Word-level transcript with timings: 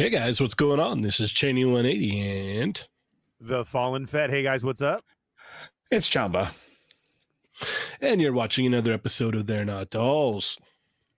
Hey 0.00 0.08
guys, 0.08 0.40
what's 0.40 0.54
going 0.54 0.80
on? 0.80 1.02
This 1.02 1.20
is 1.20 1.30
Cheney 1.30 1.66
180 1.66 2.58
and 2.58 2.88
The 3.38 3.66
Fallen 3.66 4.06
Fed. 4.06 4.30
Hey 4.30 4.42
guys, 4.42 4.64
what's 4.64 4.80
up? 4.80 5.04
It's 5.90 6.08
Chamba. 6.08 6.54
and 8.00 8.18
you're 8.18 8.32
watching 8.32 8.64
another 8.64 8.94
episode 8.94 9.34
of 9.34 9.46
They're 9.46 9.66
Not 9.66 9.90
Dolls. 9.90 10.56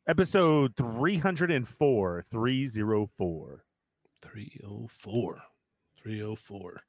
Episode 0.08 0.74
304. 0.74 2.24
304. 2.28 3.64
304. 4.20 5.42
304. 6.02 6.82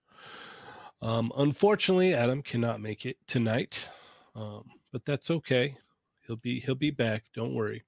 Um, 1.04 1.32
unfortunately, 1.38 2.16
Adam 2.16 2.42
cannot 2.42 2.82
make 2.82 3.06
it 3.06 3.18
tonight. 3.28 3.78
Um, 4.36 4.64
but 4.92 5.06
that's 5.06 5.30
okay. 5.30 5.78
He'll 6.26 6.38
be 6.38 6.60
he'll 6.60 6.74
be 6.74 6.90
back. 6.90 7.26
Don't 7.36 7.54
worry. 7.54 7.84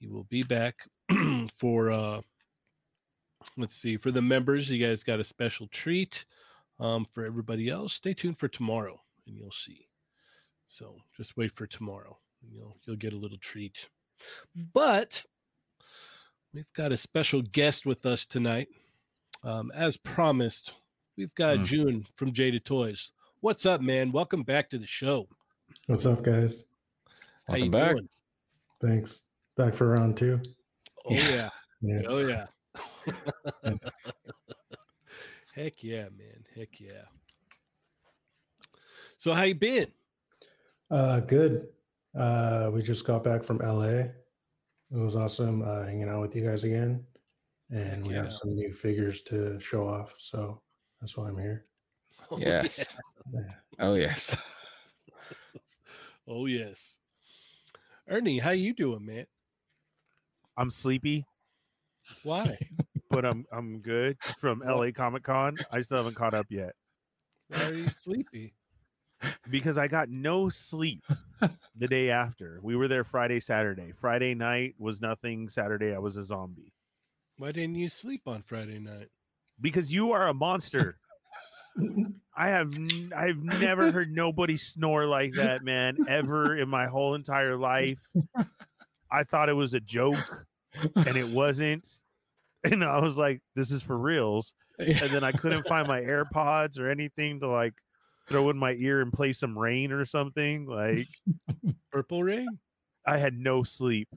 He 0.00 0.08
will 0.08 0.24
be 0.24 0.42
back 0.42 0.88
for 1.58 1.90
uh 1.90 2.22
let's 3.56 3.74
see 3.74 3.96
for 3.96 4.10
the 4.10 4.22
members 4.22 4.70
you 4.70 4.84
guys 4.84 5.02
got 5.04 5.20
a 5.20 5.24
special 5.24 5.66
treat 5.68 6.24
um 6.80 7.06
for 7.12 7.24
everybody 7.24 7.68
else 7.68 7.92
stay 7.94 8.14
tuned 8.14 8.38
for 8.38 8.48
tomorrow 8.48 9.00
and 9.26 9.36
you'll 9.36 9.50
see 9.50 9.86
so 10.68 10.96
just 11.16 11.36
wait 11.36 11.52
for 11.54 11.66
tomorrow 11.66 12.18
you'll 12.50 12.76
you'll 12.84 12.96
get 12.96 13.12
a 13.12 13.16
little 13.16 13.38
treat 13.38 13.88
but 14.72 15.24
we've 16.54 16.72
got 16.74 16.92
a 16.92 16.96
special 16.96 17.42
guest 17.42 17.86
with 17.86 18.04
us 18.06 18.24
tonight 18.26 18.68
um 19.44 19.70
as 19.74 19.96
promised 19.96 20.74
we've 21.16 21.34
got 21.34 21.58
Mm. 21.58 21.64
june 21.64 22.06
from 22.16 22.32
jada 22.32 22.62
toys 22.62 23.10
what's 23.40 23.66
up 23.66 23.80
man 23.80 24.12
welcome 24.12 24.42
back 24.42 24.70
to 24.70 24.78
the 24.78 24.86
show 24.86 25.26
What's 25.86 26.04
up, 26.04 26.22
guys? 26.22 26.64
How 27.48 27.54
Welcome 27.54 27.64
you 27.64 27.70
back. 27.70 27.90
doing? 27.92 28.08
Thanks. 28.82 29.24
Back 29.56 29.72
for 29.72 29.88
round 29.88 30.18
two. 30.18 30.38
oh 31.06 31.14
yeah 31.14 31.48
Yeah. 31.80 32.02
Oh 32.06 32.18
yeah. 32.18 32.46
Heck 35.54 35.82
yeah, 35.82 36.04
man. 36.16 36.44
Heck 36.56 36.80
yeah. 36.80 37.04
So 39.18 39.32
how 39.34 39.42
you 39.44 39.54
been? 39.54 39.92
Uh, 40.90 41.20
good. 41.20 41.68
Uh, 42.18 42.70
we 42.72 42.82
just 42.82 43.06
got 43.06 43.22
back 43.24 43.42
from 43.42 43.58
LA. 43.58 44.04
It 44.90 44.98
was 44.98 45.16
awesome 45.16 45.62
uh, 45.62 45.84
hanging 45.84 46.08
out 46.08 46.20
with 46.20 46.34
you 46.36 46.42
guys 46.42 46.64
again, 46.64 47.06
and 47.70 48.06
we 48.06 48.14
Yeah. 48.14 48.22
have 48.22 48.32
some 48.32 48.54
new 48.54 48.72
figures 48.72 49.22
to 49.24 49.58
show 49.60 49.86
off. 49.88 50.14
So 50.18 50.60
that's 51.00 51.16
why 51.16 51.28
I'm 51.28 51.38
here. 51.38 51.66
Oh, 52.30 52.38
Yes. 52.38 52.96
Yeah. 53.32 53.40
Oh 53.78 53.94
yes. 53.94 54.36
Oh 56.26 56.46
yes. 56.46 56.98
Ernie, 58.08 58.38
how 58.38 58.50
you 58.50 58.72
doing, 58.74 59.04
man? 59.04 59.26
I'm 60.56 60.70
sleepy, 60.70 61.26
Why? 62.22 62.58
but 63.12 63.24
I'm 63.24 63.44
I'm 63.52 63.78
good 63.80 64.16
from 64.38 64.60
LA 64.66 64.90
Comic 64.92 65.22
Con. 65.22 65.56
I 65.70 65.80
still 65.82 65.98
haven't 65.98 66.16
caught 66.16 66.34
up 66.34 66.46
yet 66.50 66.72
Why 67.48 67.62
are 67.64 67.74
you 67.74 67.88
sleepy? 68.00 68.54
because 69.48 69.78
I 69.78 69.86
got 69.86 70.08
no 70.08 70.48
sleep 70.48 71.04
the 71.76 71.86
day 71.86 72.10
after. 72.10 72.58
We 72.60 72.74
were 72.74 72.88
there 72.88 73.04
Friday, 73.04 73.38
Saturday. 73.38 73.92
Friday 74.00 74.34
night 74.34 74.74
was 74.78 75.00
nothing. 75.00 75.48
Saturday 75.48 75.94
I 75.94 75.98
was 75.98 76.16
a 76.16 76.24
zombie. 76.24 76.72
Why 77.36 77.52
didn't 77.52 77.76
you 77.76 77.88
sleep 77.88 78.22
on 78.26 78.42
Friday 78.42 78.80
night? 78.80 79.08
Because 79.60 79.92
you 79.92 80.10
are 80.12 80.26
a 80.26 80.34
monster. 80.34 80.98
I 82.36 82.48
have 82.48 82.74
n- 82.76 83.12
I've 83.16 83.42
never 83.42 83.92
heard 83.92 84.10
nobody 84.10 84.56
snore 84.56 85.06
like 85.06 85.34
that, 85.36 85.62
man, 85.62 85.98
ever 86.08 86.56
in 86.56 86.68
my 86.68 86.86
whole 86.86 87.14
entire 87.14 87.56
life. 87.56 88.00
I 89.10 89.24
thought 89.24 89.48
it 89.48 89.54
was 89.54 89.72
a 89.74 89.80
joke 89.80 90.46
and 90.96 91.16
it 91.16 91.28
wasn't. 91.28 91.86
And 92.70 92.84
I 92.84 93.00
was 93.00 93.18
like, 93.18 93.40
this 93.56 93.72
is 93.72 93.82
for 93.82 93.98
reals. 93.98 94.54
And 94.78 94.94
then 94.96 95.24
I 95.24 95.32
couldn't 95.32 95.66
find 95.66 95.88
my 95.88 96.00
AirPods 96.00 96.78
or 96.78 96.88
anything 96.88 97.40
to 97.40 97.48
like 97.48 97.74
throw 98.28 98.50
in 98.50 98.56
my 98.58 98.72
ear 98.74 99.00
and 99.00 99.12
play 99.12 99.32
some 99.32 99.58
rain 99.58 99.90
or 99.90 100.04
something. 100.04 100.66
Like 100.66 101.08
Purple 101.92 102.22
rain? 102.22 102.46
I 103.04 103.18
had 103.18 103.34
no 103.34 103.64
sleep. 103.64 104.08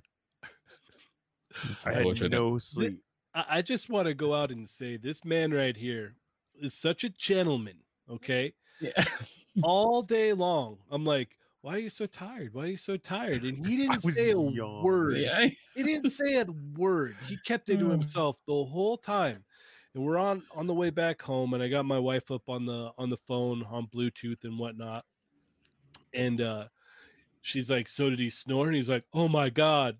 I 1.85 1.91
had 1.91 1.97
Unfortunate. 1.97 2.31
no 2.31 2.57
sleep. 2.59 2.99
I, 3.33 3.45
I 3.49 3.61
just 3.61 3.89
want 3.89 4.07
to 4.07 4.13
go 4.13 4.33
out 4.33 4.51
and 4.51 4.67
say 4.67 4.97
this 4.97 5.25
man 5.25 5.51
right 5.51 5.75
here 5.75 6.15
is 6.59 6.73
such 6.73 7.03
a 7.03 7.09
gentleman. 7.09 7.77
Okay. 8.11 8.53
Yeah. 8.79 9.03
all 9.63 10.01
day 10.01 10.33
long. 10.33 10.77
I'm 10.91 11.05
like, 11.05 11.37
why 11.65 11.77
are 11.77 11.79
you 11.79 11.89
so 11.89 12.05
tired? 12.05 12.53
Why 12.53 12.65
are 12.65 12.67
you 12.67 12.77
so 12.77 12.95
tired? 12.95 13.41
And 13.41 13.65
he 13.65 13.77
didn't 13.77 14.03
was 14.03 14.15
say 14.15 14.29
a 14.29 14.33
young. 14.37 14.83
word. 14.83 15.17
Yeah. 15.17 15.49
He 15.73 15.81
didn't 15.81 16.09
say 16.11 16.39
a 16.39 16.45
word. 16.77 17.15
He 17.23 17.37
kept 17.37 17.69
it 17.69 17.77
to 17.79 17.85
Mm. 17.85 17.91
himself 17.93 18.37
the 18.45 18.65
whole 18.65 18.97
time. 18.97 19.43
And 19.95 20.05
we're 20.05 20.19
on 20.19 20.43
on 20.53 20.67
the 20.67 20.75
way 20.75 20.91
back 20.91 21.23
home, 21.23 21.55
and 21.55 21.63
I 21.63 21.67
got 21.67 21.85
my 21.85 21.97
wife 21.97 22.29
up 22.29 22.47
on 22.47 22.67
the 22.67 22.91
on 22.99 23.09
the 23.09 23.17
phone 23.17 23.63
on 23.63 23.87
Bluetooth 23.87 24.43
and 24.43 24.59
whatnot. 24.59 25.05
And 26.13 26.39
uh 26.39 26.67
she's 27.41 27.71
like, 27.71 27.87
So 27.87 28.11
did 28.11 28.19
he 28.19 28.29
snore? 28.29 28.67
And 28.67 28.75
he's 28.75 28.89
like, 28.89 29.05
Oh 29.11 29.27
my 29.27 29.49
god. 29.49 29.97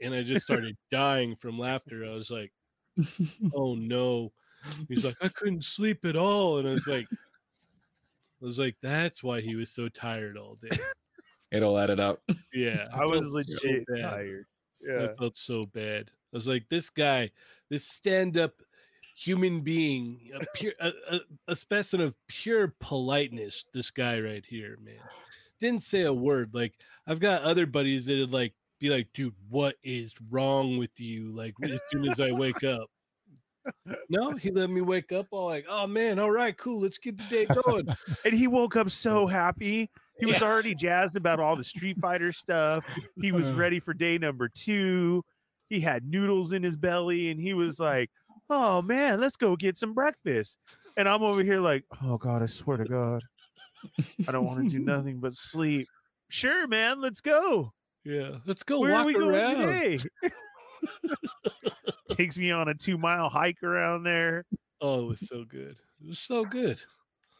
And 0.00 0.14
I 0.14 0.22
just 0.22 0.44
started 0.44 0.78
dying 0.90 1.36
from 1.36 1.58
laughter. 1.58 2.06
I 2.06 2.14
was 2.14 2.30
like, 2.30 2.52
Oh 3.54 3.74
no. 3.74 4.32
He's 4.88 5.04
like, 5.04 5.16
I 5.20 5.28
couldn't 5.28 5.64
sleep 5.64 6.06
at 6.06 6.16
all. 6.16 6.56
And 6.56 6.66
I 6.66 6.70
was 6.72 6.86
like, 6.86 7.06
I 8.40 8.46
was 8.46 8.58
like, 8.58 8.76
that's 8.80 9.22
why 9.22 9.42
he 9.42 9.56
was 9.56 9.70
so 9.70 9.90
tired 9.90 10.38
all 10.38 10.54
day. 10.54 10.78
It 11.52 11.62
all 11.62 11.78
added 11.78 12.00
up. 12.00 12.20
Yeah. 12.52 12.88
I 12.92 13.04
was 13.04 13.20
felt 13.32 13.46
so 13.46 13.58
legit 13.68 13.86
bad. 13.86 14.02
tired. 14.02 14.46
I 14.88 14.92
Yeah. 14.92 15.08
felt 15.18 15.36
so 15.38 15.62
bad. 15.72 16.10
I 16.32 16.36
was 16.36 16.48
like, 16.48 16.64
this 16.70 16.88
guy, 16.90 17.30
this 17.70 17.86
stand-up 17.86 18.54
human 19.14 19.60
being, 19.60 20.30
a, 20.34 20.44
pure, 20.54 20.72
a, 20.80 20.92
a, 21.10 21.20
a 21.48 21.56
specimen 21.56 22.06
of 22.06 22.14
pure 22.28 22.74
politeness. 22.80 23.64
This 23.74 23.90
guy 23.90 24.18
right 24.18 24.44
here, 24.44 24.78
man, 24.82 24.96
didn't 25.60 25.82
say 25.82 26.02
a 26.02 26.12
word. 26.12 26.50
Like 26.54 26.72
I've 27.06 27.20
got 27.20 27.42
other 27.42 27.66
buddies 27.66 28.06
that'd 28.06 28.32
like 28.32 28.54
be 28.80 28.88
like, 28.88 29.08
dude, 29.12 29.34
what 29.50 29.76
is 29.84 30.14
wrong 30.30 30.78
with 30.78 30.98
you? 30.98 31.30
Like 31.30 31.54
as 31.62 31.80
soon 31.90 32.08
as 32.08 32.18
I 32.20 32.32
wake 32.32 32.64
up. 32.64 32.88
No, 34.08 34.32
he 34.32 34.50
let 34.50 34.70
me 34.70 34.80
wake 34.80 35.12
up 35.12 35.26
all 35.30 35.46
like, 35.46 35.66
oh 35.68 35.86
man, 35.86 36.18
all 36.18 36.30
right, 36.32 36.56
cool, 36.56 36.80
let's 36.80 36.98
get 36.98 37.16
the 37.18 37.24
day 37.24 37.46
going. 37.66 37.86
And 38.24 38.34
he 38.34 38.48
woke 38.48 38.74
up 38.76 38.90
so 38.90 39.26
happy. 39.26 39.90
He 40.24 40.32
was 40.32 40.42
already 40.42 40.74
jazzed 40.74 41.16
about 41.16 41.40
all 41.40 41.56
the 41.56 41.64
Street 41.64 41.98
Fighter 41.98 42.30
stuff. 42.32 42.84
He 43.20 43.32
was 43.32 43.50
Uh. 43.50 43.54
ready 43.54 43.80
for 43.80 43.92
day 43.92 44.18
number 44.18 44.48
two. 44.48 45.24
He 45.68 45.80
had 45.80 46.04
noodles 46.04 46.52
in 46.52 46.62
his 46.62 46.76
belly, 46.76 47.30
and 47.30 47.40
he 47.40 47.54
was 47.54 47.80
like, 47.80 48.10
"Oh 48.48 48.82
man, 48.82 49.20
let's 49.20 49.36
go 49.36 49.56
get 49.56 49.76
some 49.78 49.94
breakfast." 49.94 50.58
And 50.96 51.08
I'm 51.08 51.22
over 51.22 51.42
here 51.42 51.58
like, 51.60 51.84
"Oh 52.02 52.18
God, 52.18 52.42
I 52.42 52.46
swear 52.46 52.76
to 52.76 52.84
God, 52.84 53.22
I 54.28 54.32
don't 54.32 54.44
want 54.44 54.62
to 54.64 54.68
do 54.70 54.78
nothing 54.84 55.18
but 55.18 55.34
sleep." 55.34 55.88
Sure, 56.28 56.66
man, 56.68 57.00
let's 57.00 57.20
go. 57.20 57.72
Yeah, 58.04 58.38
let's 58.46 58.62
go 58.62 58.80
Where 58.80 58.92
walk 58.92 59.02
are 59.02 59.06
we 59.06 59.14
going 59.14 59.32
today? 59.32 59.98
Takes 62.08 62.36
me 62.38 62.50
on 62.50 62.68
a 62.68 62.74
two 62.74 62.98
mile 62.98 63.28
hike 63.28 63.62
around 63.62 64.02
there. 64.04 64.44
Oh, 64.80 65.00
it 65.00 65.06
was 65.06 65.28
so 65.28 65.44
good. 65.44 65.76
It 66.02 66.08
was 66.08 66.18
so 66.18 66.44
good. 66.44 66.78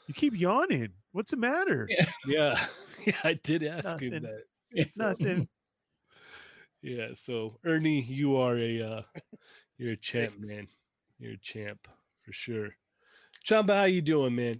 You 0.06 0.14
keep 0.14 0.34
yawning. 0.36 0.90
What's 1.12 1.30
the 1.30 1.36
matter? 1.36 1.88
Yeah. 1.88 2.06
Yeah, 2.26 2.66
yeah, 3.06 3.16
I 3.24 3.34
did 3.34 3.64
ask 3.64 4.00
him 4.00 4.22
that. 4.22 4.44
It's 4.70 4.96
Nothing. 4.96 5.48
Yeah, 6.80 7.08
so 7.14 7.58
Ernie, 7.64 8.02
you 8.02 8.36
are 8.36 8.56
a 8.56 8.82
uh 8.82 9.02
you're 9.76 9.92
a 9.92 9.96
champ, 9.96 10.32
Thanks. 10.32 10.48
man. 10.48 10.68
You're 11.18 11.34
a 11.34 11.38
champ 11.38 11.86
for 12.24 12.32
sure. 12.32 12.70
Chamba, 13.46 13.74
how 13.74 13.84
you 13.84 14.00
doing, 14.02 14.34
man? 14.34 14.54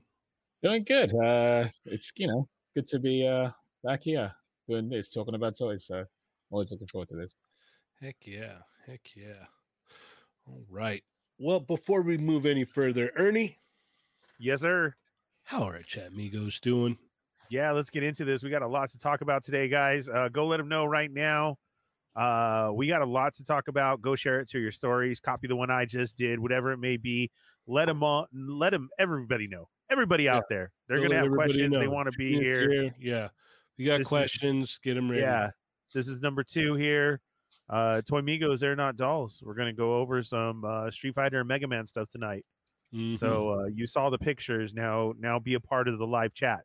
Doing 0.63 0.85
good. 0.85 1.15
Uh 1.15 1.69
it's 1.85 2.13
you 2.17 2.27
know, 2.27 2.49
good 2.75 2.87
to 2.89 2.99
be 2.99 3.27
uh 3.27 3.51
back 3.83 4.03
here 4.03 4.33
doing 4.69 4.89
this, 4.89 5.09
talking 5.09 5.35
about 5.35 5.57
toys. 5.57 5.87
So 5.87 6.05
always 6.51 6.71
looking 6.73 6.89
forward 6.89 7.09
to 7.11 7.17
this. 7.17 7.37
Heck 8.01 8.17
yeah, 8.25 8.59
heck 8.87 9.01
yeah. 9.17 9.47
All 10.47 10.65
right. 10.69 11.03
Well, 11.39 11.61
before 11.61 12.03
we 12.03 12.19
move 12.19 12.45
any 12.45 12.65
further, 12.65 13.11
Ernie, 13.17 13.59
Yes, 14.39 14.61
sir. 14.63 14.95
How 15.45 15.63
are 15.69 15.81
chat 15.83 16.09
amigos 16.09 16.61
doing? 16.61 16.97
yeah 17.51 17.71
let's 17.73 17.91
get 17.91 18.03
into 18.03 18.25
this. 18.25 18.43
We 18.43 18.49
got 18.51 18.63
a 18.63 18.67
lot 18.69 18.91
to 18.91 18.99
talk 18.99 19.21
about 19.21 19.45
today 19.45 19.69
guys. 19.69 20.09
Uh, 20.09 20.29
go 20.31 20.47
let 20.47 20.57
them 20.57 20.69
know 20.69 20.87
right 20.87 21.11
now. 21.13 21.57
Uh, 22.17 22.71
we 22.75 22.89
got 22.89 23.03
a 23.03 23.07
lot 23.07 23.35
to 23.35 23.45
talk 23.45 23.69
about. 23.69 24.01
Go 24.03 24.15
share 24.15 24.39
it 24.39 24.49
to 24.51 24.59
your 24.61 24.71
stories. 24.73 25.21
Copy 25.21 25.49
the 25.49 25.57
one 25.57 25.71
i 25.71 25.85
just 25.85 26.17
did 26.17 26.39
whatever 26.39 26.73
it 26.73 26.79
may 26.79 26.97
be. 26.97 27.31
Let 27.67 27.87
them 27.87 28.03
all 28.03 28.27
let 28.33 28.71
them 28.71 28.89
everybody 28.99 29.49
know. 29.49 29.69
Everybody 29.91 30.29
out 30.29 30.45
there 30.49 30.71
they're 30.89 30.99
Go 30.99 31.09
gonna 31.09 31.21
have 31.23 31.31
questions. 31.33 31.79
They 31.79 31.89
want 31.89 32.11
to 32.11 32.17
be 32.17 32.33
Tune's 32.33 32.43
here. 32.43 32.95
Yeah. 32.99 33.29
you 33.77 33.87
got 33.87 33.99
This 33.99 34.07
is- 34.07 34.09
questions. 34.09 34.79
Get 34.83 34.95
them 34.95 35.11
ready. 35.11 35.23
yeah. 35.23 35.51
This 35.95 36.09
is 36.09 36.23
number 36.23 36.43
two 36.45 36.75
here. 36.75 37.21
Uh 37.69 38.01
toy 38.03 38.21
migos 38.23 38.61
they're 38.61 38.77
not 38.77 38.97
dolls. 38.97 39.43
We're 39.45 39.55
gonna 39.55 39.73
go 39.75 39.97
over 39.97 40.23
some 40.23 40.65
uh 40.65 40.91
street 40.91 41.15
fighter 41.15 41.41
and 41.41 41.49
mega 41.49 41.69
man 41.69 41.87
stuff 41.87 42.09
tonight 42.09 42.45
Mhm. 42.95 43.13
So 43.13 43.61
uh, 43.61 43.67
you 43.67 43.87
saw 43.87 44.11
the 44.11 44.19
pictures. 44.19 44.75
Now, 44.75 45.15
now 45.19 45.39
be 45.39 45.55
a 45.55 45.61
part 45.61 45.89
of 45.89 45.99
the 45.99 46.07
live 46.07 46.35
chat. 46.35 46.65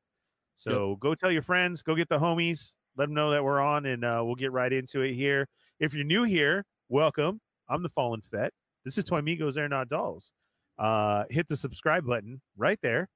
So 0.55 0.95
go 0.97 1.15
tell 1.15 1.31
your 1.31 1.41
friends. 1.43 1.81
Go 1.83 1.95
get 1.95 2.09
the 2.09 2.19
homies. 2.19 2.75
Let 2.97 3.05
them 3.07 3.15
know 3.15 3.31
that 3.31 3.43
we're 3.43 3.59
on, 3.61 3.85
and 3.85 4.03
uh, 4.03 4.21
we'll 4.25 4.35
get 4.35 4.51
right 4.51 4.73
into 4.73 5.01
it 5.01 5.13
here. 5.13 5.47
If 5.79 5.93
you're 5.93 6.03
new 6.03 6.23
here, 6.23 6.65
welcome. 6.89 7.41
I'm 7.69 7.83
the 7.83 7.89
Fallen 7.89 8.21
Fet. 8.21 8.53
This 8.85 8.97
is 8.97 9.03
Toy 9.03 9.21
Migos, 9.21 9.53
They're 9.55 9.69
Not 9.69 9.89
Dolls. 9.89 10.33
Uh, 10.79 11.25
hit 11.29 11.47
the 11.47 11.57
subscribe 11.57 12.05
button 12.05 12.41
right 12.55 12.79
there. 12.81 13.09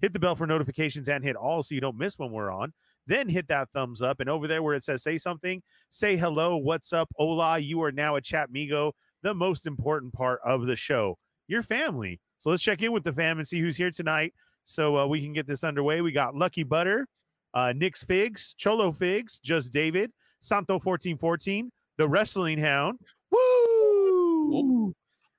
Hit 0.00 0.12
the 0.12 0.18
bell 0.18 0.36
for 0.36 0.46
notifications 0.46 1.08
and 1.08 1.24
hit 1.24 1.36
all 1.36 1.62
so 1.62 1.74
you 1.74 1.80
don't 1.80 1.96
miss 1.96 2.18
when 2.18 2.32
we're 2.32 2.50
on. 2.50 2.72
Then 3.06 3.28
hit 3.28 3.48
that 3.48 3.68
thumbs 3.72 4.02
up. 4.02 4.20
And 4.20 4.28
over 4.28 4.46
there 4.48 4.62
where 4.62 4.74
it 4.74 4.82
says 4.82 5.02
say 5.02 5.18
something, 5.18 5.62
say 5.90 6.16
hello, 6.16 6.56
what's 6.56 6.92
up, 6.92 7.08
hola. 7.16 7.58
You 7.58 7.82
are 7.82 7.92
now 7.92 8.16
a 8.16 8.20
chat 8.20 8.50
migo, 8.50 8.92
the 9.22 9.34
most 9.34 9.66
important 9.66 10.12
part 10.12 10.40
of 10.44 10.66
the 10.66 10.76
show, 10.76 11.18
your 11.48 11.62
family. 11.62 12.20
So 12.42 12.50
let's 12.50 12.60
check 12.60 12.82
in 12.82 12.90
with 12.90 13.04
the 13.04 13.12
fam 13.12 13.38
and 13.38 13.46
see 13.46 13.60
who's 13.60 13.76
here 13.76 13.92
tonight 13.92 14.34
so 14.64 14.96
uh, 14.96 15.06
we 15.06 15.22
can 15.22 15.32
get 15.32 15.46
this 15.46 15.62
underway. 15.62 16.00
We 16.00 16.10
got 16.10 16.34
Lucky 16.34 16.64
Butter, 16.64 17.06
uh, 17.54 17.72
Nick's 17.76 18.02
Figs, 18.02 18.56
Cholo 18.58 18.90
Figs, 18.90 19.38
Just 19.38 19.72
David, 19.72 20.10
Santo 20.40 20.74
1414, 20.74 21.70
The 21.98 22.08
Wrestling 22.08 22.58
Hound. 22.58 22.98
Woo! 23.30 24.92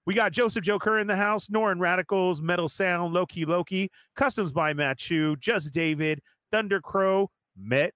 We 0.06 0.14
got 0.14 0.32
Joseph 0.32 0.64
Joe 0.64 0.80
Kerr 0.80 1.00
in 1.00 1.08
the 1.08 1.18
house, 1.18 1.50
Norin 1.50 1.82
Radicals, 1.82 2.42
Metal 2.42 2.70
Sound, 2.70 3.14
Loki 3.14 3.44
Loki, 3.44 3.92
Customs 4.16 4.54
by 4.54 4.74
Matt 4.74 4.98
Chu, 4.98 5.36
Just 5.36 5.74
David, 5.74 6.22
Thunder 6.54 6.80
Crow, 6.80 7.30
Met. 7.58 7.94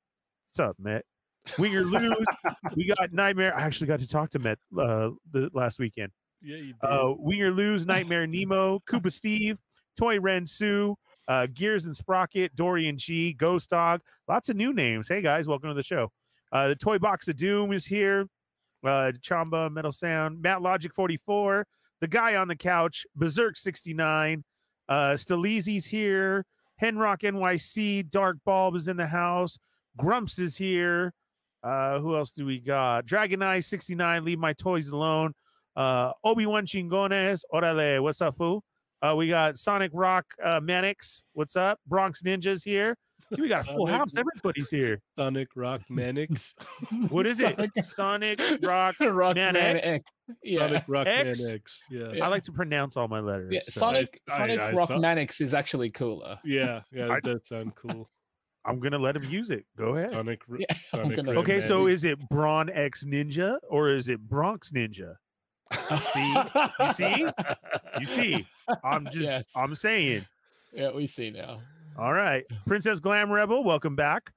What's 0.49 0.59
up, 0.59 0.75
Met? 0.79 1.05
Winger 1.57 1.83
Lose. 1.85 2.25
we 2.75 2.93
got 2.93 3.13
Nightmare. 3.13 3.55
I 3.55 3.61
actually 3.61 3.87
got 3.87 3.99
to 3.99 4.07
talk 4.07 4.31
to 4.31 4.39
Met 4.39 4.59
uh, 4.77 5.11
the 5.31 5.49
last 5.53 5.79
weekend. 5.79 6.11
Yeah, 6.41 6.57
you 6.57 6.73
did. 6.73 6.83
Uh, 6.83 7.15
Winger 7.17 7.51
Lose, 7.51 7.85
Nightmare 7.85 8.27
Nemo, 8.27 8.79
Koopa 8.89 9.11
Steve, 9.11 9.57
Toy 9.97 10.19
Ren 10.19 10.45
Sue, 10.45 10.95
uh, 11.27 11.47
Gears 11.53 11.85
and 11.85 11.95
Sprocket, 11.95 12.55
Dorian 12.55 12.97
G, 12.97 13.33
Ghost 13.33 13.69
Dog. 13.69 14.01
Lots 14.27 14.49
of 14.49 14.55
new 14.55 14.73
names. 14.73 15.07
Hey 15.09 15.21
guys, 15.21 15.47
welcome 15.47 15.69
to 15.69 15.73
the 15.75 15.83
show. 15.83 16.11
Uh, 16.51 16.69
the 16.69 16.75
Toy 16.75 16.97
Box 16.97 17.27
of 17.27 17.35
Doom 17.35 17.71
is 17.73 17.85
here. 17.85 18.27
Uh, 18.85 19.11
Chamba, 19.21 19.71
Metal 19.71 19.91
Sound, 19.91 20.41
Matt 20.41 20.61
Logic 20.61 20.93
44, 20.93 21.65
the 21.99 22.07
guy 22.07 22.35
on 22.35 22.47
the 22.47 22.55
couch, 22.55 23.05
Berserk 23.15 23.57
69, 23.57 24.43
uh, 24.87 24.93
Staleezy's 25.13 25.87
here, 25.87 26.45
Henrock 26.81 27.21
NYC, 27.21 28.09
Dark 28.09 28.37
Bulb 28.45 28.75
is 28.75 28.87
in 28.87 28.95
the 28.95 29.07
house, 29.07 29.57
Grumps 29.97 30.37
is 30.37 30.55
here. 30.55 31.11
Uh, 31.63 31.99
who 31.99 32.15
else 32.15 32.31
do 32.31 32.45
we 32.45 32.59
got? 32.59 33.05
Dragon 33.05 33.41
Eye 33.41 33.59
69, 33.59 34.23
Leave 34.23 34.39
My 34.39 34.53
Toys 34.53 34.89
Alone. 34.89 35.33
Uh, 35.77 36.11
Obi-Wan 36.23 36.65
Chingones, 36.65 37.41
Orale, 37.53 38.01
what's 38.01 38.19
up, 38.19 38.35
fool? 38.35 38.63
Uh, 39.03 39.13
we 39.15 39.27
got 39.29 39.57
Sonic 39.57 39.91
Rock 39.93 40.25
uh, 40.43 40.59
Manix, 40.59 41.21
what's 41.33 41.55
up? 41.55 41.79
Bronx 41.85 42.23
Ninjas 42.23 42.63
here. 42.65 42.97
Dude, 43.29 43.41
we 43.41 43.47
got 43.49 43.67
a 43.69 43.73
full 43.73 43.85
house. 43.85 44.15
Everybody's 44.17 44.69
here. 44.71 45.01
Sonic 45.15 45.49
Rock 45.55 45.81
Manix. 45.91 46.55
What 47.09 47.27
is 47.27 47.39
it? 47.41 47.55
Sonic- 47.57 47.71
Sonic 47.83 48.65
Rock. 48.65 48.95
Rock 49.01 49.35
Man 49.35 49.53
Man 49.53 49.75
X. 49.77 49.85
X. 49.85 50.11
Yeah. 50.43 50.59
Sonic 50.59 50.83
Rock 50.87 51.07
X? 51.07 51.41
Manix. 51.41 51.61
Yeah. 51.91 52.11
Yeah. 52.13 52.25
I 52.25 52.27
like 52.29 52.43
to 52.43 52.51
pronounce 52.53 52.97
all 52.97 53.07
my 53.09 53.19
letters. 53.19 53.49
yeah, 53.51 53.59
so 53.69 53.79
Sonic 53.81 54.17
I- 54.31 54.37
Sonic 54.37 54.59
I 54.59 54.71
Rock 54.71 54.87
saw- 54.87 54.97
Manix 54.97 55.41
is 55.41 55.53
actually 55.53 55.89
cooler. 55.91 56.39
Yeah. 56.43 56.81
Yeah. 56.91 57.05
I- 57.11 57.15
That 57.15 57.23
does 57.23 57.47
sound 57.49 57.75
cool. 57.75 58.09
I'm 58.65 58.79
gonna 58.79 58.97
let 58.97 59.15
him 59.15 59.23
use 59.25 59.49
it. 59.51 59.65
Go 59.77 59.93
ahead. 59.93 60.09
Sonic. 60.09 60.41
Yeah, 60.57 60.65
Sonic 60.91 61.19
Okay, 61.37 61.61
so 61.61 61.85
is 61.87 62.03
it 62.03 62.17
Braun 62.29 62.69
X 62.69 63.05
Ninja 63.05 63.57
or 63.69 63.89
is 63.89 64.07
it 64.09 64.19
Bronx 64.21 64.71
Ninja? 64.71 65.15
See? 66.03 66.35
You 66.79 66.93
see? 66.93 67.27
You 67.99 68.05
see? 68.05 68.47
I'm 68.83 69.05
just 69.11 69.25
Yes. 69.25 69.45
I'm 69.55 69.75
saying. 69.75 70.25
Yeah, 70.73 70.91
we 70.91 71.07
see 71.07 71.31
now. 71.31 71.59
All 71.97 72.13
right. 72.13 72.43
Princess 72.65 72.99
Glam 72.99 73.31
Rebel, 73.31 73.63
welcome 73.63 73.95
back. 73.95 74.31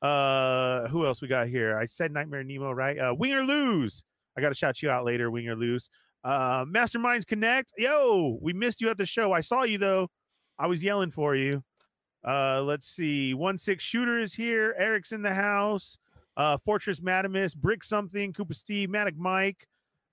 Uh 0.00 0.88
who 0.88 1.06
else 1.06 1.22
we 1.22 1.28
got 1.28 1.46
here? 1.48 1.78
I 1.78 1.86
said 1.86 2.12
Nightmare 2.12 2.42
Nemo, 2.42 2.72
right? 2.72 2.98
Uh 2.98 3.14
Win 3.16 3.32
or 3.32 3.44
Lose. 3.44 4.02
I 4.36 4.40
gotta 4.40 4.54
shout 4.54 4.82
you 4.82 4.90
out 4.90 5.04
later, 5.04 5.30
Win 5.30 5.48
or 5.48 5.54
Lose. 5.56 5.90
Uh 6.24 6.64
Masterminds 6.64 7.26
Connect. 7.26 7.72
Yo, 7.78 8.38
we 8.40 8.52
missed 8.52 8.80
you 8.80 8.88
at 8.90 8.98
the 8.98 9.06
show. 9.06 9.32
I 9.32 9.40
saw 9.42 9.62
you 9.62 9.78
though. 9.78 10.08
I 10.58 10.66
was 10.66 10.82
yelling 10.82 11.10
for 11.10 11.34
you. 11.36 11.62
Uh 12.26 12.62
let's 12.62 12.86
see. 12.86 13.34
One 13.34 13.58
six 13.58 13.84
shooter 13.84 14.18
is 14.18 14.34
here. 14.34 14.74
Eric's 14.78 15.12
in 15.12 15.22
the 15.22 15.34
house. 15.34 15.98
Uh 16.36 16.56
Fortress 16.56 17.00
Madamus, 17.00 17.54
Brick 17.56 17.84
something, 17.84 18.32
Koopa 18.32 18.54
Steve, 18.54 18.88
Matic 18.88 19.16
Mike. 19.16 19.66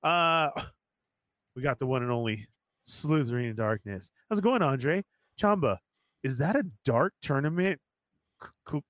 Uh 0.03 0.49
we 1.55 1.61
got 1.61 1.79
the 1.79 1.87
one 1.87 2.03
and 2.03 2.11
only 2.11 2.47
Slithering 2.83 3.49
in 3.49 3.55
Darkness. 3.55 4.11
How's 4.29 4.39
it 4.39 4.43
going, 4.43 4.61
Andre? 4.61 5.03
Chamba, 5.39 5.77
is 6.23 6.37
that 6.39 6.55
a 6.55 6.63
dark 6.83 7.13
tournament? 7.21 7.79
Ku- 8.39 8.51
ku- 8.65 8.83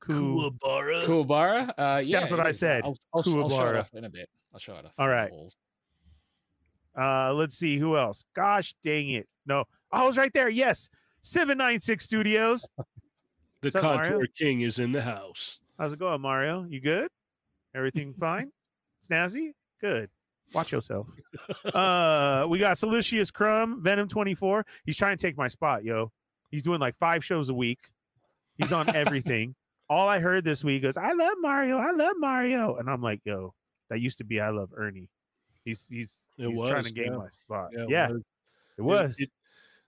ku- 0.00 0.12
Kuwabara. 0.12 1.02
Kuwabara? 1.04 1.74
Uh, 1.76 1.98
yeah, 1.98 2.20
That's 2.20 2.30
what 2.30 2.40
I 2.40 2.52
said. 2.52 2.82
I'll, 2.84 2.96
I'll, 3.12 3.22
I'll 3.26 3.48
show 3.50 3.68
it 3.68 3.76
off 3.76 3.94
in 3.94 4.04
a 4.04 4.10
bit. 4.10 4.28
I'll 4.52 4.60
show 4.60 4.74
it 4.74 4.84
off. 4.84 4.92
All 4.98 5.06
on 5.06 5.10
the 5.10 5.16
right. 5.16 5.32
walls. 5.32 5.56
Uh, 6.96 7.32
let's 7.34 7.56
see 7.56 7.78
who 7.78 7.96
else. 7.96 8.24
Gosh 8.34 8.74
dang 8.82 9.10
it! 9.10 9.28
No, 9.46 9.64
I 9.92 10.06
was 10.06 10.16
right 10.16 10.32
there. 10.32 10.48
Yes, 10.48 10.88
seven 11.22 11.58
nine 11.58 11.80
six 11.80 12.04
Studios. 12.04 12.66
The 12.76 13.66
What's 13.66 13.76
up, 13.76 13.82
Mario? 13.82 14.20
King 14.36 14.62
is 14.62 14.78
in 14.78 14.92
the 14.92 15.02
house. 15.02 15.60
How's 15.78 15.92
it 15.92 15.98
going, 15.98 16.20
Mario? 16.20 16.64
You 16.68 16.80
good? 16.80 17.08
Everything 17.74 18.12
fine? 18.18 18.50
Snazzy? 19.08 19.52
Good. 19.80 20.10
Watch 20.52 20.72
yourself. 20.72 21.06
Uh, 21.72 22.46
we 22.48 22.58
got 22.58 22.76
Salicious 22.78 23.30
Crumb, 23.30 23.82
Venom 23.82 24.08
24. 24.08 24.64
He's 24.84 24.96
trying 24.96 25.16
to 25.16 25.22
take 25.26 25.36
my 25.38 25.48
spot, 25.48 25.84
yo. 25.84 26.10
He's 26.50 26.62
doing 26.62 26.80
like 26.80 26.96
five 26.96 27.24
shows 27.24 27.48
a 27.48 27.54
week. 27.54 27.78
He's 28.56 28.72
on 28.72 28.94
everything. 28.94 29.54
All 29.88 30.08
I 30.08 30.18
heard 30.20 30.44
this 30.44 30.62
week 30.64 30.84
is, 30.84 30.96
I 30.96 31.12
love 31.12 31.34
Mario. 31.40 31.78
I 31.78 31.90
love 31.92 32.14
Mario. 32.18 32.76
And 32.76 32.88
I'm 32.88 33.00
like, 33.02 33.20
yo, 33.24 33.54
that 33.88 34.00
used 34.00 34.18
to 34.18 34.24
be 34.24 34.40
I 34.40 34.50
love 34.50 34.70
Ernie. 34.76 35.08
He's 35.64 35.86
he's 35.88 36.28
It 36.38 36.48
he's 36.48 36.62
trying 36.62 36.84
to 36.84 36.92
gain 36.92 37.12
yeah. 37.12 37.18
my 37.18 37.28
spot. 37.32 37.70
Yeah. 37.72 37.84
Yeah, 37.88 38.08
it 38.08 38.12
was. 38.12 38.22
it 38.78 38.82
was. 38.82 39.20
It, 39.20 39.30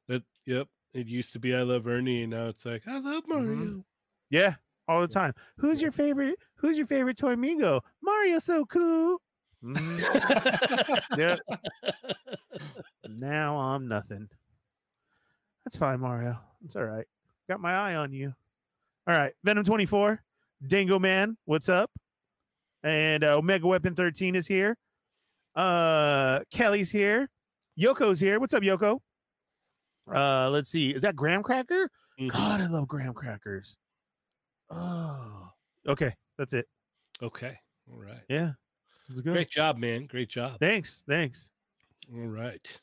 that 0.08 0.22
yep. 0.46 0.66
It 0.92 1.06
used 1.06 1.32
to 1.32 1.38
be 1.38 1.54
I 1.54 1.62
love 1.62 1.86
Ernie, 1.86 2.22
and 2.24 2.32
now 2.32 2.48
it's 2.48 2.66
like 2.66 2.82
I 2.86 2.98
love 2.98 3.24
Mm-hmm. 3.24 3.54
Mario. 3.64 3.84
Yeah, 4.30 4.54
all 4.88 5.00
the 5.00 5.08
time. 5.08 5.32
Who's 5.56 5.80
Yeah. 5.80 5.86
your 5.86 5.92
favorite? 5.92 6.36
Who's 6.56 6.76
your 6.76 6.86
favorite 6.86 7.16
toy 7.16 7.34
Migo? 7.36 7.80
Mario's 8.02 8.44
so 8.44 8.64
cool. 8.66 9.20
Mhm. 9.62 11.00
yeah. 11.18 11.36
Now 13.08 13.56
I'm 13.58 13.86
nothing. 13.88 14.28
That's 15.64 15.76
fine, 15.76 16.00
Mario. 16.00 16.38
It's 16.64 16.74
all 16.76 16.84
right. 16.84 17.06
Got 17.48 17.60
my 17.60 17.72
eye 17.72 17.94
on 17.94 18.12
you. 18.12 18.34
All 19.06 19.16
right, 19.16 19.32
Venom 19.42 19.64
24, 19.64 20.22
Dango 20.68 20.98
Man, 20.98 21.36
what's 21.44 21.68
up? 21.68 21.90
And 22.84 23.24
uh, 23.24 23.36
Omega 23.36 23.66
Weapon 23.66 23.94
13 23.96 24.36
is 24.36 24.46
here. 24.46 24.76
Uh, 25.56 26.40
Kelly's 26.52 26.90
here. 26.90 27.28
Yoko's 27.78 28.20
here. 28.20 28.38
What's 28.38 28.54
up, 28.54 28.62
Yoko? 28.62 29.00
Uh, 30.12 30.50
let's 30.50 30.70
see. 30.70 30.90
Is 30.90 31.02
that 31.02 31.16
graham 31.16 31.42
cracker? 31.42 31.88
Mhm. 32.20 32.30
God, 32.30 32.60
I 32.60 32.66
love 32.66 32.86
graham 32.88 33.12
crackers. 33.12 33.76
Oh, 34.70 35.48
okay. 35.86 36.14
That's 36.38 36.52
it. 36.52 36.66
Okay. 37.20 37.56
All 37.90 37.98
right. 37.98 38.20
Yeah, 38.28 38.52
it's 39.10 39.20
good. 39.20 39.32
Great 39.32 39.50
job, 39.50 39.76
man. 39.78 40.06
Great 40.06 40.28
job. 40.28 40.58
Thanks. 40.58 41.04
Thanks. 41.06 41.50
All 42.14 42.26
right. 42.26 42.80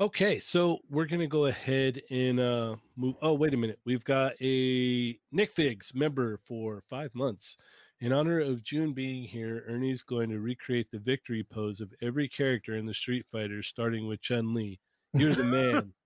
Okay, 0.00 0.38
so 0.38 0.78
we're 0.88 1.04
gonna 1.04 1.26
go 1.26 1.46
ahead 1.46 2.00
and 2.10 2.40
uh 2.40 2.76
move. 2.96 3.16
Oh, 3.20 3.34
wait 3.34 3.52
a 3.52 3.56
minute. 3.56 3.78
We've 3.84 4.04
got 4.04 4.32
a 4.40 5.18
Nick 5.30 5.52
Figs 5.52 5.92
member 5.94 6.38
for 6.46 6.82
five 6.88 7.14
months. 7.14 7.56
In 8.00 8.12
honor 8.12 8.40
of 8.40 8.62
June 8.62 8.94
being 8.94 9.24
here, 9.24 9.62
Ernie's 9.68 10.02
going 10.02 10.30
to 10.30 10.40
recreate 10.40 10.90
the 10.90 10.98
victory 10.98 11.44
pose 11.44 11.82
of 11.82 11.92
every 12.00 12.28
character 12.28 12.76
in 12.76 12.86
the 12.86 12.94
Street 12.94 13.26
Fighter, 13.30 13.62
starting 13.62 14.06
with 14.06 14.22
Chun 14.22 14.54
Li. 14.54 14.80
You're 15.12 15.34
the 15.34 15.44
man. 15.44 15.92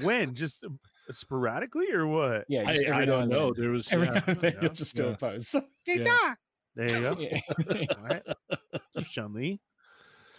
When? 0.00 0.34
Just 0.34 0.64
uh, 0.64 0.68
sporadically 1.10 1.92
or 1.92 2.06
what? 2.06 2.44
Yeah, 2.48 2.64
I, 2.66 3.02
I 3.02 3.04
don't 3.04 3.28
know. 3.28 3.52
There 3.52 3.70
was 3.70 3.86
Every 3.90 4.06
yeah, 4.06 4.14
now 4.14 4.22
and 4.26 4.42
yeah, 4.42 4.50
you'll 4.62 4.72
just 4.72 4.96
do 4.96 5.04
yeah. 5.04 5.10
a 5.10 5.16
pose. 5.16 5.54
Yeah. 5.86 6.34
There 6.76 6.90
you 6.90 7.00
go. 7.00 7.16
Yeah. 7.18 7.40
All 7.96 8.04
right. 8.04 8.22
Just 8.96 9.12
Chun 9.12 9.32
Li. 9.32 9.60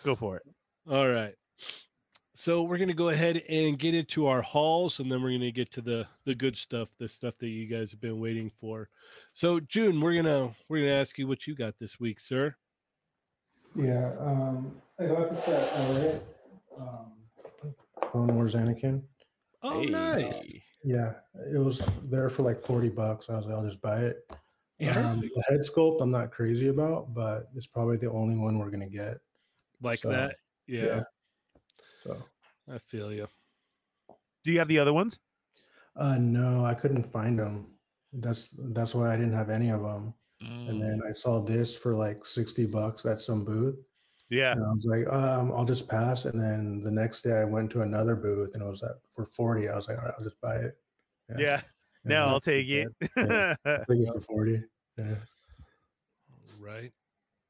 Go 0.03 0.15
for 0.15 0.37
it. 0.37 0.43
All 0.89 1.09
right. 1.09 1.33
So 2.35 2.61
we're 2.61 2.77
gonna 2.77 2.93
go 2.93 3.09
ahead 3.09 3.41
and 3.49 3.79
get 3.79 3.95
into 3.95 4.27
our 4.27 4.43
hauls, 4.43 4.99
and 4.99 5.11
then 5.11 5.23
we're 5.23 5.31
gonna 5.31 5.49
get 5.51 5.71
to 5.73 5.81
the 5.81 6.05
the 6.25 6.35
good 6.35 6.55
stuff, 6.55 6.89
the 6.99 7.07
stuff 7.07 7.35
that 7.39 7.47
you 7.47 7.65
guys 7.65 7.89
have 7.89 7.99
been 7.99 8.19
waiting 8.19 8.51
for. 8.61 8.89
So 9.33 9.59
June, 9.59 9.99
we're 9.99 10.13
gonna 10.21 10.55
we're 10.69 10.81
gonna 10.81 10.91
ask 10.91 11.17
you 11.17 11.27
what 11.27 11.47
you 11.47 11.55
got 11.55 11.73
this 11.79 11.99
week, 11.99 12.19
sir. 12.19 12.55
Yeah, 13.75 14.13
um, 14.19 14.79
I 14.99 15.07
got 15.07 15.31
this 15.31 15.47
at 15.47 15.89
LA. 15.89 16.79
Um, 16.79 17.13
Clone 18.01 18.35
Wars 18.35 18.53
Anakin. 18.53 19.01
Oh, 19.63 19.81
Hey. 19.81 19.87
nice. 19.87 20.53
Yeah, 20.83 21.13
it 21.51 21.57
was 21.57 21.87
there 22.03 22.29
for 22.29 22.43
like 22.43 22.63
40 22.63 22.89
bucks. 22.89 23.29
I 23.29 23.37
was 23.37 23.45
like, 23.45 23.55
I'll 23.55 23.65
just 23.65 23.81
buy 23.81 24.01
it. 24.01 24.17
Yeah. 24.79 25.09
Um, 25.09 25.21
the 25.21 25.43
head 25.49 25.61
sculpt, 25.61 26.01
I'm 26.01 26.11
not 26.11 26.31
crazy 26.31 26.67
about, 26.67 27.13
but 27.13 27.45
it's 27.55 27.67
probably 27.67 27.97
the 27.97 28.11
only 28.11 28.37
one 28.37 28.59
we're 28.59 28.69
going 28.69 28.87
to 28.87 28.95
get. 28.95 29.17
Like 29.81 29.99
So, 29.99 30.09
that. 30.09 30.35
Yeah, 30.67 30.85
yeah. 30.85 31.03
So, 32.03 32.17
I 32.71 32.77
feel 32.77 33.11
you. 33.11 33.27
Do 34.43 34.51
you 34.51 34.59
have 34.59 34.67
the 34.67 34.79
other 34.79 34.93
ones? 34.93 35.19
uh, 35.95 36.17
no, 36.19 36.63
I 36.63 36.73
couldn't 36.75 37.03
find 37.03 37.39
them. 37.39 37.67
That's 38.13 38.53
that's 38.57 38.93
why 38.93 39.11
I 39.11 39.17
didn't 39.17 39.33
have 39.33 39.49
any 39.49 39.71
of 39.71 39.81
them. 39.81 40.13
Mm. 40.43 40.69
And 40.69 40.81
then 40.81 41.01
I 41.07 41.11
saw 41.11 41.41
this 41.41 41.75
for 41.75 41.95
like 41.95 42.23
60 42.23 42.67
bucks 42.67 43.05
at 43.05 43.19
some 43.19 43.43
booth. 43.43 43.75
Yeah. 44.29 44.51
And 44.51 44.63
I 44.63 44.69
was 44.69 44.85
like, 44.85 45.07
um, 45.11 45.51
I'll 45.51 45.65
just 45.65 45.89
pass. 45.89 46.25
And 46.25 46.39
then 46.39 46.81
the 46.83 46.91
next 46.91 47.23
day 47.23 47.37
I 47.37 47.45
went 47.45 47.71
to 47.71 47.81
another 47.81 48.15
booth 48.15 48.51
and 48.53 48.61
it 48.61 48.69
was 48.69 48.83
at 48.83 48.97
for 49.09 49.25
40. 49.25 49.69
I 49.69 49.75
was 49.75 49.87
like, 49.87 49.97
all 49.97 50.05
right, 50.05 50.13
I'll 50.17 50.23
just 50.23 50.39
buy 50.39 50.57
it. 50.57 50.77
Yeah. 51.37 51.61
No, 52.07 52.27
I'll 52.27 52.39
take 52.41 52.67
it. 52.67 52.87
I 53.15 53.55
think 53.87 54.07
it 54.07 54.13
for 54.13 54.19
40. 54.19 54.63
Yeah. 54.97 55.05
All 56.31 56.65
right. 56.65 56.91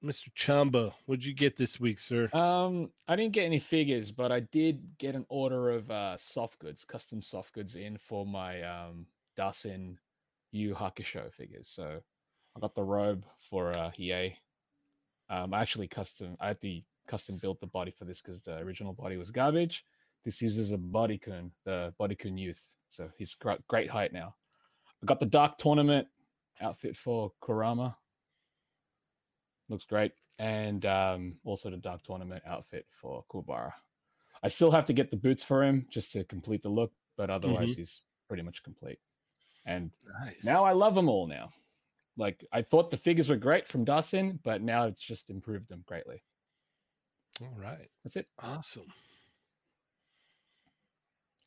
Mr. 0.03 0.29
Chamba, 0.35 0.93
what'd 1.05 1.25
you 1.25 1.33
get 1.33 1.57
this 1.57 1.79
week, 1.79 1.97
sir? 1.97 2.29
Um, 2.31 2.91
I 3.07 3.15
didn't 3.15 3.33
get 3.33 3.45
any 3.45 3.59
figures, 3.59 4.11
but 4.11 4.31
I 4.31 4.41
did 4.41 4.97
get 4.99 5.15
an 5.15 5.25
order 5.27 5.71
of 5.71 5.89
uh 5.89 6.17
soft 6.17 6.59
goods, 6.59 6.85
custom 6.85 7.21
soft 7.21 7.53
goods 7.53 7.75
in 7.75 7.97
for 7.97 8.25
my 8.25 8.61
um 8.61 9.07
Dasin 9.37 9.97
Yu 10.51 10.75
Hakusho 10.75 11.33
figures. 11.33 11.67
So 11.73 11.99
I 12.55 12.59
got 12.59 12.75
the 12.75 12.83
robe 12.83 13.25
for 13.49 13.71
uh 13.71 13.91
Hiei. 13.97 14.35
Um, 15.29 15.53
I 15.53 15.61
actually 15.61 15.87
custom 15.87 16.37
I 16.39 16.49
had 16.49 16.61
to 16.61 16.81
custom 17.07 17.37
built 17.37 17.59
the 17.59 17.67
body 17.67 17.91
for 17.91 18.05
this 18.05 18.21
because 18.21 18.41
the 18.41 18.57
original 18.57 18.93
body 18.93 19.17
was 19.17 19.31
garbage. 19.31 19.83
This 20.25 20.41
uses 20.41 20.73
a 20.73 20.77
bodycoon, 20.77 21.51
the 21.65 21.93
bodycoon 21.99 22.37
youth. 22.37 22.63
So 22.89 23.09
he's 23.17 23.33
great, 23.33 23.65
great 23.67 23.89
height 23.89 24.13
now. 24.13 24.35
I 25.01 25.05
got 25.05 25.19
the 25.19 25.25
dark 25.25 25.57
tournament 25.57 26.07
outfit 26.61 26.95
for 26.95 27.31
Kurama. 27.41 27.95
Looks 29.69 29.85
great. 29.85 30.13
And 30.39 30.85
um, 30.85 31.37
also 31.43 31.69
the 31.69 31.77
dark 31.77 32.03
tournament 32.03 32.43
outfit 32.45 32.85
for 32.89 33.23
Kuwabara. 33.31 33.73
I 34.43 34.47
still 34.49 34.71
have 34.71 34.85
to 34.85 34.93
get 34.93 35.09
the 35.11 35.17
boots 35.17 35.43
for 35.43 35.63
him 35.63 35.87
just 35.89 36.11
to 36.13 36.23
complete 36.23 36.61
the 36.61 36.69
look, 36.69 36.91
but 37.17 37.29
otherwise 37.29 37.75
he's 37.75 38.01
pretty 38.27 38.43
much 38.43 38.63
complete. 38.63 38.99
And 39.65 39.91
Nice. 40.23 40.43
now 40.43 40.63
I 40.63 40.71
love 40.73 40.95
them 40.95 41.09
all 41.09 41.27
now. 41.27 41.49
Like 42.17 42.43
I 42.51 42.61
thought 42.61 42.91
the 42.91 42.97
figures 42.97 43.29
were 43.29 43.35
great 43.35 43.67
from 43.67 43.85
Dasin, 43.85 44.39
but 44.43 44.61
now 44.61 44.85
it's 44.85 45.01
just 45.01 45.29
improved 45.29 45.69
them 45.69 45.83
greatly. 45.87 46.23
All 47.41 47.53
right. 47.61 47.89
That's 48.03 48.15
it. 48.15 48.27
Awesome. 48.41 48.87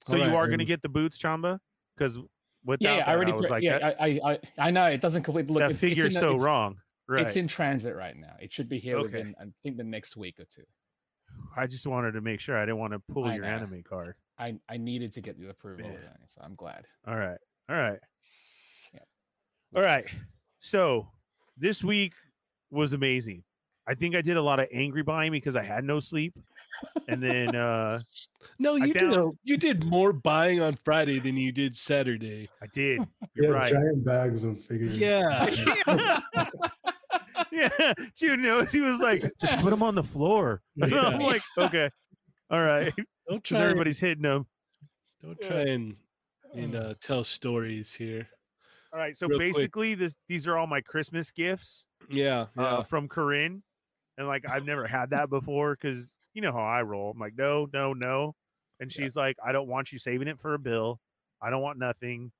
so 0.07 0.19
All 0.19 0.27
you 0.27 0.37
are 0.37 0.47
going 0.47 0.59
to 0.61 0.65
get 0.65 0.83
the 0.83 0.89
boots, 0.89 1.19
Chamba? 1.19 1.59
Because 1.97 2.19
without 2.65 2.83
Yeah, 2.83 2.97
yeah, 2.99 3.05
I 3.11 3.15
already. 3.15 3.33
was 3.33 3.51
like, 3.51 3.63
yeah, 3.63 3.79
that, 3.79 3.97
I, 4.01 4.21
I, 4.25 4.33
I, 4.33 4.39
I 4.59 4.71
know 4.71 4.87
it 4.87 5.01
doesn't 5.01 5.23
completely 5.23 5.53
look. 5.55 5.61
that 5.61 5.67
it's- 5.71 5.81
figure's 5.81 6.15
so 6.19 6.31
it's- 6.35 6.43
wrong. 6.43 6.77
Right. 7.09 7.27
It's 7.27 7.35
in 7.35 7.49
transit 7.49 7.97
right 7.97 8.17
now. 8.17 8.37
It 8.41 8.53
should 8.53 8.69
be 8.69 8.79
here 8.79 8.97
Okay. 8.99 9.03
within, 9.11 9.35
I 9.41 9.45
think, 9.65 9.77
the 9.77 9.83
next 9.83 10.17
week 10.17 10.39
or 10.39 10.45
two. 10.45 10.63
I 11.57 11.67
just 11.67 11.85
wanted 11.85 12.13
to 12.13 12.21
make 12.21 12.39
sure 12.39 12.57
I 12.57 12.61
didn't 12.65 12.79
want 12.79 12.93
to 12.93 13.01
pull 13.01 13.25
I 13.25 13.35
your 13.35 13.43
know. 13.43 13.49
anime 13.51 13.83
card. 13.83 14.15
I, 14.39 14.55
I 14.69 14.77
needed 14.77 15.13
to 15.15 15.21
get 15.21 15.37
the 15.37 15.49
approval, 15.51 15.87
Yeah. 15.87 15.97
it, 15.97 16.17
so 16.29 16.41
I'm 16.45 16.55
glad. 16.55 16.85
All 17.09 17.17
right. 17.17 17.39
All 17.69 17.75
right. 17.77 17.99
Yeah. 18.95 19.01
All 19.75 19.83
right. 19.83 20.05
So 20.61 21.09
this 21.57 21.83
week 21.83 22.13
was 22.71 22.93
amazing. 22.93 23.43
I 23.89 23.95
think 23.95 24.15
I 24.15 24.21
did 24.23 24.37
a 24.37 24.43
lot 24.43 24.61
of 24.61 24.69
angry 24.73 25.03
buying 25.03 25.33
because 25.33 25.57
I 25.57 25.63
had 25.65 25.85
no 25.85 26.01
sleep. 26.01 26.35
And 27.09 27.23
then 27.23 27.57
uh 27.57 28.01
No, 28.59 28.75
I 28.75 28.85
you 28.87 28.93
did 28.95 29.13
you 29.43 29.57
did 29.57 29.85
more 29.85 30.13
buying 30.13 30.61
on 30.63 30.75
Friday 30.77 31.19
than 31.19 31.37
you 31.37 31.51
did 31.53 31.77
Saturday. 31.77 32.49
I 32.63 32.67
did. 32.73 32.99
Yeah, 33.01 33.05
You're 33.35 33.53
right. 33.55 33.73
giant 33.73 34.05
bags 34.05 34.45
of 34.45 34.61
figures. 34.61 34.97
Yeah. 34.97 35.47
yeah. 37.53 37.93
Jude 38.17 38.41
knows 38.41 38.73
he 38.73 38.81
was 38.81 39.01
like, 39.01 39.31
just 39.41 39.57
put 39.59 39.71
them 39.71 39.83
on 39.83 39.95
the 39.95 40.03
floor. 40.03 40.63
And 40.81 40.93
I'm 40.95 41.21
like, 41.21 41.43
okay. 41.59 41.91
All 42.51 42.63
right. 42.63 42.93
Don't 43.29 43.43
Because 43.43 43.43
try. 43.45 43.59
and- 43.59 43.65
everybody's 43.65 43.99
hitting 43.99 44.23
them. 44.23 44.47
Don't 45.23 45.41
try 45.41 45.61
and 45.63 45.97
and 46.55 46.75
uh, 46.75 46.95
tell 47.01 47.25
stories 47.25 47.93
here. 47.95 48.27
All 48.93 48.99
right. 48.99 49.15
So 49.17 49.27
Real 49.29 49.39
quick. 49.39 49.55
basically 49.55 49.95
this 49.95 50.15
these 50.29 50.47
are 50.47 50.57
all 50.57 50.67
my 50.67 50.81
Christmas 50.81 51.31
gifts 51.31 51.87
Yeah. 52.09 52.47
Yeah. 52.57 52.63
uh, 52.65 52.83
from 52.83 53.07
Corinne. 53.07 53.63
And 54.19 54.27
like 54.27 54.49
I've 54.49 54.65
never 54.65 54.87
had 54.87 55.11
that 55.11 55.31
before 55.31 55.77
because 55.81 56.19
you 56.35 56.43
know 56.43 56.53
how 56.53 56.65
I 56.65 56.83
roll. 56.83 57.11
I'm 57.11 57.19
like, 57.19 57.37
no, 57.37 57.69
no, 57.73 57.93
no. 57.93 58.35
And 58.79 58.91
she's 58.91 59.15
like, 59.17 59.37
I 59.45 59.53
don't 59.53 59.69
want 59.69 59.93
you 59.93 59.99
saving 59.99 60.29
it 60.29 60.39
for 60.41 60.55
a 60.55 60.59
bill. 60.59 61.01
I 61.41 61.51
don't 61.51 61.63
want 61.63 61.79
nothing. 61.79 62.33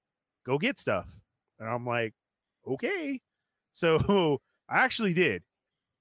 Go 0.45 0.59
get 0.59 0.79
stuff. 0.79 1.21
And 1.59 1.69
I'm 1.69 1.87
like, 1.87 2.15
okay. 2.67 3.21
So 3.73 4.41
I 4.69 4.79
actually 4.79 5.13
did. 5.15 5.43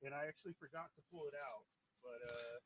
And 0.04 0.14
I 0.14 0.26
actually 0.28 0.54
forgot 0.60 0.88
to 0.96 1.02
pull 1.12 1.26
it 1.28 1.34
out. 1.36 1.64
But 2.02 2.26
uh 2.26 2.60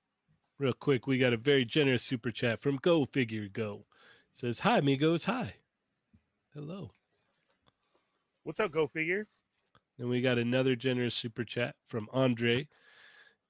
Real 0.59 0.73
quick, 0.73 1.07
we 1.07 1.17
got 1.17 1.33
a 1.33 1.37
very 1.37 1.65
generous 1.65 2.03
super 2.03 2.31
chat 2.31 2.61
from 2.61 2.77
Go 2.77 3.05
Figure 3.05 3.47
Go. 3.51 3.85
It 4.31 4.37
says, 4.37 4.59
Hi, 4.59 4.77
amigos. 4.77 5.25
Hi. 5.25 5.55
Hello. 6.53 6.91
what's 8.43 8.59
up, 8.59 8.71
go 8.71 8.85
figure? 8.85 9.27
And 9.97 10.09
we 10.09 10.21
got 10.21 10.37
another 10.37 10.75
generous 10.75 11.15
super 11.15 11.43
chat 11.43 11.75
from 11.87 12.07
Andre. 12.13 12.67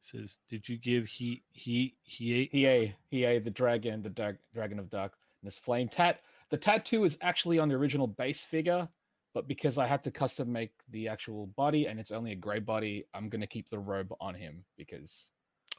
It 0.03 0.07
says, 0.17 0.39
Did 0.49 0.67
you 0.67 0.77
give 0.77 1.05
he 1.07 1.43
he 1.53 1.95
he 2.03 2.33
ate? 2.33 2.53
Hiei, 2.53 2.93
Hiei, 3.11 3.43
the 3.43 3.49
dragon, 3.51 4.01
the 4.01 4.09
dark, 4.09 4.37
dragon 4.53 4.77
of 4.79 4.89
darkness, 4.89 5.57
flame 5.57 5.87
tat. 5.87 6.19
The 6.49 6.57
tattoo 6.57 7.05
is 7.05 7.17
actually 7.21 7.57
on 7.57 7.69
the 7.69 7.75
original 7.75 8.07
base 8.07 8.43
figure, 8.43 8.87
but 9.33 9.47
because 9.47 9.77
I 9.77 9.87
had 9.87 10.03
to 10.03 10.11
custom 10.11 10.51
make 10.51 10.71
the 10.89 11.07
actual 11.07 11.47
body 11.47 11.87
and 11.87 11.99
it's 11.99 12.11
only 12.11 12.33
a 12.33 12.35
gray 12.35 12.59
body, 12.59 13.05
I'm 13.13 13.29
gonna 13.29 13.47
keep 13.47 13.69
the 13.69 13.79
robe 13.79 14.13
on 14.19 14.35
him 14.35 14.65
because 14.77 15.31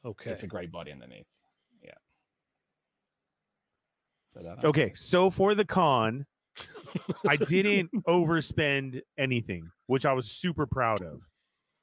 Okay. 0.05 0.31
it's 0.31 0.43
a 0.43 0.47
gray 0.47 0.67
body 0.67 0.91
underneath. 0.91 1.27
Yeah. 1.83 1.91
So 4.31 4.41
that 4.41 4.65
Okay, 4.65 4.93
so 4.95 5.29
for 5.31 5.55
the 5.55 5.65
con, 5.67 6.25
I 7.29 7.37
didn't 7.37 7.91
overspend 8.09 9.03
anything, 9.19 9.71
which 9.87 10.07
I 10.07 10.15
was 10.15 10.31
super 10.31 10.67
proud 10.67 11.03
of. 11.03 11.21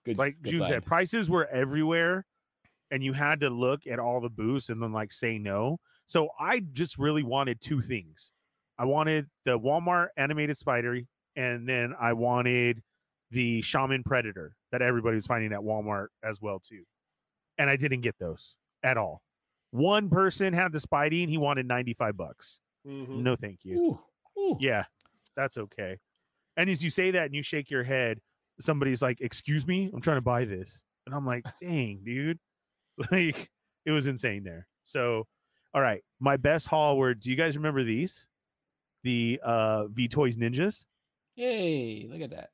good. 0.05 0.17
like 0.17 0.41
good 0.41 0.49
Jude 0.51 0.65
said, 0.65 0.85
prices 0.85 1.29
were 1.29 1.47
everywhere, 1.47 2.25
and 2.91 3.03
you 3.03 3.13
had 3.13 3.39
to 3.39 3.49
look 3.49 3.87
at 3.87 3.97
all 3.99 4.19
the 4.21 4.29
booths 4.29 4.69
and 4.69 4.81
then 4.83 4.91
like 4.91 5.11
say 5.11 5.39
no. 5.39 5.79
So 6.05 6.29
I 6.39 6.59
just 6.73 6.97
really 6.97 7.23
wanted 7.23 7.61
two 7.61 7.81
things. 7.81 8.33
I 8.77 8.85
wanted 8.85 9.27
the 9.45 9.57
Walmart 9.57 10.07
animated 10.17 10.57
spider, 10.57 10.99
and 11.35 11.67
then 11.67 11.93
I 11.99 12.13
wanted 12.13 12.83
the 13.31 13.61
Shaman 13.61 14.03
Predator 14.03 14.55
that 14.71 14.81
everybody 14.81 15.15
was 15.15 15.25
finding 15.25 15.53
at 15.53 15.59
Walmart 15.59 16.07
as 16.23 16.41
well 16.41 16.59
too. 16.59 16.83
And 17.57 17.69
I 17.69 17.77
didn't 17.77 18.01
get 18.01 18.15
those 18.19 18.55
at 18.83 18.97
all. 18.97 19.21
One 19.71 20.09
person 20.09 20.53
had 20.53 20.73
the 20.73 20.79
Spidey 20.79 21.21
and 21.21 21.29
he 21.29 21.37
wanted 21.37 21.65
95 21.65 22.17
bucks. 22.17 22.59
Mhm. 22.85 23.07
No, 23.23 23.35
thank 23.37 23.63
you. 23.63 23.77
Ooh, 23.79 23.99
ooh. 24.41 24.57
Yeah, 24.59 24.83
that's 25.35 25.57
okay. 25.57 25.97
And 26.57 26.69
as 26.69 26.83
you 26.83 26.89
say 26.89 27.11
that 27.11 27.25
and 27.27 27.35
you 27.35 27.43
shake 27.43 27.69
your 27.69 27.83
head, 27.83 28.19
somebody's 28.59 29.01
like, 29.01 29.21
"Excuse 29.21 29.65
me, 29.65 29.89
I'm 29.93 30.01
trying 30.01 30.17
to 30.17 30.21
buy 30.21 30.43
this," 30.43 30.83
and 31.05 31.15
I'm 31.15 31.25
like, 31.25 31.45
"Dang, 31.61 32.03
dude!" 32.03 32.39
Like 33.11 33.49
it 33.85 33.91
was 33.91 34.05
insane 34.07 34.43
there. 34.43 34.67
So, 34.85 35.25
all 35.73 35.81
right, 35.81 36.01
my 36.19 36.37
best 36.37 36.67
haul 36.67 36.97
were. 36.97 37.13
Do 37.13 37.29
you 37.29 37.35
guys 37.35 37.55
remember 37.55 37.83
these? 37.83 38.27
The 39.03 39.39
uh 39.43 39.87
V 39.87 40.07
Toys 40.07 40.37
Ninjas. 40.37 40.85
Yay! 41.35 42.07
Look 42.11 42.21
at 42.21 42.29
that. 42.31 42.49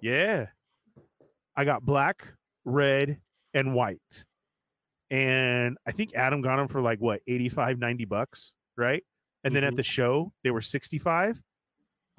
Yeah, 0.00 0.46
I 1.56 1.64
got 1.64 1.84
black, 1.84 2.34
red, 2.64 3.20
and 3.52 3.74
white, 3.74 4.24
and 5.10 5.76
I 5.86 5.92
think 5.92 6.14
Adam 6.14 6.40
got 6.40 6.56
them 6.56 6.68
for 6.68 6.80
like 6.80 7.00
what 7.00 7.20
85, 7.26 7.78
90 7.78 8.04
bucks, 8.06 8.52
right? 8.76 9.04
And 9.44 9.54
then 9.54 9.64
at 9.64 9.72
Mhm. 9.74 9.76
the 9.76 9.82
show 9.82 10.32
they 10.44 10.50
were 10.50 10.60
65 10.60 11.42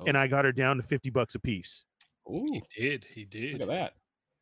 and 0.06 0.18
Oh. 0.18 0.20
I 0.20 0.28
got 0.28 0.46
her 0.46 0.52
down 0.52 0.78
to 0.78 0.84
50 0.84 1.10
bucks 1.10 1.36
a 1.36 1.40
piece. 1.40 1.86
Oh, 2.28 2.46
He 2.52 2.62
did. 2.76 3.06
He 3.06 3.26
did. 3.26 3.54
look 3.54 3.62
at 3.64 3.68
that. 3.70 3.94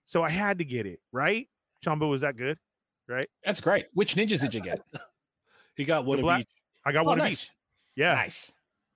So 0.05 0.23
I 0.23 0.29
had 0.29 0.57
to 0.59 0.65
get 0.65 0.85
it, 0.85 0.99
right? 1.11 1.47
Chamba, 1.85 2.09
was 2.09 2.21
that 2.21 2.35
good? 2.35 2.57
That's 3.45 3.59
great. 3.61 3.85
Which 3.93 4.15
ninjas 4.15 4.41
did 4.41 4.53
you 4.53 4.61
get? 4.61 4.81
He 5.77 5.85
got 5.85 6.05
one 6.05 6.17
The 6.17 6.21
of 6.21 6.25
black- 6.25 6.41
each. 6.41 6.47
I 6.85 6.91
got 6.91 7.05
Oh, 7.05 7.09
one 7.09 7.19
of 7.19 7.23
nice. 7.23 7.43
each. 7.45 7.49
Yeah. 7.95 8.13
Nice. 8.15 8.51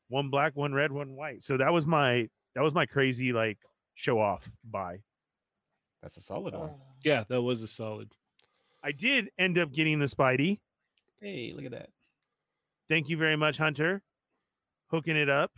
One 0.09 0.29
black, 0.29 0.55
one 0.55 0.73
red, 0.73 0.91
one 0.91 1.15
white. 1.15 1.41
So 1.41 1.55
that 1.57 1.71
was 1.71 1.87
my 1.87 2.27
that 2.53 2.61
was 2.61 2.73
my 2.73 2.85
crazy 2.85 3.31
like 3.31 3.57
show 3.95 4.19
off 4.19 4.49
buy. 4.63 4.99
That's 6.03 6.17
a 6.17 6.21
solid 6.21 6.53
one. 6.53 6.71
Oh. 6.71 6.81
Yeah, 7.03 7.23
that 7.29 7.41
was 7.41 7.61
a 7.61 7.67
solid. 7.67 8.11
I 8.83 8.91
did 8.91 9.29
end 9.39 9.57
up 9.57 9.71
getting 9.71 9.99
the 9.99 10.05
Spidey. 10.05 10.59
Hey, 11.21 11.53
look 11.55 11.65
at 11.65 11.71
that. 11.71 11.89
Thank 12.89 13.07
you 13.09 13.17
very 13.17 13.37
much, 13.37 13.57
Hunter. 13.57 14.03
Hooking 14.91 15.15
it 15.15 15.29
up. 15.29 15.51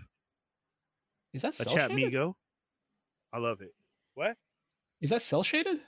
Is 1.33 1.41
that 1.41 1.53
A 1.59 1.63
cell 1.63 1.73
chat 1.73 1.91
shaded? 1.91 2.13
Migo. 2.13 2.35
I 3.33 3.39
love 3.39 3.61
it. 3.61 3.73
What? 4.13 4.37
Is 5.01 5.09
that 5.09 5.23
cell 5.23 5.43
shaded? 5.43 5.79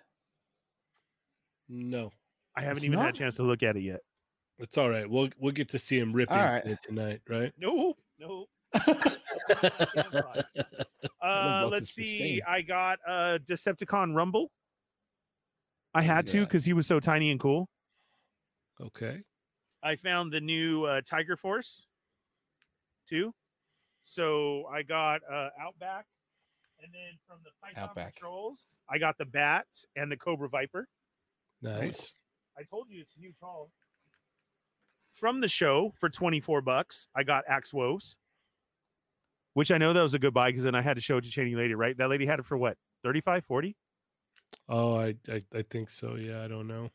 No, 1.69 2.11
I 2.59 2.61
haven't 2.63 2.77
It's 2.77 2.85
even 2.87 2.99
had 2.99 3.15
a 3.15 3.17
chance 3.17 3.37
to 3.37 3.43
look 3.43 3.63
at 3.63 3.77
it 3.77 3.83
yet. 3.83 4.01
it's 4.57 4.77
all 4.77 4.89
right. 4.89 5.09
We'll 5.09 5.29
we'll 5.39 5.53
get 5.53 5.69
to 5.69 5.79
see 5.79 5.97
him 5.97 6.11
ripping 6.11 6.35
right. 6.35 6.65
it 6.65 6.79
tonight, 6.83 7.21
right? 7.29 7.53
No, 7.57 7.95
no. 8.19 8.45
Uh, 11.21 11.67
let's 11.71 11.89
see. 11.91 12.05
sustained. 12.05 12.41
I 12.47 12.61
got 12.61 12.99
uh 13.07 13.39
Decepticon 13.45 14.15
Rumble. 14.15 14.51
I 15.93 16.01
had 16.01 16.27
to 16.27 16.45
because 16.45 16.65
he 16.65 16.73
was 16.73 16.87
so 16.87 16.99
tiny 16.99 17.29
and 17.31 17.39
cool. 17.39 17.69
okay. 18.81 19.21
I 19.83 19.95
found 19.95 20.31
the 20.31 20.41
new 20.41 20.85
uh, 20.85 21.01
Tiger 21.05 21.35
Force 21.35 21.87
too. 23.07 23.33
So 24.03 24.65
I 24.71 24.83
got 24.83 25.21
uh, 25.29 25.49
Outback, 25.59 26.05
and 26.81 26.91
then 26.93 27.17
from 27.27 27.39
the 27.43 27.51
Python 27.61 27.89
Outback. 27.89 28.15
Patrols, 28.15 28.65
I 28.89 28.97
got 28.97 29.17
the 29.17 29.25
Bat 29.25 29.67
and 29.95 30.11
the 30.11 30.17
Cobra 30.17 30.49
Viper. 30.49 30.87
Nice. 31.61 32.19
I 32.57 32.63
told 32.63 32.87
you 32.89 33.01
it's 33.01 33.15
a 33.15 33.19
huge 33.19 33.35
haul. 33.41 33.71
From 35.13 35.41
the 35.41 35.47
show 35.47 35.91
for 35.99 36.09
24 36.09 36.61
bucks, 36.61 37.07
I 37.15 37.23
got 37.23 37.43
Axe 37.47 37.73
Woves, 37.73 38.17
which 39.53 39.71
I 39.71 39.77
know 39.77 39.91
that 39.93 40.01
was 40.01 40.13
a 40.13 40.19
good 40.19 40.33
buy 40.33 40.49
because 40.49 40.63
then 40.63 40.75
I 40.75 40.81
had 40.81 40.95
to 40.95 41.01
show 41.01 41.17
it 41.17 41.23
to 41.25 41.29
Cheney 41.29 41.55
lady, 41.55 41.75
right? 41.75 41.97
That 41.97 42.09
lady 42.09 42.25
had 42.25 42.39
it 42.39 42.45
for 42.45 42.57
what, 42.57 42.77
35, 43.03 43.43
40? 43.45 43.75
Oh, 44.67 44.95
I, 44.99 45.15
I 45.27 45.41
I 45.53 45.61
think 45.69 45.89
so. 45.89 46.15
Yeah, 46.15 46.43
I 46.43 46.47
don't 46.47 46.67
know. 46.67 46.89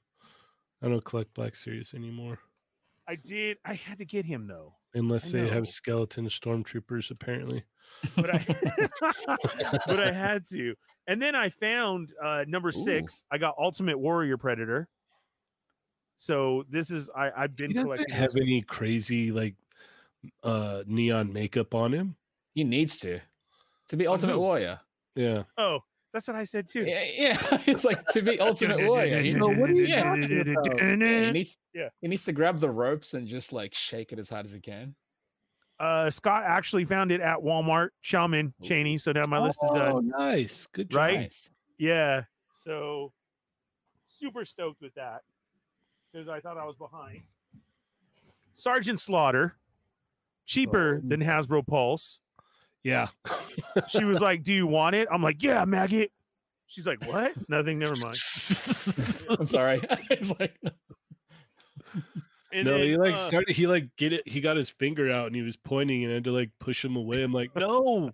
I 0.83 0.89
don't 0.89 1.05
collect 1.05 1.35
Black 1.35 1.55
Series 1.55 1.95
anymore 1.95 2.39
I 3.07 3.17
did. 3.17 3.59
I 3.65 3.75
had 3.75 3.99
to 3.99 4.05
get 4.05 4.25
him 4.25 4.47
though. 4.47 4.75
unless 4.95 5.29
I 5.29 5.39
they 5.39 5.45
know. 5.45 5.53
have 5.53 5.69
skeleton 5.69 6.27
stormtroopers. 6.27 7.11
Apparently, 7.11 7.63
but 8.17 8.35
I 8.35 8.89
but 9.87 10.01
I 10.01 10.11
had 10.11 10.45
to. 10.47 10.75
And 11.07 11.21
then 11.21 11.35
I 11.35 11.51
found 11.51 12.13
uh 12.23 12.45
number 12.49 12.69
Ooh. 12.69 12.73
six. 12.73 13.23
I 13.31 13.39
got 13.39 13.55
Ultimate 13.59 13.99
Warrior 13.99 14.37
Predator. 14.39 14.89
So 16.17 16.65
this 16.71 16.91
is 16.91 17.11
I 17.15 17.31
I've 17.37 17.57
been 17.57 17.71
he 17.71 17.75
doesn't 17.75 17.89
collecting. 17.91 18.15
have 18.15 18.33
this. 18.33 18.43
any 18.43 18.63
crazy 18.63 19.31
like 19.33 19.55
uh 20.43 20.83
neon 20.87 21.33
makeup 21.33 21.75
on 21.75 21.93
him. 21.93 22.17
He 22.55 22.65
needs 22.65 22.99
to 23.01 23.21
to 23.89 23.97
be 23.97 24.07
Ultimate 24.07 24.35
who? 24.35 24.41
Warrior. 24.41 24.81
Yeah, 25.17 25.43
Oh, 25.59 25.81
that's 26.13 26.27
what 26.27 26.37
I 26.37 26.45
said 26.45 26.67
too. 26.67 26.85
Yeah, 26.85 27.05
yeah. 27.15 27.39
it's 27.67 27.85
like 27.85 28.05
to 28.09 28.23
be 28.23 28.41
Ultimate 28.41 28.85
Warrior. 28.87 29.21
You 29.21 29.39
know 29.39 29.49
what 29.49 29.71
are 29.71 29.73
you 29.75 29.87
talking 29.89 30.25
about? 30.25 30.99
Yeah, 31.01 31.27
he 31.27 31.33
needs, 31.33 31.57
Yeah. 31.73 31.89
he 32.01 32.09
needs 32.09 32.25
to 32.25 32.33
grab 32.33 32.59
the 32.59 32.71
ropes 32.71 33.15
and 33.15 33.27
just 33.29 33.53
like 33.53 33.75
shake 33.75 34.13
it 34.13 34.19
as 34.19 34.29
hard 34.31 34.45
as 34.47 34.53
he 34.53 34.61
can. 34.61 34.95
Uh, 35.79 36.09
Scott 36.11 36.45
actually 36.47 36.85
found 36.85 37.11
it 37.13 37.21
at 37.21 37.39
Walmart. 37.39 37.89
Shaman 38.01 38.55
Cheney. 38.63 38.97
So 38.99 39.13
now 39.13 39.27
my 39.27 39.41
list 39.41 39.59
is 39.63 39.71
Oh, 39.73 39.75
done. 40.01 40.09
nice, 40.19 40.67
good 40.73 40.89
job. 40.91 40.97
Right? 40.99 41.21
Nice. 41.21 41.51
Yeah. 41.79 42.23
So 42.55 43.13
super 44.09 44.45
stoked 44.45 44.81
with 44.81 44.95
that 44.95 45.23
because 46.15 46.29
I 46.29 46.41
thought 46.41 46.57
I 46.57 46.65
was 46.65 46.77
behind. 46.77 47.23
Sergeant 48.55 49.01
Slaughter, 49.01 49.57
cheaper 50.47 51.01
Oh. 51.05 51.09
than 51.09 51.21
Hasbro 51.21 51.67
Pulse. 51.67 52.21
Yeah, 52.85 53.09
She 53.89 54.05
was 54.05 54.21
like, 54.21 54.43
"Do 54.43 54.53
you 54.53 54.67
want 54.67 54.95
it?" 54.95 55.09
I'm 55.11 55.23
like, 55.23 55.43
"Yeah, 55.43 55.65
maggot." 55.65 56.13
She's 56.67 56.87
like, 56.87 57.03
"What? 57.07 57.33
Nothing. 57.49 57.79
Never 57.79 57.97
mind." 57.97 58.17
I'm 59.39 59.47
sorry. 59.47 59.81
it's 60.11 60.39
like 60.39 60.55
And 62.53 62.67
no, 62.67 62.79
then, 62.79 62.83
he 62.87 62.97
like 62.97 63.15
uh, 63.15 63.19
started. 63.19 63.57
He 63.57 63.67
like 63.67 63.89
get 63.97 64.13
it. 64.13 64.29
He 64.29 64.41
got 64.41 64.57
his 64.57 64.69
finger 64.69 65.11
out 65.11 65.27
and 65.29 65.35
he 65.35 65.43
was 65.43 65.57
pointing 65.57 66.05
and 66.05 66.13
I 66.13 66.15
had 66.17 66.25
to 66.25 66.31
like 66.33 66.51
push 66.61 66.85
him 66.85 66.95
away. 66.97 67.23
I'm 67.23 67.33
like, 67.33 67.57
no, 67.57 68.11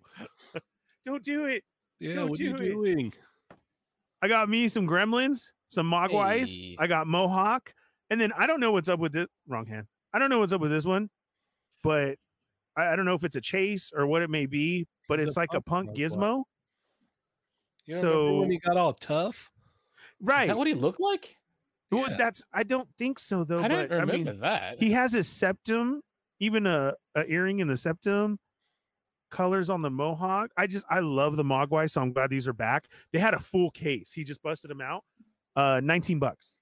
don't 1.05 1.23
do 1.23 1.47
it. 1.47 1.65
yeah, 1.99 2.15
Don't 2.15 2.31
what 2.31 2.39
are 2.41 2.43
you 2.43 2.57
it. 2.57 2.61
doing? 2.71 3.13
I 4.23 4.29
got 4.29 4.49
me 4.49 4.69
some 4.69 4.87
Gremlins, 4.87 5.49
some 5.69 5.91
Mogwais. 5.91 6.57
Hey. 6.57 6.77
I 6.79 6.87
got 6.87 7.07
Mohawk, 7.07 7.75
and 8.11 8.21
then 8.21 8.33
I 8.37 8.47
don't 8.47 8.61
know 8.61 8.73
what's 8.73 8.89
up 8.89 9.01
with 9.01 9.13
this. 9.13 9.27
Wrong 9.49 9.67
hand. 9.67 9.87
I 10.13 10.19
don't 10.19 10.31
know 10.31 10.41
what's 10.41 10.53
up 10.53 10.61
with 10.61 10.71
this 10.71 10.85
one, 10.85 11.09
but 11.83 12.17
I, 12.77 12.89
I 12.89 12.97
don't 12.97 13.05
know 13.05 13.15
if 13.15 13.25
it's 13.25 13.37
a 13.37 13.41
chase 13.41 13.93
or 13.95 14.07
what 14.07 14.23
it 14.23 14.31
may 14.31 14.47
be. 14.47 14.87
But 15.09 15.19
He's 15.19 15.27
a 15.27 15.29
it's 15.29 15.37
like 15.37 15.51
a 15.55 15.61
punk 15.61 15.89
punk 15.89 15.99
gizmo, 15.99 16.45
You 17.87 18.01
don't 18.01 18.41
when 18.41 18.51
he 18.51 18.59
got 18.59 18.77
all 18.77 18.95
tough. 18.95 19.51
is 20.21 20.27
right? 20.27 20.47
that 20.49 20.57
what 20.57 20.67
he 20.67 20.75
looked 20.75 21.01
like? 21.01 21.37
Well, 21.91 22.09
Yeah. 22.09 22.17
that's 22.17 22.45
I 22.53 22.63
don't 22.63 22.89
think 22.99 23.19
so 23.19 23.43
though. 23.45 23.61
I 23.63 23.69
don't 23.69 23.89
but 23.89 23.97
I 23.97 24.01
remember 24.01 24.31
mean, 24.33 24.41
that. 24.41 24.79
he 24.79 24.93
has 24.93 25.13
his 25.13 25.29
septum, 25.29 26.03
even 26.39 26.67
a, 26.67 26.95
a 27.17 27.25
earring 27.27 27.59
in 27.59 27.67
the 27.69 27.77
septum. 27.77 28.39
Colors 29.31 29.71
on 29.71 29.83
the 29.83 29.91
mohawk. 29.91 30.51
I 30.57 30.67
just 30.67 30.85
I 30.91 30.99
love 31.01 31.37
the 31.37 31.45
Mogwai, 31.45 31.89
so 31.89 32.01
I'm 32.01 32.13
glad 32.13 32.31
these 32.31 32.49
are 32.49 32.53
back. 32.53 32.87
They 33.13 33.21
had 33.21 33.33
a 33.33 33.39
full 33.39 33.71
case. 33.71 34.13
He 34.13 34.25
just 34.25 34.43
busted 34.43 34.69
them 34.71 34.81
out. 34.81 35.05
Uh, 35.55 35.81
19 35.85 36.19
bucks. 36.19 36.59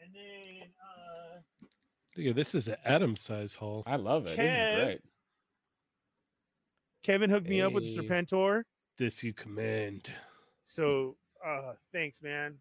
And 0.00 0.14
then 0.14 0.68
uh 0.80 1.40
Yeah, 2.20 2.32
this 2.32 2.54
is 2.54 2.68
an 2.68 2.76
Adam 2.84 3.16
size 3.16 3.54
haul. 3.54 3.82
I 3.86 3.96
love 3.96 4.26
it. 4.26 4.36
This 4.36 4.78
is 4.78 4.84
great. 4.84 5.00
Kevin 7.02 7.30
hooked 7.30 7.48
me 7.48 7.60
up 7.62 7.72
with 7.72 7.84
Serpentor. 7.84 8.62
This 8.98 9.22
you 9.22 9.32
command. 9.32 10.10
So 10.64 11.16
uh 11.44 11.72
thanks, 11.92 12.22
man. 12.22 12.58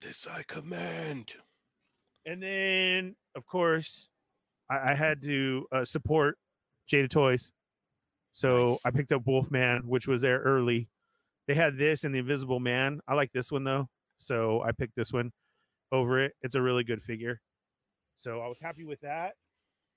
This 0.00 0.26
I 0.26 0.42
command. 0.42 1.32
And 2.26 2.42
then, 2.42 3.14
of 3.36 3.46
course, 3.46 4.08
I, 4.68 4.90
I 4.90 4.94
had 4.94 5.22
to 5.22 5.66
uh, 5.70 5.84
support 5.84 6.36
Jada 6.90 7.08
Toys. 7.08 7.52
So 8.32 8.70
Nice. 8.70 8.80
I 8.84 8.90
picked 8.90 9.12
up 9.12 9.22
Wolfman, 9.26 9.82
which 9.86 10.08
was 10.08 10.20
there 10.22 10.40
early. 10.40 10.88
They 11.46 11.54
had 11.54 11.78
this 11.78 12.02
and 12.02 12.12
the 12.12 12.18
Invisible 12.18 12.58
Man. 12.58 13.00
I 13.06 13.14
like 13.14 13.30
this 13.32 13.52
one 13.52 13.62
though. 13.62 13.88
So 14.18 14.62
I 14.62 14.72
picked 14.72 14.96
this 14.96 15.12
one 15.12 15.30
over 15.92 16.18
it. 16.18 16.32
It's 16.42 16.56
a 16.56 16.62
really 16.62 16.82
good 16.82 17.02
figure. 17.02 17.40
So 18.16 18.40
I 18.40 18.48
was 18.48 18.58
happy 18.60 18.84
with 18.84 19.00
that. 19.02 19.34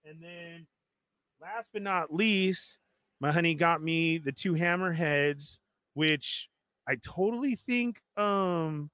And 0.05 0.21
then 0.21 0.67
last 1.41 1.69
but 1.73 1.81
not 1.81 2.13
least, 2.13 2.77
my 3.19 3.31
honey 3.31 3.55
got 3.55 3.81
me 3.81 4.17
the 4.17 4.31
two 4.31 4.53
hammerheads, 4.53 5.59
which 5.93 6.49
I 6.87 6.95
totally 6.95 7.55
think 7.55 8.01
um 8.17 8.91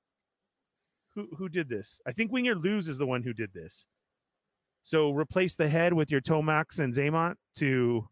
who 1.15 1.27
who 1.37 1.49
did 1.49 1.69
this? 1.69 1.99
I 2.05 2.11
think 2.11 2.31
Winger 2.31 2.55
Lose 2.55 2.87
is 2.87 2.97
the 2.97 3.05
one 3.05 3.23
who 3.23 3.33
did 3.33 3.53
this. 3.53 3.87
So 4.83 5.11
replace 5.11 5.55
the 5.55 5.69
head 5.69 5.93
with 5.93 6.11
your 6.11 6.21
Tomax 6.21 6.79
and 6.79 6.93
Xamot 6.93 7.35
to 7.55 8.07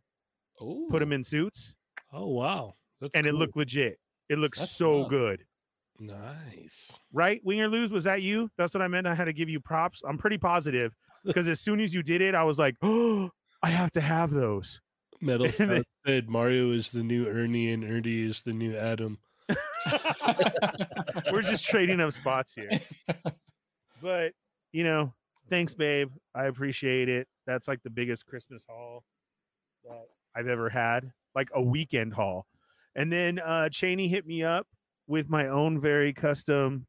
put 0.89 0.99
them 0.99 1.11
in 1.11 1.23
suits, 1.23 1.75
Oh 2.11 2.27
wow, 2.27 2.75
That's 3.01 3.13
and 3.15 3.27
it 3.27 3.33
looked 3.33 3.55
legit. 3.57 3.99
It 4.29 4.37
looks 4.39 4.59
That's 4.59 4.71
so 4.71 5.05
good, 5.05 5.45
nice. 5.99 6.91
right? 7.11 7.41
Win 7.43 7.59
or 7.59 7.67
Lose 7.67 7.91
was 7.91 8.03
that 8.05 8.21
you? 8.21 8.49
That's 8.57 8.73
what 8.73 8.81
I 8.81 8.87
meant. 8.87 9.07
I 9.07 9.15
had 9.15 9.25
to 9.25 9.33
give 9.33 9.49
you 9.49 9.59
props. 9.59 10.01
I'm 10.07 10.17
pretty 10.17 10.37
positive 10.37 10.93
because 11.25 11.47
as 11.47 11.59
soon 11.59 11.79
as 11.79 11.93
you 11.93 12.03
did 12.03 12.21
it, 12.21 12.35
I 12.35 12.43
was 12.43 12.59
like, 12.59 12.75
oh, 12.81 13.29
I 13.61 13.69
have 13.69 13.91
to 13.91 14.01
have 14.01 14.31
those. 14.31 14.81
Metal 15.21 15.47
then- 15.57 15.83
said 16.05 16.29
Mario 16.29 16.71
is 16.71 16.89
the 16.89 17.03
new 17.03 17.27
Ernie 17.27 17.71
and 17.71 17.83
Ernie 17.83 18.23
is 18.23 18.41
the 18.41 18.53
new 18.53 18.75
Adam. 18.75 19.17
We're 21.31 21.41
just 21.41 21.65
trading 21.65 21.99
up 22.01 22.11
spots 22.13 22.53
here. 22.53 22.69
But 24.01 24.33
you 24.71 24.83
know, 24.83 25.13
thanks, 25.49 25.73
babe. 25.73 26.11
I 26.35 26.45
appreciate 26.45 27.09
it. 27.09 27.27
That's 27.45 27.67
like 27.67 27.81
the 27.83 27.89
biggest 27.89 28.25
Christmas 28.25 28.65
haul 28.69 29.03
that 29.85 30.07
I've 30.35 30.47
ever 30.47 30.69
had, 30.69 31.11
like 31.35 31.49
a 31.53 31.61
weekend 31.61 32.13
haul. 32.13 32.45
And 32.95 33.11
then 33.11 33.39
uh 33.39 33.69
Cheney 33.69 34.07
hit 34.07 34.25
me 34.25 34.43
up 34.43 34.67
with 35.07 35.29
my 35.29 35.47
own 35.47 35.79
very 35.79 36.13
custom 36.13 36.85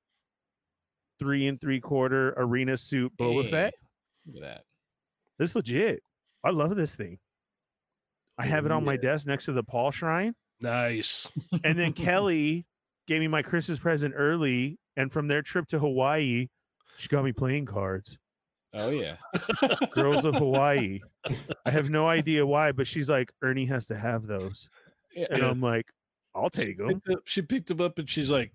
three 1.18 1.46
and 1.46 1.60
three 1.60 1.80
quarter 1.80 2.32
arena 2.36 2.76
suit 2.76 3.12
Boba 3.16 3.44
Hey, 3.44 3.50
Fett. 3.50 3.74
Look 4.26 4.42
at 4.42 4.48
that. 4.48 4.62
This 5.38 5.54
legit. 5.54 6.02
I 6.42 6.50
love 6.50 6.74
this 6.76 6.96
thing. 6.96 7.18
I 8.38 8.46
have 8.46 8.66
it 8.66 8.72
on 8.72 8.84
my 8.84 8.96
desk 8.96 9.26
next 9.26 9.44
to 9.46 9.52
the 9.52 9.62
Paul 9.62 9.90
Shrine. 9.90 10.34
Nice. 10.60 11.28
And 11.64 11.78
then 11.78 11.92
Kelly 11.92 12.66
gave 13.06 13.20
me 13.20 13.28
my 13.28 13.42
Christmas 13.42 13.78
present 13.78 14.14
early. 14.16 14.78
And 14.96 15.12
from 15.12 15.28
their 15.28 15.42
trip 15.42 15.66
to 15.68 15.78
Hawaii, 15.78 16.48
she 16.96 17.08
got 17.08 17.24
me 17.24 17.32
playing 17.32 17.66
cards. 17.66 18.18
Oh 18.72 18.90
yeah. 18.90 19.16
Girls 19.92 20.24
of 20.24 20.34
Hawaii. 20.34 21.00
I 21.66 21.70
have 21.70 21.90
no 21.90 22.08
idea 22.08 22.44
why, 22.46 22.72
but 22.72 22.86
she's 22.86 23.08
like, 23.08 23.32
Ernie 23.42 23.66
has 23.66 23.86
to 23.86 23.96
have 23.96 24.26
those. 24.26 24.68
Yeah. 25.14 25.26
And 25.30 25.42
Yeah. 25.42 25.50
I'm 25.50 25.60
like, 25.60 25.86
I'll 26.34 26.50
take 26.50 26.78
them. 26.78 27.00
Up- 27.10 27.20
she 27.24 27.42
picked 27.42 27.68
them 27.68 27.80
up 27.80 27.98
and 27.98 28.08
she's 28.08 28.30
like, 28.30 28.52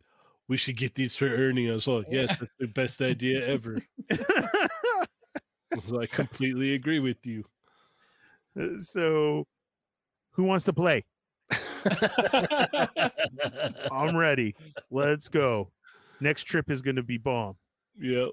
"We 0.47 0.57
should 0.57 0.77
get 0.77 0.95
these 0.95 1.15
for 1.15 1.27
Ernie." 1.27 1.69
I 1.69 1.73
was 1.73 1.87
like, 1.87 2.07
"Yes, 2.09 2.29
that's 2.39 2.51
the 2.59 2.67
best 2.67 3.01
idea 3.01 3.45
ever." 3.47 3.81
I 4.11 5.75
was 5.75 5.91
like, 5.91 6.11
completely 6.11 6.73
agree 6.73 6.99
with 6.99 7.25
you. 7.25 7.45
Uh, 8.59 8.79
so, 8.79 9.47
who 10.31 10.43
wants 10.43 10.65
to 10.65 10.73
play? 10.73 11.05
I'm 13.91 14.15
ready. 14.15 14.55
Let's 14.91 15.29
go. 15.29 15.71
Next 16.19 16.43
trip 16.43 16.69
is 16.69 16.81
going 16.81 16.97
to 16.97 17.03
be 17.03 17.17
bomb. 17.17 17.55
yep. 17.99 18.31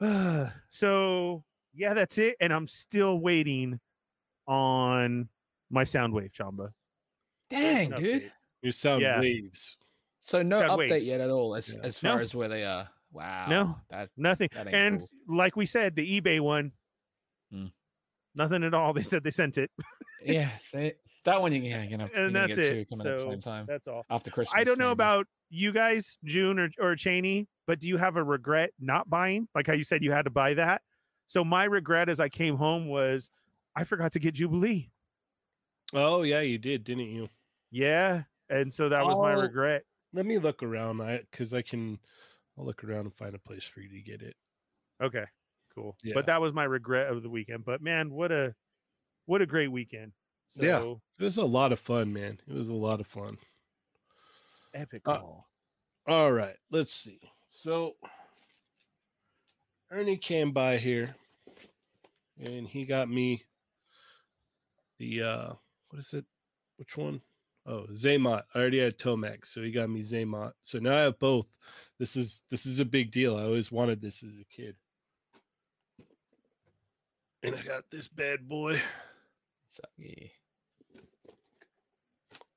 so 0.70 1.44
yeah, 1.74 1.94
that's 1.94 2.18
it. 2.18 2.36
And 2.40 2.52
I'm 2.52 2.66
still 2.66 3.20
waiting 3.20 3.78
on 4.46 5.28
my 5.70 5.84
sound 5.84 6.12
wave, 6.12 6.32
Chamba. 6.32 6.70
Dang, 7.60 7.90
dude. 7.90 8.22
update. 8.24 8.30
Your 8.62 8.72
sound 8.72 9.02
Yeah. 9.02 9.20
waves. 9.20 9.76
So 10.22 10.42
no 10.42 10.58
Sound 10.60 10.70
update 10.72 10.90
waves. 10.90 11.06
yet 11.08 11.20
at 11.20 11.30
all 11.30 11.54
as 11.54 11.74
Yeah. 11.76 11.82
as 11.82 11.98
far 11.98 12.16
No. 12.16 12.22
as 12.22 12.34
where 12.34 12.48
they 12.48 12.64
are. 12.64 12.88
Wow. 13.10 13.46
No. 13.48 13.80
That 13.90 14.10
Nothing. 14.16 14.48
That 14.52 14.68
And 14.68 15.00
cool. 15.00 15.08
like 15.28 15.56
we 15.56 15.66
said, 15.66 15.96
the 15.96 16.20
eBay 16.20 16.40
one, 16.40 16.72
Hmm. 17.50 17.66
nothing 18.34 18.62
at 18.64 18.72
all. 18.74 18.92
They 18.92 19.02
said 19.02 19.22
they 19.24 19.30
sent 19.30 19.58
it. 19.58 19.70
yeah, 20.24 20.56
see, 20.58 20.92
that 21.24 21.40
one 21.42 21.52
you 21.52 21.60
can, 21.60 21.70
yeah, 21.70 21.82
you 21.82 21.96
know, 21.98 22.08
And 22.14 22.34
that's 22.34 22.56
get 22.56 22.64
it. 22.64 22.88
two 22.88 22.96
coming 22.96 23.06
at 23.12 23.16
the 23.18 23.22
So, 23.22 23.30
same 23.30 23.40
time 23.40 23.66
That's 23.66 23.86
all. 23.86 24.04
after 24.08 24.30
Christmas. 24.30 24.58
I 24.58 24.64
don't 24.64 24.78
know 24.78 24.86
maybe. 24.86 24.92
about 24.92 25.26
you 25.50 25.72
guys, 25.72 26.18
June 26.24 26.58
or, 26.58 26.70
or 26.78 26.96
Cheney, 26.96 27.48
but 27.66 27.78
do 27.80 27.86
you 27.88 27.98
have 27.98 28.16
a 28.16 28.24
regret 28.24 28.72
not 28.80 29.10
buying? 29.10 29.48
Like 29.54 29.66
how 29.66 29.74
you 29.74 29.84
said 29.84 30.02
you 30.02 30.12
had 30.12 30.24
to 30.24 30.30
buy 30.30 30.54
that. 30.54 30.82
So 31.26 31.44
my 31.44 31.64
regret 31.64 32.08
as 32.08 32.18
I 32.20 32.28
came 32.28 32.56
home 32.56 32.88
was 32.88 33.28
I 33.76 33.84
forgot 33.84 34.12
to 34.12 34.18
get 34.20 34.34
Jubilee. 34.34 34.90
Oh 35.92 36.22
yeah, 36.22 36.40
you 36.40 36.56
did, 36.58 36.84
didn't 36.84 37.10
you? 37.10 37.28
Yeah. 37.72 38.22
And 38.48 38.72
so 38.72 38.88
that 38.90 39.04
was 39.04 39.16
my 39.16 39.34
Oh. 39.34 39.40
regret. 39.40 39.82
Let 40.12 40.26
me 40.26 40.38
look 40.38 40.62
around. 40.62 41.00
I 41.00 41.18
because 41.30 41.52
I 41.54 41.62
can 41.62 41.98
I'll 42.56 42.64
look 42.66 42.84
around 42.84 43.06
and 43.06 43.14
find 43.14 43.34
a 43.34 43.38
place 43.38 43.64
for 43.64 43.80
you 43.80 43.88
to 43.88 44.00
get 44.02 44.20
it. 44.22 44.36
Okay, 45.02 45.24
cool. 45.74 45.96
Yeah. 46.04 46.12
But 46.14 46.26
that 46.26 46.40
was 46.40 46.52
my 46.52 46.64
regret 46.64 47.08
of 47.08 47.22
the 47.22 47.30
weekend. 47.30 47.64
But 47.64 47.80
man, 47.82 48.10
what 48.12 48.30
a 48.30 48.54
what 49.24 49.40
a 49.42 49.46
great 49.46 49.68
weekend. 49.72 50.12
So, 50.50 50.64
Yeah. 50.64 50.94
It 51.18 51.24
was 51.24 51.38
a 51.38 51.44
lot 51.46 51.72
of 51.72 51.80
fun, 51.80 52.12
man. 52.12 52.38
It 52.46 52.52
was 52.52 52.68
a 52.68 52.74
lot 52.74 53.00
of 53.00 53.06
fun. 53.06 53.38
Epic 54.74 55.02
Uh. 55.06 55.20
All 56.06 56.32
right, 56.32 56.56
let's 56.70 56.94
see. 56.94 57.20
So 57.48 57.96
Ernie 59.90 60.18
came 60.18 60.52
by 60.52 60.76
here 60.78 61.16
and 62.38 62.66
he 62.66 62.84
got 62.84 63.08
me 63.08 63.44
the 64.98 65.22
uh 65.22 65.52
what 65.88 65.98
is 66.00 66.12
it? 66.12 66.24
Which 66.76 66.96
one? 66.96 67.22
Oh, 67.64 67.86
Xamot. 67.92 68.42
I 68.54 68.58
already 68.58 68.80
had 68.80 68.98
Tomax, 68.98 69.46
so 69.46 69.62
he 69.62 69.70
got 69.70 69.88
me 69.88 70.02
Xamot. 70.02 70.52
So 70.62 70.78
now 70.78 70.96
I 70.96 71.00
have 71.02 71.18
both. 71.18 71.46
This 71.98 72.16
is 72.16 72.42
this 72.50 72.66
is 72.66 72.80
a 72.80 72.84
big 72.84 73.12
deal. 73.12 73.36
I 73.36 73.42
always 73.42 73.70
wanted 73.70 74.00
this 74.00 74.22
as 74.22 74.32
a 74.40 74.44
kid. 74.44 74.74
And 77.44 77.54
I 77.54 77.62
got 77.62 77.84
this 77.90 78.08
bad 78.08 78.48
boy. 78.48 78.80
Sucky. 79.70 80.30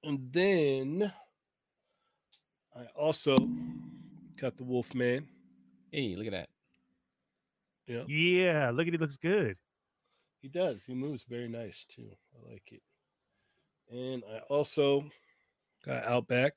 And 0.03 0.31
then 0.31 1.11
I 2.75 2.85
also 2.95 3.35
got 4.39 4.57
the 4.57 4.63
Wolfman. 4.63 5.27
Hey, 5.91 6.15
look 6.15 6.27
at 6.27 6.33
that. 6.33 6.49
Yeah. 7.87 8.03
Yeah, 8.07 8.71
look 8.71 8.87
at 8.87 8.93
it 8.93 9.01
looks 9.01 9.17
good. 9.17 9.57
He 10.41 10.47
does. 10.49 10.83
He 10.85 10.93
moves 10.93 11.23
very 11.27 11.47
nice 11.47 11.85
too. 11.89 12.09
I 12.35 12.51
like 12.51 12.63
it. 12.71 12.81
And 13.91 14.23
I 14.31 14.39
also 14.49 15.05
got 15.85 16.05
Outback. 16.05 16.53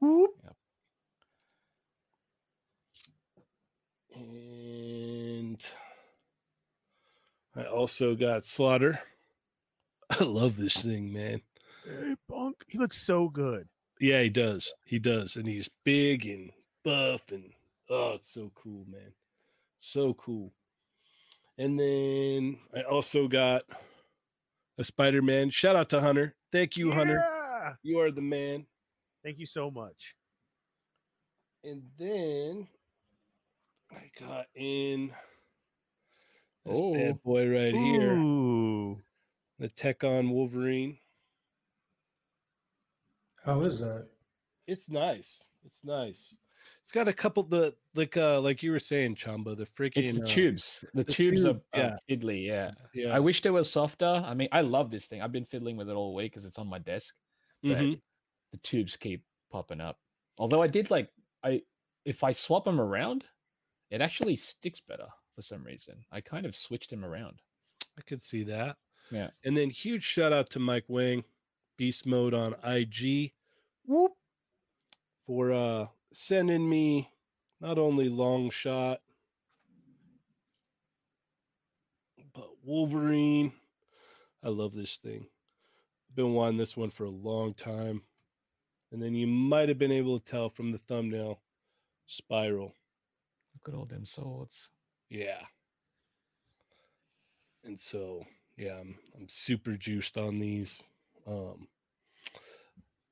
Whoop. 0.00 0.30
And 4.14 5.60
I 7.56 7.64
also 7.64 8.14
got 8.14 8.44
Slaughter. 8.44 9.00
I 10.10 10.24
love 10.24 10.56
this 10.56 10.82
thing, 10.82 11.12
man. 11.12 11.42
Hey, 11.84 12.14
Bunk. 12.28 12.56
He 12.66 12.78
looks 12.78 12.98
so 12.98 13.28
good. 13.28 13.68
Yeah, 14.00 14.22
he 14.22 14.30
does. 14.30 14.72
He 14.84 14.98
does. 14.98 15.36
And 15.36 15.46
he's 15.46 15.68
big 15.84 16.26
and 16.26 16.50
buff 16.84 17.32
and 17.32 17.50
oh, 17.90 18.14
it's 18.14 18.32
so 18.32 18.50
cool, 18.54 18.84
man. 18.90 19.12
So 19.80 20.14
cool. 20.14 20.52
And 21.56 21.78
then 21.78 22.58
I 22.74 22.82
also 22.82 23.26
got 23.26 23.62
a 24.78 24.84
Spider-Man. 24.84 25.50
Shout 25.50 25.76
out 25.76 25.90
to 25.90 26.00
Hunter. 26.00 26.34
Thank 26.52 26.76
you, 26.76 26.90
Hunter. 26.92 27.22
You 27.82 27.98
are 28.00 28.10
the 28.10 28.22
man. 28.22 28.64
Thank 29.24 29.38
you 29.38 29.46
so 29.46 29.70
much. 29.70 30.14
And 31.64 31.82
then 31.98 32.68
I 33.90 34.10
got 34.18 34.46
in 34.54 35.08
this 36.64 36.78
Oh. 36.80 36.94
bad 36.94 37.22
boy 37.22 37.48
right 37.50 37.74
here, 37.74 38.14
the 39.58 39.68
Tech 39.68 40.04
on 40.04 40.30
Wolverine. 40.30 40.98
How 43.44 43.60
is 43.62 43.80
that? 43.80 44.08
It's 44.66 44.88
nice. 44.88 45.44
It's 45.64 45.82
nice. 45.84 46.36
It's 46.88 46.92
got 46.94 47.06
a 47.06 47.12
couple 47.12 47.42
the 47.42 47.74
like 47.94 48.16
uh 48.16 48.40
like 48.40 48.62
you 48.62 48.72
were 48.72 48.80
saying, 48.80 49.16
Chamba, 49.16 49.54
the 49.54 49.66
freaking 49.66 50.04
It's 50.06 50.18
the 50.18 50.24
uh, 50.24 50.26
tubes. 50.26 50.84
The, 50.94 51.04
the 51.04 51.12
tubes 51.12 51.44
are 51.44 51.52
tube, 51.52 51.62
yeah. 51.74 51.96
yeah. 52.08 52.16
fiddly. 52.16 52.46
Yeah. 52.46 52.70
Yeah. 52.94 53.14
I 53.14 53.20
wish 53.20 53.42
they 53.42 53.50
were 53.50 53.62
softer. 53.62 54.24
I 54.24 54.32
mean, 54.32 54.48
I 54.52 54.62
love 54.62 54.90
this 54.90 55.04
thing. 55.04 55.20
I've 55.20 55.30
been 55.30 55.44
fiddling 55.44 55.76
with 55.76 55.90
it 55.90 55.92
all 55.92 56.14
week 56.14 56.32
because 56.32 56.46
it's 56.46 56.58
on 56.58 56.66
my 56.66 56.78
desk. 56.78 57.14
But 57.62 57.76
mhm. 57.76 58.00
the 58.52 58.58
tubes 58.60 58.96
keep 58.96 59.22
popping 59.52 59.82
up. 59.82 59.98
Although 60.38 60.62
I 60.62 60.66
did 60.66 60.90
like 60.90 61.10
I 61.44 61.60
if 62.06 62.24
I 62.24 62.32
swap 62.32 62.64
them 62.64 62.80
around, 62.80 63.22
it 63.90 64.00
actually 64.00 64.36
sticks 64.36 64.80
better 64.80 65.08
for 65.34 65.42
some 65.42 65.62
reason. 65.64 65.96
I 66.10 66.22
kind 66.22 66.46
of 66.46 66.56
switched 66.56 66.90
him 66.90 67.04
around. 67.04 67.42
I 67.98 68.02
could 68.06 68.22
see 68.22 68.44
that. 68.44 68.76
Yeah. 69.10 69.28
And 69.44 69.54
then 69.54 69.68
huge 69.68 70.04
shout 70.04 70.32
out 70.32 70.48
to 70.52 70.58
Mike 70.58 70.86
wing 70.88 71.24
Beast 71.76 72.06
Mode 72.06 72.32
on 72.32 72.54
IG. 72.64 73.32
Whoop. 73.84 74.12
For 75.26 75.52
uh 75.52 75.86
sending 76.12 76.68
me 76.68 77.10
not 77.60 77.78
only 77.78 78.08
Longshot 78.08 78.98
but 82.34 82.48
Wolverine. 82.64 83.52
I 84.42 84.48
love 84.48 84.74
this 84.74 84.96
thing. 84.96 85.26
Been 86.14 86.34
wanting 86.34 86.58
this 86.58 86.76
one 86.76 86.90
for 86.90 87.04
a 87.04 87.10
long 87.10 87.54
time. 87.54 88.02
And 88.92 89.02
then 89.02 89.14
you 89.14 89.26
might 89.26 89.68
have 89.68 89.78
been 89.78 89.92
able 89.92 90.18
to 90.18 90.24
tell 90.24 90.48
from 90.48 90.72
the 90.72 90.78
thumbnail 90.78 91.40
Spiral. 92.06 92.74
Look 93.54 93.68
at 93.68 93.78
all 93.78 93.84
them 93.84 94.06
swords. 94.06 94.70
Yeah. 95.10 95.42
And 97.64 97.78
so, 97.78 98.24
yeah, 98.56 98.78
I'm 98.80 98.96
I'm 99.16 99.28
super 99.28 99.72
juiced 99.72 100.16
on 100.16 100.38
these. 100.38 100.82
Um 101.26 101.68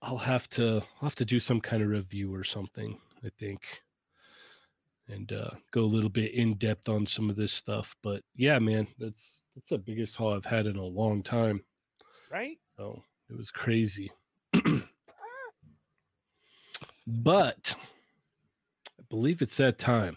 I'll 0.06 0.16
have 0.18 0.48
to 0.50 0.76
I'll 0.76 1.08
have 1.08 1.16
to 1.16 1.24
do 1.24 1.40
some 1.40 1.60
kind 1.60 1.82
of 1.82 1.88
review 1.88 2.32
or 2.32 2.44
something, 2.44 2.96
I 3.24 3.30
think. 3.40 3.82
And 5.08 5.32
uh 5.32 5.50
go 5.72 5.80
a 5.80 5.94
little 5.94 6.10
bit 6.10 6.32
in 6.32 6.54
depth 6.54 6.88
on 6.88 7.06
some 7.06 7.28
of 7.28 7.34
this 7.34 7.52
stuff. 7.52 7.96
But 8.02 8.22
yeah, 8.36 8.60
man, 8.60 8.86
that's 9.00 9.42
that's 9.54 9.70
the 9.70 9.78
biggest 9.78 10.14
haul 10.14 10.32
I've 10.32 10.44
had 10.44 10.66
in 10.66 10.76
a 10.76 10.84
long 10.84 11.24
time. 11.24 11.60
Right? 12.30 12.56
So 12.76 13.02
it 13.28 13.36
was 13.36 13.50
crazy. 13.50 14.12
but 17.06 17.74
I 17.76 19.02
believe 19.08 19.42
it's 19.42 19.56
that 19.56 19.78
time. 19.78 20.16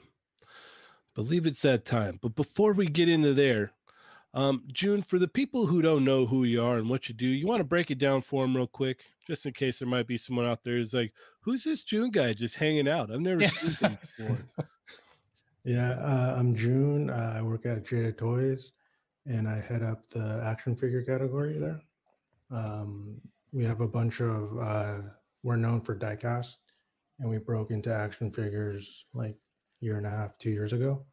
believe 1.15 1.47
it's 1.47 1.63
that 1.63 1.85
time. 1.85 2.19
But 2.21 2.35
before 2.35 2.73
we 2.73 2.85
get 2.85 3.09
into 3.09 3.33
there, 3.33 3.71
um, 4.33 4.63
June, 4.71 5.01
for 5.01 5.17
the 5.19 5.27
people 5.27 5.65
who 5.65 5.81
don't 5.81 6.05
know 6.05 6.25
who 6.25 6.43
you 6.43 6.61
are 6.63 6.77
and 6.77 6.89
what 6.89 7.09
you 7.09 7.15
do, 7.15 7.25
you 7.27 7.47
want 7.47 7.59
to 7.59 7.63
break 7.65 7.89
it 7.91 7.97
down 7.97 8.21
for 8.21 8.43
them 8.43 8.55
real 8.55 8.67
quick, 8.67 8.99
just 9.25 9.45
in 9.45 9.53
case 9.53 9.79
there 9.79 9.87
might 9.87 10.07
be 10.07 10.17
someone 10.17 10.45
out 10.45 10.63
there 10.63 10.75
who's 10.75 10.93
like, 10.93 11.13
"Who's 11.41 11.63
this 11.63 11.83
June 11.83 12.11
guy 12.11 12.33
just 12.33 12.55
hanging 12.55 12.87
out?" 12.87 13.11
I've 13.11 13.21
never 13.21 13.41
Yeah. 13.41 13.49
seen 13.49 13.71
him 13.73 13.97
before. 14.17 14.37
Yeah, 15.65 15.91
uh, 15.99 16.35
I'm 16.39 16.55
June. 16.55 17.09
Uh, 17.09 17.33
I 17.37 17.41
work 17.41 17.65
at 17.65 17.83
Jada 17.83 18.17
Toys, 18.17 18.71
and 19.25 19.47
I 19.47 19.59
head 19.59 19.83
up 19.83 20.07
the 20.07 20.41
action 20.43 20.73
figure 20.73 21.03
category 21.03 21.59
there. 21.59 21.81
Um, 22.49 23.19
we 23.51 23.65
have 23.65 23.81
a 23.81 23.87
bunch 23.87 24.21
of. 24.21 24.57
Uh, 24.57 25.01
we're 25.43 25.57
known 25.57 25.81
for 25.81 25.95
diecast, 25.95 26.55
and 27.19 27.29
we 27.29 27.37
broke 27.39 27.71
into 27.71 27.93
action 27.93 28.31
figures 28.31 29.05
like 29.13 29.35
year 29.81 29.97
and 29.97 30.07
a 30.07 30.09
half, 30.09 30.37
two 30.37 30.49
years 30.49 30.71
ago, 30.73 31.05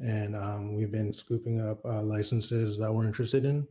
and 0.00 0.36
um, 0.36 0.74
we've 0.74 0.92
been 0.92 1.12
scooping 1.12 1.60
up 1.60 1.84
uh, 1.84 2.02
licenses 2.02 2.78
that 2.78 2.92
we're 2.92 3.06
interested 3.06 3.44
in. 3.44 3.66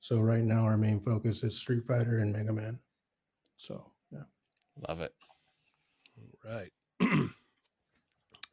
So 0.00 0.20
right 0.20 0.44
now, 0.44 0.64
our 0.64 0.76
main 0.76 1.00
focus 1.00 1.42
is 1.42 1.58
Street 1.58 1.86
Fighter 1.86 2.18
and 2.18 2.32
Mega 2.32 2.52
Man. 2.52 2.78
So 3.56 3.92
yeah. 4.12 4.22
Love 4.88 5.00
it. 5.00 5.12
Right. 6.44 6.72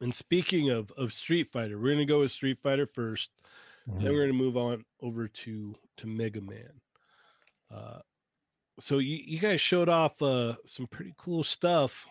and 0.00 0.14
speaking 0.14 0.70
of 0.70 0.90
of 0.92 1.12
Street 1.12 1.50
Fighter, 1.52 1.78
we're 1.78 1.92
gonna 1.92 2.04
go 2.04 2.20
with 2.20 2.32
Street 2.32 2.58
Fighter 2.62 2.86
first. 2.86 3.30
Then 3.86 4.12
we're 4.12 4.26
gonna 4.26 4.32
move 4.32 4.56
on 4.56 4.84
over 5.00 5.28
to 5.28 5.76
to 5.98 6.06
Mega 6.06 6.40
Man. 6.40 6.80
Uh, 7.72 8.00
so 8.78 8.98
you, 8.98 9.18
you 9.24 9.38
guys 9.38 9.60
showed 9.60 9.88
off 9.88 10.20
uh, 10.20 10.54
some 10.64 10.86
pretty 10.86 11.14
cool 11.16 11.42
stuff 11.42 12.06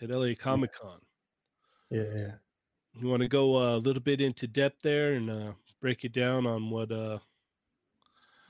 at 0.00 0.10
LA 0.10 0.34
Comic 0.38 0.72
Con. 0.74 1.00
Yeah, 1.90 2.04
yeah. 2.14 2.32
You 2.98 3.08
want 3.08 3.22
to 3.22 3.28
go 3.28 3.56
uh, 3.56 3.76
a 3.76 3.78
little 3.78 4.02
bit 4.02 4.20
into 4.20 4.46
depth 4.46 4.82
there 4.82 5.12
and 5.14 5.30
uh, 5.30 5.54
break 5.80 6.04
it 6.04 6.12
down 6.12 6.46
on 6.46 6.68
what? 6.70 6.92
Uh, 6.92 7.18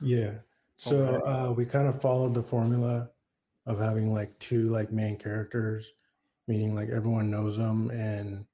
Yeah. 0.01 0.39
So 0.77 1.21
uh, 1.25 1.53
we 1.55 1.65
kind 1.65 1.87
of 1.87 2.01
followed 2.01 2.33
the 2.33 2.43
formula 2.43 3.11
of 3.65 3.79
having 3.79 4.13
like 4.13 4.37
two 4.39 4.69
like 4.69 4.91
main 4.91 5.17
characters, 5.17 5.91
meaning 6.47 6.73
like 6.73 6.89
everyone 6.89 7.29
knows 7.29 7.57
them 7.57 7.91
and 7.91 8.45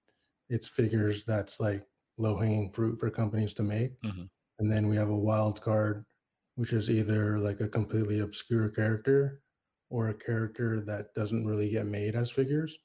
it's 0.49 0.67
figures 0.69 1.25
that's 1.25 1.59
like 1.59 1.83
low 2.17 2.37
hanging 2.37 2.71
fruit 2.71 2.99
for 2.99 3.09
companies 3.11 3.53
to 3.55 3.63
make. 3.63 3.99
Mhm. 4.01 4.29
And 4.59 4.71
then 4.71 4.87
we 4.87 4.95
have 4.97 5.09
a 5.09 5.17
wild 5.17 5.61
card, 5.61 6.05
which 6.55 6.73
is 6.73 6.89
either 6.89 7.39
like 7.39 7.61
a 7.61 7.69
completely 7.69 8.19
obscure 8.19 8.69
character 8.69 9.43
or 9.89 10.09
a 10.09 10.15
character 10.15 10.81
that 10.81 11.13
doesn't 11.13 11.45
really 11.45 11.69
get 11.69 11.87
made 11.87 12.15
as 12.15 12.31
figures. 12.31 12.79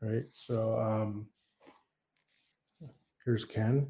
Right. 0.00 0.26
So 0.32 0.78
um 0.78 1.30
here's 3.24 3.44
Ken. 3.44 3.88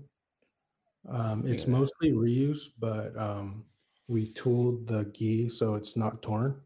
Um, 1.09 1.47
it's 1.47 1.65
Yeah. 1.65 1.73
mostly 1.73 2.13
reuse, 2.13 2.71
but 2.79 3.17
um, 3.17 3.67
we 4.09 4.33
tooled 4.33 4.87
the 4.87 5.05
gi 5.07 5.49
so 5.49 5.75
it's 5.75 5.97
not 5.97 6.23
torn. 6.23 6.61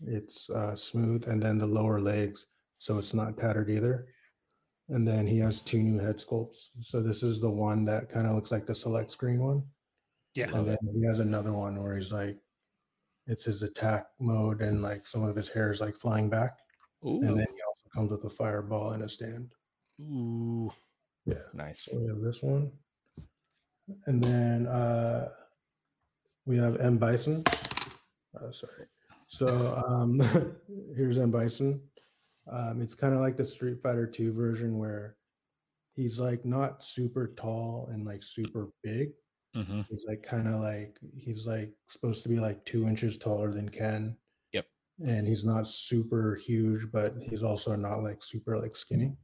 It's 0.00 0.50
uh, 0.50 0.76
smooth, 0.76 1.28
and 1.28 1.42
then 1.42 1.58
the 1.58 1.66
lower 1.66 2.00
legs 2.00 2.46
so 2.78 2.98
it's 2.98 3.14
not 3.14 3.38
tattered 3.38 3.70
either. 3.70 4.06
And 4.88 5.08
then 5.08 5.26
he 5.26 5.38
has 5.38 5.62
two 5.62 5.82
new 5.82 5.98
head 5.98 6.16
sculpts. 6.18 6.68
So 6.80 7.02
this 7.02 7.22
is 7.22 7.40
the 7.40 7.50
one 7.50 7.84
that 7.86 8.10
kind 8.10 8.26
of 8.26 8.34
looks 8.34 8.52
like 8.52 8.66
the 8.66 8.74
select 8.74 9.10
screen 9.10 9.40
one, 9.40 9.64
yeah, 10.34 10.54
and 10.54 10.66
then 10.68 10.78
he 10.92 11.04
has 11.06 11.20
another 11.20 11.52
one 11.52 11.82
where 11.82 11.96
he's 11.96 12.12
like, 12.12 12.38
it's 13.26 13.44
his 13.44 13.62
attack 13.62 14.06
mode, 14.20 14.60
and 14.60 14.82
like 14.82 15.06
some 15.06 15.24
of 15.24 15.36
his 15.36 15.48
hair 15.48 15.72
is 15.72 15.80
like 15.80 15.96
flying 15.96 16.28
back. 16.28 16.58
Ooh. 17.04 17.20
And 17.22 17.38
then 17.38 17.46
he 17.50 17.58
also 17.66 17.88
comes 17.94 18.10
with 18.10 18.24
a 18.24 18.30
fireball 18.30 18.90
and 18.92 19.02
a 19.02 19.08
stand. 19.08 19.50
Ooh. 20.00 20.72
Yeah. 21.26 21.34
Nice. 21.54 21.84
So 21.84 21.98
we 21.98 22.06
have 22.08 22.20
this 22.20 22.42
one. 22.42 22.72
And 24.06 24.22
then 24.22 24.66
uh 24.66 25.28
we 26.46 26.56
have 26.56 26.80
M 26.80 26.98
Bison. 26.98 27.42
Oh, 28.40 28.50
sorry. 28.52 28.86
So 29.28 29.82
um 29.86 30.20
here's 30.96 31.18
M 31.18 31.30
Bison. 31.30 31.80
Um 32.50 32.80
it's 32.80 32.94
kind 32.94 33.14
of 33.14 33.20
like 33.20 33.36
the 33.36 33.44
Street 33.44 33.82
Fighter 33.82 34.06
2 34.06 34.32
version 34.32 34.78
where 34.78 35.16
he's 35.94 36.18
like 36.18 36.44
not 36.44 36.82
super 36.82 37.32
tall 37.36 37.88
and 37.92 38.04
like 38.04 38.22
super 38.22 38.68
big. 38.82 39.10
hmm 39.54 39.82
He's 39.88 40.04
like 40.06 40.22
kind 40.22 40.48
of 40.48 40.60
like 40.60 40.98
he's 41.16 41.46
like 41.46 41.72
supposed 41.88 42.22
to 42.24 42.28
be 42.28 42.36
like 42.38 42.64
two 42.64 42.86
inches 42.86 43.16
taller 43.16 43.52
than 43.52 43.68
Ken. 43.68 44.16
Yep. 44.52 44.66
And 45.06 45.26
he's 45.26 45.44
not 45.44 45.66
super 45.66 46.36
huge, 46.36 46.90
but 46.92 47.14
he's 47.20 47.42
also 47.42 47.74
not 47.76 48.02
like 48.02 48.22
super 48.22 48.58
like 48.58 48.74
skinny. 48.74 49.16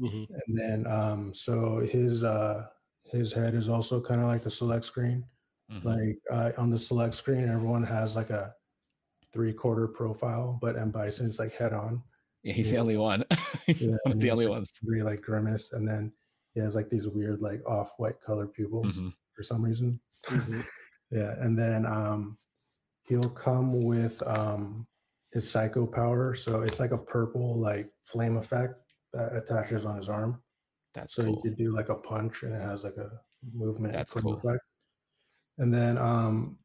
Mhm. 0.00 0.26
And 0.30 0.58
then 0.58 0.86
um 0.86 1.34
so 1.34 1.78
his 1.78 2.22
uh 2.24 2.66
his 3.04 3.32
head 3.32 3.54
is 3.54 3.68
also 3.68 4.00
kind 4.00 4.20
of 4.20 4.26
like 4.26 4.42
the 4.42 4.50
select 4.50 4.84
screen. 4.84 5.28
Mhm. 5.70 5.84
Like 5.84 6.18
uh, 6.30 6.52
on 6.58 6.70
the 6.70 6.78
select 6.78 7.14
screen, 7.14 7.48
everyone 7.48 7.82
has 7.84 8.16
like 8.16 8.30
a 8.30 8.54
three 9.32 9.52
quarter 9.52 9.88
profile, 9.88 10.58
but 10.60 10.76
M 10.76 10.90
Bison 10.90 11.26
is 11.28 11.38
like 11.38 11.52
head 11.54 11.72
on. 11.72 12.02
Yeah, 12.42 12.54
he's 12.54 12.70
the 12.70 12.78
only 12.78 12.96
one. 12.96 13.24
he's 13.66 13.82
Yeah, 13.82 13.96
one 14.04 14.14
of 14.14 14.20
the 14.20 14.30
only 14.30 14.46
like 14.46 14.56
ones. 14.56 14.70
Three 14.72 15.02
like 15.02 15.20
grimace, 15.22 15.70
and 15.72 15.86
then 15.86 16.12
he 16.54 16.60
has 16.60 16.74
like 16.74 16.88
these 16.88 17.06
weird 17.08 17.42
like 17.42 17.64
off 17.66 17.92
white 17.98 18.20
color 18.20 18.46
pupils 18.48 18.96
Mhm. 18.96 19.12
for 19.34 19.42
some 19.42 19.64
reason. 19.64 20.00
Mhm. 20.26 20.64
Yeah, 21.12 21.34
and 21.40 21.58
then 21.58 21.86
um 21.86 22.38
he'll 23.04 23.30
come 23.30 23.80
with 23.80 24.22
um 24.26 24.86
his 25.32 25.50
psycho 25.50 25.86
power. 25.86 26.34
So 26.34 26.62
it's 26.62 26.80
like 26.80 26.92
a 26.92 26.98
purple 26.98 27.56
like 27.58 27.92
flame 28.04 28.36
effect 28.36 28.80
that 29.12 29.34
attaches 29.36 29.84
on 29.84 29.96
his 29.96 30.08
arm. 30.08 30.42
That's 30.94 31.14
So 31.14 31.24
cool. 31.24 31.36
you 31.36 31.42
could 31.42 31.56
do 31.56 31.72
like 31.74 31.88
a 31.88 31.94
punch 31.96 32.42
and 32.42 32.54
it 32.54 32.60
has 32.60 32.84
like 32.84 32.96
a 32.96 33.20
movement 33.52 33.92
That's 33.92 34.12
cool. 34.14 34.34
effect. 34.38 34.62
And 35.58 35.72
then 35.72 35.98
um 35.98 36.58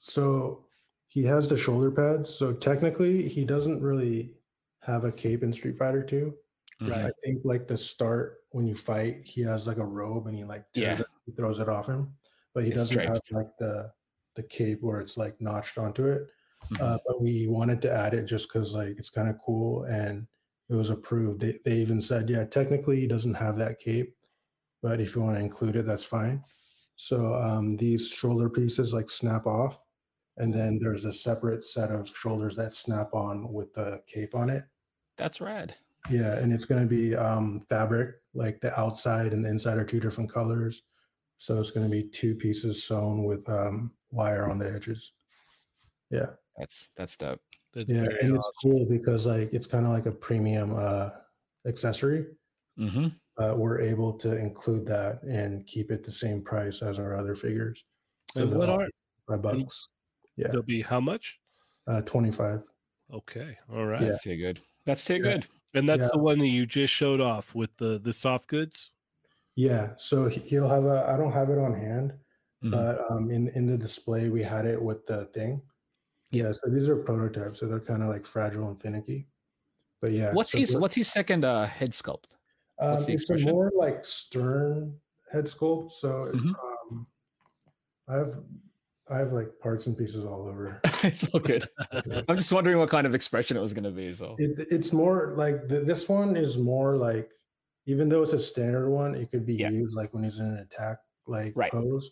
so 0.00 0.64
he 1.08 1.22
has 1.24 1.48
the 1.48 1.56
shoulder 1.56 1.90
pads. 1.90 2.28
So 2.34 2.52
technically 2.52 3.28
he 3.28 3.44
doesn't 3.44 3.82
really 3.82 4.36
have 4.82 5.04
a 5.04 5.12
cape 5.12 5.42
in 5.42 5.52
Street 5.52 5.76
Fighter 5.78 6.02
2. 6.02 6.34
Right. 6.82 7.06
I 7.06 7.10
think 7.24 7.40
like 7.44 7.66
the 7.66 7.76
start 7.78 8.38
when 8.50 8.66
you 8.66 8.74
fight, 8.76 9.22
he 9.24 9.40
has 9.42 9.66
like 9.66 9.78
a 9.78 9.84
robe 9.84 10.26
and 10.26 10.36
he 10.36 10.44
like 10.44 10.64
Yeah. 10.74 11.00
it, 11.00 11.06
he 11.24 11.32
throws 11.32 11.58
it 11.58 11.68
off 11.68 11.86
him. 11.88 12.14
But 12.54 12.64
he 12.64 12.70
It's 12.70 12.78
doesn't 12.78 12.98
have 13.06 13.20
like 13.32 13.56
the 13.58 13.90
the 14.36 14.42
cape 14.42 14.82
where 14.82 15.00
it's 15.00 15.16
like 15.16 15.40
notched 15.40 15.78
onto 15.78 16.06
it. 16.06 16.28
Mhm. 16.70 16.80
Uh, 16.80 16.98
but 17.06 17.20
we 17.22 17.46
wanted 17.46 17.80
to 17.82 17.90
add 17.90 18.12
it 18.14 18.24
just 18.24 18.48
because 18.48 18.74
like 18.74 18.98
it's 18.98 19.10
kind 19.10 19.28
of 19.28 19.36
cool 19.44 19.84
and 19.84 20.26
it 20.68 20.74
was 20.74 20.90
approved. 20.90 21.40
They, 21.40 21.58
they 21.64 21.76
even 21.76 22.00
said, 22.00 22.28
yeah, 22.28 22.44
technically 22.44 23.00
he 23.00 23.06
doesn't 23.06 23.34
have 23.34 23.56
that 23.58 23.78
cape, 23.78 24.14
but 24.82 25.00
if 25.00 25.14
you 25.14 25.22
want 25.22 25.36
to 25.36 25.42
include 25.42 25.76
it, 25.76 25.86
that's 25.86 26.04
fine. 26.04 26.42
So 26.96 27.34
um, 27.34 27.76
these 27.76 28.08
shoulder 28.08 28.48
pieces 28.48 28.94
like 28.94 29.10
snap 29.10 29.46
off, 29.46 29.78
and 30.38 30.52
then 30.52 30.78
there's 30.78 31.04
a 31.04 31.12
separate 31.12 31.62
set 31.62 31.90
of 31.90 32.08
shoulders 32.08 32.56
that 32.56 32.72
snap 32.72 33.14
on 33.14 33.52
with 33.52 33.72
the 33.74 34.00
cape 34.06 34.34
on 34.34 34.50
it. 34.50 34.64
That's 35.16 35.40
rad. 35.40 35.74
Yeah, 36.10 36.36
and 36.38 36.52
it's 36.52 36.64
going 36.64 36.82
to 36.82 36.86
be 36.86 37.16
um, 37.16 37.64
fabric, 37.68 38.16
like 38.34 38.60
the 38.60 38.78
outside 38.78 39.32
and 39.32 39.44
the 39.44 39.50
inside 39.50 39.78
are 39.78 39.84
two 39.84 40.00
different 40.00 40.32
colors. 40.32 40.82
So 41.38 41.58
it's 41.58 41.70
going 41.70 41.84
to 41.84 41.90
be 41.90 42.04
two 42.04 42.34
pieces 42.34 42.84
sewn 42.84 43.24
with 43.24 43.48
um, 43.48 43.92
wire 44.10 44.48
on 44.48 44.58
the 44.58 44.72
edges. 44.72 45.12
Yeah. 46.10 46.30
That's 46.56 46.88
that's 46.96 47.16
dope. 47.16 47.40
That's 47.76 47.90
yeah 47.92 48.04
very 48.04 48.18
and 48.22 48.34
it's 48.34 48.50
cool 48.62 48.86
because 48.88 49.26
like 49.26 49.52
it's 49.52 49.66
kind 49.68 49.84
of 49.84 49.92
like 49.92 50.06
a 50.06 50.12
premium 50.12 50.72
uh 50.74 51.10
accessory 51.66 52.24
hmm 52.78 53.08
uh, 53.38 53.54
we're 53.54 53.80
able 53.80 54.14
to 54.14 54.34
include 54.34 54.86
that 54.86 55.22
and 55.22 55.66
keep 55.66 55.90
it 55.90 56.02
the 56.02 56.10
same 56.10 56.40
price 56.42 56.80
as 56.80 56.98
our 56.98 57.14
other 57.14 57.34
figures 57.34 57.84
And 58.34 58.50
what 58.50 58.70
are 58.70 58.86
be 58.86 58.92
five 59.28 59.42
bucks 59.42 59.88
yeah 60.36 60.48
they'll 60.52 60.62
be 60.62 60.80
how 60.82 61.00
much? 61.00 61.38
uh 61.86 62.00
25 62.02 62.62
Okay. 63.12 63.56
All 63.72 63.86
right. 63.86 64.00
Yeah. 64.02 64.08
That's 64.08 64.22
too 64.24 64.36
good. 64.36 64.60
That's 64.84 65.04
too 65.04 65.14
Yeah. 65.16 65.20
good. 65.22 65.46
And 65.74 65.88
that's 65.88 66.02
Yeah. 66.04 66.08
the 66.14 66.18
one 66.18 66.38
that 66.40 66.48
you 66.48 66.66
just 66.66 66.92
showed 66.92 67.20
off 67.20 67.54
with 67.54 67.70
the 67.76 68.00
the 68.02 68.12
soft 68.12 68.48
goods. 68.48 68.90
yeah 69.54 69.94
so 69.96 70.28
he- 70.28 70.40
he'll 70.50 70.68
have 70.76 70.84
a 70.84 70.98
i 71.12 71.16
don't 71.16 71.32
have 71.32 71.50
it 71.50 71.58
on 71.58 71.72
hand 71.74 72.08
Mhm. 72.64 72.70
but 72.72 72.94
um 73.10 73.30
in 73.30 73.48
in 73.58 73.66
the 73.66 73.78
display 73.78 74.28
we 74.30 74.42
had 74.42 74.64
it 74.66 74.80
with 74.88 75.06
the 75.06 75.26
thing 75.36 75.60
yeah 76.30 76.52
so 76.52 76.70
these 76.70 76.88
are 76.88 76.96
prototypes 76.96 77.60
so 77.60 77.66
they're 77.66 77.80
kind 77.80 78.02
of 78.02 78.08
like 78.08 78.26
fragile 78.26 78.68
and 78.68 78.80
finicky 78.80 79.28
but 80.00 80.10
yeah 80.12 80.32
what's 80.32 80.52
so 80.52 80.58
his 80.58 80.74
What's 80.74 80.94
his 80.94 81.08
second 81.10 81.44
uh, 81.44 81.66
head 81.66 81.90
sculpt? 81.92 82.24
Um, 82.78 83.02
it's 83.08 83.30
a 83.30 83.38
more 83.38 83.70
like 83.74 84.04
stern 84.04 84.98
head 85.32 85.46
sculpt. 85.46 85.92
So 85.92 86.26
Mhm. 86.34 86.54
um, 86.62 87.06
I 88.08 88.16
have 88.16 88.44
I 89.08 89.18
have 89.18 89.32
like 89.32 89.58
parts 89.60 89.86
and 89.86 89.96
pieces 89.96 90.24
all 90.24 90.46
over. 90.46 90.80
it's 91.02 91.28
all 91.30 91.40
good. 91.40 91.66
I'm 92.28 92.36
just 92.36 92.52
wondering 92.52 92.78
what 92.78 92.90
kind 92.90 93.06
of 93.06 93.14
expression 93.14 93.56
it 93.56 93.60
was 93.60 93.72
going 93.72 93.84
to 93.84 93.90
be. 93.90 94.12
So 94.12 94.36
It, 94.38 94.66
it's 94.70 94.92
more 94.92 95.32
like 95.34 95.66
the, 95.68 95.80
this 95.80 96.08
one 96.08 96.36
is 96.36 96.58
more 96.58 96.96
like 96.96 97.30
even 97.86 98.08
though 98.08 98.22
it's 98.22 98.32
a 98.32 98.38
standard 98.38 98.90
one, 98.90 99.14
it 99.14 99.30
could 99.30 99.46
be 99.46 99.54
Yeah. 99.54 99.70
used 99.70 99.96
like 99.96 100.12
when 100.12 100.24
he's 100.24 100.38
in 100.38 100.46
an 100.46 100.58
attack 100.58 100.98
like 101.26 101.54
Right. 101.56 101.72
pose, 101.72 102.10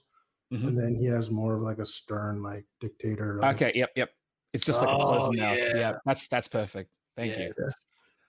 Mhm. 0.52 0.68
and 0.68 0.78
then 0.78 0.94
he 0.94 1.06
has 1.06 1.30
more 1.30 1.56
of 1.56 1.62
like 1.62 1.78
a 1.78 1.86
stern 1.86 2.42
like 2.42 2.66
dictator. 2.80 3.38
Like, 3.38 3.56
okay, 3.56 3.72
yep, 3.74 3.90
yep. 3.96 4.10
It's 4.52 4.64
just 4.66 4.80
like 4.82 4.90
a 4.90 4.98
closed 5.00 5.26
Oh, 5.28 5.32
mouth. 5.32 5.56
yeah. 5.58 5.76
Yeah, 5.76 5.92
that's 6.04 6.28
that's 6.28 6.48
perfect. 6.48 6.90
Thank 7.16 7.36
you. 7.38 7.50
Yes. 7.58 7.74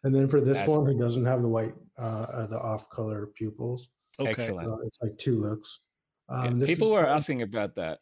And 0.03 0.13
then 0.13 0.27
for 0.27 0.39
this 0.39 0.57
That's 0.59 0.69
one, 0.69 0.83
great. 0.85 0.95
he 0.95 1.01
doesn't 1.01 1.25
have 1.25 1.41
the 1.41 1.49
white, 1.49 1.73
uh, 1.97 2.01
uh, 2.31 2.47
the 2.47 2.59
off-color 2.59 3.27
pupils. 3.27 3.89
Okay. 4.19 4.29
Excellent. 4.31 4.65
So 4.67 4.79
it's 4.85 4.97
like 5.01 5.17
two 5.17 5.39
looks. 5.41 5.79
Um, 6.29 6.59
this 6.59 6.69
People 6.69 6.91
were 6.91 6.99
kinda- 7.01 7.11
asking 7.15 7.41
about 7.41 7.75
that. 7.75 7.99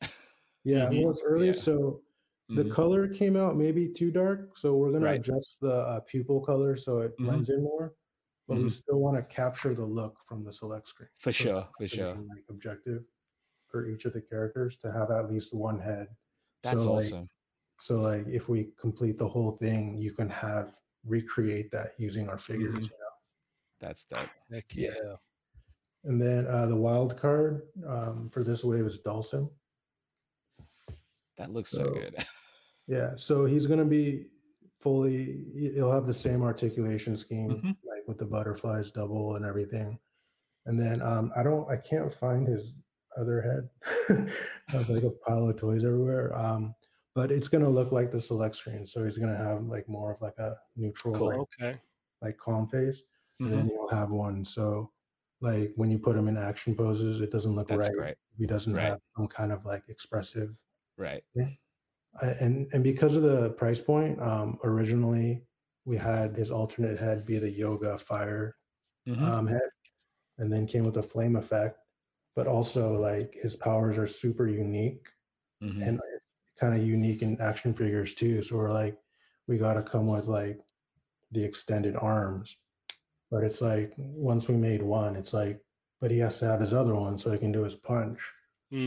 Yeah, 0.66 0.90
Mhm. 0.90 1.02
well, 1.02 1.12
it's 1.12 1.22
early, 1.26 1.48
Yeah. 1.48 1.54
so 1.54 2.02
the 2.50 2.64
Mhm. 2.66 2.72
color 2.72 3.08
came 3.08 3.36
out 3.36 3.56
maybe 3.58 3.90
too 3.90 4.12
dark. 4.12 4.58
So 4.58 4.76
we're 4.78 4.92
gonna 4.92 5.06
Right. 5.06 5.20
adjust 5.20 5.60
the 5.62 5.74
uh, 5.74 6.00
pupil 6.02 6.40
color 6.42 6.76
so 6.78 7.00
it 7.00 7.14
Mhm. 7.18 7.26
blends 7.26 7.50
in 7.50 7.64
more. 7.64 7.96
But 8.48 8.58
we 8.58 8.64
Mhm. 8.66 8.72
still 8.72 9.00
want 9.00 9.16
to 9.18 9.24
capture 9.24 9.74
the 9.74 9.86
look 9.86 10.18
from 10.28 10.44
the 10.44 10.52
select 10.52 10.88
screen. 10.88 11.10
For 11.18 11.32
So 11.32 11.44
sure, 11.44 11.68
for 11.78 11.88
sure. 11.88 12.16
Like 12.16 12.44
objective 12.50 13.06
for 13.74 13.88
each 13.88 14.06
of 14.06 14.14
the 14.14 14.22
characters 14.22 14.78
to 14.78 14.92
have 14.92 15.10
at 15.10 15.30
least 15.32 15.52
one 15.52 15.80
head. 15.80 16.08
That's 16.62 16.84
so, 16.84 16.94
like, 16.94 17.06
awesome. 17.08 17.28
So 17.80 18.00
like 18.02 18.28
if 18.28 18.48
we 18.48 18.70
complete 18.80 19.18
the 19.18 19.28
whole 19.28 19.54
thing, 19.54 19.98
you 19.98 20.12
can 20.14 20.30
have 20.30 20.76
recreate 21.04 21.72
that 21.72 21.90
using 21.98 22.30
our 22.30 22.38
figures. 22.38 22.76
Mhm. 22.76 22.82
you 22.84 22.88
know? 22.88 23.14
That's 23.82 24.04
dope. 24.06 24.30
Heck 24.52 24.66
Yeah. 24.76 24.92
yeah. 25.04 25.16
And 26.06 26.22
then 26.22 26.46
uh, 26.46 26.68
the 26.68 26.76
wild 26.76 27.18
card 27.18 27.64
um, 27.88 28.30
for 28.30 28.44
this 28.44 28.64
wave 28.64 28.86
is 28.86 29.02
Dhalsim. 29.02 29.50
That 31.38 31.50
looks 31.52 31.72
so, 31.72 31.86
So, 31.86 31.94
good. 31.94 32.16
Yeah, 32.86 33.16
so 33.16 33.46
he's 33.46 33.66
gonna 33.66 33.86
be 33.86 34.28
fully. 34.82 35.24
he- 35.54 35.72
He'll 35.74 35.92
have 35.94 36.06
the 36.06 36.14
same 36.14 36.44
articulation 36.44 37.16
scheme, 37.16 37.50
Mhm. 37.62 37.78
like 37.86 38.06
with 38.08 38.18
the 38.18 38.26
butterflies 38.26 38.92
double 38.92 39.36
and 39.38 39.46
everything. 39.46 39.98
And 40.66 40.78
then 40.80 41.02
um, 41.02 41.32
I 41.36 41.44
don't, 41.44 41.70
I 41.72 41.78
can't 41.78 42.14
find 42.14 42.46
his 42.46 42.74
other 43.18 43.42
head. 43.42 43.70
Have 44.72 44.90
like 44.90 45.04
a 45.04 45.12
pile 45.12 45.50
of 45.50 45.58
toys 45.58 45.84
everywhere. 45.84 46.36
Um, 46.36 46.76
but 47.16 47.32
it's 47.32 47.48
gonna 47.48 47.70
look 47.70 47.92
like 47.92 48.12
the 48.12 48.22
select 48.22 48.56
screen, 48.56 48.88
so 48.88 49.04
he's 49.04 49.18
gonna 49.20 49.38
have 49.38 49.64
like 49.66 49.88
more 49.90 50.12
of 50.12 50.22
like 50.22 50.38
a 50.40 50.56
neutral, 50.76 51.20
Cool. 51.20 51.28
like, 51.28 51.44
Okay. 51.44 51.82
like 52.22 52.38
calm 52.38 52.68
face, 52.68 53.02
and 53.44 53.54
Mhm. 53.54 53.54
then 53.54 53.68
he'll 53.68 53.90
have 53.90 54.12
one. 54.12 54.46
So 54.46 54.94
like 55.42 55.74
when 55.78 55.92
you 55.92 56.00
put 56.00 56.16
him 56.18 56.28
in 56.30 56.38
action 56.38 56.76
poses, 56.76 57.22
it 57.22 57.32
doesn't 57.32 57.56
look 57.56 57.70
That's 57.70 57.90
right. 57.98 58.18
if 58.34 58.40
He 58.40 58.48
doesn't 58.48 58.74
Right. 58.74 58.80
have 58.80 59.00
some 59.18 59.28
kind 59.28 59.52
of 59.52 59.66
like 59.66 59.90
expressive 59.90 60.58
Right. 60.98 61.24
And 62.22 62.68
and 62.74 62.84
because 62.84 63.16
of 63.16 63.24
the 63.24 63.52
price 63.54 63.82
point, 63.82 64.22
um, 64.22 64.60
originally 64.64 65.48
we 65.86 65.98
had 65.98 66.36
his 66.38 66.52
alternate 66.52 67.00
head 67.00 67.26
be 67.26 67.40
the 67.40 67.50
yoga 67.50 67.98
fire 67.98 68.56
Mhm. 69.06 69.34
um, 69.34 69.48
head, 69.48 69.70
and 70.40 70.54
then 70.54 70.68
came 70.68 70.86
with 70.86 70.98
a 70.98 71.04
flame 71.04 71.36
effect. 71.38 71.80
But 72.36 72.48
also, 72.48 72.94
like 73.00 73.36
his 73.36 73.56
powers 73.56 73.98
are 73.98 74.08
super 74.08 74.48
unique 74.48 75.10
Mhm. 75.62 75.88
and 75.88 76.00
it's 76.16 76.28
kind 76.60 76.76
of 76.80 76.88
unique 76.88 77.22
in 77.24 77.40
action 77.42 77.74
figures 77.76 78.16
too. 78.16 78.44
So 78.44 78.58
we're 78.58 78.72
like, 78.74 79.00
we 79.48 79.58
got 79.58 79.76
to 79.76 79.84
come 79.84 80.08
with 80.08 80.28
like 80.28 80.60
the 81.32 81.44
extended 81.46 81.96
arms. 81.98 82.58
But 83.32 83.44
it's 83.44 83.62
like 83.62 83.94
once 83.98 84.48
we 84.50 84.56
made 84.58 84.84
one, 84.84 85.16
it's 85.16 85.34
like, 85.34 85.62
but 86.02 86.12
he 86.12 86.20
has 86.20 86.40
to 86.40 86.46
have 86.46 86.62
his 86.62 86.74
other 86.74 86.96
one 86.96 87.18
so 87.20 87.32
he 87.32 87.40
can 87.40 87.52
do 87.52 87.64
his 87.64 87.76
punch. 87.76 88.32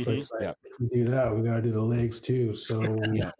But 0.04 0.14
Mhm. 0.14 0.16
it's 0.16 0.30
like 0.32 0.48
Yep. 0.48 0.58
if 0.64 0.72
we 0.80 0.88
do 0.88 1.04
that, 1.10 1.34
we 1.36 1.44
got 1.44 1.56
to 1.56 1.62
do 1.62 1.72
the 1.72 1.82
legs 1.82 2.20
too. 2.20 2.54
So 2.54 2.96
we 2.98 3.24
Yeah. 3.24 3.32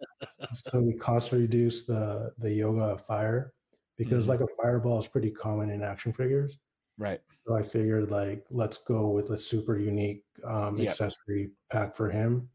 so 0.51 0.81
we 0.83 0.95
cost 0.95 1.31
reduce 1.33 1.85
the 1.85 2.33
the 2.39 2.51
yoga 2.53 2.97
fire 2.99 3.53
because 3.97 4.27
Mhm. 4.27 4.29
like 4.29 4.41
a 4.41 4.47
fireball 4.63 4.99
is 4.99 5.07
pretty 5.07 5.31
common 5.31 5.69
in 5.71 5.83
action 5.83 6.13
figures. 6.13 6.59
Right. 6.97 7.21
So 7.45 7.55
I 7.55 7.61
figured 7.61 8.11
like 8.11 8.45
let's 8.49 8.77
go 8.79 9.09
with 9.09 9.29
a 9.29 9.37
super 9.37 9.77
unique 9.77 10.23
um, 10.43 10.77
Yep. 10.77 10.87
accessory 10.89 11.51
pack 11.71 11.95
for 11.95 12.09
him, 12.09 12.49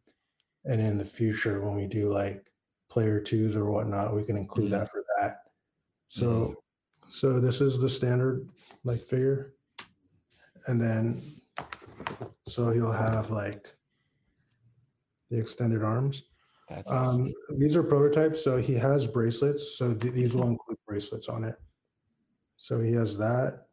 and 0.64 0.81
in 0.81 0.98
the 0.98 1.05
future 1.05 1.61
when 1.62 1.74
we 1.74 1.87
do 1.87 2.12
like 2.12 2.52
player 2.90 3.20
twos 3.20 3.57
or 3.57 3.70
whatnot, 3.70 4.14
we 4.14 4.24
can 4.24 4.37
include 4.37 4.68
Mhm. 4.68 4.78
that 4.81 4.88
for 4.90 5.05
that. 5.18 5.38
So 6.09 6.55
So 7.11 7.40
this 7.40 7.61
is 7.61 7.78
the 7.78 7.88
standard 7.90 8.50
like 8.85 9.00
figure. 9.02 9.55
And 10.66 10.81
then 10.81 11.22
so 12.48 12.70
he'll 12.70 12.90
have 12.92 13.31
like 13.31 13.74
the 15.31 15.38
extended 15.38 15.83
arms. 15.83 16.22
That's 16.68 16.90
awesome. 16.90 17.22
Um, 17.26 17.59
these 17.59 17.76
are 17.76 17.83
prototypes, 17.83 18.42
so 18.42 18.57
he 18.59 18.74
has 18.74 19.07
bracelets. 19.07 19.76
So 19.76 19.94
th- 19.94 20.14
these 20.14 20.35
will 20.35 20.48
include 20.48 20.78
bracelets 20.87 21.28
on 21.28 21.44
it. 21.44 21.57
So 22.57 22.81
he 22.81 22.92
has 22.94 23.18
that, 23.18 23.66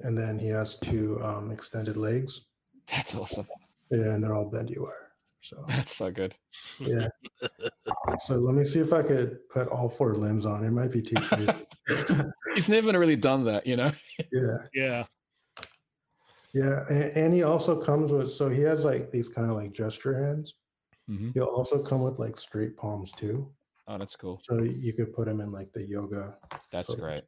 and 0.00 0.16
then 0.16 0.38
he 0.38 0.48
has 0.48 0.76
two 0.78 1.18
um, 1.22 1.50
extended 1.50 1.96
legs. 1.96 2.42
That's 2.90 3.14
awesome. 3.14 3.46
Yeah, 3.90 4.14
and 4.14 4.22
they're 4.24 4.34
all 4.34 4.50
bendy 4.50 4.76
wire. 4.78 5.10
So 5.42 5.62
That's 5.68 5.94
so 5.94 6.10
good. 6.10 6.34
yeah. 6.80 7.08
so 8.24 8.36
let 8.36 8.54
me 8.54 8.64
see 8.64 8.80
if 8.80 8.92
I 8.94 9.02
could 9.02 9.46
put 9.50 9.68
all 9.68 9.88
four 9.90 10.14
limbs 10.16 10.46
on. 10.46 10.64
It 10.64 10.70
might 10.70 10.90
be 10.90 11.02
too. 11.02 11.16
crazy. 11.16 11.50
He's 12.54 12.68
never 12.70 12.98
really 12.98 13.16
done 13.16 13.44
that, 13.44 13.66
you 13.66 13.76
know. 13.76 13.92
yeah, 14.32 14.56
Yeah. 14.72 15.04
yeah, 16.54 16.84
and, 16.88 17.02
and 17.16 17.34
he 17.34 17.42
also 17.42 17.80
comes 17.80 18.12
with. 18.12 18.30
So 18.30 18.48
he 18.48 18.62
has 18.62 18.84
like 18.84 19.10
these 19.10 19.28
kind 19.28 19.50
of 19.50 19.56
like 19.56 19.72
gesture 19.72 20.14
hands. 20.14 20.54
Mhm. 21.10 21.34
He'll 21.34 21.44
also 21.44 21.82
come 21.82 22.02
with 22.02 22.18
like 22.18 22.36
straight 22.38 22.76
palms 22.76 23.12
too. 23.12 23.50
Oh, 23.86 23.98
that's 23.98 24.16
cool. 24.16 24.40
So 24.42 24.62
you 24.62 24.94
could 24.94 25.12
put 25.12 25.28
him 25.28 25.40
in 25.42 25.52
like 25.52 25.70
the 25.74 25.84
yoga 25.84 26.38
That's 26.72 26.92
So- 26.92 26.98
great. 26.98 27.24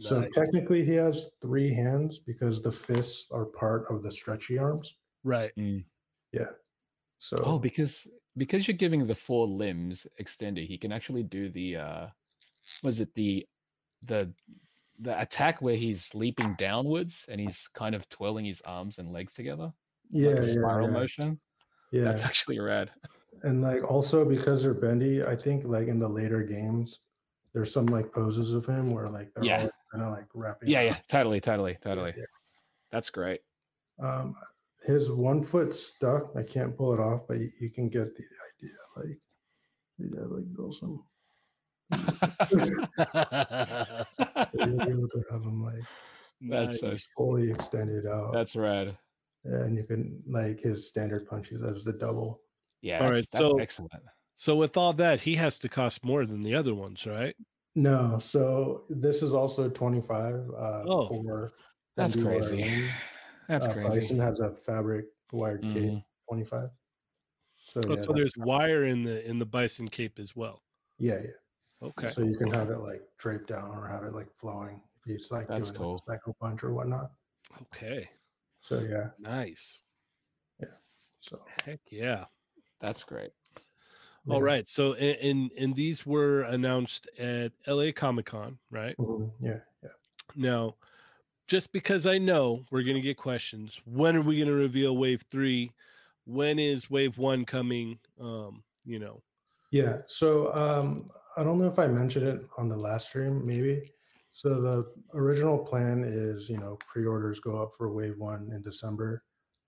So 0.00 0.20
Nice. 0.20 0.32
technically, 0.32 0.84
he 0.84 0.92
has 0.94 1.32
three 1.40 1.72
hands 1.72 2.18
because 2.18 2.62
the 2.62 2.72
fists 2.72 3.30
are 3.30 3.46
part 3.46 3.86
of 3.90 4.02
the 4.02 4.10
stretchy 4.10 4.58
arms. 4.58 4.98
Right. 5.22 5.52
Yeah. 6.32 6.50
So 7.18 7.36
Oh, 7.44 7.58
because 7.58 8.06
because 8.36 8.66
you're 8.68 8.76
giving 8.76 9.06
the 9.06 9.14
four 9.14 9.46
limbs 9.46 10.06
extended, 10.18 10.66
he 10.66 10.78
can 10.78 10.92
actually 10.92 11.22
do 11.22 11.48
the 11.48 11.76
uh 11.76 12.08
was 12.82 13.00
it 13.00 13.14
the 13.14 13.46
the 14.02 14.34
the 14.98 15.20
attack 15.20 15.62
where 15.62 15.76
he's 15.76 16.14
leaping 16.14 16.54
downwards 16.56 17.26
and 17.28 17.40
he's 17.40 17.68
kind 17.68 17.94
of 17.94 18.08
twirling 18.10 18.44
his 18.46 18.62
arms 18.62 18.98
and 18.98 19.12
legs 19.12 19.34
together, 19.34 19.72
yeah, 20.10 20.28
like 20.28 20.38
a 20.38 20.44
yeah, 20.44 20.44
spiral 20.44 20.88
yeah, 20.88 20.92
motion. 20.92 21.40
yeah. 21.92 22.04
That's 22.04 22.24
actually 22.24 22.60
rad. 22.60 22.92
and 23.42 23.62
like 23.62 23.82
also 23.84 24.24
because 24.24 24.62
they're 24.62 24.74
bendy, 24.74 25.24
I 25.24 25.36
think 25.36 25.64
like 25.64 25.88
in 25.88 25.98
the 25.98 26.08
later 26.08 26.42
games, 26.42 27.00
there's 27.52 27.72
some 27.72 27.86
like 27.86 28.12
poses 28.12 28.54
of 28.54 28.66
him 28.66 28.90
where 28.90 29.08
like 29.08 29.32
they're 29.34 29.44
Yeah. 29.44 29.62
all 29.62 29.70
kind 29.94 30.04
of 30.06 30.12
like 30.12 30.26
wrapping. 30.34 30.68
Yeah, 30.68 30.78
around. 30.80 30.86
yeah, 30.86 30.96
totally, 31.08 31.40
totally, 31.40 31.76
totally. 31.82 32.12
yeah. 32.16 32.24
That's 32.92 33.10
great. 33.10 33.40
Um, 34.00 34.34
his 34.86 35.10
one 35.10 35.42
foot 35.42 35.72
stuck. 35.72 36.36
I 36.36 36.42
can't 36.42 36.76
pull 36.76 36.92
it 36.92 37.00
off, 37.00 37.22
but 37.28 37.38
you, 37.38 37.50
you 37.60 37.70
can 37.70 37.88
get 37.88 38.14
the 38.16 38.24
idea. 38.58 38.76
Like, 38.96 39.18
yeah, 39.98 40.26
like 40.28 40.52
build 40.54 40.74
some. 40.74 41.04
So 41.92 41.98
you'll 44.54 44.78
be 44.78 44.90
able 44.90 45.08
to 45.08 45.24
have 45.30 45.42
him 45.42 45.62
like 45.62 45.82
That's 46.40 46.80
so 46.80 46.94
fully 47.16 47.50
extended 47.50 48.06
out. 48.06 48.32
that's 48.32 48.56
rad. 48.56 48.96
and 49.44 49.76
you 49.76 49.84
can 49.84 50.22
like 50.26 50.60
his 50.60 50.88
standard 50.88 51.26
punches 51.26 51.62
as 51.62 51.84
the 51.84 51.92
double. 51.92 52.40
Yeah, 52.80 52.98
All 52.98 53.06
that's, 53.06 53.16
right, 53.18 53.26
that's 53.32 53.38
so- 53.44 53.58
excellent. 53.58 53.92
So 54.36 54.56
with 54.56 54.76
all 54.76 54.92
that, 54.94 55.20
he 55.20 55.36
has 55.36 55.60
to 55.60 55.68
cost 55.68 56.04
more 56.04 56.26
than 56.26 56.42
the 56.42 56.56
other 56.56 56.74
ones, 56.74 57.06
right? 57.06 57.36
No, 57.74 58.18
so 58.18 58.84
this 58.88 59.22
is 59.22 59.34
also 59.34 59.68
25 59.68 60.34
uh, 60.56 60.84
Oh, 60.86 61.06
for 61.06 61.52
That's 61.96 62.14
bendy 62.14 62.28
wire 62.28 62.38
crazy. 62.40 62.62
ring. 62.62 62.88
That's 63.48 63.66
uh, 63.66 63.72
crazy. 63.72 63.88
Bison 64.00 64.18
has 64.20 64.40
a 64.40 64.54
fabric 64.54 65.06
wired 65.32 65.62
cape, 65.62 65.92
Mhm. 65.92 66.04
25. 66.28 66.70
So 67.56 67.80
Oh, 67.80 67.88
yeah, 67.88 67.88
so 67.88 67.94
that's- 67.94 68.14
there's 68.14 68.36
wire 68.36 68.84
in 68.84 69.02
the 69.02 69.24
in 69.28 69.38
the 69.38 69.46
bison 69.46 69.88
cape 69.88 70.18
as 70.18 70.36
well. 70.36 70.62
yeah, 70.98 71.20
yeah. 71.22 71.30
Okay. 71.82 72.08
So 72.08 72.22
you 72.22 72.36
can 72.36 72.50
have 72.52 72.70
it 72.70 72.78
like 72.78 73.02
draped 73.18 73.48
down 73.48 73.76
or 73.76 73.86
have 73.88 74.04
it 74.04 74.12
like 74.14 74.32
flowing 74.34 74.80
if 75.04 75.12
it's 75.14 75.30
like 75.30 75.48
That's 75.48 75.68
doing 75.70 75.80
cool. 75.82 76.02
a 76.08 76.12
psycho 76.12 76.32
punch 76.40 76.62
or 76.64 76.72
whatnot. 76.72 77.10
Okay. 77.62 78.08
So 78.60 78.78
yeah, 78.80 79.10
Nice. 79.18 79.82
Yeah. 80.60 80.68
So 81.20 81.44
Heck 81.64 81.80
yeah. 81.90 82.26
That's 82.80 83.02
great. 83.04 83.32
All 84.28 84.38
yeah. 84.38 84.44
right. 84.44 84.68
So 84.68 84.94
and 84.94 85.50
and, 85.58 85.74
these 85.76 86.06
were 86.06 86.42
announced 86.42 87.08
at 87.18 87.52
LA 87.66 87.92
Comic 87.94 88.26
Con, 88.26 88.58
right? 88.70 88.96
Mhm, 88.96 89.30
yeah, 89.40 89.58
yeah. 89.82 89.90
Now, 90.34 90.76
just 91.46 91.72
because 91.72 92.06
I 92.06 92.18
know 92.18 92.64
we're 92.70 92.84
going 92.84 92.96
to 92.96 93.02
get 93.02 93.18
questions, 93.18 93.80
when 93.84 94.16
are 94.16 94.22
we 94.22 94.36
going 94.38 94.48
to 94.48 94.54
reveal 94.54 94.96
Wave 94.96 95.22
Three? 95.30 95.72
When 96.24 96.58
is 96.58 96.88
Wave 96.90 97.18
One 97.18 97.44
coming? 97.44 97.98
Um, 98.20 98.64
you 98.86 98.98
know. 98.98 99.22
Yeah. 99.70 99.98
So 100.06 100.54
um, 100.54 101.10
I 101.36 101.42
don't 101.42 101.58
know 101.58 101.66
if 101.66 101.78
I 101.78 101.86
mentioned 101.88 102.26
it 102.26 102.46
on 102.56 102.68
the 102.68 102.76
last 102.76 103.08
stream, 103.08 103.44
maybe. 103.44 103.90
So 104.30 104.60
the 104.60 104.92
original 105.14 105.58
plan 105.58 106.02
is, 106.02 106.48
you 106.48 106.58
know, 106.58 106.76
pre-orders 106.88 107.40
go 107.40 107.62
up 107.62 107.72
for 107.76 107.92
Wave 107.92 108.18
One 108.18 108.50
in 108.52 108.62
December, 108.62 109.22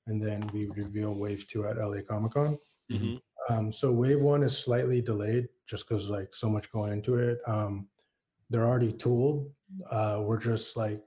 and 0.07 0.21
then 0.21 0.49
we 0.53 0.67
reveal 0.67 1.15
Wave 1.15 1.47
Two 1.47 1.67
at 1.67 1.77
LA 1.77 2.01
Comic 2.03 2.33
Con. 2.33 2.59
Mhm. 2.91 3.21
Um, 3.49 3.71
so 3.71 3.93
Wave 3.93 4.23
One 4.23 4.43
is 4.43 4.57
slightly 4.57 5.01
delayed 5.01 5.49
just 5.67 5.89
because 5.89 6.09
like 6.09 6.35
so 6.35 6.49
much 6.49 6.71
going 6.71 6.93
into 6.93 7.17
it. 7.17 7.39
Um, 7.47 7.89
they're 8.51 8.67
already 8.67 8.93
tooled. 8.93 9.51
Uh, 9.91 10.23
we're 10.23 10.39
just 10.39 10.77
like 10.77 11.03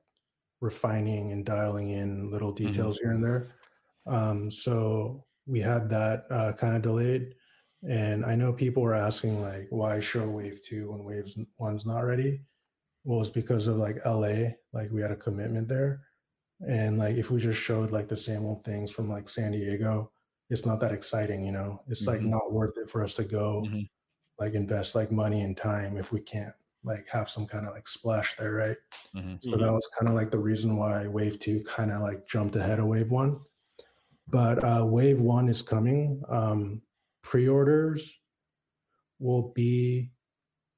refining 0.62 1.32
and 1.32 1.45
dialing 1.45 1.89
in 1.89 2.30
little 2.30 2.52
details 2.52 2.97
here 2.99 3.12
and 3.12 3.23
there. 3.23 3.47
Um, 4.08 4.52
so 4.52 5.25
we 5.45 5.60
had 5.60 5.89
that 5.89 6.25
uh, 6.30 6.54
kind 6.54 6.75
of 6.75 6.82
delayed. 6.82 7.36
And 7.88 8.25
I 8.25 8.36
know 8.36 8.52
people 8.52 8.84
were 8.84 8.95
asking 8.95 9.41
like, 9.41 9.67
why 9.69 9.99
show 9.99 10.28
Wave 10.28 10.62
Two 10.62 10.91
when 10.91 11.04
Wave 11.04 11.34
One's 11.58 11.86
not 11.86 12.02
ready? 12.02 12.41
Well, 13.06 13.21
it's 13.21 13.30
because 13.30 13.67
of 13.67 13.78
like 13.78 14.06
LA, 14.06 14.49
like 14.73 14.91
we 14.91 15.02
had 15.02 15.12
a 15.12 15.15
commitment 15.15 15.69
there, 15.69 16.02
and 16.67 16.97
like 16.97 17.15
if 17.15 17.32
we 17.32 17.39
just 17.39 17.60
showed 17.60 17.91
like 17.91 18.10
the 18.10 18.17
same 18.17 18.45
old 18.45 18.65
things 18.65 18.91
from 18.91 19.08
like 19.08 19.30
San 19.30 19.54
Diego, 19.54 20.12
it's 20.49 20.65
not 20.65 20.79
that 20.81 20.91
exciting, 20.91 21.45
you 21.45 21.51
know. 21.51 21.81
It's 21.88 22.07
like 22.07 22.21
Mhm. 22.21 22.29
not 22.29 22.51
worth 22.53 22.77
it 22.77 22.89
for 22.89 23.03
us 23.03 23.15
to 23.17 23.23
go 23.23 23.63
Mhm. 23.63 23.89
like 24.39 24.53
invest 24.53 24.95
like 24.95 25.12
money 25.12 25.41
and 25.41 25.56
time 25.58 25.97
if 25.97 26.12
we 26.12 26.21
can't 26.21 26.56
like 26.83 27.08
have 27.10 27.29
some 27.29 27.45
kind 27.45 27.67
of 27.67 27.73
like 27.73 27.87
splash 27.87 28.37
there, 28.37 28.54
right? 28.54 28.77
Mhm. 29.15 29.43
So 29.43 29.58
that 29.58 29.71
was 29.71 29.87
kind 30.00 30.10
of 30.10 30.15
like 30.15 30.31
the 30.31 30.39
reason 30.39 30.77
why 30.77 31.08
Wave 31.08 31.39
Two 31.39 31.63
kind 31.65 31.91
of 31.91 32.02
like 32.02 32.25
jumped 32.27 32.56
ahead 32.56 32.79
of 32.79 32.87
Wave 32.87 33.12
One. 33.12 33.41
But 34.27 34.63
uh, 34.63 34.85
Wave 34.87 35.21
One 35.21 35.50
is 35.50 35.62
coming. 35.62 36.23
Um, 36.29 36.81
pre-orders 37.21 38.12
will 39.19 39.50
be 39.54 40.12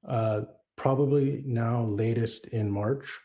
uh, 0.04 0.44
probably 0.76 1.42
now 1.46 1.82
latest 1.84 2.46
in 2.48 2.70
March. 2.70 3.20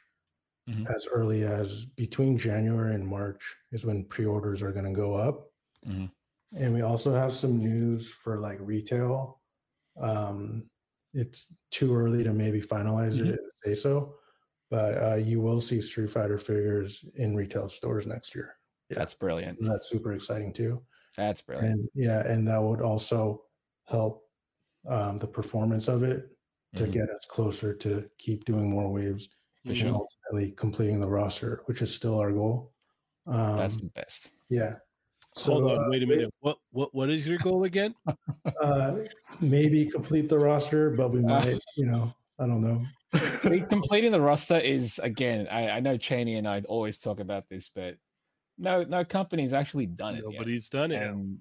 Mhm. 0.69 0.85
As 0.93 1.07
early 1.07 1.43
as 1.43 1.85
between 1.85 2.37
January 2.37 2.93
and 2.93 3.07
March 3.07 3.55
is 3.71 3.85
when 3.85 4.05
pre-orders 4.05 4.61
are 4.61 4.71
going 4.73 4.85
to 4.85 4.91
go 4.91 5.13
up. 5.15 5.51
Mhm. 5.85 6.11
And 6.55 6.73
we 6.73 6.81
also 6.81 7.11
have 7.13 7.33
some 7.33 7.57
news 7.57 8.11
for 8.11 8.39
like 8.39 8.59
retail. 8.61 9.41
Um, 9.97 10.69
it's 11.13 11.53
too 11.71 11.95
early 11.95 12.23
to 12.23 12.33
maybe 12.33 12.61
finalize 12.61 13.17
Mhm. 13.17 13.29
it 13.29 13.39
and 13.39 13.51
say 13.65 13.75
so, 13.75 14.17
but 14.69 14.97
uh, 15.03 15.15
you 15.15 15.41
will 15.41 15.61
see 15.61 15.81
Street 15.81 16.11
Fighter 16.11 16.37
figures 16.37 17.03
in 17.15 17.35
retail 17.35 17.69
stores 17.69 18.05
next 18.07 18.35
year. 18.35 18.55
Yeah. 18.89 18.97
That's 18.97 19.13
brilliant. 19.15 19.59
And 19.59 19.69
that's 19.71 19.89
super 19.89 20.13
exciting 20.13 20.53
too. 20.53 20.85
That's 21.15 21.41
brilliant. 21.41 21.79
And 21.81 21.89
yeah, 21.95 22.27
and 22.27 22.47
that 22.47 22.61
would 22.61 22.81
also 22.81 23.45
help 23.87 24.25
um, 24.87 25.17
the 25.17 25.27
performance 25.27 25.87
of 25.89 26.03
it 26.03 26.35
to 26.75 26.85
Mhm. 26.85 26.91
get 26.91 27.09
us 27.09 27.25
closer 27.29 27.73
to 27.75 28.09
keep 28.19 28.45
doing 28.45 28.69
more 28.69 28.91
waves 28.91 29.29
For 29.65 29.73
and 29.73 29.75
sure. 29.75 29.93
ultimately 29.93 30.51
completing 30.53 30.99
the 31.01 31.09
roster, 31.09 31.61
which 31.65 31.81
is 31.81 31.93
still 31.95 32.19
our 32.19 32.31
goal. 32.33 32.73
Um, 33.27 33.57
That's 33.57 33.77
the 33.77 33.89
best. 33.89 34.29
yeah. 34.49 34.75
Hold 35.45 35.63
So, 35.63 35.69
on, 35.69 35.85
uh, 35.85 35.89
wait 35.89 36.03
a 36.03 36.05
Wave- 36.05 36.17
minute. 36.17 36.33
What 36.39 36.57
what 36.71 36.93
what 36.95 37.09
is 37.09 37.27
your 37.27 37.37
goal 37.39 37.63
again? 37.63 37.93
uh, 38.61 38.99
maybe 39.39 39.85
complete 39.85 40.29
the 40.29 40.37
roster, 40.39 40.89
but 40.91 41.11
we 41.11 41.19
might, 41.21 41.59
you 41.75 41.85
know, 41.85 42.13
I 42.39 42.47
don't 42.47 42.61
know. 42.61 42.85
See, 43.41 43.61
completing 43.69 44.11
the 44.11 44.21
roster 44.21 44.57
is 44.57 44.99
again. 44.99 45.47
I, 45.51 45.69
I 45.69 45.79
know 45.79 45.95
Cheney 45.95 46.35
and 46.35 46.47
I 46.47 46.61
always 46.67 46.97
talk 46.97 47.19
about 47.19 47.47
this, 47.49 47.69
but 47.73 47.97
no, 48.57 48.83
no 48.83 49.05
company's 49.05 49.53
actually 49.53 49.85
done 49.85 50.15
it. 50.15 50.23
yet. 50.23 50.33
Nobody's 50.33 50.69
done 50.69 50.91
it. 50.91 51.03
And 51.03 51.37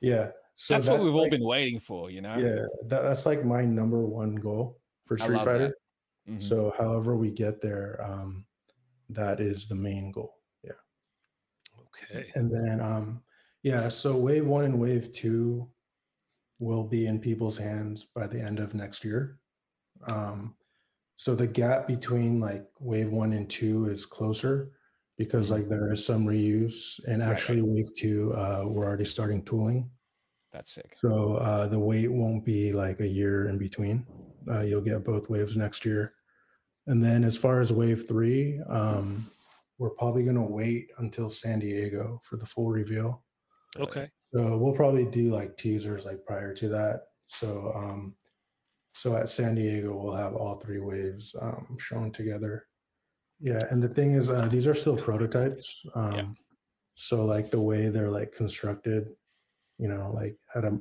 yeah. 0.00 0.30
So 0.56 0.74
that's, 0.74 0.88
what 0.88 1.00
we've 1.02 1.14
all 1.14 1.28
been 1.28 1.44
waiting 1.44 1.78
for, 1.78 2.10
you 2.10 2.22
know. 2.22 2.34
Yeah, 2.36 2.64
that, 2.88 3.02
that's 3.02 3.26
like 3.26 3.44
my 3.44 3.64
number 3.64 4.04
one 4.04 4.34
goal 4.34 4.78
for 5.04 5.18
Street 5.18 5.36
Fighter. 5.38 5.58
that. 6.26 6.32
Mhm. 6.32 6.42
So, 6.42 6.72
however 6.76 7.16
we 7.16 7.30
get 7.30 7.60
there, 7.60 8.00
um, 8.02 8.44
that 9.10 9.38
is 9.38 9.68
the 9.68 9.74
main 9.76 10.10
goal. 10.10 10.32
Yeah. 10.64 10.72
Okay. 11.78 12.26
And 12.34 12.50
then, 12.50 12.80
um, 12.80 13.22
yeah, 13.66 13.88
so 13.88 14.16
wave 14.16 14.46
one 14.46 14.64
and 14.64 14.78
wave 14.78 15.12
two 15.12 15.68
will 16.60 16.84
be 16.84 17.06
in 17.06 17.18
people's 17.20 17.58
hands 17.58 18.06
by 18.14 18.26
the 18.28 18.40
end 18.40 18.60
of 18.60 18.74
next 18.74 19.04
year. 19.04 19.40
Um, 20.06 20.54
so 21.16 21.34
the 21.34 21.48
gap 21.48 21.88
between 21.88 22.38
like 22.40 22.66
wave 22.78 23.10
one 23.10 23.32
and 23.32 23.50
two 23.50 23.86
is 23.86 24.06
closer 24.06 24.70
because 25.18 25.48
Mhm. 25.48 25.50
like 25.50 25.68
there 25.68 25.92
is 25.92 26.04
some 26.06 26.24
reuse 26.26 27.00
and 27.08 27.20
Right, 27.20 27.26
right. 27.28 27.32
actually 27.34 27.62
wave 27.62 27.90
two, 27.96 28.32
uh, 28.34 28.66
we're 28.68 28.84
already 28.86 29.04
starting 29.04 29.42
tooling. 29.44 29.90
That's 30.52 30.70
sick. 30.70 30.96
So 31.00 31.36
uh, 31.36 31.66
the 31.66 31.80
wait 31.80 32.08
won't 32.08 32.44
be 32.44 32.72
like 32.72 33.00
a 33.00 33.08
year 33.08 33.46
in 33.48 33.58
between. 33.58 34.06
Uh, 34.48 34.60
you'll 34.60 34.80
get 34.80 35.04
both 35.04 35.28
waves 35.28 35.56
next 35.56 35.84
year. 35.84 36.14
And 36.86 37.02
then 37.02 37.24
as 37.24 37.36
far 37.36 37.60
as 37.60 37.72
wave 37.72 38.06
three, 38.06 38.60
um, 38.68 39.26
we're 39.78 39.90
probably 39.90 40.22
going 40.22 40.36
to 40.36 40.42
wait 40.42 40.90
until 40.98 41.30
San 41.30 41.58
Diego 41.58 42.20
for 42.22 42.36
the 42.36 42.46
full 42.46 42.70
reveal. 42.70 43.25
Okay. 43.80 44.10
So 44.34 44.56
we'll 44.58 44.74
probably 44.74 45.06
do 45.06 45.30
like 45.30 45.56
teasers 45.56 46.04
like 46.04 46.24
prior 46.24 46.52
to 46.54 46.68
that. 46.68 47.02
So 47.28 47.72
um, 47.74 48.14
so 48.94 49.14
at 49.16 49.28
San 49.28 49.54
Diego 49.54 49.94
we'll 49.96 50.14
have 50.14 50.34
all 50.34 50.56
three 50.56 50.80
waves 50.80 51.34
um, 51.40 51.76
shown 51.78 52.10
together. 52.12 52.66
Yeah, 53.40 53.64
and 53.70 53.82
the 53.82 53.88
thing 53.88 54.12
is, 54.12 54.30
uh, 54.30 54.48
these 54.48 54.66
are 54.66 54.74
still 54.74 54.96
prototypes. 54.96 55.84
Um, 55.94 56.36
So 56.94 57.26
like 57.26 57.50
the 57.50 57.60
way 57.60 57.90
they're 57.90 58.10
like 58.10 58.32
constructed, 58.32 59.14
you 59.78 59.86
know, 59.88 60.10
like 60.12 60.38
at 60.54 60.64
a 60.64 60.80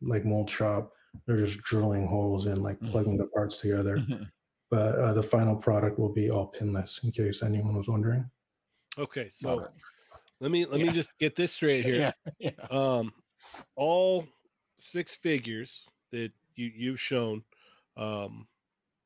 like 0.00 0.24
mold 0.24 0.48
shop, 0.48 0.92
they're 1.26 1.36
just 1.36 1.60
drilling 1.60 2.06
holes 2.06 2.46
and 2.46 2.62
like 2.62 2.80
Mhm. 2.80 2.90
plugging 2.90 3.18
the 3.18 3.26
parts 3.26 3.58
together. 3.58 3.98
Mhm. 3.98 4.30
But 4.70 4.94
uh, 4.98 5.12
the 5.12 5.22
final 5.22 5.54
product 5.54 5.98
will 5.98 6.12
be 6.14 6.30
all 6.30 6.46
pinless, 6.46 7.04
in 7.04 7.10
case 7.12 7.42
anyone 7.42 7.76
was 7.76 7.86
wondering. 7.88 8.30
Okay. 8.96 9.28
So 9.28 9.60
it. 9.60 9.70
Let 10.42 10.50
me 10.50 10.66
let 10.66 10.80
Yeah. 10.80 10.86
me 10.86 10.92
just 10.92 11.16
get 11.18 11.36
this 11.36 11.52
straight 11.58 11.84
here. 11.84 12.12
Yeah, 12.38 12.50
yeah. 12.58 12.66
Um, 12.70 13.12
all 13.76 14.26
six 14.76 15.14
figures 15.14 15.88
that 16.10 16.32
you 16.56 16.70
you've 16.74 17.00
shown, 17.00 17.44
um, 17.96 18.48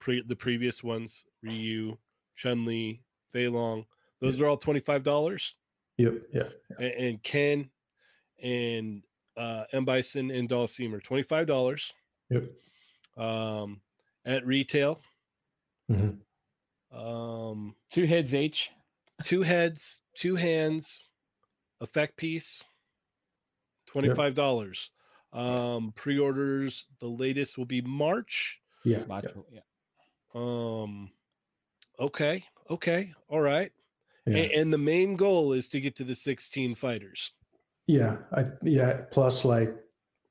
pre 0.00 0.22
the 0.26 0.34
previous 0.34 0.82
ones, 0.82 1.24
Ryu, 1.42 1.98
Chun 2.36 2.64
Li, 2.64 3.02
Fei 3.32 3.48
Long, 3.48 3.84
those 4.20 4.40
are 4.40 4.46
all 4.46 4.56
twenty 4.56 4.80
five 4.80 5.02
dollars. 5.02 5.54
Yep. 5.98 6.14
Yeah. 6.32 6.48
and, 6.78 6.92
and 6.92 7.22
Ken 7.22 7.70
and 8.42 9.02
uh, 9.36 9.64
M 9.72 9.84
Bison 9.84 10.30
and 10.30 10.48
Dhalsim 10.48 10.94
are 10.94 11.00
twenty 11.00 11.22
five 11.22 11.46
dollars 11.46 11.92
Yep. 12.30 12.44
um, 13.18 13.80
at 14.24 14.46
retail. 14.46 15.00
Mm-hmm. 15.92 16.98
Um, 16.98 17.74
Two 17.90 18.06
heads 18.06 18.34
each. 18.34 18.70
two 19.22 19.42
heads, 19.42 20.00
two 20.14 20.34
hands, 20.36 21.04
effect 21.80 22.16
piece, 22.16 22.62
twenty 23.86 24.14
five 24.14 24.34
dollars. 24.34 24.90
Um, 25.32 25.92
pre 25.94 26.18
orders. 26.18 26.86
The 27.00 27.08
latest 27.08 27.58
will 27.58 27.66
be 27.66 27.80
March. 27.82 28.58
Yeah. 28.84 29.04
March- 29.06 29.26
yeah. 29.50 29.60
yeah. 29.60 29.60
Um, 30.34 31.10
okay, 31.98 32.44
okay, 32.70 33.12
all 33.28 33.40
right. 33.40 33.72
yeah. 34.26 34.36
A- 34.36 34.52
and 34.60 34.72
the 34.72 34.78
main 34.78 35.16
goal 35.16 35.52
is 35.52 35.68
to 35.70 35.80
get 35.80 35.96
to 35.96 36.04
the 36.04 36.14
sixteen 36.14 36.74
fighters. 36.74 37.32
Yeah, 37.86 38.18
I 38.32 38.44
yeah, 38.62 39.02
plus 39.12 39.44
like 39.44 39.74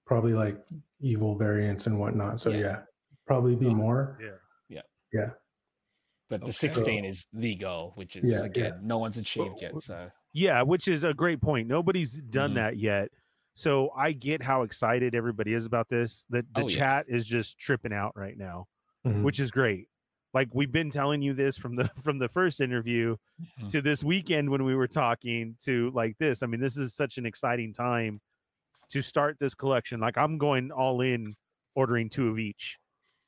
probably 0.05 0.33
like 0.33 0.57
evil 0.99 1.37
variants 1.37 1.87
and 1.87 1.99
whatnot. 1.99 2.39
So 2.39 2.49
Yeah. 2.51 2.57
yeah, 2.59 2.79
probably 3.27 3.55
be 3.55 3.67
Oh, 3.67 3.73
more. 3.75 4.17
Yeah. 4.21 4.29
Yeah. 4.69 4.81
Yeah. 5.13 5.29
But 6.29 6.41
the 6.41 6.45
Okay. 6.47 6.51
16 6.53 7.05
is 7.05 7.27
the 7.33 7.55
goal, 7.55 7.91
which 7.95 8.15
is 8.15 8.25
Yeah, 8.29 8.39
yeah. 8.39 8.45
again, 8.45 8.79
no 8.83 8.97
one's 8.97 9.17
achieved 9.17 9.61
yet. 9.61 9.73
So 9.81 10.09
Yeah, 10.35 10.61
which 10.63 10.87
is 10.89 11.05
a 11.05 11.13
great 11.13 11.39
point. 11.41 11.67
Nobody's 11.69 12.21
done 12.21 12.51
Mhm. 12.51 12.55
that 12.55 12.77
yet. 12.77 13.09
So 13.55 13.91
I 13.91 14.11
get 14.11 14.41
how 14.43 14.63
excited 14.63 15.15
everybody 15.15 15.53
is 15.53 15.65
about 15.65 15.87
this. 15.87 16.25
The 16.29 16.41
the 16.55 16.63
Oh, 16.63 16.67
yeah. 16.67 16.75
chat 16.77 17.05
is 17.07 17.25
just 17.25 17.57
tripping 17.57 17.93
out 17.93 18.11
right 18.17 18.37
now, 18.37 18.67
Mhm. 19.05 19.23
which 19.23 19.39
is 19.39 19.49
great. 19.49 19.87
Like 20.33 20.49
we've 20.53 20.71
been 20.73 20.89
telling 20.89 21.21
you 21.21 21.33
this 21.33 21.57
from 21.57 21.77
the 21.77 21.85
from 22.03 22.19
the 22.19 22.27
first 22.27 22.59
interview 22.59 23.15
Mhm. 23.61 23.69
to 23.69 23.81
this 23.81 24.03
weekend 24.03 24.49
when 24.49 24.65
we 24.65 24.75
were 24.75 24.89
talking 24.89 25.55
to 25.61 25.89
like 25.91 26.17
this. 26.17 26.43
I 26.43 26.47
mean, 26.47 26.59
this 26.59 26.75
is 26.75 26.93
such 26.93 27.17
an 27.17 27.25
exciting 27.25 27.71
time 27.71 28.19
to 28.89 29.01
start 29.01 29.39
this 29.39 29.55
collection. 29.55 30.01
Like 30.01 30.17
I'm 30.17 30.37
going 30.37 30.69
all 30.69 30.99
in 30.99 31.35
ordering 31.75 32.09
two 32.09 32.27
of 32.27 32.37
each. 32.39 32.77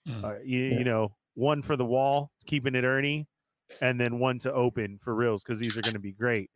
Mhm. 0.06 0.24
Uh, 0.26 0.40
you, 0.44 0.60
Yeah. 0.60 0.78
you 0.80 0.84
know, 0.84 1.16
one 1.36 1.62
for 1.62 1.78
the 1.78 1.86
wall, 1.86 2.34
keeping 2.46 2.76
it 2.76 2.84
Ernie, 2.84 3.28
and 3.80 3.98
then 3.98 4.20
one 4.20 4.40
to 4.40 4.52
open 4.52 4.98
for 5.00 5.16
reals 5.16 5.44
because 5.46 5.60
these 5.60 5.78
are 5.78 5.82
going 5.82 5.94
to 5.94 6.00
be 6.00 6.12
great. 6.12 6.52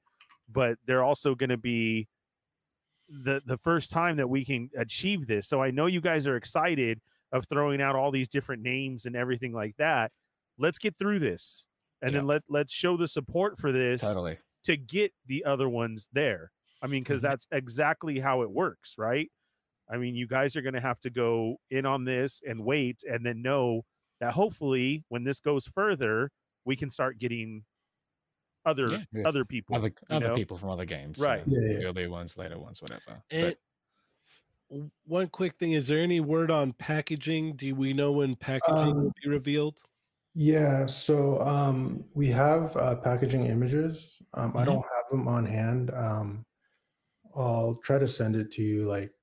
But 0.51 0.77
they're 0.85 1.03
also 1.03 1.35
going 1.35 1.49
to 1.49 1.57
be 1.57 2.07
the 3.09 3.41
the 3.45 3.57
first 3.57 3.91
time 3.91 4.17
that 4.17 4.29
we 4.29 4.45
can 4.45 4.69
achieve 4.77 5.27
this. 5.27 5.47
So 5.47 5.61
I 5.61 5.71
know 5.71 5.85
you 5.85 6.01
guys 6.01 6.27
are 6.27 6.35
excited 6.37 7.01
of 7.31 7.45
throwing 7.47 7.81
out 7.81 7.95
all 7.95 8.11
these 8.11 8.27
different 8.27 8.61
names 8.61 9.05
and 9.05 9.15
everything 9.15 9.53
like 9.53 9.75
that. 9.77 10.11
Let's 10.57 10.77
get 10.77 10.97
through 10.97 11.19
this, 11.19 11.67
and 12.01 12.13
then 12.15 12.25
let 12.27 12.43
let's 12.49 12.73
show 12.73 12.97
the 12.97 13.07
support 13.07 13.57
for 13.57 13.71
this 13.71 14.01
totally. 14.01 14.39
to 14.63 14.77
get 14.77 15.13
the 15.25 15.43
other 15.45 15.67
ones 15.69 16.09
there. 16.13 16.51
I 16.81 16.87
mean, 16.87 17.03
because 17.03 17.19
Mhm. 17.19 17.23
that's 17.23 17.47
exactly 17.51 18.19
how 18.19 18.41
it 18.43 18.51
works, 18.51 18.95
right? 18.97 19.29
I 19.89 19.97
mean, 19.97 20.15
you 20.15 20.27
guys 20.27 20.55
are 20.55 20.61
going 20.61 20.73
to 20.75 20.81
have 20.81 20.99
to 21.01 21.09
go 21.09 21.57
in 21.69 21.85
on 21.85 22.05
this 22.05 22.41
and 22.47 22.63
wait, 22.65 23.01
and 23.09 23.25
then 23.25 23.41
know 23.41 23.83
that 24.19 24.33
hopefully, 24.33 25.03
when 25.09 25.23
this 25.25 25.39
goes 25.39 25.67
further, 25.67 26.31
we 26.65 26.75
can 26.75 26.89
start 26.89 27.19
getting 27.19 27.65
other 28.66 28.91
Yeah, 28.91 29.05
yeah. 29.12 29.26
other 29.26 29.45
people. 29.45 29.78
Other 29.78 29.91
you 30.09 30.18
other 30.18 30.30
know? 30.30 30.36
people 30.36 30.57
from 30.57 30.70
other 30.70 30.86
games. 30.86 31.20
Right. 31.20 31.43
so 31.43 31.45
Yeah, 31.47 31.59
yeah. 31.80 31.84
Early 31.88 32.07
ones, 32.07 32.38
later 32.38 32.59
ones, 32.59 32.82
whatever. 32.82 33.24
And 33.32 33.55
one 35.05 35.28
quick 35.30 35.57
thing: 35.59 35.74
is 35.74 35.88
there 35.88 35.99
any 35.99 36.20
word 36.20 36.49
on 36.51 36.74
packaging? 36.74 37.55
Do 37.57 37.76
we 37.76 37.93
know 37.93 38.12
when 38.14 38.36
packaging 38.36 38.95
will 39.01 39.12
Um, 39.12 39.14
be 39.22 39.30
revealed? 39.30 39.82
Yeah, 40.34 40.86
so 40.86 41.41
um, 41.41 42.05
we 42.16 42.28
have 42.28 42.76
uh, 42.78 42.95
packaging 43.01 43.45
images. 43.47 44.22
Um, 44.34 44.55
I 44.55 44.64
Mhm. 44.64 44.66
don't 44.66 44.82
have 44.84 45.09
them 45.09 45.28
on 45.28 45.45
hand. 45.45 45.91
Um, 45.91 46.45
I'll 47.36 47.76
try 47.78 47.99
to 47.99 48.07
send 48.07 48.36
it 48.36 48.51
to 48.53 48.64
you 48.64 48.88
like 48.88 49.14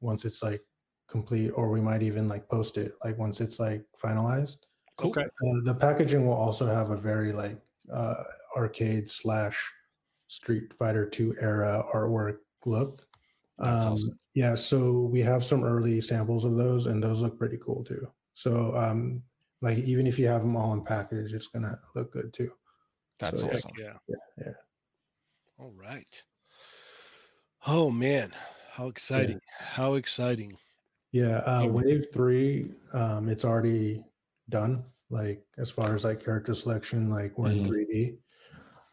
once 0.00 0.24
it's 0.26 0.42
like 0.42 0.64
complete, 1.08 1.50
or 1.50 1.70
we 1.70 1.80
might 1.82 2.02
even 2.02 2.28
like 2.28 2.48
post 2.48 2.78
it 2.78 2.94
like 3.04 3.18
once 3.18 3.40
it's 3.40 3.60
like 3.60 3.86
finalized. 4.02 4.58
cool. 4.96 5.10
Okay. 5.10 5.26
Uh, 5.44 5.62
the 5.64 5.74
packaging 5.74 6.26
will 6.26 6.34
also 6.34 6.66
have 6.66 6.90
a 6.90 6.98
very 6.98 7.32
like 7.32 7.60
uh, 7.92 8.22
arcade 8.56 9.08
slash 9.08 9.72
Street 10.28 10.72
Fighter 10.78 11.08
2 11.08 11.36
era 11.40 11.84
artwork 11.94 12.38
look. 12.66 13.06
Um, 13.58 13.92
awesome. 13.92 14.18
Yeah, 14.34 14.54
so 14.56 15.02
we 15.02 15.20
have 15.20 15.44
some 15.44 15.62
early 15.62 16.00
samples 16.00 16.44
of 16.44 16.56
those, 16.56 16.86
and 16.86 17.02
those 17.02 17.22
look 17.22 17.38
pretty 17.38 17.58
cool 17.64 17.84
too. 17.84 18.04
So, 18.32 18.74
um, 18.76 19.22
like 19.60 19.78
even 19.78 20.06
if 20.06 20.18
you 20.18 20.26
have 20.26 20.40
them 20.40 20.56
all 20.56 20.72
in 20.72 20.82
package, 20.82 21.32
it's 21.32 21.46
gonna 21.46 21.78
look 21.94 22.12
good 22.12 22.32
too. 22.32 22.50
That's 23.18 23.40
So, 23.40 23.46
yeah. 23.46 23.52
awesome. 23.54 23.70
Yeah. 23.78 23.92
Yeah, 24.08 24.44
yeah. 24.46 24.52
All 25.58 25.72
right. 25.76 26.08
Oh 27.66 27.90
man, 27.90 28.34
how 28.72 28.88
exciting! 28.88 29.40
How 29.56 29.94
exciting! 29.94 30.58
Yeah, 31.12 31.38
uh, 31.46 31.66
Wave 31.66 32.06
Three, 32.12 32.72
um, 32.92 33.28
it's 33.28 33.44
already 33.44 34.04
done. 34.48 34.84
Like 35.10 35.44
as 35.58 35.70
far 35.70 35.94
as 35.94 36.04
like 36.04 36.24
character 36.24 36.54
selection, 36.54 37.08
like 37.10 37.36
we're 37.38 37.48
Mhm. 37.50 37.56
in 37.56 37.64
3D. 37.64 38.18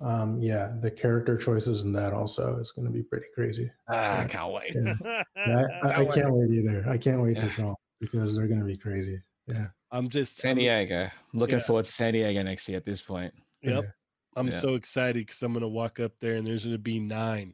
Um, 0.01 0.39
yeah, 0.39 0.73
the 0.81 0.89
character 0.89 1.37
choices 1.37 1.83
in 1.83 1.91
that 1.93 2.11
also 2.13 2.55
is 2.57 2.71
going 2.71 2.85
to 2.87 2.91
be 2.91 3.03
pretty 3.03 3.27
crazy. 3.35 3.71
Ah, 3.87 4.21
I 4.21 4.25
can't 4.27 4.51
wait. 4.51 4.73
Yeah. 4.75 4.95
Yeah, 5.35 5.67
I, 5.83 5.89
I, 5.89 6.01
I 6.01 6.05
can't 6.05 6.33
wait 6.33 6.49
either. 6.49 6.83
I 6.87 6.97
can't 6.97 7.21
wait 7.21 7.37
to 7.39 7.51
Yeah. 7.57 7.73
because 7.99 8.35
they're 8.35 8.47
going 8.47 8.59
to 8.59 8.65
be 8.65 8.77
crazy. 8.77 9.21
Yeah. 9.47 9.67
I'm 9.91 10.09
just 10.09 10.37
San 10.37 10.55
Diego. 10.55 11.03
I'm 11.03 11.39
looking 11.39 11.59
Yeah. 11.59 11.65
forward 11.65 11.85
to 11.85 11.91
San 11.91 12.13
Diego 12.13 12.41
next 12.43 12.67
year 12.67 12.77
at 12.77 12.85
this 12.85 13.01
point. 13.01 13.33
Yep. 13.61 13.83
Yeah. 13.83 13.89
I'm 14.37 14.47
Yeah. 14.47 14.53
so 14.53 14.75
excited 14.75 15.25
because 15.27 15.41
I'm 15.43 15.51
gonna 15.53 15.67
walk 15.67 15.99
up 15.99 16.13
there 16.21 16.35
and 16.35 16.47
there's 16.47 16.63
gonna 16.63 16.77
be 16.77 16.99
nine, 17.01 17.53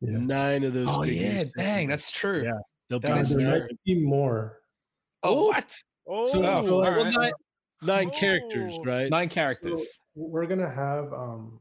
Yeah. 0.00 0.18
nine 0.18 0.62
of 0.62 0.72
those. 0.72 0.86
Oh 0.88 1.02
yeah, 1.02 1.38
sitting 1.38 1.52
dang, 1.56 1.88
that's 1.88 2.12
true. 2.12 2.44
Yeah. 2.44 2.52
They'll 2.88 3.00
that 3.00 3.28
be 3.28 3.34
there 3.42 3.60
might 3.62 3.78
be 3.84 4.00
more. 4.00 4.60
Oh, 5.24 5.46
what? 5.46 5.76
oh, 6.06 6.28
So- 6.28 6.38
Oh, 6.38 6.64
so, 6.64 6.76
like, 6.78 6.92
all 6.92 6.96
Well, 7.02 7.12
right. 7.18 7.32
Nine, 7.82 8.08
nine 8.08 8.10
characters, 8.18 8.74
Oh. 8.78 8.84
right? 8.84 9.10
Nine 9.10 9.28
characters. 9.28 9.80
So 9.80 9.86
we're 10.14 10.46
gonna 10.46 10.68
have 10.70 11.12
um 11.12 11.60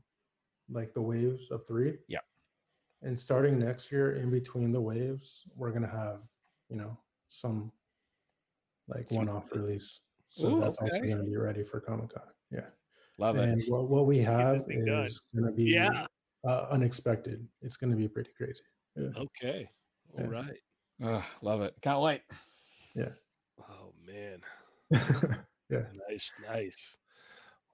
like 0.69 0.93
the 0.93 1.01
waves 1.01 1.51
of 1.51 1.65
three. 1.67 1.97
Yeah. 2.07 2.19
And 3.01 3.17
starting 3.17 3.59
next 3.59 3.91
year, 3.91 4.13
in 4.15 4.29
between 4.31 4.71
the 4.71 4.81
waves, 4.81 5.43
we're 5.55 5.71
gonna 5.71 5.87
have 5.89 6.21
you 6.69 6.77
know 6.77 6.97
some 7.29 7.71
like 8.87 9.09
one-off 9.11 9.51
release. 9.51 9.99
So 10.29 10.47
Ooh, 10.47 10.59
that's 10.59 10.77
also 10.79 10.99
gonna 10.99 11.23
be 11.23 11.37
ready 11.37 11.63
for 11.63 11.79
Comic 11.79 12.13
Con. 12.13 12.23
Yeah. 12.51 12.67
Love 13.17 13.37
and 13.37 13.59
it. 13.59 13.69
what, 13.69 13.89
what 13.89 14.05
we 14.05 14.17
Let's 14.19 14.29
have 14.31 14.53
this 14.55 14.65
thing 14.65 14.85
done. 14.85 15.05
is 15.05 15.21
gonna 15.33 15.51
be 15.51 15.63
Yeah. 15.65 16.05
uh, 16.45 16.67
unexpected. 16.71 17.47
It's 17.61 17.77
gonna 17.77 17.95
be 17.95 18.07
pretty 18.07 18.31
crazy. 18.37 18.61
Yeah. 18.95 19.09
Okay. 19.17 19.69
All 20.17 20.21
Yeah. 20.25 20.29
right. 20.29 20.59
Ugh, 21.03 21.23
love 21.41 21.61
it. 21.61 21.75
Can't 21.81 22.01
wait. 22.01 22.21
Yeah. 22.95 23.09
Oh 23.59 23.93
man. 24.05 24.41
yeah. 25.69 25.83
Nice, 26.09 26.33
nice. 26.47 26.97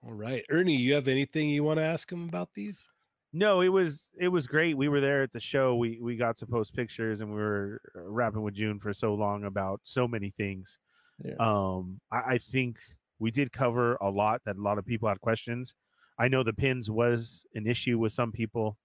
All 0.06 0.14
right. 0.14 0.44
Ernie, 0.50 0.76
you 0.76 0.96
have 0.96 1.08
anything 1.08 1.50
you 1.50 1.64
want 1.64 1.78
to 1.78 1.86
ask 1.86 2.12
him 2.12 2.28
about 2.28 2.54
these? 2.54 2.90
No, 3.34 3.62
it 3.62 3.70
was 3.70 4.10
it 4.18 4.28
was 4.28 4.48
great. 4.48 4.76
We 4.76 4.90
were 4.90 5.00
there 5.00 5.24
at 5.24 5.32
the 5.32 5.40
show. 5.40 5.76
We 5.76 6.00
we 6.02 6.18
got 6.18 6.36
to 6.38 6.46
post 6.46 6.76
pictures, 6.76 7.22
and 7.22 7.30
we 7.30 7.38
were 7.40 7.80
uh, 7.96 8.02
rapping 8.02 8.42
with 8.42 8.56
June 8.56 8.78
for 8.78 8.94
so 8.94 9.14
long 9.14 9.46
about 9.46 9.80
so 9.84 10.08
many 10.08 10.32
things. 10.32 10.78
Yeah. 11.24 11.36
Um, 11.40 12.02
I, 12.12 12.34
I 12.34 12.38
think 12.40 12.78
we 13.20 13.32
did 13.32 13.54
cover 13.54 13.96
a 14.02 14.10
lot 14.10 14.42
that 14.46 14.58
a 14.58 14.62
lot 14.62 14.78
of 14.78 14.86
people 14.86 15.08
had 15.08 15.22
questions. 15.22 15.76
I 16.18 16.28
know 16.28 16.44
the 16.44 16.54
pins 16.54 16.92
was 16.92 17.46
an 17.56 17.68
issue 17.68 17.98
with 17.98 18.12
some 18.12 18.34
people. 18.34 18.78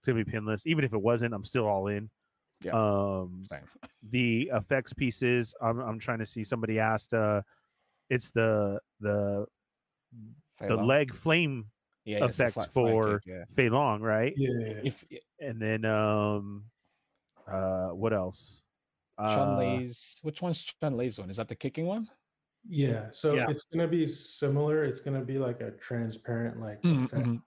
It's 0.00 0.08
gonna 0.08 0.24
be 0.24 0.30
pinless. 0.30 0.66
Even 0.66 0.84
if 0.84 0.92
it 0.92 1.00
wasn't, 1.00 1.32
I'm 1.32 1.44
still 1.44 1.66
all 1.66 1.86
in. 1.86 2.10
Yeah. 2.62 2.72
Um, 2.72 3.44
Same. 3.48 3.60
the 4.10 4.50
effects 4.52 4.92
pieces. 4.92 5.54
I'm 5.62 5.78
I'm 5.78 6.00
trying 6.00 6.18
to 6.18 6.26
see. 6.26 6.42
Somebody 6.42 6.80
asked. 6.80 7.14
Uh, 7.14 7.42
it's 8.10 8.30
the 8.30 8.80
the 9.00 9.46
the 10.60 10.76
Long. 10.76 10.86
leg 10.86 11.12
flame 11.12 11.66
yeah, 12.04 12.18
yeah, 12.18 12.24
it's 12.26 12.36
flat 12.36 12.72
for 12.72 13.20
kick, 13.20 13.34
yeah. 13.34 13.44
Fei 13.54 13.70
Long, 13.70 14.02
right? 14.02 14.34
Yeah. 14.36 14.80
If 14.84 15.04
And 15.40 15.60
then 15.60 15.84
um 15.84 16.64
uh 17.50 17.88
what 17.88 18.12
else? 18.12 18.62
Chun 19.18 19.88
Uh, 19.88 19.92
which 20.22 20.42
one's 20.42 20.62
Chun 20.62 20.96
Li's 20.96 21.18
one? 21.18 21.30
Is 21.30 21.36
that 21.38 21.48
the 21.48 21.54
kicking 21.54 21.86
one? 21.86 22.08
Yeah. 22.66 23.08
So 23.12 23.34
Yeah. 23.34 23.48
it's 23.48 23.64
gonna 23.64 23.88
be 23.88 24.06
similar. 24.08 24.84
It's 24.84 25.00
gonna 25.00 25.24
be 25.24 25.38
like 25.38 25.60
a 25.60 25.70
transparent 25.72 26.60
like 26.60 26.78
effect 26.84 27.26
mhm. 27.26 27.42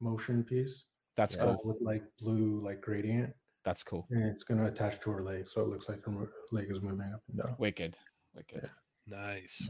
motion 0.00 0.42
piece 0.44 0.86
That's 1.16 1.36
uh, 1.36 1.56
cool. 1.56 1.72
with 1.74 1.82
like 1.82 2.02
blue 2.18 2.60
like 2.60 2.80
gradient, 2.80 3.32
That's 3.64 3.84
cool. 3.84 4.06
and 4.10 4.24
it's 4.24 4.42
gonna 4.44 4.66
attach 4.66 4.98
to 5.00 5.10
her 5.12 5.22
leg, 5.22 5.48
so 5.48 5.62
it 5.62 5.68
looks 5.68 5.88
like 5.88 6.04
her 6.04 6.28
leg 6.50 6.66
is 6.70 6.80
moving 6.82 7.12
up 7.12 7.22
and 7.28 7.38
down. 7.42 7.56
Wicked. 7.58 7.96
Wicked. 8.34 8.68
Nice. 9.06 9.68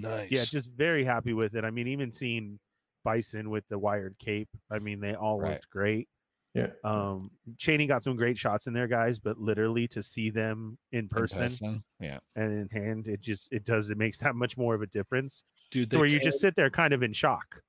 Nice. 0.00 0.30
yeah, 0.30 0.44
just 0.44 0.72
very 0.72 1.04
happy 1.04 1.32
with 1.32 1.54
it. 1.54 1.64
I 1.64 1.70
mean, 1.70 1.86
even 1.88 2.12
seeing 2.12 2.58
Bison 3.04 3.50
with 3.50 3.66
the 3.68 3.78
wired 3.78 4.16
cape, 4.18 4.48
I 4.70 4.78
mean, 4.78 5.00
they 5.00 5.14
all 5.14 5.38
Right. 5.40 5.52
looked 5.52 5.70
great. 5.70 6.08
Yeah. 6.54 6.72
Um, 6.84 7.30
Cheney 7.58 7.86
got 7.86 8.02
some 8.02 8.16
great 8.16 8.38
shots 8.38 8.66
in 8.66 8.72
there, 8.72 8.86
guys, 8.86 9.18
but 9.18 9.38
literally 9.38 9.86
to 9.88 10.02
see 10.02 10.30
them 10.30 10.78
in 10.92 11.00
In 11.00 11.08
person, 11.08 11.82
Yeah. 12.00 12.18
and 12.34 12.50
in 12.52 12.68
hand, 12.70 13.08
it 13.08 13.20
just 13.20 13.52
it 13.52 13.64
does 13.66 13.90
it 13.90 13.98
makes 13.98 14.18
that 14.18 14.34
much 14.34 14.56
more 14.56 14.74
of 14.74 14.80
a 14.82 14.86
difference. 14.86 15.44
dude. 15.70 15.92
So 15.92 15.96
The, 15.96 16.00
where 16.00 16.08
you 16.08 16.18
just 16.18 16.40
sit 16.40 16.54
there 16.56 16.70
kind 16.70 16.94
of 16.94 17.02
in 17.02 17.12
shock. 17.12 17.62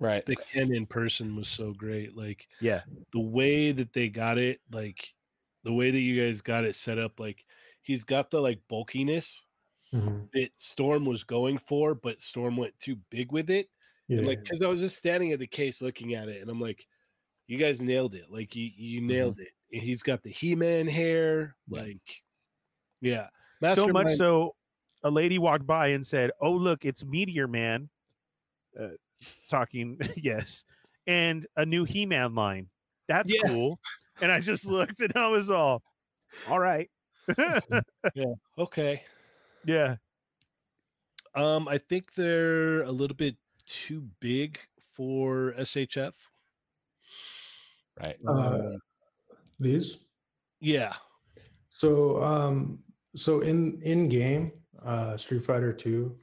Right. 0.00 0.24
the 0.24 0.36
Ken 0.36 0.72
in 0.72 0.86
person 0.86 1.34
was 1.34 1.48
so 1.48 1.72
great. 1.72 2.16
Like 2.16 2.46
Yeah, 2.60 2.82
the 3.12 3.18
way 3.20 3.72
that 3.72 3.92
they 3.92 4.08
got 4.08 4.38
it, 4.38 4.60
like 4.70 5.12
the 5.64 5.72
way 5.72 5.90
that 5.90 5.98
you 5.98 6.22
guys 6.24 6.40
got 6.40 6.64
it 6.64 6.76
set 6.76 6.98
up, 6.98 7.18
like 7.18 7.44
he's 7.82 8.04
got 8.04 8.30
the 8.30 8.40
like 8.40 8.60
bulkiness 8.68 9.44
Mhm. 9.92 10.28
that 10.34 10.58
Storm 10.58 11.04
was 11.06 11.24
going 11.24 11.58
for, 11.58 11.94
but 11.94 12.22
Storm 12.22 12.56
went 12.56 12.78
too 12.78 12.96
big 13.10 13.32
with 13.32 13.50
it. 13.50 13.70
Yeah. 14.08 14.18
And 14.18 14.26
like, 14.26 14.40
because 14.44 14.62
I 14.62 14.68
was 14.68 14.80
just 14.80 14.98
standing 14.98 15.32
at 15.32 15.38
the 15.40 15.46
case 15.46 15.82
looking 15.82 16.14
at 16.14 16.28
it, 16.28 16.40
and 16.42 16.50
I'm 16.50 16.60
like, 16.60 16.86
you 17.48 17.58
guys 17.58 17.82
nailed 17.82 18.14
it. 18.14 18.30
Like 18.30 18.56
you, 18.56 18.70
you 18.76 19.00
nailed 19.02 19.40
it. 19.40 19.50
And 19.72 19.82
he's 19.82 20.02
got 20.02 20.22
the 20.22 20.30
He-Man 20.30 20.86
hair, 20.88 21.56
like, 21.70 22.22
yeah. 23.00 23.28
so 23.66 23.88
much 23.88 24.10
so, 24.12 24.54
a 25.04 25.10
lady 25.10 25.38
walked 25.38 25.66
by 25.66 25.88
and 25.88 26.06
said, 26.06 26.30
"Oh 26.40 26.52
look, 26.52 26.84
it's 26.84 27.04
Meteor 27.04 27.48
Man." 27.48 27.90
Uh, 28.78 28.90
talking, 29.50 29.98
yes, 30.16 30.64
and 31.06 31.46
a 31.56 31.66
new 31.66 31.84
He-Man 31.84 32.34
line. 32.34 32.70
That's 33.08 33.32
Yeah. 33.32 33.48
cool. 33.48 33.80
And 34.20 34.32
I 34.32 34.40
just 34.40 34.66
looked, 34.66 35.00
and 35.00 35.12
I 35.16 35.28
was 35.28 35.50
all, 35.50 35.82
"All 36.48 36.60
right." 36.60 36.90
Yeah. 38.14 38.34
Okay. 38.58 39.04
Yeah. 39.68 39.96
Um, 41.34 41.68
I 41.68 41.78
think 41.78 42.14
they're 42.14 42.80
a 42.82 42.90
little 42.90 43.16
bit 43.16 43.36
too 43.66 44.08
big 44.18 44.58
for 44.94 45.52
SHF. 45.58 46.14
Right. 48.00 48.16
Uh, 48.26 48.72
these. 49.60 49.98
Yeah. 50.60 50.94
So 51.70 52.22
um 52.22 52.80
so 53.14 53.40
in 53.40 53.80
in 53.82 54.08
game, 54.08 54.52
uh 54.82 55.16
Street 55.16 55.44
Fighter 55.44 55.72
2, 55.72 56.16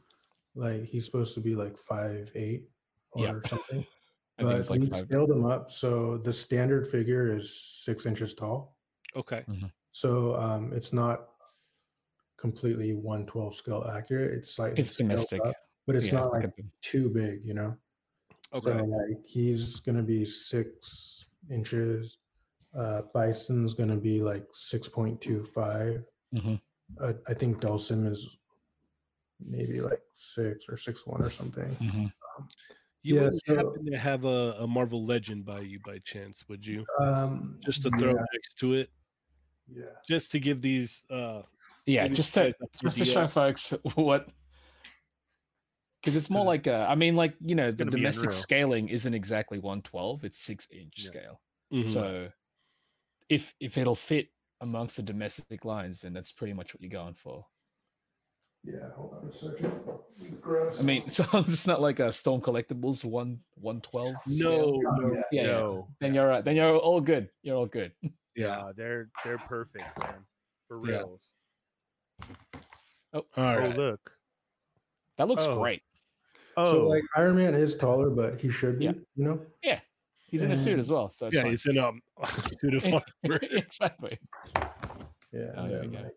like 0.55 0.83
he's 0.85 1.05
supposed 1.05 1.33
to 1.35 1.39
be 1.41 1.55
like 1.55 1.77
five 1.77 2.31
eight 2.35 2.69
or 3.11 3.25
Yeah. 3.25 3.39
something. 3.49 3.85
But 4.37 4.69
like 4.69 4.79
we 4.81 4.87
five. 4.89 5.07
scaled 5.07 5.31
him 5.31 5.45
up. 5.45 5.71
So 5.71 6.17
the 6.17 6.33
standard 6.33 6.85
figure 6.87 7.29
is 7.29 7.55
six 7.57 8.05
inches 8.05 8.35
tall. 8.35 8.75
Okay. 9.15 9.45
So 9.93 10.35
um 10.35 10.73
it's 10.73 10.91
not 10.91 11.29
completely 12.37 12.93
112 12.93 13.55
scale 13.55 13.83
accurate. 13.95 14.31
It's 14.33 14.51
slightly 14.53 14.81
It's 14.81 14.91
scaled 14.91 15.09
domestic. 15.09 15.45
up, 15.45 15.55
but 15.87 15.95
it's 15.95 16.07
Yeah, 16.07 16.19
not 16.19 16.31
like 16.33 16.45
a 16.45 16.53
too 16.81 17.09
big, 17.09 17.45
you 17.45 17.53
know. 17.53 17.77
Okay. 18.53 18.77
So 18.77 18.83
like 18.85 19.25
he's 19.27 19.79
gonna 19.81 20.03
be 20.03 20.25
six 20.25 21.25
inches. 21.49 22.17
Uh 22.73 23.01
Bison's 23.13 23.73
gonna 23.73 23.97
be 23.97 24.21
like 24.21 24.45
six 24.53 24.87
point 24.87 25.19
two 25.21 25.43
five. 25.43 26.03
Mhm. 26.33 26.61
Uh, 27.01 27.13
I 27.27 27.33
think 27.33 27.59
Dhalsim 27.61 28.05
is 28.09 28.27
maybe 29.39 29.81
like 29.81 30.01
six 30.13 30.69
or 30.69 30.77
six 30.77 31.05
one 31.07 31.21
or 31.21 31.29
something. 31.29 31.69
Mhm. 31.75 32.13
You 33.01 33.15
Yeah, 33.15 33.21
wouldn't 33.21 33.43
so- 33.45 33.55
happen 33.55 33.85
to 33.91 33.97
have 33.97 34.25
a, 34.25 34.55
a 34.59 34.67
Marvel 34.67 35.05
Legend 35.05 35.45
by 35.45 35.61
you 35.61 35.79
by 35.79 35.99
chance, 35.99 36.47
would 36.49 36.65
you? 36.65 36.85
Um, 36.99 37.59
Just 37.65 37.83
to 37.83 37.89
throw 37.91 38.09
yeah, 38.15 38.25
next 38.33 38.57
to 38.59 38.73
it, 38.73 38.89
yeah. 39.67 39.85
just 40.07 40.31
to 40.31 40.39
give 40.39 40.61
these. 40.61 41.03
uh 41.09 41.43
Yeah, 41.85 42.07
just 42.07 42.33
to 42.33 42.53
just 42.81 42.97
to 42.97 43.05
show 43.05 43.27
folks 43.27 43.73
what 43.95 44.27
because 46.01 46.15
it's 46.15 46.29
more 46.29 46.45
like 46.45 46.67
a, 46.67 46.85
I 46.89 46.95
mean, 46.95 47.15
like 47.15 47.35
you 47.41 47.55
know, 47.55 47.71
the 47.71 47.85
domestic 47.85 48.31
scaling 48.31 48.89
isn't 48.89 49.13
exactly 49.13 49.57
112; 49.59 50.23
it's 50.23 50.39
six 50.39 50.67
inch 50.71 50.93
Yeah. 50.97 51.05
scale. 51.07 51.41
mhm. 51.73 51.87
So 51.87 52.29
if 53.29 53.53
if 53.59 53.77
it'll 53.77 53.95
fit 53.95 54.29
amongst 54.61 54.97
the 54.97 55.03
domestic 55.03 55.65
lines, 55.65 56.01
then 56.01 56.13
that's 56.13 56.31
pretty 56.31 56.53
much 56.53 56.73
what 56.73 56.81
you're 56.81 56.89
going 56.89 57.13
for. 57.15 57.45
Yeah, 58.63 58.89
hold 58.95 59.13
on 59.21 59.29
a 59.29 59.33
second. 59.33 59.73
Grab 60.41 60.73
I 60.79 60.81
mean, 60.81 61.07
some- 61.09 61.27
so 61.31 61.37
it's 61.39 61.67
not 61.67 61.81
like 61.81 61.99
a 61.99 62.11
Storm 62.11 62.41
Collectibles 62.41 63.03
one 63.05 63.39
one 63.55 63.81
twelve. 63.81 64.15
no, 64.25 64.79
no, 64.81 65.13
yeah. 65.13 65.21
yeah, 65.31 65.41
yeah. 65.41 65.43
No. 65.47 65.87
Then 65.99 66.13
you're 66.15 66.27
right. 66.27 66.43
Then 66.43 66.55
you're 66.55 66.75
all 66.77 67.01
good. 67.01 67.29
You're 67.43 67.57
all 67.57 67.67
good. 67.67 67.91
yeah. 68.01 68.09
Yeah, 68.35 68.71
they're 68.75 69.09
they're 69.23 69.37
perfect, 69.37 69.85
man. 69.99 70.25
For 70.67 70.81
Yeah. 70.89 71.03
Reals. 72.21 73.25
All 73.37 73.45
Oh, 73.45 73.67
look. 73.75 74.11
That 75.17 75.27
looks 75.27 75.45
Oh. 75.47 75.57
great. 75.57 75.81
Oh, 76.57 76.71
So 76.71 76.87
like 76.87 77.03
Iron 77.15 77.35
Man 77.37 77.53
is 77.55 77.75
taller, 77.75 78.09
but 78.09 78.39
he 78.39 78.49
should 78.49 78.79
be, 78.79 78.85
Yeah. 78.85 78.91
you 79.15 79.25
know. 79.25 79.45
Yeah. 79.63 79.79
He's 80.27 80.41
in 80.41 80.51
a 80.51 80.57
suit 80.57 80.79
as 80.79 80.89
well, 80.91 81.11
so 81.11 81.29
yeah, 81.31 81.41
fine. 81.43 81.51
he's 81.51 81.65
in 81.65 81.77
um, 81.77 82.01
a 82.21 82.27
suit 82.59 82.73
of 82.73 82.85
armor. 83.23 83.39
exactly. 83.41 84.17
Yeah. 85.31 85.51
Oh, 85.55 85.63
and 85.63 85.71
there 85.71 85.81
we 85.81 85.87
then, 85.87 85.91
go. 85.91 85.97
like- 85.99 86.11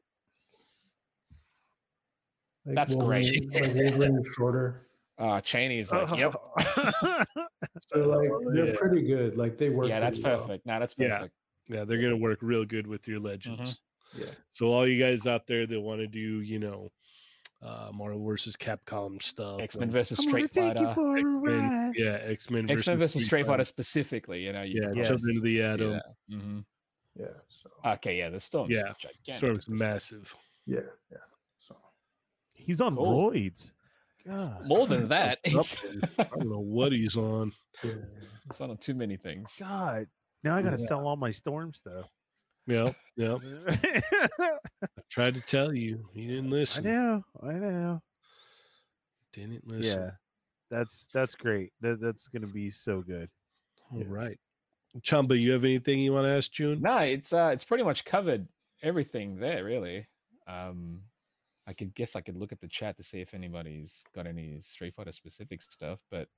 like 2.66 2.74
That's 2.74 2.94
great. 2.94 3.26
Wolverine- 3.52 3.76
Like 3.76 3.84
Wolverine 3.94 4.18
is 4.20 4.34
shorter. 4.36 4.84
Uh 5.18 5.40
Cheney's 5.40 5.90
like, 5.90 6.16
yep. 6.16 6.32
So 7.88 8.06
like 8.06 8.30
they're 8.54 8.66
yeah. 8.68 8.72
pretty 8.76 9.02
good. 9.02 9.36
Like 9.36 9.58
they 9.58 9.70
work. 9.70 9.88
Yeah, 9.88 9.98
that's 10.00 10.18
pretty 10.18 10.36
well. 10.36 10.46
perfect. 10.46 10.66
Nah, 10.66 10.78
that's 10.78 10.94
Yeah. 10.96 11.08
perfect. 11.18 11.34
Yeah, 11.68 11.84
they're 11.84 12.00
gonna 12.00 12.16
work 12.18 12.38
real 12.42 12.64
good 12.64 12.86
with 12.86 13.08
your 13.08 13.18
legends. 13.18 13.80
Yeah. 14.16 14.26
So 14.50 14.66
all 14.72 14.86
you 14.86 15.02
guys 15.02 15.26
out 15.26 15.46
there 15.46 15.66
that 15.66 15.80
want 15.80 16.00
to 16.00 16.06
do, 16.06 16.40
you 16.40 16.58
know, 16.58 16.90
uh 17.60 17.90
Marvel 17.92 18.24
versus 18.24 18.56
Capcom 18.56 19.20
stuff, 19.20 19.60
X 19.60 19.74
Men 19.76 19.84
and 19.84 19.92
versus 19.92 20.20
I'm 20.20 20.28
Street 20.28 20.54
Fighter. 20.54 20.88
for 20.94 21.16
a 21.16 21.20
X-Men, 21.20 21.92
yeah, 21.96 22.18
X 22.22 22.50
Men 22.50 22.70
X 22.70 22.86
Men 22.86 22.98
versus 22.98 23.24
Street 23.24 23.46
Fighter 23.46 23.64
specifically, 23.64 24.44
you 24.44 24.52
know, 24.52 24.62
you 24.62 24.80
Yeah, 24.80 24.88
could 24.88 24.96
Yes. 24.98 25.08
Children 25.08 25.36
of 25.38 25.42
the 25.42 25.62
Atom. 25.62 25.90
Yeah. 25.92 26.36
mhm. 26.36 26.64
Yeah. 27.16 27.26
So 27.48 27.70
Okay, 27.84 28.18
yeah, 28.18 28.30
the 28.30 28.38
storm. 28.38 28.70
Yeah, 28.70 28.92
gigantic 28.98 29.34
Storm's 29.34 29.50
at 29.50 29.56
this 29.56 29.66
point. 29.66 29.80
massive. 29.80 30.36
yeah, 30.66 30.80
yeah. 31.10 31.18
So 31.58 31.76
He's 32.54 32.80
on 32.80 32.94
Cool. 32.94 33.30
roids. 33.32 33.70
God. 34.24 34.66
More 34.66 34.86
than 34.86 35.08
that. 35.08 35.38
I 35.46 36.24
don't 36.24 36.48
know 36.48 36.60
what 36.60 36.92
he's 36.92 37.16
on. 37.16 37.52
yeah. 37.82 37.92
he's 38.50 38.60
on 38.60 38.76
too 38.76 38.94
many 38.94 39.16
things. 39.16 39.54
God. 39.58 40.06
Now 40.44 40.54
I 40.54 40.62
gotta 40.62 40.76
Yeah. 40.78 40.86
sell 40.86 41.08
all 41.08 41.16
my 41.16 41.32
storm 41.32 41.72
stuff. 41.74 42.06
Yeah, 42.68 42.92
Yep. 43.16 43.40
I 43.68 44.58
I 44.82 44.86
tried 45.10 45.34
to 45.34 45.40
tell 45.40 45.72
you. 45.74 46.06
You 46.12 46.28
didn't 46.28 46.50
listen. 46.50 46.86
I 46.86 46.90
know. 46.90 47.24
I 47.42 47.52
know. 47.52 48.02
Didn't 49.32 49.66
listen. 49.66 50.02
Yeah. 50.02 50.10
That's 50.70 51.08
that's 51.14 51.34
great. 51.34 51.72
That 51.80 51.98
that's 52.00 52.28
gonna 52.28 52.46
be 52.46 52.70
so 52.70 53.00
good. 53.00 53.30
All 53.90 54.00
Yeah. 54.00 54.06
right. 54.08 54.38
Chamba, 55.00 55.40
you 55.40 55.52
have 55.52 55.64
anything 55.64 56.00
you 56.00 56.12
want 56.12 56.26
to 56.26 56.30
ask 56.30 56.50
June? 56.50 56.80
No, 56.82 56.98
it's 56.98 57.32
uh 57.32 57.50
it's 57.52 57.64
pretty 57.64 57.84
much 57.84 58.04
covered 58.04 58.46
everything 58.82 59.36
there, 59.36 59.64
really. 59.64 60.06
Um 60.46 61.02
I 61.66 61.72
could 61.72 61.94
guess 61.94 62.16
I 62.16 62.20
could 62.20 62.36
look 62.36 62.52
at 62.52 62.60
the 62.60 62.68
chat 62.68 62.96
to 62.98 63.02
see 63.02 63.20
if 63.20 63.32
anybody's 63.34 64.02
got 64.14 64.26
any 64.26 64.60
Street 64.60 64.94
Fighter 64.94 65.12
specific 65.12 65.62
stuff, 65.62 66.02
but 66.10 66.28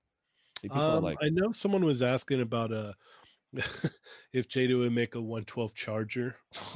see 0.61 0.69
people 0.69 0.81
are 0.83 0.97
Um, 0.99 1.05
like 1.05 1.19
I 1.21 1.29
know 1.29 1.51
someone 1.53 1.85
was 1.85 2.03
asking 2.03 2.41
about 2.41 2.73
uh 2.73 2.93
if 4.33 4.49
Jada 4.49 4.79
would 4.79 4.93
make 4.93 5.15
a 5.15 5.21
112 5.21 5.75
charger. 5.75 6.37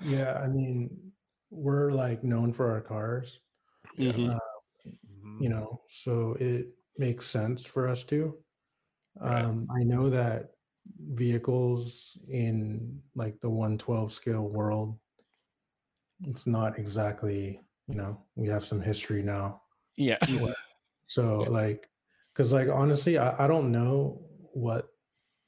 Yeah, 0.00 0.34
I 0.42 0.48
mean, 0.48 1.12
we're 1.50 1.90
like 1.92 2.24
known 2.24 2.52
for 2.52 2.70
our 2.70 2.80
cars, 2.80 3.40
Mhm. 3.98 4.30
uh, 4.30 4.38
Mhm. 5.06 5.42
you 5.42 5.48
know, 5.48 5.82
so 5.88 6.34
it 6.40 6.68
makes 6.96 7.26
sense 7.26 7.64
for 7.66 7.88
us 7.88 8.04
to. 8.04 8.42
Right. 9.16 9.44
Um, 9.44 9.68
I 9.70 9.82
know 9.84 10.10
that 10.10 10.52
vehicles 11.14 12.16
in 12.28 13.02
like 13.14 13.40
the 13.40 13.50
112 13.50 14.12
scale 14.12 14.48
world, 14.48 14.98
it's 16.24 16.46
not 16.46 16.78
exactly, 16.78 17.60
you 17.88 17.94
know, 17.94 18.24
we 18.36 18.48
have 18.48 18.64
some 18.64 18.80
history 18.80 19.22
now. 19.22 19.62
Yeah. 19.96 20.18
So 21.06 21.40
Yeah. 21.40 21.48
like, 21.48 21.90
because 22.40 22.52
like 22.52 22.68
honestly, 22.68 23.18
I, 23.18 23.44
I 23.44 23.46
don't 23.48 23.72
know 23.72 24.26
what 24.52 24.90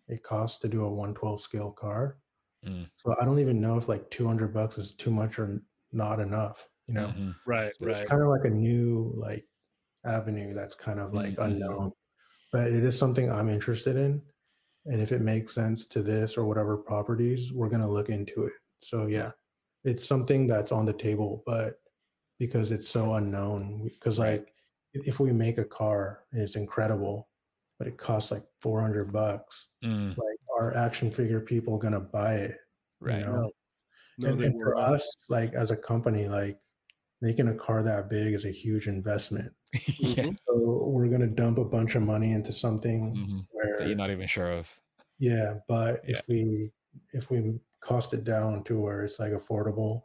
it 0.09 0.23
costs 0.25 0.59
to 0.61 0.69
do 0.69 0.85
a 0.85 0.93
112 0.93 1.41
scale 1.43 1.73
car. 1.73 2.21
Mm. 2.65 2.91
So 2.97 3.15
I 3.21 3.25
don't 3.25 3.41
even 3.41 3.61
know 3.61 3.77
if 3.79 3.89
like 3.89 4.11
200 4.11 4.55
bucks 4.55 4.79
is 4.79 4.95
too 4.95 5.11
much 5.11 5.39
or 5.39 5.63
not 5.93 6.21
enough. 6.21 6.69
you 6.89 6.95
know. 6.95 7.17
Mhm. 7.17 7.37
Right, 7.47 7.73
So 7.73 7.79
right. 7.81 7.89
It's 7.89 8.01
kind 8.11 8.23
of 8.23 8.29
like 8.29 8.45
a 8.45 8.51
new 8.51 9.13
like 9.17 9.49
avenue 10.07 10.55
that's 10.55 10.75
kind 10.77 11.01
of 11.01 11.15
like 11.15 11.35
Mhm. 11.35 11.39
unknown, 11.39 11.93
but 12.53 12.73
it 12.73 12.85
is 12.85 12.99
something 12.99 13.31
I'm 13.31 13.49
interested 13.51 13.97
in. 13.97 14.23
And 14.87 15.01
if 15.01 15.13
it 15.13 15.21
makes 15.23 15.55
sense 15.55 15.87
to 15.89 16.03
this 16.03 16.37
or 16.37 16.45
whatever 16.47 16.77
properties, 16.77 17.53
we're 17.53 17.69
gonna 17.69 17.91
look 17.91 18.09
into 18.09 18.45
it. 18.47 18.55
So 18.81 19.07
yeah, 19.07 19.33
it's 19.85 20.05
something 20.07 20.47
that's 20.47 20.73
on 20.73 20.87
the 20.87 20.93
table, 20.95 21.43
but 21.47 21.81
because 22.39 22.73
it's 22.73 22.89
so 22.89 23.15
unknown, 23.15 23.85
because 23.85 24.19
like 24.19 24.49
i- 24.51 24.55
if 24.95 25.21
we 25.21 25.33
make 25.33 25.59
a 25.59 25.65
car 25.65 26.25
and 26.33 26.43
it's 26.43 26.57
incredible, 26.57 27.29
but 27.79 27.89
it 27.89 27.97
costs 27.99 28.31
like 28.31 28.45
400 28.61 29.13
bucks, 29.13 29.69
Mm, 29.85 30.17
like 30.17 30.39
are 30.59 30.75
action 30.77 31.11
figure 31.11 31.41
people 31.41 31.79
gonna 31.79 32.01
buy 32.01 32.35
it? 32.37 32.57
you 33.01 33.07
right. 33.09 33.21
know? 33.23 33.51
No, 34.19 34.29
and, 34.29 34.41
and 34.43 34.61
for 34.61 34.77
us, 34.77 35.11
like 35.29 35.55
as 35.55 35.71
a 35.71 35.77
company, 35.77 36.29
like 36.29 36.59
making 37.21 37.49
a 37.49 37.55
car 37.55 37.83
that 37.83 38.09
big 38.11 38.35
is 38.35 38.45
a 38.45 38.51
huge 38.51 38.87
investment. 38.89 39.53
yeah. 39.99 40.31
So 40.47 40.89
we're 40.89 41.09
gonna 41.09 41.27
dump 41.27 41.59
a 41.59 41.65
bunch 41.65 41.95
of 41.97 42.03
money 42.03 42.33
into 42.33 42.53
something 42.53 43.15
mhm, 43.17 43.47
where, 43.51 43.79
That 43.79 43.87
you're 43.89 43.97
not 43.97 44.11
even 44.11 44.27
sure 44.27 44.53
of. 44.53 44.73
yeah. 45.19 45.55
But 45.69 46.03
Yeah. 46.07 46.19
if 46.19 46.29
we 46.29 46.73
if 47.13 47.31
we 47.31 47.59
cost 47.81 48.13
it 48.15 48.23
down 48.25 48.63
to 48.65 48.79
where 48.81 49.03
it's 49.03 49.19
like 49.19 49.33
affordable, 49.33 50.03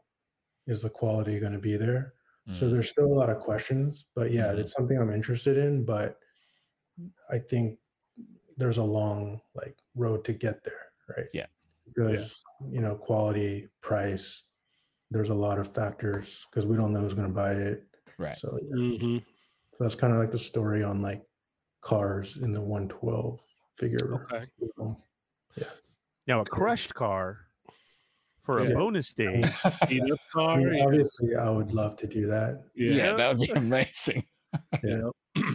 is 0.68 0.82
the 0.84 0.90
quality 0.90 1.40
going 1.40 1.54
to 1.54 1.60
be 1.60 1.76
there? 1.78 2.14
So 2.52 2.70
Mm, 2.70 2.72
there's 2.72 2.90
still 2.90 3.08
a 3.08 3.14
lot 3.20 3.30
of 3.30 3.40
questions. 3.40 4.06
But 4.16 4.32
yeah, 4.32 4.54
Mhm. 4.54 4.60
it's 4.60 4.74
something 4.74 4.98
I'm 5.00 5.12
interested 5.12 5.58
in. 5.58 5.86
But 5.86 6.20
I 7.30 7.40
think 7.40 7.80
there's 8.58 8.78
a 8.78 8.84
long 8.84 9.42
like 9.56 9.78
road 9.96 10.26
to 10.26 10.34
get 10.34 10.64
there, 10.64 10.92
right? 11.18 11.28
Yeah. 11.32 11.48
Because 11.86 12.44
you 12.72 12.82
know 12.82 12.98
quality, 12.98 13.70
price. 13.82 14.46
There's 15.12 15.30
a 15.30 15.36
lot 15.36 15.60
of 15.60 15.74
factors 15.74 16.48
because 16.52 16.68
we 16.68 16.78
don't 16.78 16.94
know 16.94 17.02
who's 17.02 17.16
going 17.16 17.28
to 17.30 17.34
buy 17.34 17.54
it. 17.54 17.86
right. 18.18 18.38
So 18.38 18.60
yeah. 18.64 18.76
Mhm. 18.78 19.26
So 19.74 19.78
that's 19.86 19.96
kind 19.96 20.14
of 20.14 20.20
like 20.20 20.32
the 20.32 20.40
story 20.40 20.84
on 20.84 21.02
like 21.02 21.28
cars 21.82 22.38
in 22.38 22.52
the 22.54 22.62
112 22.62 23.42
figure. 23.78 24.28
Okay. 24.32 24.48
wheel. 24.60 24.98
Now 26.28 26.42
a 26.42 26.46
crushed 26.46 26.94
car 26.94 27.47
for 28.48 28.60
a 28.60 28.70
Yeah. 28.70 28.76
bonus 28.76 29.10
stage. 29.10 29.46
Beat 29.90 30.10
up 30.10 30.20
I 30.38 30.56
mean, 30.56 30.82
obviously, 30.82 31.36
I 31.36 31.50
would 31.50 31.74
love 31.74 31.98
to 31.98 32.08
do 32.08 32.26
that. 32.28 32.64
yeah. 32.76 32.92
Yeah. 32.94 33.14
that 33.16 33.38
would 33.38 33.46
be 33.48 33.52
amazing. 33.56 34.24
Yeah. 34.84 35.10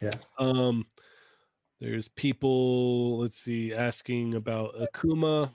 Yeah. 0.00 0.10
Um, 0.38 0.86
there's 1.80 2.06
people. 2.06 3.18
Let's 3.18 3.36
see, 3.38 3.74
asking 3.74 4.34
about 4.34 4.74
Akuma. 4.76 5.50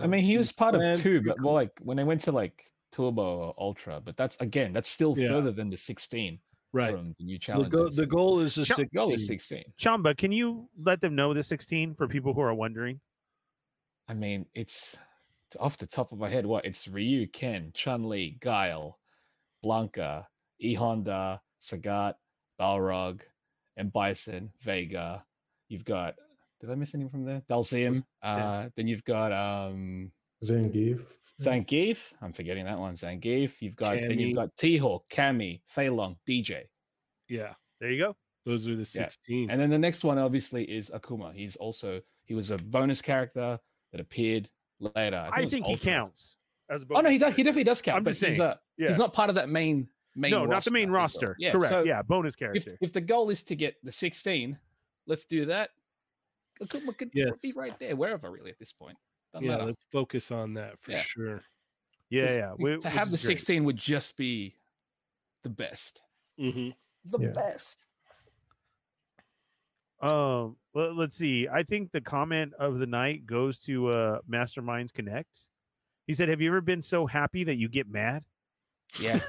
I 0.00 0.06
mean, 0.06 0.22
he 0.22 0.34
Um, 0.34 0.38
was 0.38 0.52
part 0.52 0.76
of 0.76 0.80
planned 0.80 1.00
two, 1.00 1.20
but 1.20 1.40
more 1.40 1.54
like 1.54 1.72
when 1.82 1.98
I 1.98 2.04
went 2.04 2.20
to 2.22 2.32
like 2.32 2.70
Turbo 2.92 3.22
or 3.22 3.54
Ultra, 3.58 4.00
but 4.00 4.16
that's 4.16 4.36
again, 4.38 4.72
that's 4.72 4.88
still 4.88 5.18
Yeah. 5.18 5.28
further 5.30 5.50
than 5.50 5.68
the 5.70 5.76
16 5.76 6.38
right. 6.72 6.92
from 6.92 7.16
the 7.18 7.24
new 7.24 7.38
The, 7.40 7.64
go- 7.68 7.88
the 7.88 8.06
goal 8.06 8.38
is 8.38 8.56
a 8.56 8.64
Shut- 8.64 8.76
the 8.76 8.86
goal 8.86 9.08
16. 9.08 9.14
is 9.14 9.26
16. 9.26 9.64
Chamba, 9.76 10.16
can 10.16 10.30
you 10.30 10.68
let 10.78 11.00
them 11.00 11.16
know 11.16 11.34
the 11.34 11.42
16 11.42 11.94
for 11.96 12.06
people 12.06 12.34
who 12.34 12.40
are 12.42 12.54
wondering? 12.54 13.00
I 14.10 14.14
mean, 14.14 14.44
it's 14.54 14.98
off 15.60 15.76
the 15.76 15.86
top 15.86 16.10
of 16.10 16.18
my 16.18 16.28
head. 16.28 16.44
What 16.44 16.64
it's 16.64 16.88
Ryu, 16.88 17.28
Ken, 17.28 17.70
Chun 17.74 18.08
Li, 18.08 18.36
Guile, 18.40 18.98
Blanka, 19.64 20.26
E 20.58 20.74
Honda, 20.74 21.40
Sagat, 21.62 22.14
Balrog, 22.60 23.20
and 23.76 23.92
Bison, 23.92 24.50
Vega. 24.62 25.24
You've 25.68 25.84
got. 25.84 26.16
Did 26.60 26.72
I 26.72 26.74
miss 26.74 26.92
anyone 26.92 27.12
from 27.12 27.24
there? 27.24 27.40
Dhalsim. 27.48 28.02
Uh, 28.20 28.68
then 28.76 28.88
you've 28.88 29.04
got 29.04 29.30
um 29.30 30.10
Zangief. 30.44 31.06
Zangief. 31.40 32.12
I'm 32.20 32.32
forgetting 32.32 32.64
that 32.64 32.78
one. 32.80 32.96
Zangief. 32.96 33.62
You've 33.62 33.76
got 33.76 33.94
then 33.94 34.18
you've 34.18 34.34
got 34.34 34.56
T-Hawk, 34.56 35.04
Cammy, 35.08 35.60
Fei 35.66 35.88
Long, 35.88 36.16
Dee 36.26 36.42
Jay. 36.42 36.68
Yeah, 37.28 37.54
There 37.80 37.92
you 37.92 37.98
go. 37.98 38.16
those 38.44 38.66
are 38.66 38.74
the 38.74 38.78
Yeah. 38.80 39.06
16. 39.08 39.50
And 39.52 39.60
then 39.60 39.70
the 39.70 39.78
next 39.78 40.02
one 40.02 40.18
obviously 40.18 40.64
is 40.64 40.90
Akuma. 40.90 41.32
He's 41.32 41.54
also 41.54 42.02
he 42.24 42.34
was 42.34 42.50
a 42.50 42.58
bonus 42.58 43.00
character 43.00 43.60
that 43.92 44.00
appeared 44.00 44.48
later. 44.78 45.28
I, 45.32 45.38
it 45.40 45.42
was 45.42 45.50
think 45.50 45.66
he 45.66 45.76
counts. 45.76 46.36
As 46.68 46.82
a 46.82 46.86
Oh 46.86 46.88
no, 46.88 46.94
bonus 47.02 47.12
he 47.12 47.18
does. 47.18 47.36
He 47.36 47.42
definitely 47.42 47.64
does 47.64 47.82
count. 47.82 47.98
I'm 47.98 48.04
but 48.04 48.10
just 48.12 48.24
he's, 48.24 48.36
saying, 48.36 48.48
uh, 48.50 48.56
Yeah. 48.78 48.88
he's 48.88 48.98
not 48.98 49.12
part 49.12 49.28
of 49.28 49.34
that 49.36 49.48
main 49.48 49.88
main. 50.14 50.30
no, 50.30 50.44
not 50.46 50.64
the 50.64 50.70
main 50.70 50.90
roster. 50.90 51.36
Yeah, 51.38 51.52
Correct. 51.52 51.70
so 51.70 51.84
yeah, 51.84 52.02
bonus 52.02 52.36
character. 52.36 52.76
if 52.80 52.92
the 52.92 53.00
goal 53.00 53.30
is 53.30 53.42
to 53.44 53.56
get 53.56 53.76
the 53.82 53.92
16, 53.92 54.56
let's 55.06 55.24
do 55.24 55.46
that. 55.46 55.70
Akuma 56.62 56.96
could 56.96 57.10
Yes. 57.14 57.32
be 57.42 57.52
right 57.56 57.76
there, 57.78 57.96
wherever 57.96 58.30
really 58.30 58.50
at 58.50 58.58
this 58.58 58.72
point. 58.72 58.96
Doesn't 59.32 59.46
yeah, 59.46 59.52
matter. 59.52 59.64
let's 59.66 59.84
focus 59.90 60.30
on 60.30 60.54
that 60.54 60.78
for 60.80 60.92
Yeah. 60.92 61.00
sure. 61.00 61.42
yeah, 62.10 62.26
'Cause 62.26 62.36
yeah. 62.36 62.52
if- 62.52 62.58
whi- 62.58 62.76
to 62.80 62.88
have 62.90 63.08
the 63.10 63.14
is 63.14 63.24
great. 63.24 63.38
16 63.38 63.64
would 63.64 63.76
just 63.76 64.16
be 64.16 64.56
the 65.42 65.48
best. 65.48 66.02
hmm 66.38 66.70
The 67.06 67.18
Yeah. 67.18 67.28
best. 67.30 67.86
Um, 70.00 70.56
well, 70.72 70.94
let's 70.96 71.14
see. 71.16 71.46
I 71.48 71.62
think 71.62 71.92
the 71.92 72.00
comment 72.00 72.52
of 72.58 72.78
the 72.78 72.86
night 72.86 73.26
goes 73.26 73.58
to 73.60 73.88
uh 73.88 74.18
Masterminds 74.30 74.92
Connect. 74.92 75.28
He 76.06 76.14
said, 76.14 76.28
"Have 76.28 76.40
you 76.40 76.48
ever 76.50 76.60
been 76.60 76.80
so 76.82 77.06
happy 77.06 77.44
that 77.44 77.56
you 77.56 77.68
get 77.68 77.88
mad?" 77.88 78.24
Yeah. 78.98 79.20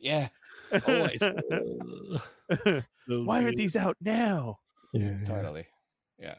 yeah. 0.00 0.28
Always. 0.86 1.20
Why 3.06 3.44
aren't 3.44 3.56
these 3.56 3.76
out 3.76 3.96
now? 4.00 4.58
Yeah. 4.92 5.16
yeah. 5.20 5.24
Totally. 5.26 5.66
Yeah. 6.18 6.34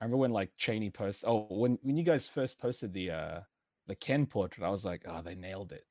I 0.00 0.04
remember 0.04 0.18
when 0.18 0.30
like 0.32 0.50
Cheney 0.56 0.90
post 0.90 1.24
oh 1.26 1.46
when 1.50 1.78
when 1.82 1.96
you 1.96 2.04
guys 2.04 2.28
first 2.28 2.58
posted 2.58 2.92
the 2.92 3.10
uh 3.10 3.40
the 3.86 3.94
Ken 3.94 4.26
portrait, 4.26 4.64
I 4.66 4.70
was 4.70 4.84
like, 4.84 5.04
oh, 5.06 5.22
they 5.22 5.34
nailed 5.34 5.72
it. 5.72 5.84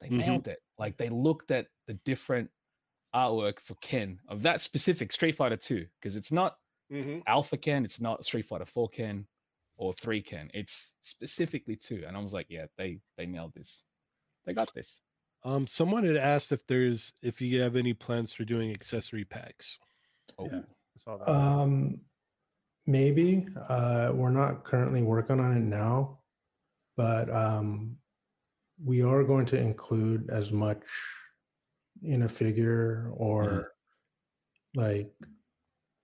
They 0.00 0.08
Mhm. 0.08 0.18
nailed 0.18 0.48
it. 0.48 0.58
Like 0.78 0.96
they 0.96 1.08
looked 1.08 1.50
at 1.50 1.66
the 1.86 1.94
different 1.94 2.50
artwork 3.14 3.58
for 3.60 3.74
Ken 3.76 4.20
of 4.28 4.42
that 4.42 4.60
specific 4.60 5.12
Street 5.12 5.36
Fighter 5.36 5.56
2, 5.56 5.86
because 6.00 6.16
it's 6.16 6.32
not 6.32 6.56
Mhm. 6.90 7.22
Alpha 7.26 7.56
Ken, 7.56 7.84
it's 7.84 8.00
not 8.00 8.24
Street 8.24 8.46
Fighter 8.46 8.64
4 8.66 8.88
Ken 8.88 9.26
or 9.76 9.92
3 9.92 10.20
Ken. 10.22 10.50
It's 10.52 10.90
specifically 11.02 11.76
two. 11.76 12.04
And 12.06 12.16
I 12.16 12.20
was 12.20 12.32
like, 12.32 12.46
yeah, 12.50 12.66
they 12.76 13.00
they 13.16 13.26
nailed 13.26 13.54
this. 13.54 13.82
They 14.44 14.52
got 14.54 14.74
this. 14.74 15.00
Um, 15.44 15.66
someone 15.66 16.04
had 16.04 16.16
asked 16.16 16.52
if 16.52 16.66
there's 16.66 17.12
if 17.22 17.40
you 17.40 17.60
have 17.62 17.76
any 17.76 17.94
plans 17.94 18.32
for 18.32 18.44
doing 18.44 18.72
accessory 18.72 19.24
packs. 19.24 19.78
Oh, 20.38 20.46
Yeah. 20.46 20.58
I 20.60 20.98
saw 20.98 21.16
that. 21.18 21.28
Um, 21.28 22.00
maybe. 22.86 23.46
Uh, 23.68 24.12
we're 24.14 24.30
not 24.30 24.64
currently 24.64 25.02
working 25.02 25.38
on 25.40 25.56
it 25.56 25.60
now, 25.64 26.20
but 26.96 27.30
um, 27.30 27.98
we 28.82 29.02
are 29.02 29.22
going 29.24 29.46
to 29.46 29.58
include 29.58 30.28
as 30.30 30.52
much 30.52 30.82
in 32.02 32.22
a 32.22 32.28
figure 32.28 33.10
or 33.14 33.72
like 34.74 35.12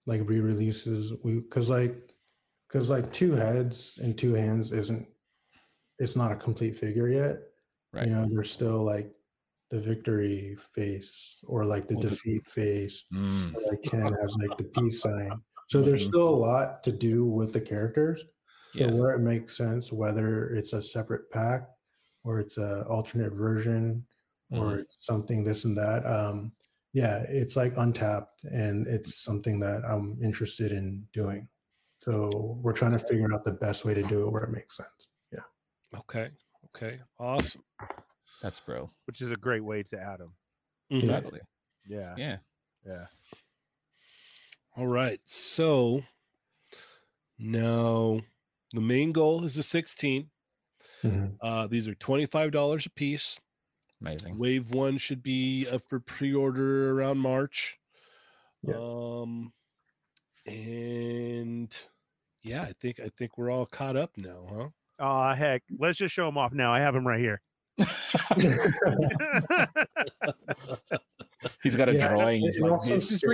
like 0.06 0.22
re-releases. 0.28 1.12
We 1.22 1.40
because 1.40 1.70
like 1.70 2.12
because 2.68 2.90
like 2.90 3.10
two 3.12 3.32
heads 3.32 3.98
and 4.02 4.16
two 4.16 4.34
hands 4.34 4.72
isn't 4.72 5.06
it's 5.98 6.16
not 6.16 6.32
a 6.32 6.36
complete 6.36 6.76
figure 6.76 7.08
yet. 7.08 7.38
right. 7.92 8.06
You 8.06 8.12
know, 8.14 8.26
there's 8.28 8.50
still 8.50 8.82
like 8.84 9.10
the 9.70 9.80
victory 9.80 10.56
face 10.74 11.42
or 11.46 11.64
like 11.64 11.88
the 11.88 11.94
Well, 11.94 12.02
the- 12.04 12.10
defeat 12.10 12.46
face 12.46 13.04
Mm, 13.12 13.54
like 13.70 13.82
Ken 13.82 14.12
has 14.20 14.36
like 14.36 14.56
the 14.58 14.64
peace 14.64 15.00
sign. 15.02 15.40
So 15.68 15.82
there's 15.82 16.04
Mhm. 16.06 16.08
still 16.10 16.28
a 16.28 16.36
lot 16.36 16.84
to 16.84 16.92
do 16.92 17.24
with 17.26 17.52
the 17.52 17.60
characters. 17.60 18.20
So 18.74 18.80
yeah. 18.80 18.90
where 18.92 19.12
it 19.14 19.20
makes 19.20 19.56
sense, 19.56 19.90
whether 19.92 20.50
it's 20.50 20.72
a 20.74 20.82
separate 20.82 21.30
pack 21.30 21.68
or 22.24 22.38
it's 22.40 22.58
a 22.58 22.86
alternate 22.88 23.32
version 23.32 24.06
or 24.50 24.72
Mhm. 24.76 24.78
it's 24.80 25.04
something 25.04 25.44
this 25.44 25.64
and 25.64 25.76
that. 25.76 26.04
Um, 26.06 26.52
yeah, 26.92 27.24
it's 27.28 27.56
like 27.56 27.76
untapped 27.76 28.44
and 28.44 28.86
it's 28.86 29.16
something 29.16 29.60
that 29.60 29.84
I'm 29.84 30.18
interested 30.22 30.72
in 30.72 31.06
doing. 31.12 31.48
So 32.00 32.58
we're 32.62 32.72
trying 32.72 32.92
to 32.92 32.98
figure 32.98 33.26
out 33.34 33.44
the 33.44 33.52
best 33.52 33.84
way 33.84 33.92
to 33.94 34.02
do 34.04 34.26
it 34.26 34.30
where 34.30 34.44
it 34.44 34.50
makes 34.50 34.76
sense. 34.76 35.08
Yeah. 35.32 35.40
Okay. 35.94 36.30
Okay. 36.66 37.00
Awesome. 37.18 37.64
That's 38.42 38.60
bro. 38.60 38.90
which 39.06 39.20
is 39.20 39.30
a 39.32 39.36
great 39.36 39.64
way 39.64 39.82
to 39.82 39.98
add 40.00 40.20
them. 40.20 40.36
Mhm. 40.90 41.40
Yeah. 41.86 42.14
Yeah, 42.16 42.16
Yeah. 42.16 42.38
yeah. 42.84 43.06
All 44.76 44.86
right. 44.86 45.20
So 45.24 46.04
now 47.38 48.20
the 48.72 48.80
main 48.80 49.12
goal 49.12 49.44
is 49.44 49.54
the 49.56 49.62
16. 49.62 50.30
Mhm. 51.02 51.36
Uh, 51.40 51.66
these 51.66 51.88
are 51.88 51.94
$25 51.94 52.86
a 52.86 52.90
piece. 52.90 53.38
Amazing. 54.00 54.38
Wave 54.38 54.70
one 54.70 54.98
should 54.98 55.22
be 55.22 55.66
up 55.72 55.82
for 55.88 56.00
pre-order 56.00 56.90
around 56.92 57.18
March. 57.18 57.78
Yeah. 58.62 58.74
Um, 58.76 59.52
and 60.46 61.72
yeah, 62.42 62.62
I 62.62 62.72
think 62.80 63.00
I 63.00 63.10
think 63.18 63.36
we're 63.38 63.50
all 63.50 63.66
caught 63.66 63.96
up 63.96 64.10
now, 64.16 64.46
huh? 64.52 64.68
Oh 64.98 65.34
heck, 65.34 65.62
let's 65.78 65.98
just 65.98 66.14
show 66.14 66.26
them 66.26 66.38
off 66.38 66.52
now. 66.52 66.72
I 66.72 66.80
have 66.80 66.94
them 66.94 67.06
right 67.06 67.18
here. 67.20 67.40
He's 71.62 71.76
got 71.76 71.88
a 71.88 71.94
Yeah, 71.94 72.08
drawing. 72.08 72.42
it- 72.42 72.46
He's 72.46 72.56
it 72.58 72.62
like, 72.62 72.72
also 72.72 72.94
this 72.96 73.12
is 73.22 73.24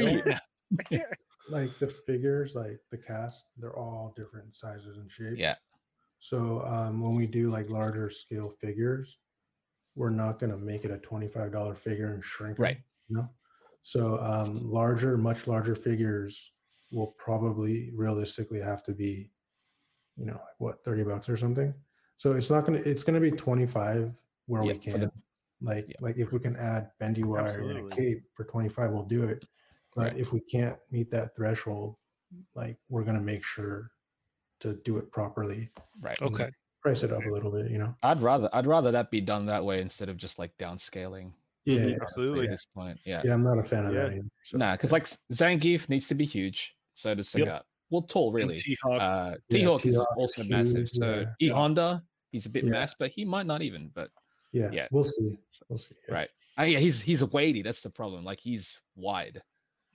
like 1.50 1.78
the 1.78 1.86
figures, 1.88 2.54
like 2.54 2.78
the 2.90 2.98
cast, 2.98 3.46
they're 3.58 3.76
all 3.76 4.12
different 4.16 4.54
sizes 4.54 4.96
and 4.98 5.10
shapes. 5.10 5.38
Yeah. 5.38 5.54
So 6.18 6.62
um, 6.64 7.00
when 7.02 7.14
we 7.14 7.26
do 7.26 7.50
like 7.50 7.68
larger 7.68 8.08
scale 8.08 8.48
figures, 8.60 9.18
we're 9.94 10.10
not 10.10 10.38
going 10.38 10.50
to 10.50 10.58
make 10.58 10.84
it 10.84 10.90
a 10.90 10.96
$25 10.96 11.76
figure 11.76 12.14
and 12.14 12.24
shrink 12.24 12.58
it. 12.58 12.62
Right. 12.62 12.78
You 13.08 13.16
know? 13.16 13.28
So 13.82 14.18
um, 14.18 14.60
larger, 14.62 15.16
much 15.18 15.46
larger 15.46 15.74
figures 15.74 16.52
will 16.92 17.08
probably 17.18 17.90
realistically 17.94 18.60
have 18.60 18.82
to 18.84 18.92
be, 18.92 19.30
you 20.16 20.26
know, 20.26 20.34
like 20.34 20.54
what, 20.58 20.84
30 20.84 21.04
bucks 21.04 21.28
or 21.28 21.36
something. 21.36 21.74
So 22.16 22.32
it's 22.32 22.50
not 22.50 22.64
going 22.64 22.82
to, 22.82 22.88
it's 22.90 23.02
going 23.04 23.20
to 23.20 23.30
be 23.30 23.36
25 23.36 24.12
where 24.46 24.62
we 24.62 24.68
Yeah, 24.68 24.74
for 24.74 24.80
can. 24.80 25.00
the- 25.00 25.12
like, 25.64 25.86
yeah. 25.88 25.96
like 26.00 26.16
if 26.18 26.32
we 26.32 26.40
can 26.40 26.56
add 26.56 26.90
bendy 26.98 27.22
wire 27.22 27.60
and 27.60 27.92
a 27.92 27.94
cape 27.96 28.24
for 28.34 28.44
25, 28.44 28.90
we'll 28.90 29.04
do 29.04 29.22
it. 29.24 29.44
But 29.94 30.12
Right. 30.12 30.18
if 30.18 30.32
we 30.32 30.40
can't 30.40 30.76
meet 30.90 31.10
that 31.12 31.36
threshold, 31.36 31.96
like 32.54 32.78
we're 32.88 33.04
going 33.04 33.16
to 33.18 33.22
make 33.22 33.44
sure 33.44 33.90
to 34.60 34.74
do 34.84 34.96
it 34.96 35.12
properly 35.12 35.70
Right. 36.00 36.20
and 36.20 36.34
Okay. 36.34 36.50
Price 36.82 37.02
it 37.02 37.12
up 37.12 37.24
a 37.24 37.28
little 37.30 37.50
bit, 37.50 37.70
you 37.70 37.78
know? 37.78 37.94
I'd 38.02 38.20
rather 38.22 38.48
I'd 38.52 38.66
rather 38.66 38.90
that 38.90 39.10
be 39.10 39.20
done 39.20 39.46
that 39.46 39.64
way 39.64 39.80
instead 39.80 40.08
of 40.08 40.16
just 40.16 40.38
like 40.38 40.56
downscaling. 40.58 41.32
Yeah, 41.64 41.86
yeah, 41.86 41.96
Absolutely. 42.02 42.46
At 42.46 42.50
this 42.50 42.66
point, 42.74 42.98
yeah. 43.04 43.22
yeah. 43.24 43.34
I'm 43.34 43.44
not 43.44 43.58
a 43.58 43.62
fan 43.62 43.86
of 43.86 43.94
that 43.94 44.12
either. 44.12 44.26
So, 44.42 44.58
Nah, 44.58 44.72
because 44.72 44.90
like 44.90 45.06
Zangief 45.32 45.88
needs 45.88 46.08
to 46.08 46.14
be 46.16 46.24
huge. 46.24 46.74
So 46.94 47.14
does 47.14 47.32
Yep. 47.34 47.46
Sagat. 47.48 47.62
Well, 47.90 48.02
tall 48.02 48.32
really. 48.32 48.58
T-Hawk. 48.58 49.00
Uh, 49.00 49.36
Yeah, 49.48 49.58
T 49.58 49.64
Hawk 49.64 49.86
is 49.86 49.94
T-Hawk 49.94 50.08
is 50.10 50.16
also 50.16 50.44
massive. 50.44 50.88
So 50.88 51.20
yeah. 51.20 51.46
E 51.46 51.48
Honda, 51.50 52.02
he's 52.32 52.46
a 52.46 52.50
bit 52.50 52.64
Yeah. 52.64 52.70
mass, 52.70 52.94
but 52.98 53.10
he 53.10 53.24
might 53.24 53.46
not 53.46 53.62
even. 53.62 53.90
But 53.94 54.10
yeah, 54.50 54.70
yeah. 54.72 54.88
we'll 54.90 55.04
see. 55.04 55.38
We'll 55.68 55.78
see. 55.78 55.94
yeah. 56.08 56.14
right. 56.14 56.30
Oh 56.58 56.64
yeah, 56.64 56.80
he's 56.80 57.00
he's 57.00 57.22
a 57.22 57.26
weighty. 57.26 57.62
That's 57.62 57.80
the 57.80 57.90
problem. 57.90 58.24
Like 58.24 58.40
he's 58.40 58.78
wide. 58.96 59.40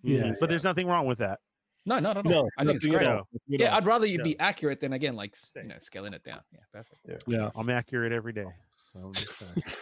Yeah, 0.04 0.34
But 0.40 0.50
there's 0.50 0.64
nothing 0.64 0.88
wrong 0.88 1.06
with 1.08 1.18
that. 1.18 1.40
No, 1.88 2.00
not 2.00 2.18
at 2.18 2.26
all. 2.26 2.32
No, 2.32 2.50
I 2.58 2.64
think 2.66 2.76
it's 2.76 2.86
nothing 2.86 2.96
at 2.96 2.98
great. 3.00 3.08
all. 3.08 3.28
Nothing 3.32 3.54
at 3.56 3.60
Yeah, 3.62 3.70
all. 3.72 3.78
I'd 3.78 3.86
rather 3.88 4.06
you 4.06 4.18
Yeah. 4.18 4.24
be 4.24 4.40
accurate 4.40 4.80
than 4.82 4.94
again, 4.94 5.16
like 5.16 5.32
s- 5.34 5.54
you 5.56 5.64
know, 5.64 5.76
scaling 5.80 6.14
it 6.14 6.24
down. 6.24 6.42
Yeah, 6.52 6.60
perfect. 6.74 7.24
yeah. 7.28 7.50
I'm 7.56 7.70
accurate 7.70 8.12
every 8.12 8.34
day. 8.34 8.46
So 8.94 9.12
I'm. 9.56 9.64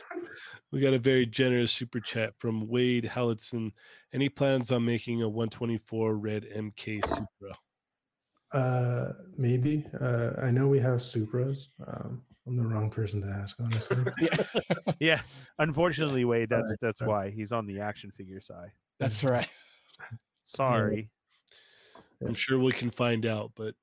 We 0.71 0.81
got 0.81 0.93
a 0.93 0.99
very 0.99 1.25
generous 1.25 1.71
super 1.71 2.01
chat 2.01 2.33
from 2.37 2.67
Wade 2.67 3.05
Hallitson. 3.05 3.71
Any 4.13 4.27
plans 4.29 4.71
on 4.71 4.83
making 4.83 5.21
a 5.21 5.29
124 5.29 6.17
red 6.17 6.43
MK 6.53 7.05
Supra? 7.07 7.55
Uh, 8.51 9.13
maybe. 9.37 9.85
Uh, 10.01 10.31
I 10.41 10.51
know 10.51 10.67
we 10.67 10.79
have 10.79 10.99
Supras. 10.99 11.67
Um, 11.87 12.23
I'm 12.45 12.57
the 12.57 12.65
wrong 12.65 12.89
person 12.89 13.21
to 13.21 13.27
ask, 13.27 13.55
honestly. 13.59 13.97
Yeah, 14.21 14.93
yeah. 14.99 15.21
Unfortunately, 15.59 16.25
Wade, 16.25 16.49
that's 16.49 16.67
Sorry, 16.67 16.77
that's 16.81 16.99
sorry. 16.99 17.09
why 17.09 17.29
he's 17.29 17.51
on 17.53 17.67
the 17.67 17.79
action 17.79 18.11
figure 18.11 18.41
side. 18.41 18.71
that's 18.99 19.23
right. 19.23 19.47
Sorry. 20.43 21.09
I'm 22.25 22.33
sure 22.33 22.59
we 22.59 22.71
can 22.71 22.89
find 22.91 23.25
out, 23.25 23.51
but 23.55 23.75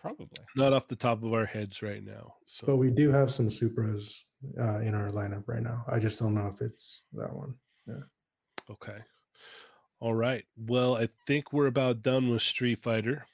Probably. 0.00 0.26
not 0.56 0.72
off 0.72 0.88
the 0.88 0.96
top 0.96 1.22
of 1.22 1.32
our 1.32 1.46
heads 1.46 1.82
right 1.82 2.02
now. 2.04 2.34
but 2.40 2.48
So 2.50 2.76
we 2.76 2.90
do 2.90 3.10
have 3.10 3.30
some 3.30 3.48
Supras 3.48 4.22
uh, 4.58 4.78
in 4.78 4.94
our 4.94 5.10
lineup 5.10 5.44
right 5.46 5.62
now. 5.62 5.84
I 5.88 5.98
just 5.98 6.18
don't 6.18 6.34
know 6.34 6.46
if 6.48 6.60
it's 6.60 7.04
that 7.14 7.32
one. 7.34 7.54
Yeah. 7.86 8.00
Okay. 8.70 8.98
All 10.00 10.14
right. 10.14 10.44
Well, 10.56 10.96
I 10.96 11.08
think 11.26 11.52
we're 11.52 11.66
about 11.66 12.02
done 12.02 12.30
with 12.30 12.42
Street 12.42 12.82
Fighter. 12.82 13.26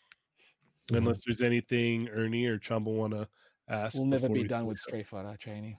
Mhm. 0.91 0.99
Unless 0.99 1.25
there's 1.25 1.41
anything 1.43 2.09
Ernie 2.09 2.47
or 2.47 2.59
Chumba 2.59 2.91
want 2.91 3.13
to 3.15 3.29
ask. 3.69 3.97
We'll 3.97 4.07
never 4.07 4.29
be 4.29 4.43
we 4.43 4.47
done 4.49 4.67
with 4.67 4.79
finish 4.79 5.03
up. 5.03 5.07
Street 5.07 5.07
Fighter, 5.07 5.37
Cheney. 5.39 5.79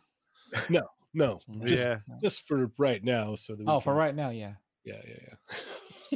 No, 1.14 1.40
just 1.66 1.86
Yeah. 1.86 2.00
just 2.22 2.42
for 2.42 2.72
right 2.78 3.04
now. 3.04 3.36
So 3.36 3.54
that 3.56 3.66
we 3.66 3.72
Oh, 3.72 3.80
for 3.80 3.94
right 3.94 4.14
now, 4.16 4.30
yeah. 4.30 4.56
Yeah, 4.84 5.02
yeah, 5.08 5.18
yeah. 5.28 5.56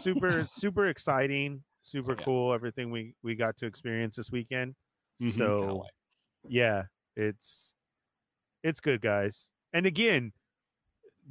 super 0.02 0.44
super 0.46 0.86
exciting, 0.86 1.64
super 1.82 2.16
Yeah. 2.18 2.24
cool. 2.26 2.54
Everything 2.54 2.92
we 2.92 3.16
we 3.24 3.36
got 3.36 3.58
to 3.58 3.66
experience 3.66 4.16
this 4.16 4.32
weekend. 4.32 4.76
Mhm. 5.22 5.34
So 5.34 5.86
yeah, 6.48 6.84
it's 7.16 7.76
it's 8.64 8.80
good, 8.80 9.02
guys. 9.02 9.50
And 9.74 9.86
again, 9.86 10.34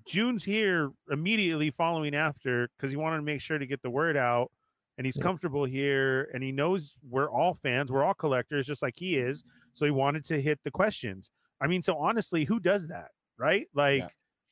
June's 0.07 0.45
here 0.45 0.91
immediately 1.11 1.71
following 1.71 2.15
after 2.15 2.69
because 2.77 2.91
he 2.91 2.97
wanted 2.97 3.17
to 3.19 3.23
make 3.23 3.41
sure 3.41 3.59
to 3.59 3.67
get 3.67 3.83
the 3.83 3.91
word 3.91 4.17
out, 4.17 4.51
and 4.97 5.07
he's 5.07 5.17
Yeah. 5.17 5.25
comfortable 5.25 5.65
here, 5.65 6.31
and 6.33 6.43
he 6.43 6.53
knows 6.53 6.99
we're 7.03 7.31
all 7.31 7.53
fans, 7.55 7.91
we're 7.91 8.05
all 8.05 8.15
collectors, 8.15 8.67
just 8.67 8.83
like 8.83 8.95
he 8.99 9.17
is. 9.19 9.43
So 9.75 9.85
he 9.85 9.91
wanted 9.91 10.25
to 10.27 10.41
hit 10.41 10.61
the 10.65 10.71
questions. 10.71 11.31
I 11.61 11.67
mean, 11.67 11.83
so 11.83 11.97
honestly, 11.99 12.45
who 12.45 12.61
does 12.61 12.89
that, 12.89 13.11
right? 13.37 13.67
Like 13.75 14.03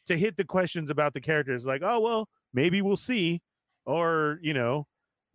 to 0.07 0.19
hit 0.19 0.37
the 0.37 0.45
questions 0.45 0.91
about 0.91 1.15
the 1.15 1.21
characters, 1.21 1.65
like, 1.65 1.83
oh 1.85 2.01
well, 2.01 2.29
maybe 2.53 2.83
we'll 2.83 2.97
see, 2.97 3.43
or 3.85 4.39
you 4.43 4.53
know, 4.55 4.87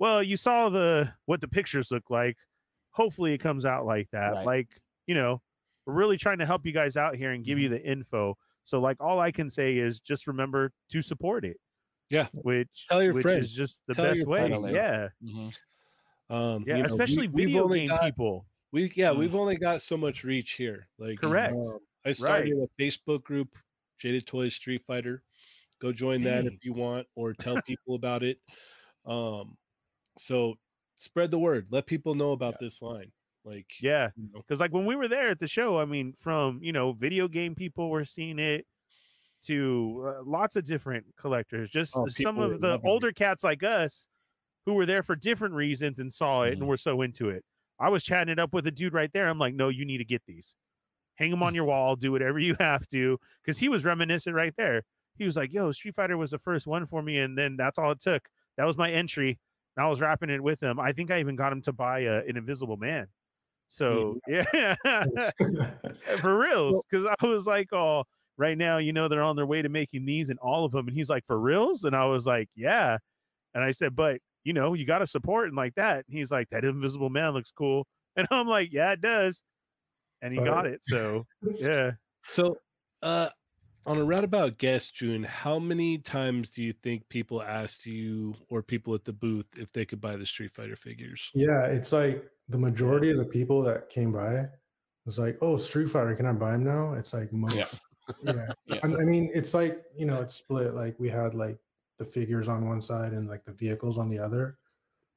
well, 0.02 0.24
you 0.24 0.36
saw 0.36 0.70
the 0.70 1.14
what 1.26 1.42
the 1.42 1.48
pictures 1.48 1.92
look 1.92 2.10
like. 2.10 2.36
Hopefully, 2.90 3.34
it 3.34 3.38
comes 3.38 3.66
out 3.66 3.86
like 3.86 4.10
that. 4.12 4.34
Right. 4.34 4.46
Like, 4.46 4.68
you 5.06 5.14
know, 5.14 5.42
we're 5.86 5.94
really 5.94 6.18
trying 6.18 6.40
to 6.40 6.46
help 6.48 6.66
you 6.66 6.72
guys 6.72 6.98
out 6.98 7.16
here 7.16 7.32
and 7.32 7.46
give 7.46 7.60
you 7.60 7.70
Mm-hmm. 7.70 7.84
the 7.86 7.92
info. 7.92 8.36
So, 8.64 8.80
like, 8.80 8.98
all 9.00 9.20
I 9.20 9.32
can 9.32 9.50
say 9.50 9.78
is 9.78 10.00
just 10.00 10.26
remember 10.28 10.72
to 10.90 11.02
support 11.02 11.46
it. 11.46 11.58
Yeah. 12.10 12.28
which 12.34 12.88
Tell 12.90 13.02
your 13.02 13.14
which 13.14 13.22
friends. 13.24 13.46
is 13.46 13.54
just 13.54 13.82
the 13.88 13.94
Tell 13.94 14.04
best 14.06 14.26
way. 14.28 14.50
Yeah, 14.74 15.10
Mhm. 15.24 15.56
Um, 16.30 16.64
yeah, 16.68 16.76
you 16.78 16.84
know, 16.84 16.88
we- 16.90 17.04
especially 17.04 17.28
video 17.28 17.68
game 17.70 17.88
got- 17.90 18.02
people. 18.02 18.46
We 18.74 18.92
yeah, 18.96 19.10
Mm. 19.12 19.18
we've 19.20 19.36
only 19.36 19.56
got 19.58 19.82
so 19.82 19.96
much 19.98 20.24
reach 20.24 20.54
here. 20.54 20.88
Like 20.98 21.20
Correct. 21.20 21.54
um, 21.54 21.80
I 22.06 22.12
started 22.14 22.54
a 22.58 22.68
Facebook 22.82 23.24
group, 23.24 23.56
Jada 24.02 24.26
Toys 24.26 24.56
Street 24.56 24.84
Fighter. 24.88 25.24
Go 25.80 25.92
join 25.94 26.24
that 26.24 26.46
if 26.46 26.66
you 26.66 26.74
want, 26.74 27.08
or 27.16 27.34
tell 27.34 27.62
people 27.62 27.96
about 27.96 28.24
it. 28.24 28.40
Um, 29.06 29.58
so 30.22 30.56
spread 30.96 31.32
the 31.32 31.40
word. 31.40 31.68
Let 31.72 31.86
people 31.88 32.16
know 32.16 32.32
about 32.32 32.60
this 32.60 32.82
line. 32.82 33.12
Like 33.44 33.68
Yeah, 33.82 34.12
you 34.16 34.30
know, 34.34 34.40
because 34.42 34.60
like 34.60 34.72
when 34.72 34.86
we 34.86 34.96
were 34.96 35.08
there 35.08 35.30
at 35.30 35.40
the 35.40 35.48
show, 35.48 35.80
I 35.80 35.86
mean, 35.86 36.14
from 36.14 36.60
you 36.62 36.72
know, 36.74 36.94
video 36.94 37.28
game 37.28 37.56
people 37.56 37.90
were 37.90 38.06
seeing 38.06 38.40
it 38.40 38.66
to 39.44 40.04
uh, 40.20 40.24
lots 40.24 40.56
of 40.56 40.64
different 40.66 41.06
collectors. 41.18 41.70
Just 41.70 41.98
Oh, 41.98 42.08
some 42.08 42.38
of 42.40 42.62
the 42.62 42.70
loving 42.70 42.86
it. 42.86 42.90
older 42.90 43.12
cats 43.12 43.44
like 43.44 43.64
us 43.64 44.08
who 44.66 44.76
were 44.76 44.86
there 44.86 45.04
for 45.04 45.16
different 45.16 45.56
reasons 45.56 46.00
and 46.00 46.14
saw 46.14 46.44
it 46.44 46.52
Mhm. 46.52 46.60
and 46.60 46.68
were 46.68 46.78
so 46.78 47.02
into 47.02 47.30
it. 47.30 47.44
I 47.80 47.90
was 47.90 48.04
chatting 48.04 48.32
it 48.32 48.40
up 48.40 48.54
with 48.54 48.68
a 48.68 48.72
dude 48.72 48.94
right 48.94 49.12
there. 49.14 49.28
I'm 49.28 49.40
like, 49.40 49.56
no, 49.56 49.70
you 49.70 49.86
need 49.86 49.98
to 50.00 50.06
get 50.06 50.24
these. 50.28 50.56
Hang 51.16 51.32
them 51.32 51.44
on 51.44 51.56
your 51.56 51.66
wall. 51.66 51.96
Do 51.96 52.12
whatever 52.12 52.40
you 52.40 52.56
have 52.60 52.88
to. 52.90 53.20
Because 53.44 53.60
he 53.60 53.70
was 53.70 53.86
reminiscent 53.86 54.36
right 54.36 54.56
there. 54.58 54.84
He 55.18 55.26
was 55.26 55.36
like, 55.38 55.54
yo, 55.54 55.72
Street 55.72 55.96
Fighter 55.96 56.18
was 56.18 56.32
the 56.32 56.40
first 56.40 56.68
one 56.68 56.86
for 56.86 57.02
me. 57.02 57.18
And 57.20 57.38
then 57.38 57.58
that's 57.58 57.80
all 57.80 57.92
it 57.92 58.00
took. 58.00 58.30
That 58.58 58.66
was 58.66 58.78
my 58.78 58.92
entry. 58.92 59.40
And 59.78 59.86
I 59.86 59.90
was 59.90 60.02
wrapping 60.02 60.30
it 60.30 60.42
with 60.44 60.62
him. 60.62 60.80
I 60.80 60.92
think 60.92 61.12
I 61.12 61.20
even 61.20 61.36
got 61.36 61.52
him 61.54 61.62
to 61.64 61.74
buy 61.74 62.06
uh, 62.06 62.22
an 62.28 62.38
Invisible 62.38 62.78
Man. 62.78 63.08
So, 63.70 64.20
yeah. 64.28 64.44
for 66.18 66.38
reals 66.38 66.84
because 66.90 67.08
i 67.22 67.26
was 67.26 67.48
like 67.48 67.72
oh 67.72 68.04
right 68.38 68.58
now 68.58 68.78
you 68.78 68.92
know 68.92 69.08
they're 69.08 69.24
on 69.24 69.36
their 69.38 69.46
way 69.46 69.62
to 69.62 69.70
making 69.70 70.06
these 70.06 70.30
and 70.30 70.38
all 70.40 70.66
of 70.66 70.72
them 70.74 70.88
and 70.88 70.96
he's 70.96 71.10
like 71.10 71.26
for 71.26 71.40
reals? 71.40 71.84
And 71.86 71.96
i 71.96 72.06
was 72.06 72.26
like 72.26 72.50
yeah. 72.56 72.98
And 73.54 73.64
i 73.64 73.72
said 73.72 73.96
but 73.96 74.20
you 74.44 74.54
know 74.54 74.74
you 74.74 74.86
got 74.86 75.00
to 75.00 75.08
support 75.08 75.48
and 75.48 75.56
like 75.56 75.76
that. 75.76 76.06
And 76.08 76.18
he's 76.18 76.32
like 76.32 76.50
that 76.50 76.66
invisible 76.66 77.10
man 77.10 77.32
looks 77.32 77.52
cool. 77.52 77.88
And 78.18 78.28
i'm 78.30 78.48
like 78.48 78.74
yeah 78.74 78.92
it 78.92 79.02
does. 79.02 79.42
And 80.22 80.34
he 80.34 80.40
Uh, 80.40 80.44
got 80.44 80.66
it 80.68 80.82
so 80.84 81.24
yeah. 81.56 81.92
So 82.24 82.58
uh 83.04 83.30
on 83.86 83.98
a 83.98 84.04
roundabout 84.04 84.58
guess, 84.58 84.90
June, 84.92 85.24
how 85.24 85.58
many 85.60 85.98
times 85.98 86.52
do 86.52 86.62
you 86.62 86.74
think 86.84 87.08
people 87.10 87.42
asked 87.42 87.86
you 87.86 88.36
or 88.50 88.62
people 88.62 88.94
at 88.94 89.06
the 89.06 89.14
booth 89.14 89.46
if 89.58 89.72
they 89.74 89.86
could 89.86 90.00
buy 90.00 90.16
the 90.16 90.26
Street 90.26 90.52
Fighter 90.54 90.76
figures? 90.76 91.30
Yeah, 91.34 91.66
it's 91.66 91.92
like 91.92 92.24
the 92.50 92.58
majority 92.58 93.10
of 93.10 93.18
the 93.18 93.26
people 93.26 93.62
that 93.64 93.90
came 93.90 94.12
by 94.12 94.46
was 95.06 95.18
like, 95.18 95.38
"Oh, 95.42 95.58
Street 95.58 95.90
Fighter, 95.90 96.16
can 96.16 96.26
I 96.26 96.34
buy 96.34 96.52
them 96.52 96.64
now?" 96.64 96.94
It's 96.94 97.14
like 97.14 97.32
most, 97.34 97.56
Yeah. 97.56 97.66
yeah. 98.24 98.48
Yeah. 98.66 98.78
I, 98.84 98.88
I 98.88 99.06
mean, 99.06 99.30
it's 99.34 99.54
like 99.54 99.84
you 99.96 100.06
know, 100.06 100.22
it's 100.22 100.36
split. 100.36 100.74
Like 100.74 101.00
we 101.00 101.10
had 101.10 101.34
like 101.34 101.58
the 101.98 102.06
figures 102.06 102.48
on 102.48 102.66
one 102.68 102.82
side 102.82 103.14
and 103.14 103.28
like 103.28 103.46
the 103.46 103.54
vehicles 103.54 103.98
on 103.98 104.10
the 104.10 104.20
other. 104.20 104.58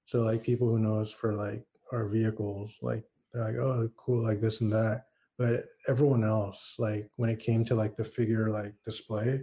So 0.07 0.21
like 0.21 0.43
people 0.43 0.69
who 0.69 0.79
know 0.79 0.97
us 0.97 1.11
for 1.13 1.35
like 1.35 1.67
our 1.93 2.09
vehicles, 2.09 2.77
like 2.83 3.05
they're 3.33 3.45
like, 3.45 3.57
"Oh, 3.57 3.91
cool," 3.97 4.23
like 4.23 4.41
this 4.41 4.61
and 4.61 4.73
that. 4.73 5.07
But 5.39 5.65
everyone 5.89 6.25
else, 6.25 6.77
like 6.79 7.11
when 7.17 7.31
it 7.31 7.41
came 7.41 7.65
to 7.67 7.75
like 7.75 7.97
the 7.97 8.05
figure 8.05 8.51
like 8.51 8.75
display, 8.85 9.41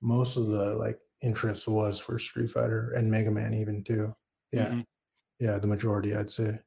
most 0.00 0.36
of 0.36 0.46
the 0.48 0.74
like 0.74 1.00
interest 1.22 1.68
was 1.68 1.98
for 2.00 2.18
Street 2.18 2.50
Fighter 2.50 2.92
and 2.92 3.10
Mega 3.10 3.30
Man 3.30 3.54
even 3.54 3.82
too. 3.84 4.14
Yeah, 4.52 4.72
Mhm. 4.72 4.86
yeah, 5.40 5.58
the 5.58 5.68
majority 5.68 6.14
I'd 6.14 6.30
say. 6.30 6.60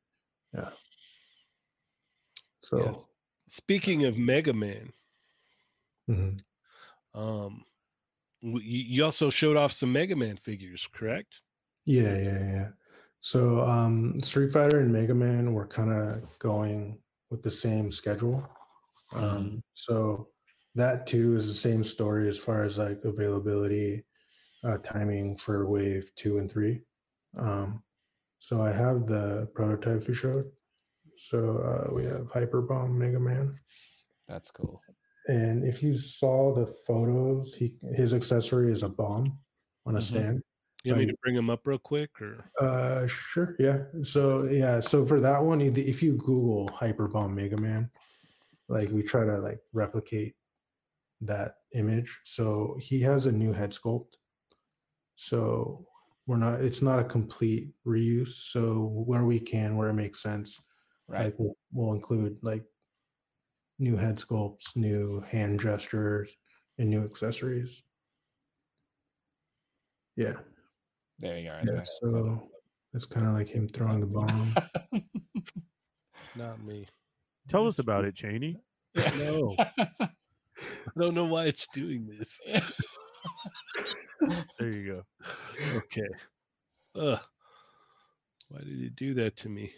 Yeah. 0.53 0.71
So 2.63 2.79
Yes. 2.79 3.05
Speaking 3.47 4.05
of 4.05 4.17
Mega 4.17 4.53
Man, 4.53 4.91
mhm. 6.07 6.39
um, 7.13 7.65
you 8.41 9.03
also 9.03 9.29
showed 9.29 9.57
off 9.57 9.73
some 9.73 9.91
Mega 9.93 10.15
Man 10.15 10.37
figures, 10.37 10.87
correct? 10.91 11.41
yeah, 11.85 12.17
yeah, 12.17 12.39
yeah. 12.53 12.69
So 13.21 13.61
um 13.61 14.19
Street 14.21 14.51
Fighter 14.51 14.79
and 14.79 14.91
Mega 14.91 15.13
Man 15.15 15.53
were 15.53 15.67
kind 15.67 15.91
of 15.91 16.39
going 16.39 17.01
with 17.29 17.43
the 17.43 17.51
same 17.51 17.91
schedule. 17.91 18.47
Um 19.13 19.63
so 19.73 20.29
that 20.75 21.07
too 21.07 21.35
is 21.37 21.47
the 21.47 21.53
same 21.53 21.83
story 21.83 22.27
as 22.29 22.37
far 22.37 22.63
as 22.63 22.77
like 22.77 23.03
availability, 23.05 24.05
uh 24.63 24.77
timing 24.79 25.37
for 25.37 25.69
wave 25.69 26.11
two 26.15 26.37
and 26.39 26.51
three. 26.51 26.81
Um 27.37 27.83
so 28.39 28.61
I 28.61 28.71
have 28.71 29.07
the 29.07 29.49
prototype 29.55 30.07
we 30.07 30.13
showed. 30.13 30.51
So 31.17 31.39
uh, 31.57 31.93
we 31.95 32.03
have 32.05 32.29
Hyper 32.31 32.61
Bomb 32.61 32.99
Mega 32.99 33.19
Man. 33.19 33.57
That's 34.27 34.51
cool. 34.51 34.81
And 35.27 35.63
if 35.63 35.81
you 35.81 35.97
saw 35.97 36.53
the 36.53 36.67
photos, 36.85 37.55
he 37.55 37.75
his 37.95 38.13
accessory 38.13 38.71
is 38.71 38.83
a 38.83 38.89
bomb 38.89 39.39
on 39.85 39.95
a 39.95 39.99
Mhm. 39.99 40.03
stand. 40.03 40.43
You 40.85 40.91
want 40.93 40.99
me 41.07 41.11
to 41.11 41.17
bring 41.23 41.35
him 41.35 41.49
up 41.49 41.65
real 41.65 41.79
quick 41.79 42.21
or 42.21 42.45
Uh, 42.61 43.07
sure, 43.07 43.55
yeah. 43.59 43.85
So 44.03 44.43
yeah, 44.45 44.79
so 44.79 45.05
for 45.05 45.19
that 45.19 45.41
one, 45.41 45.59
if 45.61 45.77
if 45.77 46.03
you 46.03 46.15
Google 46.17 46.69
Hyper 46.73 47.07
Bomb 47.07 47.33
Mega 47.35 47.57
Man, 47.57 47.89
like 48.69 48.89
we 48.91 49.01
try 49.03 49.25
to 49.25 49.37
like 49.39 49.59
replicate 49.73 50.35
that 51.21 51.55
image. 51.73 52.19
So 52.23 52.77
he 52.79 53.01
has 53.01 53.25
a 53.25 53.31
new 53.31 53.51
head 53.51 53.71
sculpt. 53.71 54.13
So 55.15 55.87
we're 56.27 56.37
not. 56.37 56.61
It's 56.61 56.81
not 56.83 56.99
a 56.99 57.03
complete 57.03 57.69
reuse. 57.85 58.27
So 58.51 58.85
where 59.07 59.25
we 59.25 59.39
can, 59.39 59.75
where 59.77 59.89
it 59.89 59.93
makes 59.93 60.21
sense, 60.21 60.59
Right. 61.07 61.25
like 61.25 61.35
we'll, 61.39 61.57
we'll 61.71 61.93
include 61.95 62.37
like 62.43 62.63
new 63.79 63.97
head 63.97 64.17
sculpts, 64.17 64.75
new 64.75 65.21
hand 65.21 65.59
gestures, 65.59 66.29
and 66.77 66.89
new 66.89 67.03
accessories. 67.03 67.83
Yeah, 70.15 70.39
There 71.19 71.37
you 71.37 71.49
go. 71.49 71.55
right 71.55 71.65
yeah. 71.65 71.71
there. 71.73 71.85
So 71.85 72.49
it's 72.93 73.05
kind 73.05 73.27
of 73.27 73.33
like 73.33 73.47
him 73.49 73.67
throwing 73.67 73.99
the 73.99 74.05
bomb. 74.05 74.55
not 76.35 76.63
me? 76.63 76.87
Tell 77.47 77.67
us 77.67 77.79
about 77.79 78.05
it, 78.05 78.15
Cheney. 78.15 78.59
No, 79.17 79.55
I 79.59 80.09
don't 80.97 81.13
know 81.13 81.25
why 81.25 81.45
it's 81.45 81.67
doing 81.73 82.07
this. 82.07 82.39
There 84.59 84.71
you 84.71 84.93
go. 84.93 85.03
Okay. 85.77 86.07
Ugh. 86.95 87.19
Why 88.49 88.59
did 88.59 88.81
it 88.81 88.95
do 88.95 89.13
that 89.15 89.35
to 89.37 89.49
me? 89.49 89.71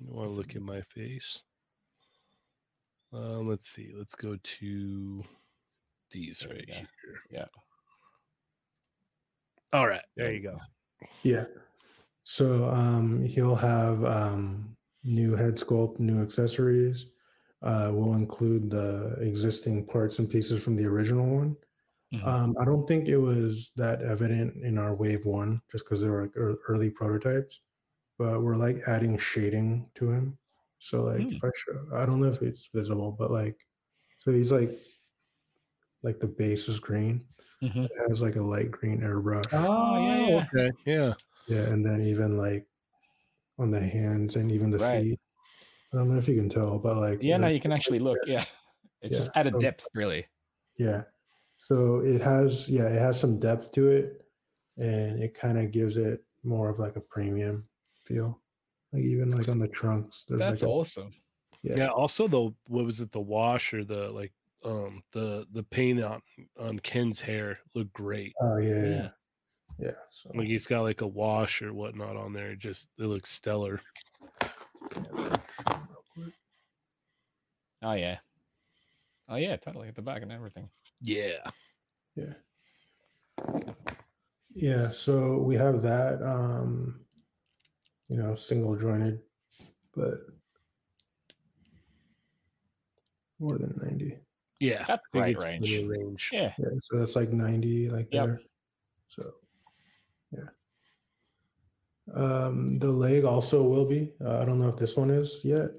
I 0.00 0.04
don't 0.04 0.16
want 0.16 0.30
to 0.30 0.36
look 0.36 0.56
at 0.56 0.62
my 0.62 0.80
face. 0.80 1.42
Um, 3.12 3.48
let's 3.48 3.68
see. 3.68 3.92
Let's 3.96 4.14
go 4.14 4.36
to 4.60 5.24
these 6.10 6.46
right 6.48 6.66
go. 6.66 6.72
here. 6.72 6.86
Yeah. 7.30 7.44
All 9.74 9.88
right. 9.88 10.02
There 10.16 10.32
you 10.32 10.40
go. 10.40 10.56
Yeah. 11.24 11.46
So 12.22 12.68
um, 12.70 13.22
he'll 13.22 13.56
have 13.56 14.04
um, 14.04 14.76
new 15.02 15.34
head 15.34 15.56
sculpt, 15.56 15.98
new 15.98 16.22
accessories. 16.22 17.06
Uh, 17.60 17.90
we'll 17.92 18.14
include 18.14 18.70
the 18.70 19.16
existing 19.20 19.86
parts 19.86 20.18
and 20.20 20.30
pieces 20.30 20.62
from 20.62 20.76
the 20.76 20.86
original 20.86 21.26
one. 21.26 21.56
Mhm. 22.14 22.24
Um, 22.24 22.56
I 22.60 22.64
don't 22.64 22.86
think 22.86 23.08
it 23.08 23.18
was 23.18 23.72
that 23.76 24.02
evident 24.02 24.62
in 24.62 24.78
our 24.78 24.94
wave 24.94 25.26
one, 25.26 25.60
just 25.72 25.84
because 25.84 26.00
they 26.02 26.08
were 26.08 26.22
like 26.22 26.36
early 26.68 26.90
prototypes. 26.90 27.60
But 28.18 28.42
we're 28.42 28.56
like 28.56 28.78
adding 28.86 29.18
shading 29.18 29.90
to 29.96 30.10
him. 30.10 30.38
So 30.78 31.02
like, 31.02 31.22
Hmm. 31.22 31.34
if 31.36 31.44
I 31.44 31.50
show, 31.56 31.96
I 31.96 32.06
don't 32.06 32.20
know 32.20 32.28
if 32.30 32.42
it's 32.42 32.68
visible, 32.72 33.12
but 33.12 33.30
like, 33.32 33.58
so 34.18 34.30
he's 34.32 34.52
like, 34.52 34.70
like 36.04 36.20
the 36.20 36.28
base 36.28 36.68
is 36.68 36.78
green. 36.78 37.24
Mhm. 37.62 37.86
It 37.86 37.90
has 38.08 38.22
like 38.22 38.36
a 38.36 38.42
light 38.42 38.70
green 38.70 39.00
airbrush. 39.00 39.46
Oh, 39.52 39.98
yeah, 39.98 40.26
yeah. 40.28 40.46
Okay. 40.54 40.70
Yeah. 40.86 41.14
Yeah, 41.48 41.72
and 41.72 41.84
then 41.84 42.02
even 42.02 42.36
like 42.38 42.66
on 43.58 43.70
the 43.70 43.80
hands 43.80 44.36
and 44.36 44.52
even 44.52 44.70
the 44.70 44.78
Right. 44.78 45.02
feet. 45.02 45.20
I 45.92 45.96
don't 45.98 46.08
know 46.10 46.18
if 46.18 46.28
you 46.28 46.34
can 46.36 46.48
tell, 46.48 46.78
but 46.78 46.96
like 46.98 47.22
Yeah, 47.22 47.38
no, 47.38 47.48
you 47.48 47.60
can 47.60 47.72
actually 47.72 47.98
look. 48.00 48.18
Yeah. 48.26 48.44
It's 49.02 49.12
Yeah, 49.12 49.18
just 49.18 49.30
added 49.34 49.54
so- 49.54 49.60
depth, 49.60 49.88
really. 49.94 50.26
Yeah. 50.76 51.02
So 51.56 52.00
it 52.00 52.20
has 52.20 52.68
yeah, 52.68 52.86
it 52.88 52.98
has 53.00 53.18
some 53.18 53.38
depth 53.40 53.72
to 53.72 53.88
it 53.88 54.22
and 54.76 55.22
it 55.22 55.34
kind 55.34 55.58
of 55.58 55.70
gives 55.70 55.96
it 55.96 56.22
more 56.42 56.68
of 56.68 56.78
like 56.78 56.96
a 56.96 57.00
premium 57.00 57.66
feel. 58.04 58.40
Like 58.92 59.04
even 59.04 59.30
like 59.30 59.48
on 59.48 59.58
the 59.58 59.68
trunks, 59.68 60.24
there's 60.28 60.40
That's 60.40 60.62
like 60.62 60.68
a, 60.68 60.72
awesome. 60.72 61.12
yeah. 61.62 61.76
yeah. 61.76 61.88
Also, 61.88 62.28
the 62.28 62.40
what 62.66 62.84
was 62.84 63.00
it? 63.00 63.10
The 63.10 63.20
wash 63.20 63.72
or 63.72 63.82
the 63.84 64.10
like 64.10 64.32
um 64.64 65.02
the 65.12 65.46
the 65.52 65.62
paint 65.62 66.02
on 66.02 66.20
on 66.58 66.78
Ken's 66.80 67.20
hair 67.20 67.58
looked 67.74 67.92
great. 67.92 68.32
Oh 68.40 68.56
yeah, 68.58 68.68
yeah. 68.68 68.88
Yeah. 68.88 69.08
Yeah. 69.78 69.90
So 70.12 70.30
Like 70.34 70.46
he's 70.46 70.66
got 70.66 70.82
like 70.82 71.00
a 71.00 71.06
wash 71.06 71.62
or 71.62 71.72
whatnot 71.72 72.16
on 72.16 72.32
there. 72.32 72.52
It 72.52 72.58
just 72.58 72.90
it 72.98 73.04
looks 73.06 73.30
stellar. 73.30 73.80
yeah, 74.42 74.48
let 74.94 75.14
me 75.14 75.38
show 75.48 75.74
you 75.74 75.80
real 75.88 76.04
quick. 76.14 76.34
Oh, 77.82 77.92
yeah. 77.92 78.18
Oh, 79.28 79.36
yeah, 79.36 79.56
totally. 79.56 79.88
At 79.88 79.96
the 79.96 80.02
back 80.02 80.22
and 80.22 80.32
everything. 80.32 80.68
Yeah. 81.00 81.50
Yeah. 82.14 82.34
Yeah, 84.54 84.90
so 84.90 85.38
we 85.38 85.56
have 85.56 85.82
that 85.82 86.22
um 86.22 87.00
you 88.08 88.18
know, 88.18 88.34
single 88.34 88.76
jointed, 88.76 89.20
but 89.94 90.14
more 93.40 93.58
than 93.58 93.76
90. 93.82 94.18
Yeah. 94.64 94.84
That's 94.86 95.04
I 95.12 95.12
think 95.12 95.24
great 95.24 95.36
it's 95.36 95.44
range. 95.44 95.88
range. 95.88 96.30
Yeah. 96.32 96.52
Yeah, 96.58 96.68
so 96.80 96.98
that's 96.98 97.16
like 97.16 97.32
90 97.32 97.90
like 97.90 98.08
Yep. 98.12 98.24
there. 98.26 98.40
So 99.08 99.30
yeah. 100.32 100.48
Um 102.14 102.78
the 102.78 102.90
leg 102.90 103.24
also 103.24 103.62
will 103.62 103.86
be. 103.86 104.12
Uh, 104.24 104.38
I 104.40 104.44
don't 104.44 104.60
know 104.60 104.68
if 104.68 104.76
this 104.76 104.96
one 104.96 105.10
is 105.10 105.40
yet. 105.42 105.70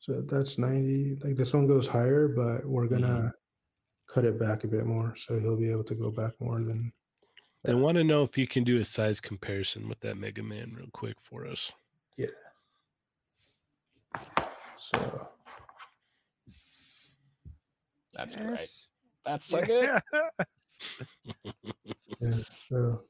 So 0.00 0.22
that's 0.22 0.56
90. 0.58 1.16
Like 1.24 1.36
this 1.36 1.52
one 1.52 1.66
goes 1.66 1.86
higher, 1.86 2.28
but 2.28 2.64
we're 2.64 2.86
gonna 2.88 3.06
Mm-hmm. 3.08 4.14
cut 4.14 4.24
it 4.24 4.38
back 4.38 4.64
a 4.64 4.68
bit 4.68 4.86
more 4.86 5.14
so 5.16 5.38
he'll 5.38 5.56
be 5.56 5.70
able 5.70 5.84
to 5.84 5.94
go 5.94 6.10
back 6.10 6.32
more 6.40 6.60
than 6.60 6.92
They 7.64 7.74
want 7.74 7.96
to 7.98 8.04
know 8.04 8.22
if 8.22 8.38
you 8.38 8.46
can 8.46 8.64
do 8.64 8.78
a 8.80 8.84
size 8.84 9.20
comparison 9.20 9.86
with 9.88 10.00
that 10.00 10.16
Mega 10.16 10.42
Man 10.42 10.72
real 10.76 10.88
quick 10.92 11.16
for 11.22 11.46
us. 11.46 11.72
yeah. 12.16 12.28
So 14.78 15.28
That's 18.18 18.34
great. 18.36 18.68
That's 19.24 19.46
so 19.46 19.62
good. 19.64 19.88
yeah, 22.20 22.36
so 22.68 23.02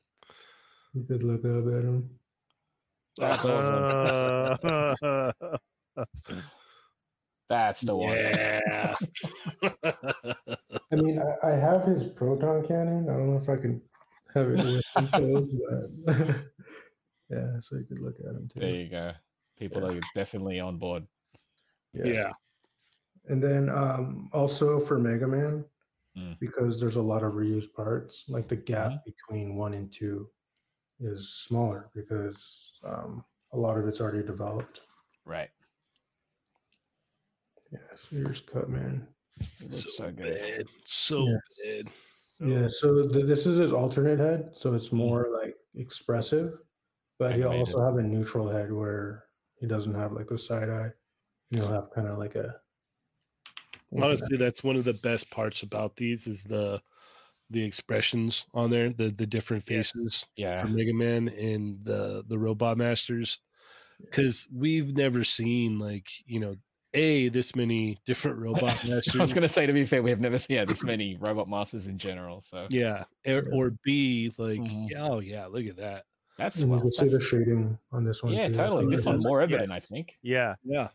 you 0.92 1.04
could 1.08 1.22
look 1.22 1.44
up 1.44 1.66
at 1.66 1.84
him. 1.84 2.10
That's 3.16 3.44
awesome. 3.44 5.32
That's 7.48 7.80
the 7.80 7.96
one. 7.96 8.12
Yeah. 8.12 8.94
I 10.92 10.94
mean, 10.96 11.18
I, 11.18 11.48
I 11.48 11.50
have 11.52 11.84
his 11.84 12.04
proton 12.04 12.66
cannon. 12.66 13.08
I 13.08 13.14
don't 13.14 13.30
know 13.30 13.38
if 13.38 13.48
I 13.48 13.56
can 13.56 13.80
have 14.34 14.50
it 14.50 14.56
with 14.64 14.84
photos, 15.10 15.54
but 16.04 16.14
yeah, 17.30 17.60
so 17.62 17.76
you 17.76 17.84
could 17.88 18.00
look 18.00 18.16
at 18.20 18.34
him 18.36 18.46
too. 18.52 18.60
There 18.60 18.70
you 18.74 18.88
go. 18.90 19.12
People 19.58 19.82
Yeah. 19.82 19.96
are 19.96 20.00
definitely 20.14 20.60
on 20.60 20.76
board. 20.76 21.06
yeah. 21.94 22.30
And 23.28 23.42
then 23.42 23.68
um, 23.70 24.28
also 24.32 24.80
for 24.80 24.98
Mega 24.98 25.26
Man, 25.26 25.64
Mm. 26.16 26.36
because 26.40 26.80
there's 26.80 26.96
a 26.96 27.02
lot 27.02 27.22
of 27.22 27.34
reused 27.34 27.72
parts, 27.74 28.24
like 28.28 28.48
the 28.48 28.56
gap 28.56 28.90
Mhm. 28.90 29.04
between 29.04 29.54
one 29.56 29.74
and 29.74 29.92
two 29.92 30.28
is 30.98 31.28
smaller 31.46 31.90
because 31.94 32.72
um, 32.82 33.24
a 33.52 33.56
lot 33.56 33.78
of 33.78 33.86
it's 33.86 34.00
already 34.00 34.24
developed. 34.26 34.80
Right. 35.24 35.50
Yeah, 37.70 37.78
so 37.96 38.16
here's 38.16 38.40
Cutman. 38.40 39.06
It 39.38 39.46
looks 39.70 39.96
so, 39.96 40.10
good. 40.10 40.38
bad. 40.40 40.66
So 40.86 41.24
Yeah. 41.26 41.36
bad. 41.64 41.84
Yeah, 42.40 42.68
so 42.68 43.06
th- 43.06 43.26
this 43.26 43.46
is 43.46 43.58
his 43.58 43.72
alternate 43.72 44.18
head, 44.18 44.56
so 44.56 44.72
it's 44.72 44.90
more 44.92 45.28
like 45.28 45.56
expressive, 45.74 46.58
but 47.18 47.34
he'll 47.36 47.48
also 47.52 47.80
have 47.80 47.96
a 47.96 48.02
neutral 48.02 48.48
head 48.48 48.72
where 48.72 49.26
he 49.60 49.66
doesn't 49.66 49.94
have 49.94 50.12
like 50.12 50.28
the 50.28 50.38
side 50.38 50.68
eye. 50.70 50.92
and 51.50 51.60
He'll 51.60 51.68
have 51.68 51.90
kind 51.90 52.08
of 52.08 52.18
like 52.18 52.34
a 52.34 52.40
like 52.40 52.46
an 52.46 52.54
Honestly, 54.02 54.36
that's 54.36 54.62
one 54.64 54.76
of 54.76 54.84
the 54.84 54.92
best 54.94 55.30
parts 55.30 55.62
about 55.62 55.96
these 55.96 56.26
is 56.26 56.42
the 56.44 56.80
the 57.50 57.62
expressions 57.64 58.46
on 58.52 58.70
there, 58.70 58.90
the 58.90 59.08
the 59.08 59.26
different 59.26 59.62
Yes. 59.68 59.90
faces 59.92 60.26
Yeah. 60.36 60.60
for 60.62 60.68
Mega 60.68 60.92
Man 60.92 61.28
and 61.28 61.84
the 61.84 62.24
the 62.26 62.38
Robot 62.38 62.76
Masters, 62.76 63.40
because 64.00 64.46
we've 64.54 64.94
never 64.96 65.24
seen 65.24 65.78
like 65.78 66.06
you 66.26 66.40
know 66.40 66.54
a 66.94 67.28
this 67.30 67.54
many 67.56 67.98
different 68.06 68.38
Robot 68.40 68.62
masters. 68.86 69.14
I 69.14 69.18
was 69.20 69.32
going 69.34 69.42
to 69.42 69.48
say, 69.48 69.66
to 69.66 69.72
be 69.74 69.84
fair, 69.84 70.02
we 70.02 70.10
have 70.10 70.20
never 70.20 70.38
seen 70.38 70.56
yeah, 70.56 70.64
this 70.64 70.82
many 70.82 71.16
robot 71.16 71.48
masters 71.48 71.86
in 71.86 71.98
general. 71.98 72.40
So 72.42 72.66
Yeah, 72.70 73.04
or, 73.26 73.42
or 73.54 73.70
B 73.84 74.32
like 74.38 74.60
Mhm. 74.60 74.88
oh 74.96 75.20
yeah, 75.20 75.46
look 75.46 75.66
at 75.66 75.76
that. 75.76 76.04
that's 76.38 76.60
and 76.60 76.70
well, 76.70 76.78
you 76.78 76.82
can 76.84 76.90
see 76.90 77.08
the 77.08 77.20
shading 77.20 77.78
on 77.92 78.04
this 78.04 78.22
one 78.22 78.32
yeah, 78.32 78.48
too. 78.48 78.54
totally. 78.54 78.86
This 78.94 79.04
one's 79.06 79.24
more 79.24 79.40
evident, 79.42 79.70
I 79.70 79.74
yes. 79.74 79.88
think. 79.88 80.18
yeah. 80.22 80.54
Yeah, 80.64 80.88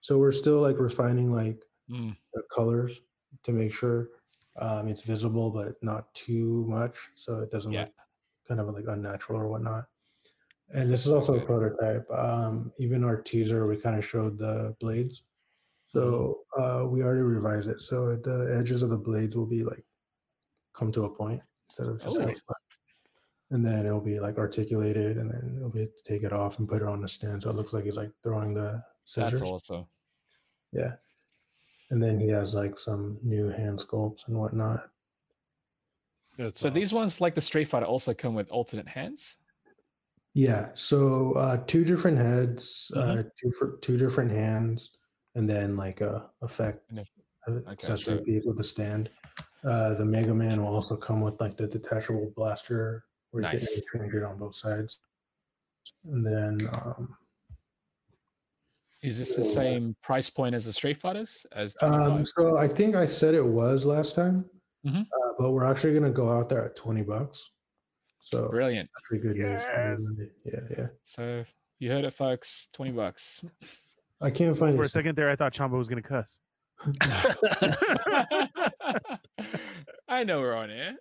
So 0.00 0.18
we're 0.18 0.32
still 0.32 0.60
like 0.60 0.78
refining 0.78 1.32
like 1.32 1.58
Mm. 1.90 2.16
the 2.34 2.42
colors 2.54 3.00
to 3.44 3.52
make 3.52 3.72
sure 3.72 4.08
um, 4.56 4.88
it's 4.88 5.02
visible, 5.02 5.50
but 5.50 5.74
not 5.82 6.12
too 6.14 6.64
much, 6.66 6.96
so 7.14 7.40
it 7.40 7.50
doesn't 7.50 7.72
Yeah. 7.72 7.82
look 7.82 7.92
kind 8.48 8.60
of 8.60 8.68
like 8.74 8.84
unnatural 8.88 9.38
or 9.40 9.48
whatnot. 9.48 9.84
And 10.70 10.90
this 10.90 11.06
is 11.06 11.12
also 11.12 11.34
a 11.38 11.44
prototype. 11.44 12.10
Um, 12.10 12.72
even 12.78 13.04
our 13.04 13.20
teaser, 13.20 13.66
we 13.66 13.76
kind 13.80 13.96
of 13.96 14.04
showed 14.04 14.38
the 14.38 14.74
blades. 14.80 15.22
So 15.86 16.40
uh, 16.56 16.84
we 16.88 17.02
already 17.02 17.22
revised 17.22 17.68
it. 17.68 17.80
So 17.80 18.16
the 18.16 18.56
edges 18.58 18.82
of 18.82 18.90
the 18.90 18.98
blades 18.98 19.36
will 19.36 19.46
be 19.46 19.62
like 19.62 19.84
come 20.72 20.90
to 20.92 21.04
a 21.04 21.14
point 21.14 21.40
instead 21.68 21.86
of 21.88 22.02
just 22.02 22.18
Oh. 22.18 22.24
like 22.24 22.36
flat. 22.36 22.56
and 23.50 23.64
then 23.64 23.86
it'll 23.86 24.00
be 24.00 24.18
like 24.18 24.38
articulated, 24.38 25.18
and 25.18 25.30
then 25.30 25.54
it'll 25.58 25.70
be 25.70 25.86
to 25.86 26.02
take 26.04 26.24
it 26.24 26.32
off 26.32 26.58
and 26.58 26.68
put 26.68 26.82
it 26.82 26.88
on 26.88 27.00
the 27.00 27.08
stand, 27.08 27.42
so 27.42 27.50
it 27.50 27.54
looks 27.56 27.72
like 27.72 27.84
he's 27.84 27.96
like 27.96 28.10
throwing 28.24 28.54
the 28.54 28.82
scissors. 29.04 29.38
That's 29.40 29.42
awesome. 29.70 29.86
Yeah, 30.72 30.96
and 31.90 32.02
then 32.02 32.18
he 32.18 32.28
has 32.28 32.54
like 32.54 32.78
some 32.78 33.18
new 33.22 33.48
hand 33.48 33.78
sculpts 33.78 34.26
and 34.28 34.36
whatnot. 34.36 34.80
That's 36.38 36.60
So 36.60 36.68
awesome. 36.68 36.74
these 36.80 36.92
ones, 36.92 37.20
like 37.20 37.34
the 37.34 37.40
Street 37.40 37.66
Fighter, 37.68 37.86
also 37.86 38.12
come 38.12 38.34
with 38.34 38.50
alternate 38.50 38.88
hands. 38.88 39.38
Yeah, 40.34 40.68
so 40.74 41.32
uh, 41.32 41.62
two 41.66 41.82
different 41.84 42.18
heads, 42.18 42.90
uh, 42.94 43.22
two 43.40 43.50
for 43.52 43.78
two 43.80 43.96
different 43.96 44.30
hands, 44.30 44.90
and 45.34 45.48
then 45.48 45.76
like 45.76 46.02
a 46.02 46.30
effect 46.42 46.90
And 46.90 46.98
if- 46.98 47.08
uh, 47.48 47.52
okay, 47.52 47.70
accessory 47.72 48.18
so- 48.18 48.24
piece 48.24 48.44
with 48.46 48.60
a 48.60 48.64
stand. 48.64 49.08
Uh, 49.64 49.94
the 49.94 50.04
Mega 50.04 50.34
Man 50.34 50.60
will 50.62 50.68
also 50.74 50.96
come 50.96 51.20
with 51.20 51.40
like 51.40 51.56
the 51.56 51.66
detachable 51.66 52.32
blaster 52.36 53.04
where 53.30 53.42
you 53.52 53.58
can 53.58 54.00
change 54.00 54.14
it 54.14 54.22
on 54.22 54.38
both 54.38 54.54
sides. 54.54 55.00
And 56.04 56.24
then 56.24 56.68
um, 56.72 57.16
Is 59.06 59.18
this 59.18 59.36
the 59.36 59.44
same 59.44 59.94
price 60.02 60.28
point 60.28 60.56
as 60.56 60.64
the 60.64 60.72
Street 60.72 60.98
Fighters? 60.98 61.46
As 61.52 61.76
um, 61.80 62.24
so 62.24 62.56
I 62.56 62.66
think 62.66 62.96
I 62.96 63.06
said 63.06 63.34
it 63.34 63.44
was 63.44 63.84
last 63.84 64.16
time, 64.16 64.50
Mhm. 64.84 65.02
uh, 65.02 65.32
but 65.38 65.52
we're 65.52 65.64
actually 65.64 65.94
gonna 65.94 66.10
go 66.10 66.28
out 66.28 66.48
there 66.48 66.64
at 66.64 66.74
twenty 66.74 67.02
bucks. 67.02 67.52
So 68.20 68.48
brilliant. 68.50 68.88
actually 68.98 69.18
good 69.20 69.36
news. 69.36 69.62
Yes. 69.62 70.00
everybody. 70.02 70.30
Yeah, 70.44 70.60
yeah. 70.76 70.86
So 71.04 71.44
you 71.78 71.92
heard 71.92 72.04
it, 72.04 72.14
folks. 72.14 72.66
Twenty 72.72 72.90
bucks. 72.90 73.44
I 74.20 74.30
can't 74.30 74.58
find 74.58 74.76
For 74.76 74.82
a 74.82 74.88
second 74.88 75.14
there, 75.16 75.30
I 75.30 75.36
thought 75.36 75.52
Chamba 75.54 75.78
was 75.78 75.86
gonna 75.86 76.02
cuss. 76.02 76.40
I 80.08 80.24
know 80.24 80.40
we're 80.40 80.54
on 80.56 80.70
air. 80.70 80.96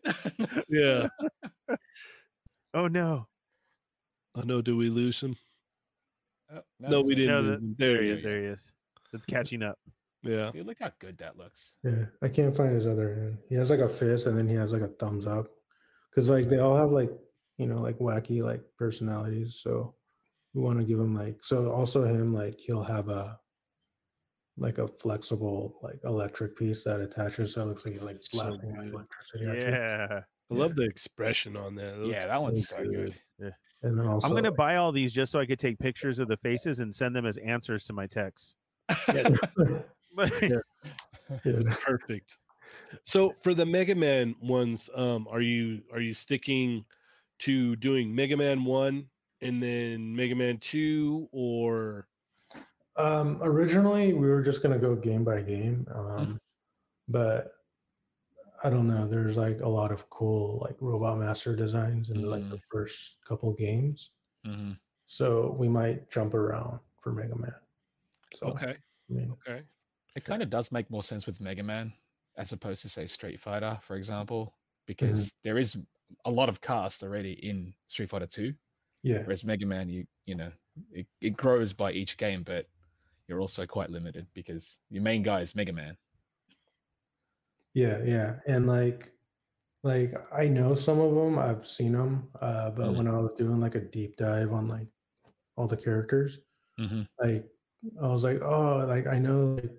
yeah. 0.70 1.08
Oh 2.78 2.90
no! 2.90 3.26
I 4.36 4.44
know. 4.44 4.62
Do 4.62 4.76
we 4.76 4.90
lose 4.90 5.22
him? 5.22 5.38
Oh, 6.54 6.62
No, 6.80 7.02
we 7.02 7.16
didn't. 7.16 7.32
No, 7.32 7.42
lose 7.42 7.60
the- 7.60 7.76
There 7.78 7.94
There 7.94 8.02
he 8.02 8.08
he 8.08 8.12
is. 8.14 8.18
is. 8.20 8.24
There 8.24 8.40
he 8.42 8.46
is. 8.48 8.72
It's 9.14 9.26
catching 9.26 9.64
up. 9.64 9.80
Yeah. 10.24 10.52
Dude, 10.52 10.66
look 10.66 10.78
how 10.80 10.92
good 11.00 11.18
that 11.20 11.38
looks. 11.38 11.76
Yeah, 11.84 12.06
I 12.22 12.30
can't 12.30 12.56
find 12.56 12.74
his 12.74 12.88
other 12.88 13.14
hand. 13.14 13.38
He 13.48 13.56
has 13.56 13.70
like 13.70 13.80
a 13.80 13.88
fist, 13.90 14.26
and 14.28 14.38
then 14.38 14.48
he 14.48 14.56
has 14.56 14.74
like 14.74 14.82
a 14.82 14.88
thumbs 14.88 15.28
up, 15.28 15.48
because 16.10 16.30
like 16.30 16.46
they 16.46 16.58
all 16.60 16.76
have 16.76 16.90
like 16.90 17.12
you 17.58 17.68
know 17.68 17.80
like 17.80 18.00
wacky 18.00 18.42
like 18.44 18.62
personalities. 18.78 19.60
So 19.62 19.96
we 20.54 20.62
want 20.62 20.80
to 20.80 20.86
give 20.86 21.00
him 21.00 21.14
like 21.16 21.44
so 21.44 21.72
also 21.72 22.04
him 22.06 22.34
like 22.34 22.60
he'll 22.60 22.84
have 22.84 23.08
a 23.10 23.40
like 24.58 24.78
a 24.80 24.88
flexible 24.88 25.78
like 25.84 26.00
electric 26.06 26.58
piece 26.58 26.84
that 26.84 27.02
attaches, 27.02 27.54
so 27.54 27.62
it 27.62 27.66
looks 27.66 27.86
like 27.86 27.94
he's 27.94 28.04
like 28.04 28.18
So 28.22 28.40
blasting 28.44 28.72
like 28.72 28.80
good. 28.86 28.94
electricity. 28.94 29.46
at 29.46 29.56
you. 29.58 29.62
Yeah. 29.64 30.22
I 30.52 30.54
love 30.54 30.76
the 30.76 30.84
expression 30.86 31.56
on 31.58 31.76
that. 31.76 32.02
It 32.02 32.08
Yeah, 32.08 32.26
that 32.28 32.42
one's 32.42 32.72
really 32.78 32.86
so 32.86 32.92
good. 33.04 33.16
And 33.86 33.98
then 33.98 34.08
also 34.08 34.28
I'm 34.28 34.34
gonna 34.34 34.52
buy 34.52 34.76
all 34.76 34.92
these 34.92 35.14
just 35.14 35.32
so 35.32 35.40
I 35.40 35.46
could 35.46 35.60
take 35.60 35.80
pictures 35.80 36.20
of 36.20 36.28
the 36.28 36.38
faces 36.38 36.80
and 36.80 36.94
send 36.94 37.16
them 37.16 37.26
as 37.26 37.38
answers 37.38 37.86
to 37.86 37.94
my 37.94 38.08
texts. 38.08 38.56
Yeah. 39.14 39.30
yeah. 41.44 41.62
Perfect. 41.84 42.38
So 43.04 43.34
for 43.44 43.54
the 43.54 43.66
Mega 43.66 43.96
Man 43.96 44.36
ones, 44.42 44.90
um, 44.96 45.28
are 45.30 45.42
you 45.42 45.82
are 45.94 46.00
you 46.00 46.14
sticking 46.14 46.86
to 47.40 47.76
doing 47.76 48.14
Mega 48.16 48.38
Man 48.38 48.64
one 48.64 49.08
and 49.42 49.62
then 49.62 50.16
Mega 50.16 50.36
Man 50.36 50.58
two, 50.60 51.28
or 51.34 52.08
Um, 52.96 53.40
originally, 53.42 54.14
we 54.14 54.28
were 54.30 54.42
just 54.42 54.64
gonna 54.64 54.80
go 54.80 54.96
game 54.96 55.24
by 55.26 55.42
game, 55.42 55.86
Mm-hmm. 55.94 56.22
um, 56.22 56.42
but 57.10 57.55
I 58.64 58.70
don't 58.70 58.88
know. 58.88 59.08
There's 59.08 59.38
like 59.38 59.60
a 59.62 59.68
lot 59.68 59.92
of 59.92 60.10
cool 60.10 60.60
like 60.62 60.76
Robot 60.80 61.20
Master 61.20 61.56
designs 61.56 62.10
in 62.10 62.22
like 62.24 62.42
Mm-hmm. 62.42 62.52
the 62.52 62.60
first 62.72 63.18
couple 63.28 63.54
games, 63.54 64.12
Mhm. 64.46 64.80
so 65.06 65.52
we 65.58 65.68
might 65.70 66.10
jump 66.10 66.34
around 66.34 66.80
for 67.02 67.12
Mega 67.14 67.36
Man. 67.38 67.54
So 68.36 68.48
okay, 68.48 68.72
I 69.10 69.14
mean, 69.14 69.32
okay, 69.32 69.64
It 70.16 70.24
kind 70.24 70.42
of 70.42 70.50
does 70.50 70.72
make 70.72 70.90
more 70.90 71.04
sense 71.04 71.26
with 71.26 71.40
Mega 71.42 71.64
Man 71.64 71.94
as 72.38 72.52
opposed 72.54 72.82
to 72.82 72.90
say 72.90 73.06
Street 73.08 73.40
Fighter, 73.40 73.80
for 73.82 73.96
example, 73.96 74.56
because 74.86 75.34
there 75.44 75.58
is 75.58 75.78
a 76.26 76.32
lot 76.32 76.50
of 76.50 76.62
cast 76.62 77.02
already 77.04 77.34
in 77.34 77.74
Street 77.88 78.10
Fighter 78.10 78.28
2. 78.28 78.54
yeah, 79.04 79.24
Whereas 79.24 79.44
Mega 79.44 79.66
Man, 79.66 79.90
you 79.90 80.06
you 80.26 80.36
know, 80.36 80.52
it, 80.92 81.08
it 81.22 81.38
grows 81.38 81.74
by 81.74 81.92
each 81.92 82.18
game, 82.18 82.44
but 82.44 82.68
you're 83.28 83.40
also 83.42 83.66
quite 83.66 83.90
limited 83.90 84.28
because 84.34 84.78
your 84.90 85.02
main 85.04 85.22
guy 85.24 85.42
is 85.42 85.56
Mega 85.56 85.72
Man. 85.74 85.98
Yeah, 87.76 88.02
yeah, 88.04 88.40
and 88.48 88.66
like, 88.68 89.12
like 89.84 90.14
I 90.36 90.48
know 90.48 90.74
some 90.74 91.00
of 91.00 91.14
them. 91.14 91.38
I've 91.38 91.68
seen 91.68 91.92
them, 91.92 92.30
uh, 92.42 92.72
but 92.72 92.88
Mhm. 92.90 92.98
when 92.98 93.08
I 93.08 93.18
was 93.20 93.34
doing 93.36 93.60
like 93.60 93.76
a 93.76 93.82
deep 93.82 94.18
dive 94.18 94.52
on 94.52 94.68
like 94.68 94.88
all 95.58 95.68
the 95.68 95.78
characters, 95.78 96.40
Mm-hmm. 96.80 97.04
like 97.22 97.46
I 98.02 98.08
was 98.08 98.24
like, 98.24 98.42
oh, 98.42 98.84
like 98.88 99.06
I 99.08 99.20
know 99.20 99.54
like 99.62 99.72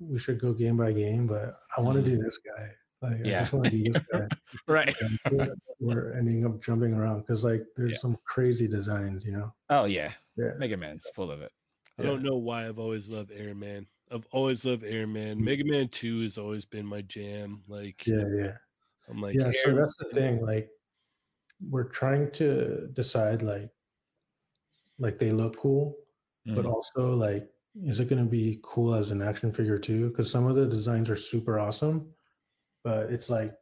we 0.00 0.18
should 0.18 0.38
go 0.38 0.52
game 0.52 0.76
by 0.76 0.92
game, 0.92 1.26
but 1.26 1.54
I 1.76 1.80
want 1.80 1.96
to 1.96 2.02
Mhm. 2.02 2.16
do 2.16 2.22
this 2.22 2.38
guy. 2.38 2.70
Like 3.00 3.20
I 3.24 3.28
Yeah. 3.28 3.40
just 3.40 3.52
want 3.52 3.64
to 3.66 3.70
be 3.72 3.88
this 3.88 3.98
guy. 4.12 4.28
Right. 4.68 4.94
And 5.00 5.18
we're- 5.38 5.54
we're 5.80 6.12
ending 6.12 6.44
up 6.46 6.60
jumping 6.62 6.92
around 6.94 7.20
because 7.22 7.42
like 7.44 7.64
there's 7.76 7.92
Yeah. 7.92 7.98
some 7.98 8.18
crazy 8.24 8.68
designs, 8.68 9.24
you 9.24 9.32
know. 9.32 9.52
Oh 9.70 9.84
yeah, 9.86 10.12
Yeah. 10.36 10.52
Mega 10.58 10.76
Man's 10.76 11.08
full 11.14 11.30
of 11.30 11.40
it. 11.40 11.50
I 11.98 12.02
don't 12.04 12.22
know 12.22 12.36
why 12.36 12.66
I've 12.68 12.78
always 12.78 13.08
loved 13.08 13.32
Airman. 13.32 13.86
I've 14.12 14.26
always 14.30 14.64
loved 14.64 14.84
Airman. 14.84 15.38
Mm. 15.38 15.42
Mega 15.44 15.64
Man 15.64 15.88
two 15.88 16.22
has 16.22 16.38
always 16.38 16.64
been 16.64 16.86
my 16.86 17.00
jam. 17.02 17.62
Like, 17.68 18.06
Yeah, 18.06 18.24
yeah. 18.30 18.56
I'm 19.08 19.20
like, 19.20 19.34
yeah, 19.34 19.50
so 19.64 19.74
that's 19.74 19.96
the 19.96 20.04
thing. 20.06 20.44
Like 20.44 20.68
we're 21.70 21.88
trying 21.88 22.30
to 22.32 22.88
decide 22.92 23.42
like 23.42 23.70
like 24.98 25.18
they 25.18 25.30
look 25.30 25.56
cool, 25.56 25.96
but 26.46 26.64
Mhm. 26.64 26.72
also 26.72 27.14
like 27.14 27.48
is 27.84 28.00
it 28.00 28.08
going 28.08 28.22
to 28.22 28.30
be 28.30 28.60
cool 28.62 28.94
as 28.94 29.10
an 29.10 29.22
action 29.22 29.50
figure 29.52 29.78
too? 29.78 30.08
Because 30.10 30.30
some 30.30 30.46
of 30.46 30.56
the 30.56 30.66
designs 30.66 31.08
are 31.08 31.16
super 31.16 31.58
awesome, 31.58 32.12
but 32.84 33.10
it's 33.10 33.30
like 33.30 33.54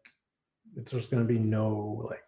it's 0.77 0.91
just 0.93 1.11
going 1.11 1.23
to 1.23 1.33
be 1.33 1.39
no 1.39 2.01
like 2.05 2.23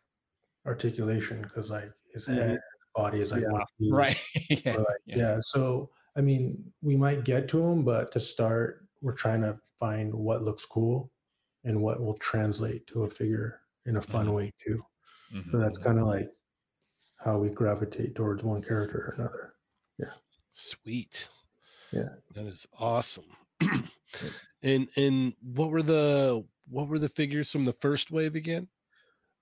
articulation 0.65 1.43
because 1.43 1.71
like 1.71 1.91
his 2.13 2.27
head, 2.27 2.51
his 2.51 2.59
body 2.95 3.21
is 3.21 3.33
like 3.33 3.43
Yeah. 3.43 3.51
one 3.51 3.63
piece. 3.81 3.93
Right. 3.93 4.19
yeah. 4.65 4.77
Like, 4.77 4.87
yeah. 5.07 5.17
yeah. 5.17 5.39
So 5.41 5.91
I 6.17 6.21
mean, 6.21 6.73
we 6.83 6.97
might 6.97 7.25
get 7.25 7.49
to 7.49 7.59
them, 7.63 7.85
but 7.85 8.11
to 8.13 8.21
start, 8.21 8.87
we're 9.01 9.15
trying 9.15 9.43
to 9.43 9.59
find 9.79 10.15
what 10.15 10.43
looks 10.43 10.67
cool 10.67 11.13
and 11.65 11.81
what 11.83 12.01
will 12.03 12.19
translate 12.19 12.87
to 12.89 13.05
a 13.05 13.11
figure 13.11 13.61
in 13.87 13.97
a 13.97 14.03
fun 14.03 14.27
Mhm. 14.27 14.35
way 14.35 14.53
too. 14.59 14.85
Mhm. 15.33 15.51
So 15.53 15.59
that's 15.59 15.79
kind 15.79 15.99
of 15.99 16.07
like 16.07 16.31
how 17.17 17.39
we 17.39 17.51
gravitate 17.51 18.15
towards 18.15 18.43
one 18.45 18.63
character 18.63 18.99
or 18.99 19.15
another. 19.19 19.55
Yeah. 19.99 20.15
Sweet. 20.51 21.29
Yeah. 21.93 22.17
that 22.35 22.47
is 22.47 22.67
awesome. 22.79 23.27
and 24.63 24.89
and 24.97 25.35
what 25.43 25.71
were 25.71 25.83
the 25.83 26.47
what 26.69 26.89
were 26.89 26.99
the 26.99 27.09
figures 27.11 27.51
from 27.51 27.65
the 27.67 27.73
first 27.75 28.11
wave 28.11 28.35
again? 28.35 28.69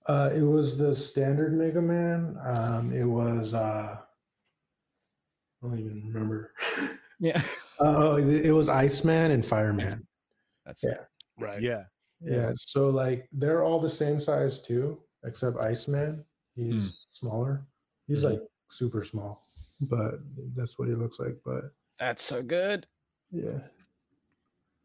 Uh, 0.07 0.31
it 0.35 0.43
was 0.43 0.79
the 0.79 0.95
standard 0.95 1.53
Mega 1.55 1.81
Man. 1.83 2.37
Um, 2.43 2.93
it 2.93 3.05
was 3.05 3.55
uh, 3.55 4.03
I 5.63 5.67
don't 5.69 5.79
even 5.79 6.03
remember. 6.13 6.53
Yeah. 7.19 7.43
Oh, 7.83 8.17
it 8.17 8.45
it 8.45 8.53
was 8.53 8.69
Iceman 8.69 9.31
and 9.31 9.45
Fireman. 9.45 10.07
That's 10.67 10.83
Yeah. 10.83 11.01
Right. 11.39 11.63
Yeah. 11.63 11.85
Yeah, 12.21 12.53
so 12.55 12.91
like 12.91 13.27
they're 13.33 13.65
all 13.65 13.81
the 13.81 13.89
same 13.89 14.21
size 14.21 14.61
too, 14.61 15.01
except 15.25 15.59
Iceman. 15.59 16.23
He's 16.55 17.07
smaller. 17.13 17.67
He's 18.07 18.23
Mhm. 18.23 18.33
like 18.33 18.41
super 18.69 19.03
small, 19.03 19.43
but 19.81 20.17
that's 20.55 20.79
what 20.79 20.89
he 20.89 20.95
looks 20.95 21.19
like. 21.19 21.41
But 21.43 21.73
That's 21.99 22.23
so 22.23 22.43
good. 22.43 22.87
yeah, 23.31 23.61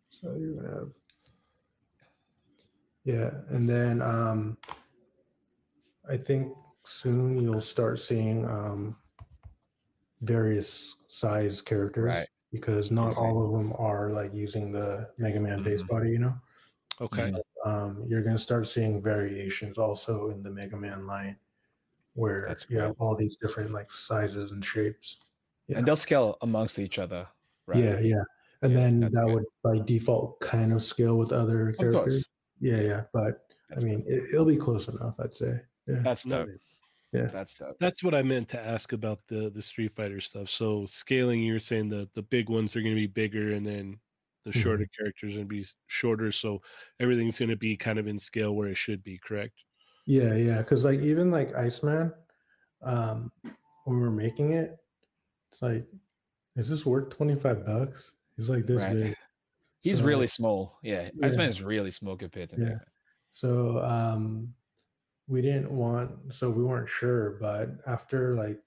so 0.09 0.31
you're 0.37 0.55
gonna 0.55 0.73
have 0.73 0.91
yeah, 3.03 3.29
and 3.49 3.67
then 3.67 4.01
um, 4.01 4.57
I 6.09 6.15
think 6.15 6.55
soon 6.85 7.41
you'll 7.41 7.59
start 7.59 7.99
seeing 7.99 8.45
um 8.47 8.95
various 10.21 10.97
size 11.07 11.61
characters 11.61 12.05
Right. 12.05 12.27
because 12.51 12.91
not 12.91 13.09
Exactly. 13.09 13.27
all 13.29 13.45
of 13.45 13.51
them 13.51 13.73
are 13.77 14.11
like 14.11 14.33
using 14.33 14.71
the 14.71 15.09
Mega 15.17 15.39
Man 15.39 15.63
base 15.63 15.83
Mhm. 15.83 15.87
body, 15.87 16.11
you 16.11 16.19
know. 16.19 16.35
Okay. 17.01 17.31
Mhm. 17.31 17.41
um, 17.65 18.05
you're 18.07 18.21
going 18.21 18.35
to 18.35 18.41
start 18.41 18.67
seeing 18.67 19.01
variations 19.01 19.77
also 19.79 20.29
in 20.29 20.43
the 20.43 20.51
Mega 20.51 20.77
Man 20.77 21.07
line, 21.07 21.35
where 22.13 22.45
That's 22.47 22.65
you 22.69 22.77
have 22.79 22.95
all 22.99 23.15
these 23.15 23.37
different 23.37 23.71
like 23.71 23.89
sizes 23.91 24.51
and 24.51 24.63
shapes. 24.63 25.17
Yeah. 25.67 25.79
And 25.79 25.87
they'll 25.87 25.95
scale 25.95 26.37
amongst 26.41 26.77
each 26.77 26.99
other. 26.99 27.27
Right. 27.65 27.79
Yeah, 27.83 27.99
yeah, 27.99 28.23
and 28.61 28.71
Yeah, 28.71 28.79
then 28.79 28.99
that 28.99 29.11
good. 29.25 29.33
would 29.33 29.45
by 29.63 29.79
default 29.79 30.39
kind 30.41 30.71
of 30.73 30.83
scale 30.83 31.17
with 31.17 31.31
other 31.31 31.69
Of 31.69 31.77
characters. 31.77 32.13
course. 32.13 32.29
Yeah, 32.61 32.81
yeah, 32.81 33.03
but 33.11 33.47
That's 33.69 33.81
I 33.81 33.83
mean, 33.87 34.03
it, 34.05 34.29
it'll 34.31 34.45
be 34.45 34.57
close 34.57 34.87
enough, 34.87 35.15
I'd 35.19 35.33
say. 35.33 35.59
Yeah, 35.87 36.01
That's 36.03 36.23
dope. 36.23 36.49
Nice. 37.15 37.25
Yeah. 37.25 37.31
That's 37.31 37.53
dope. 37.55 37.77
That's 37.79 38.03
what 38.03 38.15
I 38.15 38.23
meant 38.23 38.47
to 38.49 38.59
ask 38.59 38.93
about 38.93 39.19
the 39.27 39.49
the 39.49 39.61
Street 39.61 39.95
Fighter 39.95 40.21
stuff. 40.21 40.49
So 40.49 40.85
scaling, 40.85 41.41
you're 41.43 41.59
saying 41.59 41.89
the 41.89 42.09
the 42.13 42.21
big 42.23 42.49
ones 42.49 42.75
are 42.75 42.81
going 42.81 42.95
to 42.95 42.99
be 43.01 43.07
bigger, 43.07 43.51
and 43.53 43.65
then 43.65 43.99
the 44.45 44.51
Mhm. 44.51 44.61
shorter 44.61 44.87
characters 44.97 45.33
are 45.33 45.37
going 45.37 45.49
to 45.49 45.55
be 45.55 45.65
shorter. 45.87 46.31
So 46.31 46.61
everything's 46.99 47.39
going 47.39 47.49
to 47.49 47.55
be 47.57 47.75
kind 47.77 47.97
of 47.99 48.07
in 48.07 48.19
scale 48.19 48.55
where 48.55 48.69
it 48.69 48.77
should 48.77 49.03
be. 49.03 49.17
Correct? 49.17 49.53
Yeah, 50.05 50.35
yeah. 50.35 50.59
Because 50.59 50.85
like 50.85 50.99
even 50.99 51.31
like 51.31 51.53
Iceman, 51.55 52.13
um, 52.83 53.31
when 53.85 53.97
we 53.97 54.01
were 54.01 54.11
making 54.11 54.53
it, 54.53 54.77
it's 55.51 55.61
like, 55.61 55.87
is 56.55 56.69
this 56.69 56.85
worth 56.85 57.09
twenty 57.09 57.35
five 57.35 57.65
bucks? 57.65 58.13
He's 58.37 58.49
like 58.49 58.65
this 58.67 58.81
Right. 58.83 58.93
big. 58.93 59.15
He's 59.81 59.99
So, 59.99 60.05
really 60.05 60.27
small. 60.27 60.79
Yeah, 60.83 61.09
Yeah. 61.13 61.27
Iceman 61.27 61.47
is 61.49 61.61
really 61.61 61.91
small 61.91 62.17
compared 62.17 62.49
to 62.51 62.57
Yeah. 62.57 62.63
Mega 62.65 62.85
So 63.31 63.79
um 63.79 64.53
we 65.27 65.41
didn't 65.41 65.71
want 65.71 66.33
so 66.33 66.49
we 66.49 66.63
weren't 66.63 66.89
sure, 66.89 67.31
but 67.39 67.69
after 67.87 68.35
like 68.35 68.61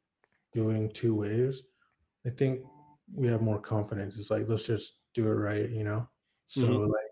doing 0.52 0.90
two 0.92 1.14
waves, 1.16 1.62
I 2.26 2.30
think 2.30 2.64
we 3.14 3.28
have 3.28 3.42
more 3.42 3.60
confidence. 3.60 4.18
It's 4.18 4.30
like 4.30 4.48
let's 4.48 4.66
just 4.66 5.00
do 5.14 5.28
it 5.28 5.34
right, 5.34 5.70
you 5.70 5.84
know? 5.84 6.08
So 6.48 6.66
Mhm. 6.66 6.90
like 6.90 7.10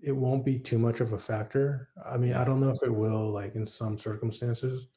it 0.00 0.12
won't 0.12 0.44
be 0.44 0.58
too 0.58 0.78
much 0.78 1.00
of 1.00 1.12
a 1.12 1.18
factor. 1.18 1.90
I 2.04 2.18
mean, 2.18 2.34
I 2.34 2.44
don't 2.44 2.60
know 2.60 2.70
if 2.70 2.82
it 2.82 2.90
will 2.94 3.28
like 3.30 3.54
in 3.54 3.66
some 3.66 3.98
circumstances, 3.98 4.88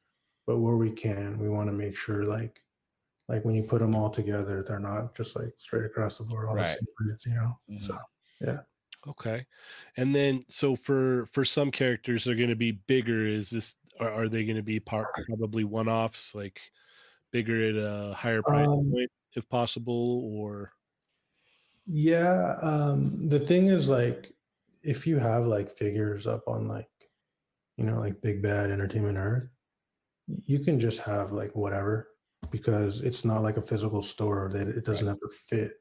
but 0.48 0.60
where 0.60 0.78
we 0.78 0.92
can, 0.92 1.40
we 1.40 1.50
want 1.50 1.70
to 1.70 1.74
make 1.74 1.96
sure 1.98 2.26
like 2.26 2.66
like 3.30 3.46
when 3.46 3.56
you 3.56 3.64
put 3.64 3.80
them 3.82 3.96
all 3.96 4.10
together, 4.10 4.64
they're 4.64 4.80
not 4.80 5.16
just 5.16 5.36
like 5.36 5.54
straight 5.60 5.86
across 5.86 6.18
the 6.18 6.24
board 6.26 6.48
all 6.50 6.58
the 6.58 6.66
same 6.66 6.88
units, 7.02 7.26
you 7.28 7.36
know? 7.36 7.54
Mhm. 7.70 7.82
So 7.82 7.98
Okay. 9.08 9.46
And 9.98 10.14
then 10.14 10.44
so 10.50 10.76
for 10.76 11.26
for 11.28 11.46
some 11.46 11.72
characters 11.72 12.26
they're 12.26 12.36
going 12.36 12.50
to 12.50 12.56
be 12.56 12.72
bigger 12.72 13.26
is 13.26 13.50
this 13.50 13.78
are, 14.00 14.12
are 14.12 14.30
they 14.30 14.44
going 14.46 14.58
to 14.58 14.64
be 14.64 14.80
part 14.80 15.10
probably 15.28 15.64
one-offs 15.64 16.36
like 16.36 16.60
bigger 17.32 17.70
at 17.70 17.76
a 18.12 18.14
higher 18.16 18.44
price 18.44 18.68
Um, 18.68 18.92
point 18.92 19.12
if 19.36 19.48
possible 19.50 20.26
or 20.36 20.74
Yeah, 21.86 22.58
um, 22.62 23.30
the 23.30 23.40
thing 23.40 23.68
is 23.68 23.90
like 23.90 24.36
if 24.84 25.08
you 25.08 25.18
have 25.20 25.46
like 25.46 25.70
figures 25.70 26.28
up 26.28 26.44
on 26.48 26.68
like 26.68 26.90
you 27.78 27.86
know 27.86 28.00
like 28.00 28.22
Big 28.22 28.42
Bad 28.44 28.72
Entertainment 28.72 29.18
Earth, 29.18 29.50
you 30.28 30.60
can 30.60 30.80
just 30.80 31.00
have 31.02 31.32
like 31.34 31.56
whatever 31.56 32.10
because 32.52 33.02
it's 33.02 33.26
not 33.26 33.44
like 33.44 33.58
a 33.58 33.62
physical 33.64 34.04
store 34.04 34.50
that 34.54 34.68
it 34.70 34.86
doesn't 34.86 35.08
Right. 35.08 35.10
have 35.10 35.20
to 35.20 35.30
fit 35.30 35.74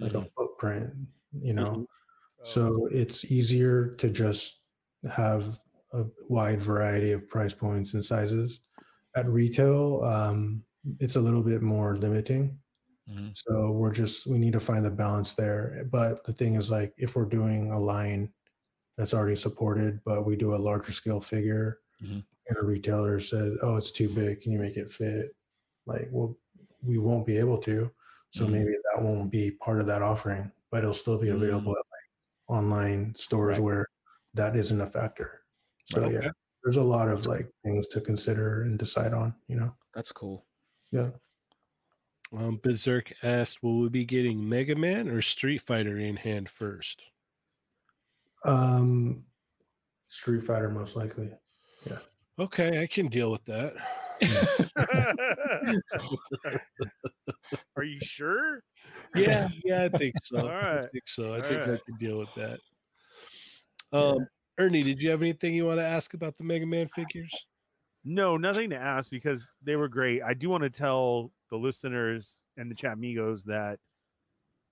like 0.00 0.14
Mhm. 0.14 0.22
a 0.22 0.22
footprint, 0.36 0.94
you 1.32 1.54
know. 1.54 1.86
So 2.44 2.86
it's 2.92 3.24
easier 3.30 3.94
to 3.96 4.10
just 4.10 4.60
have 5.10 5.58
a 5.92 6.04
wide 6.28 6.60
variety 6.60 7.12
of 7.12 7.28
price 7.28 7.54
points 7.54 7.94
and 7.94 8.04
sizes. 8.04 8.60
At 9.16 9.26
retail, 9.28 10.02
um, 10.04 10.64
it's 11.00 11.16
a 11.16 11.20
little 11.20 11.42
bit 11.44 11.62
more 11.62 11.96
limiting. 11.96 12.58
Mhm. 13.08 13.36
So 13.36 13.72
we're 13.72 13.92
just 13.92 14.26
we 14.26 14.38
need 14.38 14.52
to 14.54 14.60
find 14.60 14.84
the 14.84 14.90
balance 14.90 15.34
there. 15.34 15.84
But 15.90 16.24
the 16.24 16.32
thing 16.32 16.54
is 16.54 16.70
like 16.70 16.94
if 16.98 17.16
we're 17.16 17.26
doing 17.26 17.70
a 17.70 17.78
line 17.78 18.32
that's 18.96 19.14
already 19.14 19.36
supported, 19.36 20.00
but 20.04 20.24
we 20.26 20.36
do 20.36 20.54
a 20.54 20.56
larger 20.58 20.92
scale 20.92 21.20
figure 21.20 21.80
Mhm. 22.02 22.24
and 22.48 22.58
a 22.58 22.64
retailer 22.64 23.20
said, 23.20 23.56
Oh, 23.62 23.76
it's 23.76 23.92
too 23.92 24.08
big, 24.08 24.40
can 24.40 24.52
you 24.52 24.58
make 24.58 24.76
it 24.76 24.90
fit? 24.90 25.36
Like, 25.86 26.08
well, 26.12 26.38
we 26.82 26.98
won't 26.98 27.26
be 27.26 27.38
able 27.38 27.58
to. 27.58 27.92
So 28.32 28.46
Mhm. 28.46 28.52
maybe 28.52 28.72
that 28.92 29.02
won't 29.02 29.30
be 29.30 29.52
part 29.52 29.80
of 29.80 29.86
that 29.88 30.02
offering, 30.02 30.52
but 30.70 30.78
it'll 30.84 30.94
still 30.94 31.18
be 31.18 31.28
available 31.30 31.72
at 31.72 31.84
like 31.91 31.91
online 32.52 33.14
stores 33.14 33.58
Right. 33.58 33.64
where 33.64 33.86
that 34.34 34.54
isn't 34.56 34.80
a 34.80 34.86
factor. 34.86 35.42
So 35.86 36.02
Right, 36.02 36.12
yeah, 36.12 36.30
there's 36.62 36.76
a 36.76 36.82
lot 36.82 37.08
of 37.08 37.26
like 37.26 37.50
things 37.64 37.88
to 37.88 38.00
consider 38.00 38.62
and 38.62 38.78
decide 38.78 39.12
on, 39.12 39.34
you 39.48 39.56
know. 39.56 39.74
That's 39.94 40.12
cool. 40.12 40.46
Yeah. 40.90 41.10
um, 42.36 42.58
Berserk 42.62 43.12
asked 43.22 43.62
will 43.62 43.80
we 43.80 43.88
be 43.88 44.04
getting 44.04 44.48
Mega 44.48 44.74
Man 44.74 45.08
or 45.08 45.20
Street 45.22 45.62
Fighter 45.62 45.98
in 45.98 46.16
hand 46.16 46.48
first? 46.48 47.02
Um 48.44 49.24
Street 50.08 50.42
Fighter 50.42 50.68
most 50.70 50.94
likely. 50.96 51.30
Yeah. 51.86 51.98
Okay, 52.38 52.82
I 52.82 52.86
can 52.86 53.08
deal 53.08 53.30
with 53.30 53.44
that. 53.46 53.74
Are 57.76 57.82
you 57.82 57.98
sure? 58.00 58.62
Yeah, 59.14 59.48
yeah, 59.64 59.84
I 59.84 59.88
think 59.88 60.14
so. 60.24 60.38
All 60.38 60.48
I 60.48 60.86
think 60.92 61.04
so. 61.06 61.32
I 61.32 61.36
All 61.36 61.42
think 61.42 61.60
I 61.62 61.78
can 61.84 61.96
deal 61.98 62.18
with 62.18 62.34
that. 62.36 62.60
Um, 63.92 64.26
Ernie, 64.58 64.82
did 64.82 65.02
you 65.02 65.10
have 65.10 65.22
anything 65.22 65.54
you 65.54 65.66
want 65.66 65.80
to 65.80 65.86
ask 65.86 66.14
about 66.14 66.36
the 66.38 66.44
Mega 66.44 66.66
Man 66.66 66.88
figures? 66.88 67.46
No, 68.04 68.36
nothing 68.36 68.70
to 68.70 68.76
ask 68.76 69.10
because 69.10 69.54
they 69.62 69.76
were 69.76 69.88
great. 69.88 70.22
I 70.22 70.34
do 70.34 70.48
want 70.48 70.64
to 70.64 70.70
tell 70.70 71.30
the 71.50 71.56
listeners 71.56 72.46
and 72.56 72.70
the 72.70 72.74
chat 72.74 72.94
amigos 72.94 73.44
that 73.44 73.78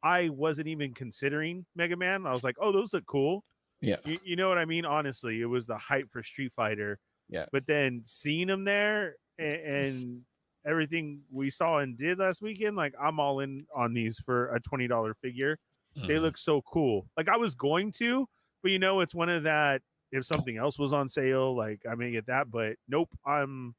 I 0.02 0.30
wasn't 0.30 0.68
even 0.68 0.94
considering 0.94 1.66
Mega 1.76 1.96
Man. 1.96 2.26
I 2.26 2.32
was 2.32 2.42
like, 2.42 2.56
oh, 2.60 2.72
those 2.72 2.92
look 2.92 3.06
cool. 3.06 3.44
Yeah. 3.80 3.96
You, 4.04 4.18
you 4.24 4.36
know 4.36 4.48
what 4.48 4.58
I 4.58 4.64
mean? 4.64 4.84
Honestly, 4.84 5.40
it 5.40 5.46
was 5.46 5.66
the 5.66 5.78
hype 5.78 6.10
for 6.10 6.22
Street 6.22 6.52
Fighter. 6.56 6.98
Yeah. 7.28 7.46
But 7.52 7.66
then 7.66 8.02
seeing 8.04 8.48
them 8.48 8.64
there 8.64 9.16
and, 9.38 9.54
and 9.54 10.20
everything 10.66 11.22
we 11.30 11.50
saw 11.50 11.78
and 11.78 11.96
did 11.96 12.18
last 12.18 12.42
weekend, 12.42 12.76
like 12.76 12.94
I'm 13.00 13.18
all 13.20 13.40
in 13.40 13.66
on 13.74 13.94
these 13.94 14.18
for 14.18 14.54
a 14.54 14.60
twenty 14.60 14.86
dollar 14.88 15.14
figure. 15.14 15.58
They 15.96 16.14
Mhm. 16.14 16.22
look 16.22 16.38
so 16.38 16.62
cool. 16.62 17.08
Like 17.16 17.28
I 17.28 17.36
was 17.36 17.54
going 17.54 17.92
to, 17.98 18.28
but 18.62 18.70
you 18.70 18.78
know, 18.78 19.00
it's 19.00 19.14
one 19.14 19.28
of 19.28 19.42
that. 19.44 19.82
If 20.12 20.24
something 20.24 20.56
else 20.56 20.78
was 20.78 20.92
on 20.92 21.08
sale, 21.08 21.54
like 21.56 21.80
I 21.90 21.94
may 21.94 22.10
get 22.10 22.26
that, 22.26 22.50
but 22.50 22.76
nope. 22.88 23.10
I'm 23.24 23.74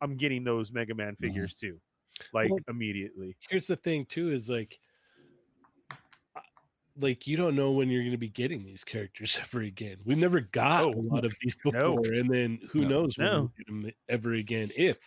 I'm 0.00 0.14
getting 0.16 0.44
those 0.44 0.72
Mega 0.72 0.94
Man 0.94 1.16
figures 1.16 1.54
too, 1.54 1.80
like 2.32 2.50
Well- 2.50 2.60
immediately. 2.68 3.36
Here's 3.48 3.66
the 3.66 3.76
thing, 3.76 4.04
too, 4.04 4.30
is 4.30 4.48
like, 4.48 4.78
like 6.98 7.26
you 7.26 7.36
don't 7.36 7.54
know 7.56 7.72
when 7.72 7.88
you're 7.90 8.02
going 8.02 8.12
to 8.12 8.18
be 8.18 8.28
getting 8.28 8.64
these 8.64 8.84
characters 8.84 9.38
ever 9.42 9.62
again. 9.62 9.96
We've 10.04 10.18
never 10.18 10.40
got 10.40 10.84
Oh, 10.84 10.90
a 10.90 11.00
lot 11.00 11.24
of 11.24 11.34
these 11.42 11.56
before, 11.56 11.80
no. 11.80 11.94
and 12.04 12.28
then 12.30 12.58
who 12.70 12.82
No. 12.82 12.88
knows 12.88 13.18
when 13.18 13.26
No. 13.26 13.32
we'll 13.40 13.52
get 13.56 13.66
them 13.66 13.90
ever 14.08 14.34
again 14.34 14.70
if. 14.76 14.98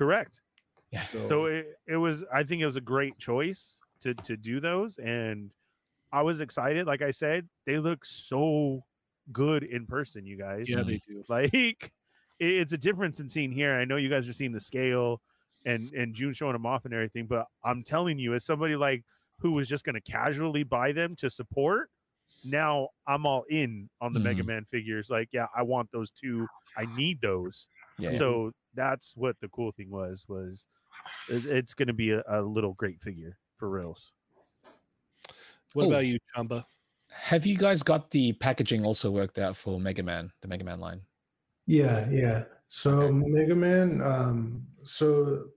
Correct. 0.00 0.40
Yeah. 0.90 1.02
So, 1.02 1.24
So 1.26 1.44
it, 1.44 1.66
it 1.86 1.96
was. 1.96 2.24
I 2.32 2.42
think 2.42 2.62
it 2.62 2.64
was 2.64 2.76
a 2.76 2.80
great 2.80 3.18
choice 3.18 3.78
to 4.00 4.14
to 4.14 4.36
do 4.36 4.60
those, 4.60 4.96
and 4.96 5.50
I 6.10 6.22
was 6.22 6.40
excited. 6.40 6.86
Like 6.86 7.02
I 7.02 7.10
said, 7.10 7.48
they 7.66 7.78
look 7.78 8.04
so 8.06 8.84
good 9.30 9.62
in 9.62 9.84
person. 9.86 10.24
You 10.24 10.38
guys, 10.38 10.64
yeah, 10.68 10.82
they 10.82 11.00
do. 11.06 11.22
like 11.28 11.92
it's 12.40 12.72
a 12.72 12.78
difference 12.78 13.20
in 13.20 13.28
seeing 13.28 13.52
here. 13.52 13.74
I 13.74 13.84
know 13.84 13.96
you 13.96 14.08
guys 14.08 14.26
are 14.26 14.32
seeing 14.32 14.52
the 14.52 14.60
scale 14.60 15.20
and 15.66 15.92
and 15.92 16.14
June 16.14 16.32
showing 16.32 16.54
them 16.54 16.64
off 16.64 16.86
and 16.86 16.94
everything, 16.94 17.26
but 17.26 17.44
I'm 17.62 17.82
telling 17.82 18.18
you, 18.18 18.32
as 18.32 18.46
somebody 18.46 18.74
like 18.74 19.04
who 19.40 19.52
was 19.52 19.68
just 19.68 19.84
going 19.84 19.94
to 19.94 20.00
casually 20.00 20.62
buy 20.64 20.92
them 20.92 21.14
to 21.16 21.28
support, 21.28 21.90
now 22.44 22.88
I'm 23.06 23.26
all 23.26 23.44
in 23.50 23.90
on 24.00 24.12
the 24.14 24.20
Mega 24.20 24.42
Mhm. 24.42 24.46
Man 24.46 24.64
figures. 24.64 25.10
Like, 25.10 25.28
yeah, 25.32 25.46
I 25.54 25.62
want 25.62 25.90
those 25.92 26.10
two. 26.10 26.46
I 26.76 26.86
need 26.96 27.20
those. 27.20 27.68
Yeah. 28.00 28.12
So 28.12 28.52
that's 28.74 29.16
what 29.16 29.36
the 29.40 29.48
cool 29.48 29.72
thing 29.72 29.90
was. 29.90 30.24
Was 30.28 30.66
it- 31.28 31.46
it's 31.46 31.74
going 31.74 31.88
to 31.88 31.94
be 31.94 32.10
a, 32.12 32.22
a 32.28 32.40
little 32.42 32.74
great 32.74 33.00
figure 33.00 33.36
for 33.56 33.68
reals. 33.70 34.12
What 35.72 35.84
Oh. 35.84 35.88
about 35.88 36.06
you, 36.06 36.18
Chamba? 36.36 36.64
Have 37.10 37.46
you 37.46 37.56
guys 37.56 37.82
got 37.82 38.10
the 38.10 38.32
packaging 38.34 38.86
also 38.86 39.10
worked 39.10 39.38
out 39.38 39.56
for 39.56 39.80
Mega 39.80 40.02
Man, 40.02 40.30
the 40.42 40.48
Mega 40.48 40.64
Man 40.64 40.80
line? 40.80 41.00
Yeah, 41.66 42.08
yeah. 42.10 42.44
So 42.68 43.00
Okay. 43.02 43.12
Mega 43.26 43.54
Man, 43.56 44.00
um, 44.02 44.66
so 44.84 45.50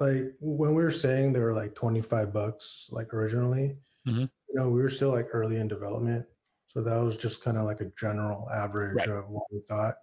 like 0.00 0.34
when 0.40 0.74
we 0.74 0.82
were 0.82 0.90
saying 0.90 1.32
they 1.32 1.40
were 1.40 1.52
like 1.54 1.74
25 1.74 2.32
bucks, 2.32 2.88
like 2.90 3.12
originally, 3.14 3.76
Mhm. 4.06 4.22
you 4.48 4.54
know, 4.54 4.68
we 4.68 4.80
were 4.80 4.88
still 4.90 5.10
like 5.10 5.28
early 5.32 5.56
in 5.58 5.68
development. 5.68 6.26
So 6.68 6.82
that 6.82 6.96
was 6.98 7.16
just 7.16 7.42
kind 7.42 7.56
of 7.58 7.64
like 7.64 7.80
a 7.80 7.90
general 7.98 8.48
average 8.50 8.96
Right. 8.96 9.08
of 9.08 9.28
what 9.28 9.44
we 9.50 9.60
thought. 9.60 9.96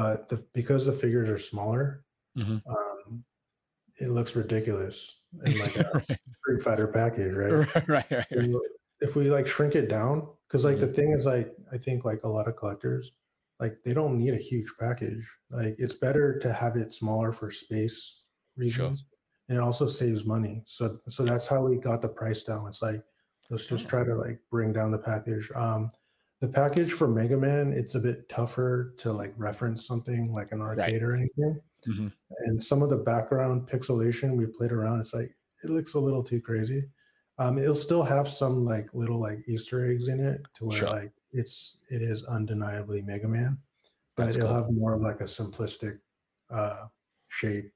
But 0.00 0.28
the, 0.30 0.46
because 0.54 0.86
the 0.86 0.92
figures 0.92 1.28
are 1.28 1.38
smaller, 1.38 2.04
Mhm. 2.36 2.62
um, 2.66 3.24
it 4.00 4.08
looks 4.08 4.34
ridiculous 4.34 5.16
in 5.44 5.58
like 5.58 5.76
a 5.76 5.90
right, 5.94 6.18
Street 6.40 6.62
Fighter 6.62 6.86
package, 6.88 7.34
right? 7.34 7.52
right, 7.52 7.88
right, 7.88 8.10
right. 8.10 8.26
So 8.32 8.60
if 9.02 9.14
we 9.16 9.30
like 9.30 9.46
shrink 9.46 9.74
it 9.74 9.88
down 9.88 10.26
because 10.46 10.64
like 10.64 10.76
Mm-hmm. 10.78 10.86
the 10.86 10.92
thing 10.92 11.10
is 11.12 11.24
like 11.26 11.48
i 11.72 11.78
think 11.78 12.04
like 12.04 12.20
a 12.24 12.28
lot 12.28 12.46
of 12.48 12.56
collectors 12.56 13.12
like 13.58 13.74
they 13.84 13.94
don't 13.94 14.18
need 14.18 14.34
a 14.34 14.36
huge 14.50 14.70
package 14.78 15.24
like 15.50 15.74
it's 15.78 15.94
better 15.94 16.38
to 16.40 16.52
have 16.52 16.76
it 16.76 16.92
smaller 16.92 17.32
for 17.32 17.50
space 17.50 18.24
reasons 18.56 19.06
and 19.48 19.56
it 19.56 19.62
also 19.62 19.86
saves 19.86 20.24
money 20.26 20.62
so 20.66 20.98
so 21.08 21.24
that's 21.24 21.46
how 21.46 21.64
we 21.64 21.78
got 21.78 22.02
the 22.02 22.08
price 22.08 22.42
down 22.44 22.66
it's 22.68 22.82
like 22.82 23.02
let's 23.48 23.66
just 23.66 23.88
try 23.88 24.04
to 24.04 24.14
like 24.14 24.38
bring 24.50 24.70
down 24.72 24.90
the 24.90 24.98
package 24.98 25.50
um 25.54 25.90
the 26.40 26.48
package 26.48 26.92
for 26.92 27.06
mega 27.08 27.36
man 27.36 27.72
it's 27.72 27.94
a 27.94 28.00
bit 28.00 28.28
tougher 28.28 28.94
to 28.96 29.12
like 29.12 29.32
reference 29.36 29.86
something 29.86 30.32
like 30.32 30.52
an 30.52 30.60
arcade 30.60 31.02
or 31.02 31.14
anything 31.14 31.60
Mhm. 31.88 32.12
and 32.46 32.62
some 32.62 32.82
of 32.82 32.90
the 32.90 32.96
background 32.98 33.66
pixelation 33.68 34.36
we 34.36 34.46
played 34.46 34.72
around 34.72 35.00
it's 35.00 35.14
like 35.14 35.34
it 35.64 35.70
looks 35.70 35.94
a 35.94 36.00
little 36.00 36.22
too 36.22 36.40
crazy 36.40 36.84
um 37.38 37.56
it'll 37.58 37.74
still 37.74 38.02
have 38.02 38.28
some 38.28 38.64
like 38.64 38.92
little 38.94 39.18
like 39.20 39.38
easter 39.48 39.84
eggs 39.90 40.08
in 40.08 40.20
it 40.20 40.42
to 40.54 40.66
where 40.66 40.78
Sure. 40.78 40.88
like 40.90 41.12
it's 41.32 41.78
it 41.88 42.02
is 42.02 42.24
undeniably 42.24 43.00
mega 43.02 43.28
man 43.28 43.58
but 44.16 44.24
That's 44.26 44.36
it'll 44.36 44.48
cool. 44.48 44.56
have 44.56 44.70
more 44.72 44.92
of 44.94 45.00
like 45.02 45.20
a 45.20 45.24
simplistic 45.24 45.98
uh 46.50 46.86
shape 47.28 47.72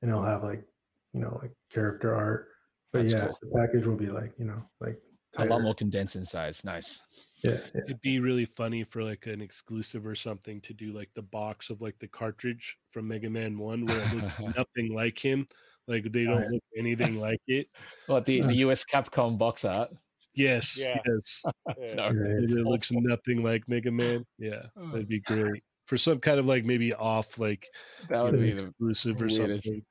and 0.00 0.10
it'll 0.10 0.22
have 0.22 0.42
like 0.44 0.64
you 1.12 1.20
know 1.20 1.38
like 1.42 1.52
character 1.70 2.14
art 2.14 2.48
but 2.92 3.02
That's 3.02 3.12
yeah 3.14 3.26
cool. 3.26 3.38
the 3.42 3.58
package 3.58 3.86
will 3.86 3.96
be 3.96 4.06
like 4.08 4.32
you 4.38 4.44
know 4.46 4.62
like 4.80 5.00
A 5.38 5.44
lot 5.46 5.62
more 5.62 5.74
condensed 5.74 6.16
in 6.16 6.24
size. 6.24 6.62
Nice. 6.64 7.00
Yeah, 7.42 7.58
yeah. 7.74 7.80
It'd 7.86 8.00
be 8.02 8.20
really 8.20 8.44
funny 8.44 8.84
for 8.84 9.02
like 9.02 9.26
an 9.26 9.40
exclusive 9.40 10.06
or 10.06 10.14
something 10.14 10.60
to 10.62 10.74
do 10.74 10.92
like 10.92 11.10
the 11.14 11.22
box 11.22 11.70
of 11.70 11.80
like 11.82 11.98
the 11.98 12.06
cartridge 12.08 12.76
from 12.90 13.08
Mega 13.08 13.30
Man 13.30 13.58
One, 13.58 13.86
where 13.86 14.00
it 14.00 14.14
looks 14.14 14.38
nothing 14.56 14.94
like 14.94 15.18
him. 15.18 15.46
Like 15.88 16.12
they 16.12 16.26
Oh, 16.26 16.38
don't 16.38 16.52
look 16.52 16.62
anything 16.76 17.18
like 17.18 17.40
it. 17.48 17.68
What 18.06 18.26
the, 18.26 18.40
the 18.42 18.48
uh. 18.48 18.68
US 18.70 18.84
Capcom 18.84 19.38
box 19.38 19.64
art? 19.64 19.90
Yes, 20.34 20.78
Yeah. 20.80 20.98
yes. 21.06 21.42
No, 21.66 21.74
Yeah, 21.78 22.10
It, 22.10 22.44
it's 22.44 22.54
it 22.54 22.64
looks 22.64 22.92
nothing 22.92 23.42
like 23.42 23.68
Mega 23.68 23.90
Man. 23.90 24.24
Yeah, 24.38 24.66
Oh. 24.76 24.90
that'd 24.92 25.08
be 25.08 25.20
great 25.20 25.64
for 25.86 25.98
some 25.98 26.20
kind 26.20 26.38
of 26.38 26.46
like 26.46 26.64
maybe 26.64 26.94
off 26.94 27.38
like 27.38 27.66
that 28.08 28.22
would 28.22 28.34
know, 28.34 28.38
be 28.40 28.52
the 28.52 28.66
exclusive 28.66 29.20
or 29.20 29.28
something. 29.28 29.84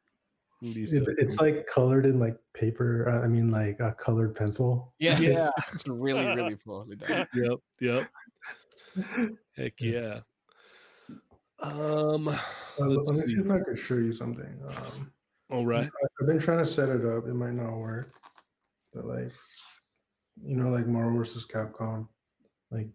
It'd 0.62 0.76
be 0.76 0.84
It- 0.84 0.88
so 0.90 1.06
it's 1.18 1.40
like 1.40 1.66
colored 1.68 2.06
in 2.06 2.20
like 2.20 2.38
paper. 2.54 3.10
Uh, 3.10 3.24
I 3.24 3.28
mean, 3.28 3.52
like 3.52 3.80
a 3.80 3.94
colored 3.94 4.36
pencil. 4.36 4.94
yeah, 5.00 5.18
Yeah. 5.20 5.30
yeah. 5.30 5.50
It's 5.74 5.88
really, 5.88 6.26
really 6.26 6.56
poorly 6.56 6.96
done. 6.98 7.28
yep, 7.34 7.58
yep. 7.80 8.10
Heck 9.56 9.74
yeah. 9.80 10.20
Um, 11.60 12.28
Uh, 12.28 12.38
let's 12.80 13.12
me 13.12 13.22
see 13.24 13.28
see. 13.36 13.42
if 13.42 13.50
I 13.52 13.60
could 13.60 13.78
show 13.78 13.96
you 13.96 14.14
something. 14.14 14.60
Um, 14.68 15.12
all 15.50 15.66
right. 15.66 15.86
I- 15.88 16.08
I've 16.22 16.28
been 16.28 16.40
trying 16.40 16.60
to 16.60 16.66
set 16.66 16.90
it 16.90 17.06
up. 17.06 17.28
It 17.28 17.34
might 17.34 17.54
not 17.54 17.78
work, 17.78 18.08
but 18.94 19.06
like, 19.06 19.32
you 20.44 20.56
know, 20.56 20.70
like 20.70 20.88
Marvel 20.88 21.18
versus 21.18 21.46
Capcom, 21.46 22.08
like 22.72 22.88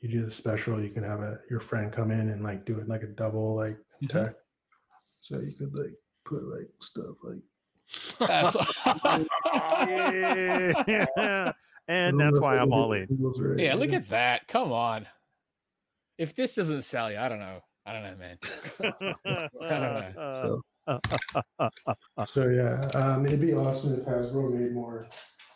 you 0.00 0.08
do 0.10 0.22
the 0.24 0.30
special, 0.30 0.80
you 0.80 0.90
can 0.90 1.02
have 1.02 1.20
a 1.20 1.38
your 1.50 1.58
friend 1.60 1.92
come 1.92 2.10
in 2.10 2.28
and 2.30 2.42
like 2.42 2.64
do 2.64 2.78
it 2.78 2.88
like 2.88 3.02
a 3.02 3.08
double 3.08 3.54
like 3.56 3.76
Mhm. 4.02 4.10
attack. 4.10 4.34
So 5.20 5.40
you 5.40 5.54
could 5.56 5.74
like 5.74 5.94
put 6.26 6.42
like 6.44 6.68
stuff 6.80 7.16
like. 7.22 7.42
That's 8.28 8.56
yeah. 10.88 11.52
And 11.88 12.18
that's 12.20 12.40
why 12.40 12.56
I 12.56 12.62
I'm 12.62 12.72
all 12.72 12.92
in. 12.92 13.06
right, 13.10 13.58
yeah, 13.60 13.74
look 13.74 13.92
at 13.92 14.08
that. 14.08 14.48
Come 14.48 14.72
on. 14.72 15.06
If 16.18 16.34
this 16.34 16.54
doesn't 16.56 16.82
sell 16.82 17.12
you, 17.12 17.18
I 17.18 17.28
don't 17.28 17.38
know. 17.38 17.60
I 17.86 17.92
don't 17.92 18.02
know, 18.02 18.16
man. 18.16 18.38
Uh, 20.88 21.04
So 22.26 22.48
yeah, 22.48 22.80
um, 22.94 23.24
it'd 23.26 23.40
be 23.40 23.52
awesome 23.54 23.98
if 24.00 24.06
Hasbro 24.06 24.52
made 24.52 24.72
more 24.72 25.06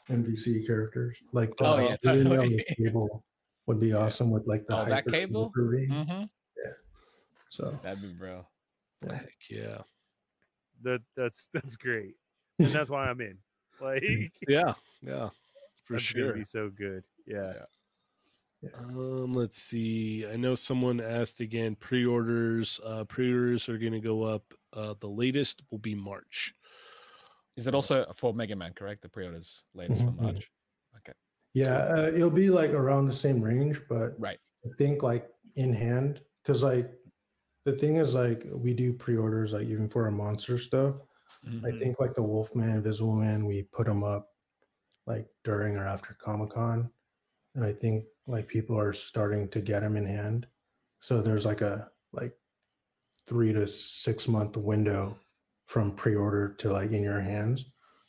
MVC 0.09 0.65
characters. 0.67 1.17
Like 1.33 1.57
the 1.57 1.65
Oh, 1.67 1.79
yeah, 1.79 1.97
Alien 2.05 2.27
totally. 2.29 2.65
the 2.69 2.75
cable 2.85 3.25
would 3.67 3.79
be 3.81 3.93
awesome 3.93 4.29
with 4.31 4.47
like 4.49 4.67
the 4.67 4.77
Oh, 4.81 4.85
that 4.87 5.07
cable? 5.07 5.53
hyper 5.55 5.67
ring. 5.69 5.89
hmm 5.89 6.25
So 7.49 7.71
That'd 7.83 8.03
be 8.03 8.09
bro. 8.09 8.45
Heck 9.09 9.29
yeah. 9.49 9.79
That 10.83 11.03
that's 11.17 11.49
that's 11.53 11.77
great, 11.77 12.15
and 12.59 12.69
that's 12.69 12.91
why 12.91 13.07
I'm 13.07 13.21
in. 13.21 13.39
Like, 13.81 14.03
Yeah, 14.49 14.75
yeah. 15.03 15.31
For 15.85 15.95
that's 15.95 16.03
sure. 16.05 16.35
be 16.35 16.45
so 16.45 16.69
good. 16.69 17.03
Yeah. 17.27 17.55
Um, 18.79 19.33
let's 19.33 19.57
see. 19.57 20.27
I 20.31 20.37
know 20.37 20.55
someone 20.55 21.01
asked 21.01 21.41
again. 21.41 21.75
Pre-orders. 21.77 22.79
Uh, 22.85 23.05
pre-orders 23.05 23.69
are 23.71 23.79
going 23.79 23.93
to 23.95 24.01
go 24.01 24.23
up. 24.23 24.43
Uh, 24.75 24.95
the 25.01 25.09
latest 25.09 25.63
will 25.71 25.79
be 25.79 25.95
March. 25.95 26.55
Is 27.57 27.67
it 27.67 27.75
also 27.75 28.05
for 28.15 28.35
Mega 28.35 28.55
Man, 28.55 28.73
correct? 28.75 29.01
The 29.03 29.09
pre-orders 29.09 29.63
latest 29.75 30.03
for 30.05 30.11
Mhm, 30.11 30.17
mhm. 30.19 30.23
March. 30.23 30.51
Okay. 30.99 31.13
yeah, 31.55 31.77
uh, 31.79 32.11
it'll 32.15 32.29
be 32.31 32.51
like 32.51 32.71
around 32.73 33.07
the 33.07 33.13
same 33.15 33.41
range, 33.41 33.81
but 33.89 34.19
Right. 34.21 34.39
I 34.65 34.69
think 34.77 35.03
like 35.03 35.29
in 35.57 35.73
hand, 35.73 36.21
because 36.43 36.63
like 36.63 36.93
the 37.65 37.73
thing 37.73 37.97
is 37.97 38.15
like 38.15 38.45
we 38.53 38.75
do 38.75 38.93
pre-orders 38.95 39.53
like 39.53 39.67
even 39.67 39.89
for 39.89 40.05
our 40.07 40.11
monster 40.11 40.59
stuff. 40.59 40.97
I 41.65 41.71
Mhm. 41.71 41.71
Mhm. 41.73 41.79
think 41.81 42.01
like 42.01 42.15
the 42.15 42.23
Wolfman, 42.23 42.71
Invisible 42.71 43.15
Man, 43.17 43.47
we 43.47 43.65
put 43.65 43.87
them 43.87 44.05
up 44.05 44.31
like 45.07 45.29
during 45.45 45.77
or 45.77 45.87
after 45.87 46.15
Comic 46.15 46.51
Con, 46.53 46.93
and 47.57 47.65
I 47.65 47.73
think 47.75 48.07
like 48.29 48.49
people 48.49 48.79
are 48.79 48.93
starting 48.95 49.49
to 49.51 49.61
get 49.63 49.81
them 49.81 49.97
in 49.97 50.07
hand. 50.07 50.49
So 51.01 51.23
there's 51.23 51.47
like 51.47 51.63
a 51.63 51.91
like 52.13 52.39
three 53.27 53.53
to 53.53 53.69
six 53.69 54.29
month 54.29 54.57
window 54.57 55.19
from 55.67 55.95
pre-order 55.97 56.55
to 56.57 56.73
like 56.73 56.93
in 56.93 57.03
your 57.03 57.21
hands. 57.21 57.67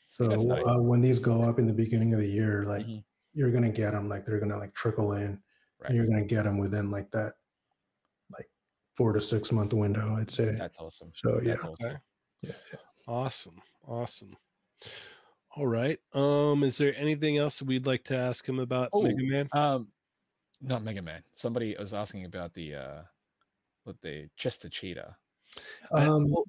So 0.08 0.34
nice. 0.44 0.66
uh, 0.66 0.82
when 0.84 1.02
these 1.02 1.20
go 1.20 1.42
up 1.44 1.60
in 1.60 1.68
the 1.68 1.74
beginning 1.74 2.14
of 2.14 2.20
the 2.20 2.28
year, 2.30 2.64
like 2.66 2.88
Mhm. 2.88 3.04
you're 3.34 3.52
gonna 3.52 3.72
get 3.72 3.92
them, 3.92 4.10
like 4.10 4.26
they're 4.26 4.40
gonna 4.40 4.58
like 4.58 4.74
trickle 4.74 5.14
in, 5.14 5.42
Right. 5.80 5.90
and 5.90 5.98
you're 5.98 6.08
gonna 6.08 6.26
get 6.26 6.44
them 6.44 6.58
within 6.60 6.92
like 6.92 7.12
that, 7.12 7.36
four 9.02 9.14
to 9.14 9.22
six 9.22 9.52
month 9.52 9.74
window, 9.74 10.16
I'd 10.20 10.30
say. 10.30 10.56
That's 10.60 10.78
awesome. 10.80 11.12
So 11.16 11.40
yeah, 11.42 11.54
That's 11.54 11.64
awesome. 11.64 11.86
Okay. 11.86 11.96
yeah, 12.44 12.52
yeah. 12.72 12.80
Awesome. 13.08 13.62
Awesome. 13.88 14.38
All 15.56 15.66
right. 15.66 16.00
Um, 16.14 16.64
is 16.64 16.78
there 16.78 16.96
anything 16.96 17.38
else 17.38 17.62
we'd 17.64 17.88
like 17.88 18.04
to 18.06 18.16
ask 18.16 18.48
him 18.48 18.60
about 18.60 18.90
Oh, 18.94 19.02
Mega 19.02 19.24
Man? 19.24 19.50
Um, 19.54 19.88
not 20.62 20.84
Mega 20.84 21.02
Man. 21.02 21.24
Somebody 21.34 21.76
was 21.80 21.94
asking 21.96 22.26
about 22.26 22.54
the 22.54 22.76
uh, 22.76 23.02
what 23.86 23.96
the 24.04 24.30
Chester 24.38 24.70
Cheetah. 24.70 25.16
I- 25.92 26.06
Um, 26.06 26.30
well, 26.30 26.44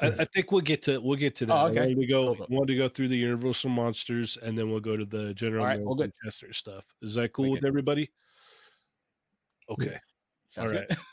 I. 0.00 0.06
I 0.20 0.24
think 0.24 0.52
we'll 0.52 0.60
get 0.62 0.82
to 0.84 1.00
we'll 1.00 1.18
get 1.18 1.34
to 1.36 1.46
that. 1.46 1.52
Oh, 1.52 1.56
I 1.66 1.70
okay. 1.70 1.80
wanted 1.80 1.96
to 2.00 2.06
go 2.06 2.24
Cool, 2.26 2.36
cool. 2.36 2.46
wanted 2.58 2.72
to 2.74 2.78
go 2.78 2.88
through 2.88 3.08
the 3.08 3.16
Universal 3.16 3.70
monsters 3.70 4.38
and 4.40 4.56
then 4.56 4.70
we'll 4.70 4.80
go 4.80 4.96
to 4.96 5.04
the 5.04 5.34
General 5.34 5.62
All 5.62 5.68
right, 5.68 5.80
Mills 5.80 5.98
well, 5.98 6.04
and 6.04 6.12
Chester 6.24 6.52
stuff. 6.52 6.84
Is 7.02 7.14
that 7.14 7.32
cool 7.32 7.46
We 7.46 7.50
with 7.50 7.60
can- 7.60 7.68
everybody? 7.68 8.08
Okay. 9.68 9.96
Sounds 10.50 10.70
All 10.70 10.78
right. 10.78 10.88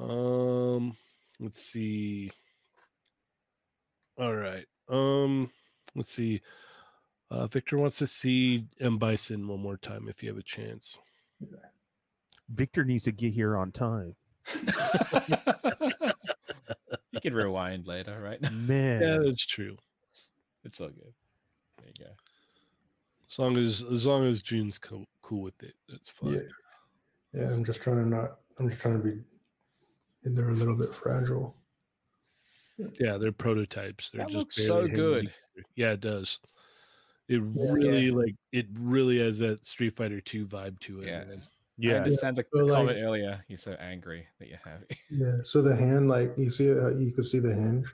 good. 0.00 0.10
Um, 0.10 0.96
let's 1.38 1.62
see. 1.62 2.30
All 4.18 4.34
right. 4.34 4.66
Um, 4.88 5.50
let's 5.94 6.12
see. 6.12 6.42
Uh, 7.30 7.46
Victor 7.46 7.78
wants 7.78 7.98
to 7.98 8.06
see 8.06 8.66
M 8.80 8.98
Bison 8.98 9.46
one 9.46 9.60
more 9.60 9.76
time 9.76 10.08
if 10.08 10.22
you 10.22 10.28
have 10.28 10.38
a 10.38 10.42
chance. 10.42 10.98
Victor 12.48 12.84
needs 12.84 13.04
to 13.04 13.12
get 13.12 13.32
here 13.32 13.56
on 13.56 13.70
time. 13.70 14.16
you 17.12 17.20
can 17.20 17.34
rewind 17.34 17.86
later, 17.86 18.20
right? 18.20 18.40
Man. 18.52 19.00
Yeah, 19.00 19.18
that's 19.24 19.46
true. 19.46 19.76
It's 20.64 20.80
all 20.80 20.88
good. 20.88 21.14
There 21.78 21.86
you 21.96 22.04
go. 22.04 22.10
As 23.30 23.38
long 23.38 23.56
as 23.56 23.84
as 23.92 24.06
long 24.06 24.26
as 24.26 24.42
June's 24.42 24.76
cool, 24.76 25.06
cool 25.22 25.42
with 25.42 25.62
it, 25.62 25.74
that's 25.88 26.08
fine. 26.08 26.34
Yeah. 26.34 26.40
Yeah, 27.32 27.52
I'm 27.52 27.64
just 27.64 27.80
trying 27.80 28.02
to 28.02 28.08
not. 28.08 28.38
I'm 28.58 28.68
just 28.68 28.80
trying 28.80 29.00
to 29.00 29.04
be. 29.08 29.20
And 30.24 30.36
they're 30.36 30.48
a 30.50 30.52
little 30.54 30.76
bit 30.76 30.90
fragile. 30.90 31.56
Yeah, 32.98 33.16
they're 33.18 33.32
prototypes. 33.32 34.10
They're 34.10 34.20
That 34.24 34.28
just 34.28 34.38
looks 34.38 34.66
so 34.66 34.86
good. 34.88 35.20
together. 35.26 35.34
Yeah, 35.76 35.92
it 35.92 36.00
does. 36.00 36.38
It 37.28 37.42
Yeah. 37.42 37.72
really 37.72 38.10
like 38.10 38.34
it 38.52 38.66
really 38.78 39.18
has 39.20 39.38
that 39.40 39.64
Street 39.64 39.96
Fighter 39.96 40.20
2 40.20 40.46
vibe 40.46 40.78
to 40.80 41.00
it. 41.02 41.06
Yeah. 41.08 41.24
man. 41.24 41.42
I 41.42 41.46
yeah. 41.76 41.94
understand 41.96 42.36
the, 42.36 42.44
so, 42.52 42.58
the 42.58 42.64
like- 42.72 42.76
comment 42.86 42.98
earlier. 43.02 43.44
You're 43.48 43.58
so 43.58 43.72
angry 43.72 44.26
that 44.38 44.48
you're 44.48 44.58
happy. 44.64 44.96
Yeah. 45.10 45.38
So 45.44 45.62
the 45.62 45.74
hand, 45.76 46.08
like 46.08 46.32
you 46.36 46.50
see, 46.50 46.70
uh, 46.70 46.88
you 46.90 47.12
can 47.12 47.24
see 47.24 47.38
the 47.38 47.54
hinge. 47.54 47.86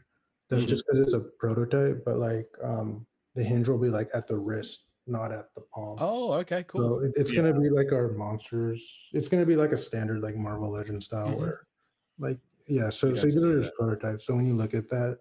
That's 0.48 0.65
Mhm. 0.65 0.69
just 0.69 0.86
because 0.86 1.01
it's 1.01 1.12
a 1.12 1.20
prototype, 1.20 2.05
but 2.05 2.16
like 2.19 2.48
um 2.62 3.07
the 3.35 3.43
hinge 3.44 3.69
will 3.69 3.78
be 3.78 3.89
like 3.90 4.09
at 4.15 4.27
the 4.27 4.39
wrist, 4.39 4.85
not 5.07 5.31
at 5.32 5.53
the 5.55 5.61
palm. 5.61 5.98
Oh, 6.01 6.32
okay, 6.35 6.65
cool. 6.69 6.81
So 7.01 7.05
it, 7.05 7.12
it's 7.16 7.32
Yeah. 7.32 7.43
gonna 7.43 7.61
be 7.61 7.69
like 7.69 7.93
our 7.93 8.12
monsters. 8.12 8.81
It's 9.12 9.28
gonna 9.28 9.44
be 9.47 9.57
like 9.57 9.73
a 9.73 9.77
standard 9.77 10.23
like 10.23 10.36
Marvel 10.36 10.70
Legend 10.70 11.03
style 11.03 11.28
Mhm. 11.31 11.39
where, 11.39 11.66
like 12.19 12.39
yeah. 12.67 12.91
So 12.91 13.15
so 13.15 13.27
these 13.27 13.43
are 13.43 13.61
just 13.61 13.75
prototypes. 13.75 14.27
So 14.27 14.35
when 14.35 14.47
you 14.47 14.55
look 14.55 14.75
at 14.75 14.89
that, 14.91 15.19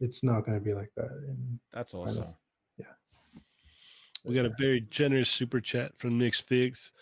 it's 0.00 0.22
not 0.22 0.44
gonna 0.44 0.60
be 0.60 0.74
like 0.74 0.92
that. 0.96 1.10
And 1.10 1.58
That's 1.72 1.94
know. 1.94 2.36
Yeah. 2.76 2.86
We 4.24 4.34
got 4.34 4.46
a 4.46 4.54
very 4.58 4.82
generous 4.82 5.30
super 5.30 5.60
chat 5.60 5.96
from 5.96 6.18
Nick's 6.18 6.40
Figs. 6.40 6.92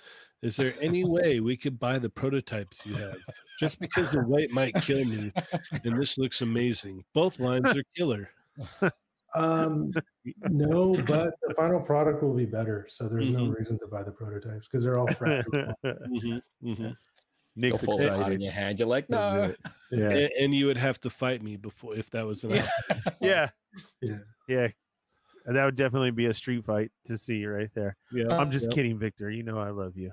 Is 0.42 0.56
there 0.56 0.74
any 0.80 1.04
way 1.04 1.40
we 1.40 1.56
could 1.56 1.78
buy 1.78 1.98
the 1.98 2.10
prototypes 2.10 2.82
you 2.84 2.96
have? 2.96 3.16
Just 3.58 3.80
because 3.80 4.12
the 4.12 4.20
white 4.20 4.50
might 4.50 4.74
kill 4.74 5.02
me, 5.04 5.32
and 5.84 5.98
this 5.98 6.18
looks 6.18 6.42
amazing. 6.42 7.02
Both 7.14 7.38
lines 7.40 7.74
are 7.74 7.82
killer. 7.96 8.28
Um, 9.34 9.92
no, 10.50 10.94
but 11.06 11.34
the 11.42 11.54
final 11.54 11.80
product 11.80 12.22
will 12.22 12.34
be 12.34 12.44
better. 12.44 12.86
So 12.88 13.08
there's 13.08 13.30
no 13.30 13.46
Mhm. 13.46 13.56
reason 13.56 13.78
to 13.80 13.86
buy 13.86 14.02
the 14.02 14.12
prototypes 14.12 14.68
because 14.68 14.84
they're 14.84 14.98
all 14.98 15.06
fragile. 15.06 15.50
Mhm, 16.62 16.96
Go 17.56 17.68
Nick's 17.68 17.82
fall 17.84 18.00
apart 18.06 18.32
in 18.32 18.40
your 18.40 18.52
hand. 18.52 18.78
You're 18.78 18.88
like, 18.88 19.08
no. 19.08 19.54
yeah. 19.92 20.10
And, 20.10 20.30
and 20.40 20.54
you 20.54 20.66
would 20.66 20.76
have 20.76 20.98
to 21.00 21.10
fight 21.10 21.42
me 21.42 21.56
before 21.56 21.94
if 21.94 22.10
that 22.10 22.26
was 22.26 22.42
an 22.44 22.50
Yeah. 22.52 22.68
Yeah. 23.20 23.50
Yeah. 24.00 24.18
Yeah. 24.48 24.68
And 25.46 25.56
That 25.56 25.64
would 25.66 25.76
definitely 25.76 26.10
be 26.10 26.26
a 26.26 26.34
street 26.34 26.64
fight 26.64 26.90
to 27.06 27.16
see 27.18 27.44
right 27.46 27.70
there. 27.74 27.96
Yeah, 28.10 28.36
I'm 28.36 28.50
just 28.50 28.66
Yep. 28.68 28.74
kidding, 28.74 28.98
Victor. 28.98 29.30
You 29.30 29.42
know 29.42 29.58
I 29.58 29.70
love 29.70 29.96
you. 29.96 30.12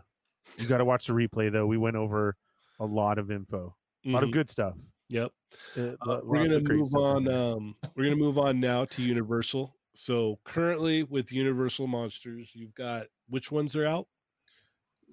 You 0.57 0.67
got 0.67 0.79
to 0.79 0.85
watch 0.85 1.07
the 1.07 1.13
replay 1.13 1.51
though. 1.51 1.65
We 1.65 1.77
went 1.77 1.95
over 1.95 2.35
a 2.79 2.85
lot 2.85 3.17
of 3.17 3.31
info, 3.31 3.75
a 4.05 4.09
lot 4.09 4.23
of 4.23 4.29
Mhm, 4.29 4.33
good 4.33 4.49
stuff. 4.49 4.77
Yep. 5.09 5.31
Uh, 5.77 5.81
Uh, 6.01 6.21
we're 6.23 6.47
gonna 6.47 6.59
move 6.61 6.93
on. 6.95 7.27
Um, 7.27 7.75
we're 7.95 8.03
gonna 8.05 8.15
move 8.15 8.37
on 8.37 8.59
now 8.59 8.85
to 8.85 9.01
Universal. 9.01 9.75
So 9.93 10.39
currently 10.45 11.03
with 11.03 11.31
Universal 11.31 11.87
Monsters, 11.87 12.51
you've 12.53 12.73
got 12.75 13.07
which 13.29 13.51
ones 13.51 13.75
are 13.75 13.85
out? 13.85 14.07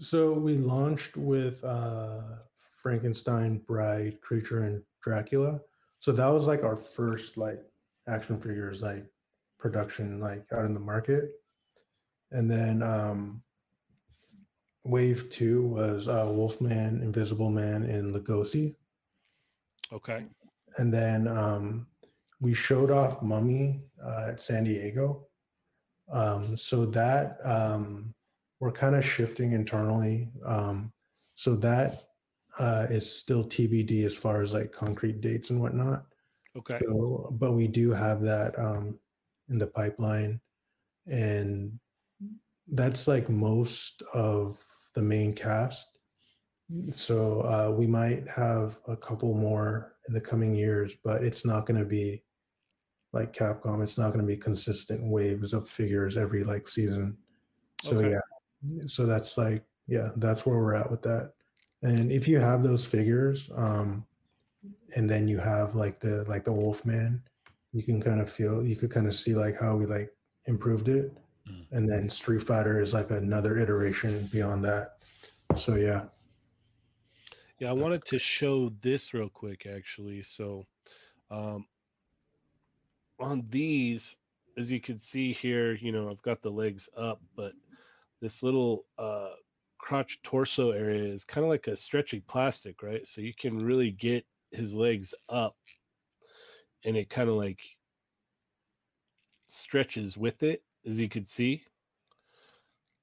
So 0.01 0.33
we 0.33 0.57
launched 0.57 1.17
with 1.17 1.63
uh, 1.65 2.23
Frankenstein, 2.81 3.59
Bride, 3.67 4.21
Creature, 4.21 4.65
and 4.65 4.83
Dracula. 5.03 5.61
So 6.01 6.13
that 6.13 6.27
was 6.29 6.47
like 6.47 6.63
our 6.63 6.77
first 6.77 7.37
like 7.37 7.61
action 8.07 8.41
figures 8.41 8.81
like 8.83 9.05
production 9.59 10.21
like 10.21 10.45
out 10.53 10.65
in 10.65 10.73
the 10.75 10.81
market. 10.81 11.31
and 12.31 12.49
then 12.51 12.83
um, 12.83 13.43
wave 14.85 15.29
two 15.31 15.67
was 15.67 16.09
uh, 16.09 16.31
Wolfman, 16.33 17.03
Invisible 17.03 17.51
Man, 17.51 17.83
and 17.85 18.15
Lugosi, 18.15 18.77
Okay. 19.93 20.25
and 20.77 20.93
then 20.93 21.27
um, 21.27 21.87
we 22.41 22.55
showed 22.55 22.91
off 22.91 23.23
Mummy 23.23 23.83
uh, 24.03 24.29
at 24.33 24.41
San 24.41 24.65
Diego. 24.65 25.27
Um, 26.11 26.57
so 26.57 26.87
that 26.87 27.39
um, 27.45 28.15
we're 28.61 28.73
kind 28.73 28.95
of 28.95 29.05
shifting 29.05 29.53
internally. 29.53 30.31
Um, 30.45 30.93
so 31.37 31.55
that 31.57 32.03
uh, 32.59 32.87
is 32.91 33.11
still 33.11 33.45
TBD 33.45 34.05
as 34.05 34.17
far 34.17 34.43
as 34.43 34.53
like 34.53 34.73
concrete 34.73 35.21
dates 35.21 35.51
and 35.51 35.61
whatnot. 35.61 36.07
Okay. 36.57 36.81
So, 36.85 37.29
but 37.39 37.53
we 37.53 37.69
do 37.69 37.93
have 37.93 38.21
that 38.23 38.59
um, 38.59 38.99
in 39.49 39.59
the 39.59 39.67
pipeline, 39.67 40.41
and 41.07 41.79
that's 42.67 43.07
like 43.07 43.29
most 43.29 44.03
of 44.13 44.63
the 44.95 45.03
main 45.03 45.33
cast. 45.35 45.87
So 46.95 47.41
uh, 47.43 47.73
we 47.75 47.87
might 47.87 48.29
have 48.29 48.79
a 48.89 48.97
couple 48.97 49.33
more 49.35 49.95
in 50.09 50.15
the 50.15 50.21
coming 50.21 50.55
years, 50.55 50.97
but 51.03 51.23
it's 51.23 51.47
not 51.47 51.65
going 51.65 51.81
to 51.81 51.87
be 51.87 52.23
like 53.13 53.33
Capcom. 53.33 53.83
It's 53.83 53.97
not 53.97 54.09
going 54.09 54.21
to 54.21 54.27
be 54.27 54.37
consistent 54.37 55.03
waves 55.03 55.53
of 55.53 55.69
figures 55.69 56.17
every 56.17 56.45
like 56.45 56.69
season. 56.69 57.17
So 57.83 58.01
Okay. 58.01 58.11
yeah, 58.11 58.21
so 58.87 59.07
that's 59.07 59.39
like 59.39 59.65
yeah, 59.87 60.11
that's 60.17 60.45
where 60.47 60.59
we're 60.59 60.75
at 60.75 60.91
with 60.91 61.03
that. 61.03 61.33
And 61.83 62.11
if 62.13 62.27
you 62.29 62.39
have 62.41 62.63
those 62.63 62.85
figures, 62.85 63.51
um, 63.57 64.07
and 64.97 65.09
then 65.09 65.29
you 65.29 65.39
have 65.39 65.75
like 65.75 66.01
the 66.01 66.25
like 66.29 66.45
the 66.45 66.53
Wolfman, 66.53 67.23
you 67.73 67.83
can 67.83 68.01
kind 68.01 68.21
of 68.21 68.31
feel 68.31 68.65
you 68.65 68.77
could 68.77 68.91
kind 68.91 69.07
of 69.07 69.15
see 69.15 69.35
like 69.35 69.59
how 69.59 69.77
we 69.77 69.87
like 69.87 70.11
improved 70.47 70.89
it, 70.89 71.13
Mm. 71.49 71.67
and 71.73 71.89
then 71.89 72.11
Street 72.11 72.43
Fighter 72.43 72.79
is 72.81 72.93
like 72.93 73.11
another 73.11 73.57
iteration 73.59 74.27
beyond 74.33 74.65
that. 74.67 74.99
So 75.57 75.77
yeah, 75.77 76.09
Yeah, 77.59 77.73
I 77.73 77.75
That's 77.75 77.83
wanted 77.83 78.05
to 78.07 78.19
show 78.19 78.69
this 78.83 79.15
real 79.15 79.29
quick 79.31 79.67
actually. 79.67 80.23
So 80.23 80.67
um 81.31 81.67
on 83.19 83.47
these, 83.49 84.19
as 84.57 84.71
you 84.71 84.81
can 84.81 84.99
see 84.99 85.33
here, 85.33 85.75
you 85.75 85.91
know, 85.93 86.11
I've 86.11 86.23
got 86.23 86.43
the 86.43 86.51
legs 86.51 86.89
up, 86.97 87.21
but 87.35 87.53
this 88.21 88.43
little 88.43 88.87
uh 88.99 89.33
crotch 89.79 90.21
torso 90.23 90.71
area 90.73 91.05
is 91.13 91.25
kind 91.25 91.45
of 91.45 91.51
like 91.51 91.67
a 91.69 91.77
stretchy 91.77 92.21
plastic, 92.21 92.83
right? 92.83 93.07
So 93.07 93.21
you 93.21 93.35
can 93.35 93.65
really 93.65 93.91
get 93.93 94.27
his 94.51 94.75
legs 94.75 95.15
up 95.29 95.57
and 96.85 96.97
it 96.97 97.11
kind 97.11 97.29
of 97.29 97.37
like 97.37 97.61
stretches 99.47 100.17
with 100.17 100.43
it, 100.43 100.65
as 100.85 101.01
you 101.01 101.09
can 101.09 101.25
see. 101.25 101.65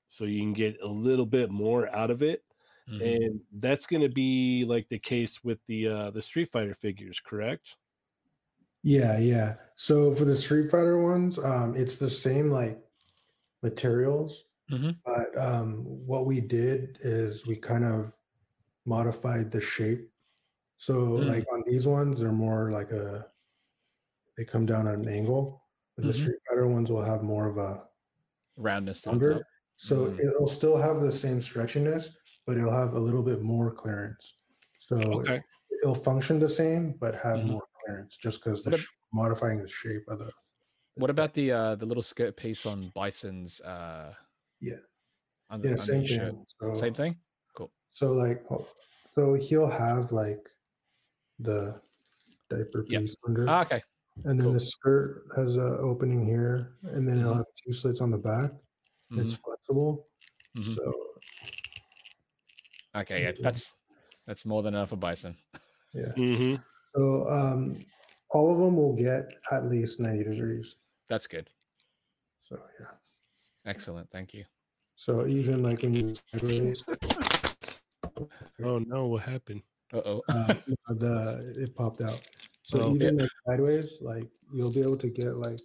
So 0.08 0.26
you 0.26 0.40
can 0.42 0.54
get 0.54 0.80
a 0.82 0.88
little 0.88 1.26
bit 1.26 1.50
more 1.50 1.94
out 1.94 2.12
of 2.12 2.22
it 2.22 2.44
Mhm. 2.88 3.16
and 3.22 3.42
that's 3.54 3.86
going 3.88 4.02
to 4.04 4.10
be 4.10 4.66
like 4.66 4.88
the 4.90 5.00
case 5.00 5.44
with 5.44 5.64
the 5.66 5.88
uh 5.88 6.12
the 6.12 6.22
street 6.22 6.52
fighter 6.52 6.74
figures 6.74 7.20
correct 7.20 7.76
yeah, 8.84 9.18
yeah. 9.18 9.56
So 9.76 10.14
for 10.14 10.26
the 10.26 10.36
Street 10.36 10.70
Fighter 10.70 11.00
ones, 11.02 11.40
um, 11.40 11.76
it's 11.76 11.98
the 11.98 12.10
same 12.10 12.50
like 12.50 12.84
materials, 13.64 14.46
Mhm. 14.72 15.00
but 15.06 15.38
um, 15.38 15.84
what 15.86 16.26
we 16.26 16.42
did 16.42 16.98
is 17.02 17.46
we 17.48 17.56
kind 17.56 17.86
of 17.86 18.16
modified 18.86 19.52
the 19.52 19.62
shape. 19.62 20.12
So 20.78 20.94
Mm. 21.20 21.28
like 21.28 21.46
on 21.54 21.64
these 21.68 21.88
ones, 21.88 22.20
they're 22.20 22.32
more 22.32 22.72
like 22.72 22.92
a 22.92 23.32
they 24.38 24.46
come 24.46 24.66
down 24.66 24.88
at 24.88 24.96
an 24.96 25.08
angle. 25.08 25.64
But 25.96 26.06
the 26.06 26.12
Mhm. 26.12 26.16
Street 26.22 26.40
Fighter 26.50 26.68
ones 26.68 26.92
will 26.92 27.02
have 27.04 27.24
more 27.24 27.48
of 27.48 27.58
a 27.58 27.88
roundness 28.58 29.02
to 29.04 29.12
under. 29.12 29.34
top. 29.36 29.44
So 29.78 30.08
Mm. 30.08 30.20
it'll 30.20 30.48
still 30.48 30.78
have 30.78 31.02
the 31.02 31.12
same 31.12 31.40
stretchiness, 31.42 32.10
but 32.46 32.58
it'll 32.58 32.72
have 32.72 32.94
a 32.96 33.00
little 33.00 33.24
bit 33.24 33.42
more 33.42 33.72
clearance. 33.74 34.40
So 34.80 35.22
okay 35.22 35.42
it'll 35.84 35.96
function 35.96 36.40
the 36.40 36.50
same, 36.50 36.94
but 36.94 37.16
have 37.16 37.42
Mhm. 37.42 37.48
more 37.48 37.64
clearance 37.86 38.18
just 38.18 38.44
because 38.44 38.64
the 38.64 38.72
What 38.72 38.80
ab- 38.80 38.86
sh- 38.86 38.90
modifying 39.14 39.62
the 39.62 39.68
shape 39.68 40.04
of 40.08 40.20
the. 40.20 40.32
What 40.96 41.10
about 41.10 41.34
the 41.34 41.52
uh 41.52 41.76
the 41.76 41.86
little 41.86 42.04
skirt 42.04 42.38
piece 42.38 42.66
on 42.66 42.90
Bison's 42.96 43.62
uh 43.62 44.16
Yeah. 44.62 44.74
under, 45.50 45.68
Yeah, 45.68 45.74
under 45.74 45.84
same 45.86 46.02
his 46.02 46.10
thing. 46.18 46.46
So 46.60 46.76
Same 46.76 46.94
thing? 46.94 47.16
Cool. 47.56 47.72
So 47.92 48.14
like, 48.14 48.44
so 49.16 49.34
he'll 49.36 49.70
have 49.70 50.12
like 50.12 50.42
the 51.40 51.82
diaper 52.50 52.86
Yep. 52.88 53.02
piece 53.02 53.20
under, 53.28 53.50
Ah, 53.50 53.62
okay. 53.64 53.82
and 54.26 54.40
then 54.40 54.48
cool. 54.48 54.54
the 54.54 54.60
skirt 54.60 55.26
has 55.36 55.58
a 55.58 55.78
opening 55.80 56.26
here, 56.26 56.78
and 56.84 57.08
then 57.08 57.20
it'll 57.20 57.34
Mhm. 57.34 57.38
have 57.38 57.46
two 57.66 57.74
slits 57.74 58.02
on 58.02 58.12
the 58.12 58.18
back. 58.18 58.52
and 59.12 59.20
It's 59.22 59.34
flexible, 59.36 60.10
Mhm. 60.58 60.76
so 60.76 61.20
Okay, 62.96 63.24
yeah, 63.24 63.32
that's 63.42 63.74
that's 64.26 64.46
more 64.46 64.64
than 64.64 64.74
enough 64.74 64.90
for 64.90 64.96
Bison. 64.98 65.38
yeah. 65.94 66.12
hmm 66.14 66.56
So 66.96 67.30
um, 67.30 67.86
all 68.30 68.52
of 68.52 68.58
them 68.60 68.76
will 68.78 68.96
get 68.96 69.34
at 69.52 69.66
least 69.66 70.00
ninety 70.00 70.24
degrees. 70.24 70.78
That's 71.08 71.28
good. 71.28 71.50
So 72.44 72.58
yeah. 72.80 72.98
Excellent. 73.66 74.10
Thank 74.12 74.34
you. 74.34 74.46
So 74.96 75.26
even 75.26 75.62
like 75.64 75.82
when 75.82 75.94
you 75.94 76.14
sideways, 76.32 76.84
oh 78.64 78.80
no 78.80 79.08
what 79.08 79.24
happened 79.24 79.62
Uh 79.94 80.02
oh. 80.06 80.22
uh, 80.30 80.54
the 80.90 81.54
it 81.58 81.76
popped 81.76 82.02
out. 82.02 82.22
So 82.64 82.82
Oh. 82.82 82.96
even 82.96 83.18
like 83.18 83.30
sideways, 83.48 83.98
like 84.02 84.28
you'll 84.54 84.72
be 84.72 84.82
able 84.82 84.98
to 84.98 85.10
get 85.10 85.36
like 85.38 85.60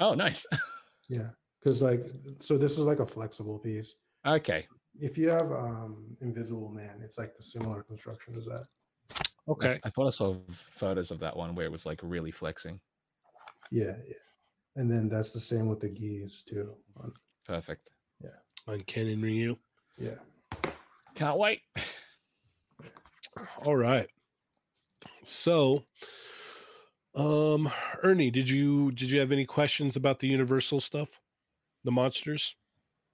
Oh, 0.00 0.14
nice. 0.14 0.46
yeah, 1.08 1.28
because 1.60 1.82
like 1.82 2.04
so 2.40 2.56
this 2.58 2.72
is 2.72 2.84
like 2.84 3.00
a 3.00 3.06
flexible 3.06 3.58
piece. 3.58 3.94
okay. 4.26 4.66
If 5.00 5.16
you 5.18 5.28
have 5.30 5.50
um 5.52 6.16
Invisible 6.20 6.70
Man, 6.70 7.00
it's 7.02 7.18
like 7.18 7.36
the 7.36 7.42
similar 7.42 7.82
construction 7.82 8.34
as 8.36 8.44
that. 8.46 8.66
okay 9.48 9.68
That's- 9.68 9.80
I 9.84 9.90
thought 9.90 10.06
I 10.08 10.10
saw 10.10 10.36
photos 10.52 11.10
of 11.10 11.18
that 11.20 11.36
one 11.36 11.54
where 11.54 11.66
it 11.66 11.72
was 11.72 11.84
like 11.86 12.00
really 12.02 12.30
flexing. 12.30 12.80
Yeah, 13.70 13.96
yeah. 14.06 14.14
And 14.76 14.90
then 14.90 15.08
that's 15.08 15.32
the 15.32 15.40
same 15.40 15.66
with 15.68 15.80
the 15.80 15.88
gis 15.88 16.42
too. 16.42 16.74
Perfect. 17.44 17.88
Yeah. 18.22 18.30
on 18.68 18.80
ken 18.82 19.06
and 19.08 19.22
ryu 19.22 19.56
Yeah. 19.98 20.18
Can't 21.14 21.38
wait. 21.38 21.60
all 23.64 23.76
right 23.76 24.08
so 25.24 25.84
um 27.14 27.70
ernie 28.02 28.30
did 28.30 28.48
you 28.48 28.92
did 28.92 29.10
you 29.10 29.18
have 29.20 29.32
any 29.32 29.46
questions 29.46 29.96
about 29.96 30.18
the 30.18 30.28
universal 30.28 30.80
stuff 30.80 31.08
the 31.84 31.90
monsters 31.90 32.54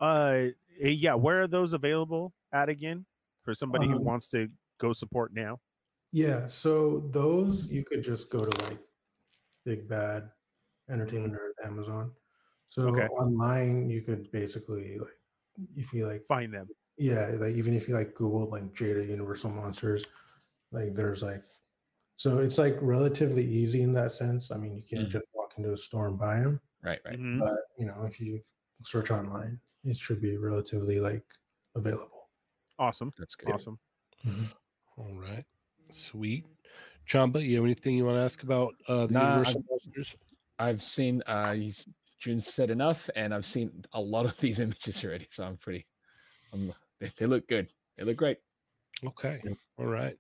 Uh, 0.01 0.49
eh, 0.81 0.89
yeah. 0.91 1.15
Where 1.15 1.43
are 1.43 1.47
those 1.49 1.73
available 1.73 2.33
at 2.53 2.69
again 2.69 3.05
for 3.45 3.53
somebody 3.55 3.87
who 3.89 3.97
Um, 3.97 4.05
wants 4.05 4.31
to 4.31 4.49
go 4.79 4.93
support 4.93 5.33
now? 5.35 5.59
Yeah. 6.13 6.47
So 6.47 7.09
those 7.11 7.69
you 7.69 7.83
could 7.85 8.03
just 8.05 8.31
go 8.31 8.39
to 8.39 8.65
like 8.67 8.79
Big 9.65 9.89
Bad 9.89 10.31
Entertainment 10.90 11.35
or 11.35 11.55
Amazon. 11.65 12.12
So 12.69 12.89
Okay. 12.89 13.09
online 13.09 13.89
you 13.90 14.02
could 14.02 14.31
basically 14.31 14.98
like 14.98 15.19
if 15.77 15.93
you 15.93 16.06
like 16.06 16.24
Find 16.27 16.52
them. 16.52 16.69
yeah, 16.98 17.28
like 17.39 17.55
even 17.56 17.74
if 17.74 17.89
you 17.89 17.94
like 17.94 18.15
Google 18.15 18.48
like 18.51 18.74
Jada 18.74 19.06
Universal 19.06 19.51
Monsters, 19.52 20.06
like 20.73 20.94
there's 20.94 21.23
like 21.23 21.44
so 22.16 22.39
it's 22.39 22.59
like 22.59 22.77
relatively 22.82 23.44
easy 23.44 23.82
in 23.82 23.93
that 23.94 24.12
sense. 24.12 24.51
I 24.52 24.59
mean, 24.59 24.77
you 24.77 24.82
can't 24.82 25.09
Mm. 25.09 25.12
just 25.12 25.28
walk 25.35 25.55
into 25.59 25.73
a 25.73 25.77
store 25.77 26.09
and 26.09 26.19
buy 26.19 26.40
them, 26.40 26.60
Right, 26.82 27.01
right. 27.05 27.19
Mhm. 27.19 27.39
but 27.39 27.60
you 27.78 27.86
know, 27.86 28.05
if 28.05 28.20
you 28.20 28.43
search 28.85 29.10
online, 29.10 29.60
it 29.85 29.97
should 29.97 30.20
be 30.20 30.36
relatively 30.39 31.01
like 31.01 31.27
available. 31.74 32.31
Awesome. 32.78 33.12
That's 33.19 33.35
good. 33.35 33.48
Awesome. 33.51 33.78
all 34.97 35.15
right 35.15 35.44
sweet 35.90 36.44
chamba 37.06 37.44
you 37.47 37.56
have 37.56 37.65
anything 37.65 37.97
you 37.97 38.05
want 38.05 38.16
to 38.16 38.23
ask 38.23 38.43
about 38.43 38.74
uh 38.89 39.06
the 39.06 39.15
Nah, 39.15 39.20
universal 39.20 39.62
monsters 39.70 40.16
I've 40.59 40.83
seen 40.83 41.23
uh 41.27 41.53
he's 41.55 41.89
June 42.19 42.41
said 42.41 42.71
enough 42.71 43.09
and 43.15 43.33
I've 43.33 43.47
seen 43.47 43.85
a 43.93 44.01
lot 44.01 44.25
of 44.27 44.37
these 44.41 44.61
images 44.61 45.05
already, 45.05 45.27
so 45.31 45.45
I'm 45.45 45.57
pretty 45.57 45.87
um 46.53 46.73
they, 47.01 47.11
they 47.17 47.27
look 47.27 47.47
good. 47.49 47.69
They 47.97 48.05
look 48.05 48.17
great. 48.17 48.39
Okay. 49.05 49.41
Yep. 49.45 49.57
All 49.79 49.87
right. 49.87 50.19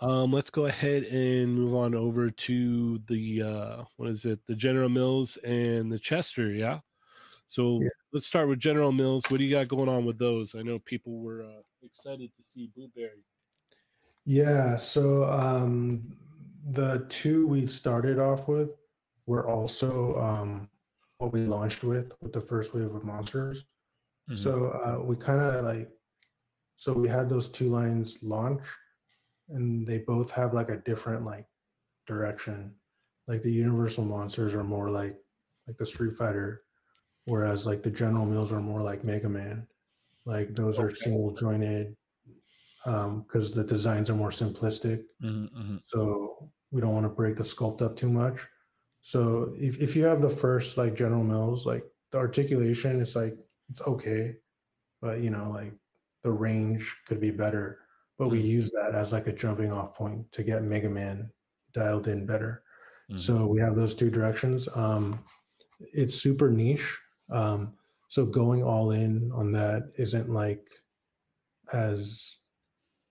Um, 0.00 0.32
let's 0.32 0.50
go 0.50 0.66
ahead 0.66 1.04
and 1.04 1.54
move 1.54 1.74
on 1.74 1.94
over 1.94 2.30
to 2.30 2.98
the 3.08 3.42
uh 3.42 3.84
what 3.96 4.08
is 4.10 4.24
it? 4.26 4.40
The 4.46 4.54
General 4.54 4.88
Mills 4.90 5.38
and 5.38 5.90
the 5.90 5.98
Chester, 5.98 6.52
yeah. 6.52 6.80
So 7.48 7.80
Yeah. 7.80 7.88
let's 8.12 8.26
start 8.26 8.48
with 8.48 8.58
General 8.58 8.92
Mills. 8.92 9.22
What 9.28 9.38
do 9.38 9.44
you 9.44 9.50
got 9.50 9.68
going 9.68 9.88
on 9.88 10.04
with 10.04 10.18
those? 10.18 10.54
I 10.54 10.62
know 10.62 10.78
people 10.80 11.20
were 11.20 11.42
uh, 11.42 11.62
excited 11.82 12.30
to 12.36 12.42
see 12.52 12.70
Boo 12.74 12.88
Berry. 12.94 13.24
Yeah, 14.24 14.74
so 14.76 15.24
um, 15.30 16.16
the 16.72 17.06
two 17.08 17.46
we 17.46 17.66
started 17.68 18.18
off 18.18 18.48
with 18.48 18.70
were 19.26 19.48
also 19.48 20.16
um, 20.16 20.70
what 21.18 21.32
we 21.32 21.46
launched 21.46 21.84
with 21.84 22.12
with 22.20 22.32
the 22.32 22.40
first 22.40 22.74
wave 22.74 22.94
of 22.94 23.04
monsters. 23.04 23.64
Mhm. 24.30 24.38
So 24.38 24.66
uh, 24.68 25.02
we 25.04 25.16
kind 25.16 25.40
of 25.40 25.64
like, 25.64 25.90
so 26.76 26.92
we 26.92 27.08
had 27.08 27.28
those 27.28 27.50
two 27.50 27.68
lines 27.70 28.22
launch, 28.22 28.62
and 29.48 29.86
they 29.86 29.98
both 29.98 30.30
have 30.32 30.54
like 30.54 30.68
a 30.70 30.78
different 30.78 31.24
like 31.24 31.46
direction. 32.06 32.74
Like 33.28 33.42
the 33.42 33.52
Universal 33.52 34.04
monsters 34.04 34.54
are 34.54 34.64
more 34.64 34.90
like 34.90 35.16
like 35.66 35.76
the 35.78 35.86
Street 35.86 36.16
Fighter 36.16 36.62
whereas 37.26 37.66
like 37.66 37.82
the 37.82 37.90
General 37.90 38.24
Mills 38.24 38.52
are 38.52 38.60
more 38.60 38.80
like 38.80 39.04
Mega 39.04 39.28
Man. 39.28 39.66
Like 40.24 40.48
those 40.48 40.78
are 40.78 40.90
single 40.90 41.32
jointed 41.34 41.96
because 42.84 43.52
the 43.54 43.64
designs 43.64 44.08
are 44.10 44.14
more 44.14 44.30
simplistic. 44.30 45.04
Mhm, 45.22 45.52
mhm. 45.52 45.82
So 45.82 46.50
we 46.70 46.80
don't 46.80 46.94
want 46.94 47.04
to 47.04 47.10
break 47.10 47.36
the 47.36 47.42
sculpt 47.42 47.82
up 47.82 47.96
too 47.96 48.10
much. 48.10 48.46
So 49.06 49.54
if, 49.56 49.80
if 49.80 49.94
you 49.94 50.02
have 50.02 50.20
the 50.20 50.28
first 50.28 50.76
like 50.76 50.96
General 50.96 51.22
Mills, 51.22 51.64
like 51.64 51.84
the 52.10 52.18
articulation 52.18 53.00
is 53.00 53.14
like 53.14 53.38
it's 53.70 53.80
okay, 53.82 54.34
but 55.00 55.20
you 55.20 55.30
know, 55.30 55.48
like 55.52 55.74
the 56.24 56.32
range 56.32 56.92
could 57.06 57.20
be 57.20 57.30
better. 57.30 57.78
But 58.18 58.30
we 58.30 58.40
use 58.40 58.72
that 58.72 58.96
as 58.96 59.12
like 59.12 59.28
a 59.28 59.32
jumping 59.32 59.70
off 59.70 59.94
point 59.94 60.32
to 60.32 60.42
get 60.42 60.64
Mega 60.64 60.90
Man 60.90 61.30
dialed 61.72 62.08
in 62.08 62.26
better. 62.26 62.64
Mhm. 63.08 63.20
So 63.20 63.46
we 63.46 63.60
have 63.60 63.76
those 63.76 63.94
two 63.94 64.10
directions. 64.10 64.68
Um, 64.74 65.22
it's 65.78 66.16
super 66.16 66.50
niche. 66.50 66.98
Um, 67.30 67.74
so 68.08 68.26
going 68.26 68.64
all 68.64 68.90
in 68.90 69.30
on 69.30 69.52
that 69.52 69.84
isn't 69.98 70.30
like 70.30 70.66
as 71.72 72.38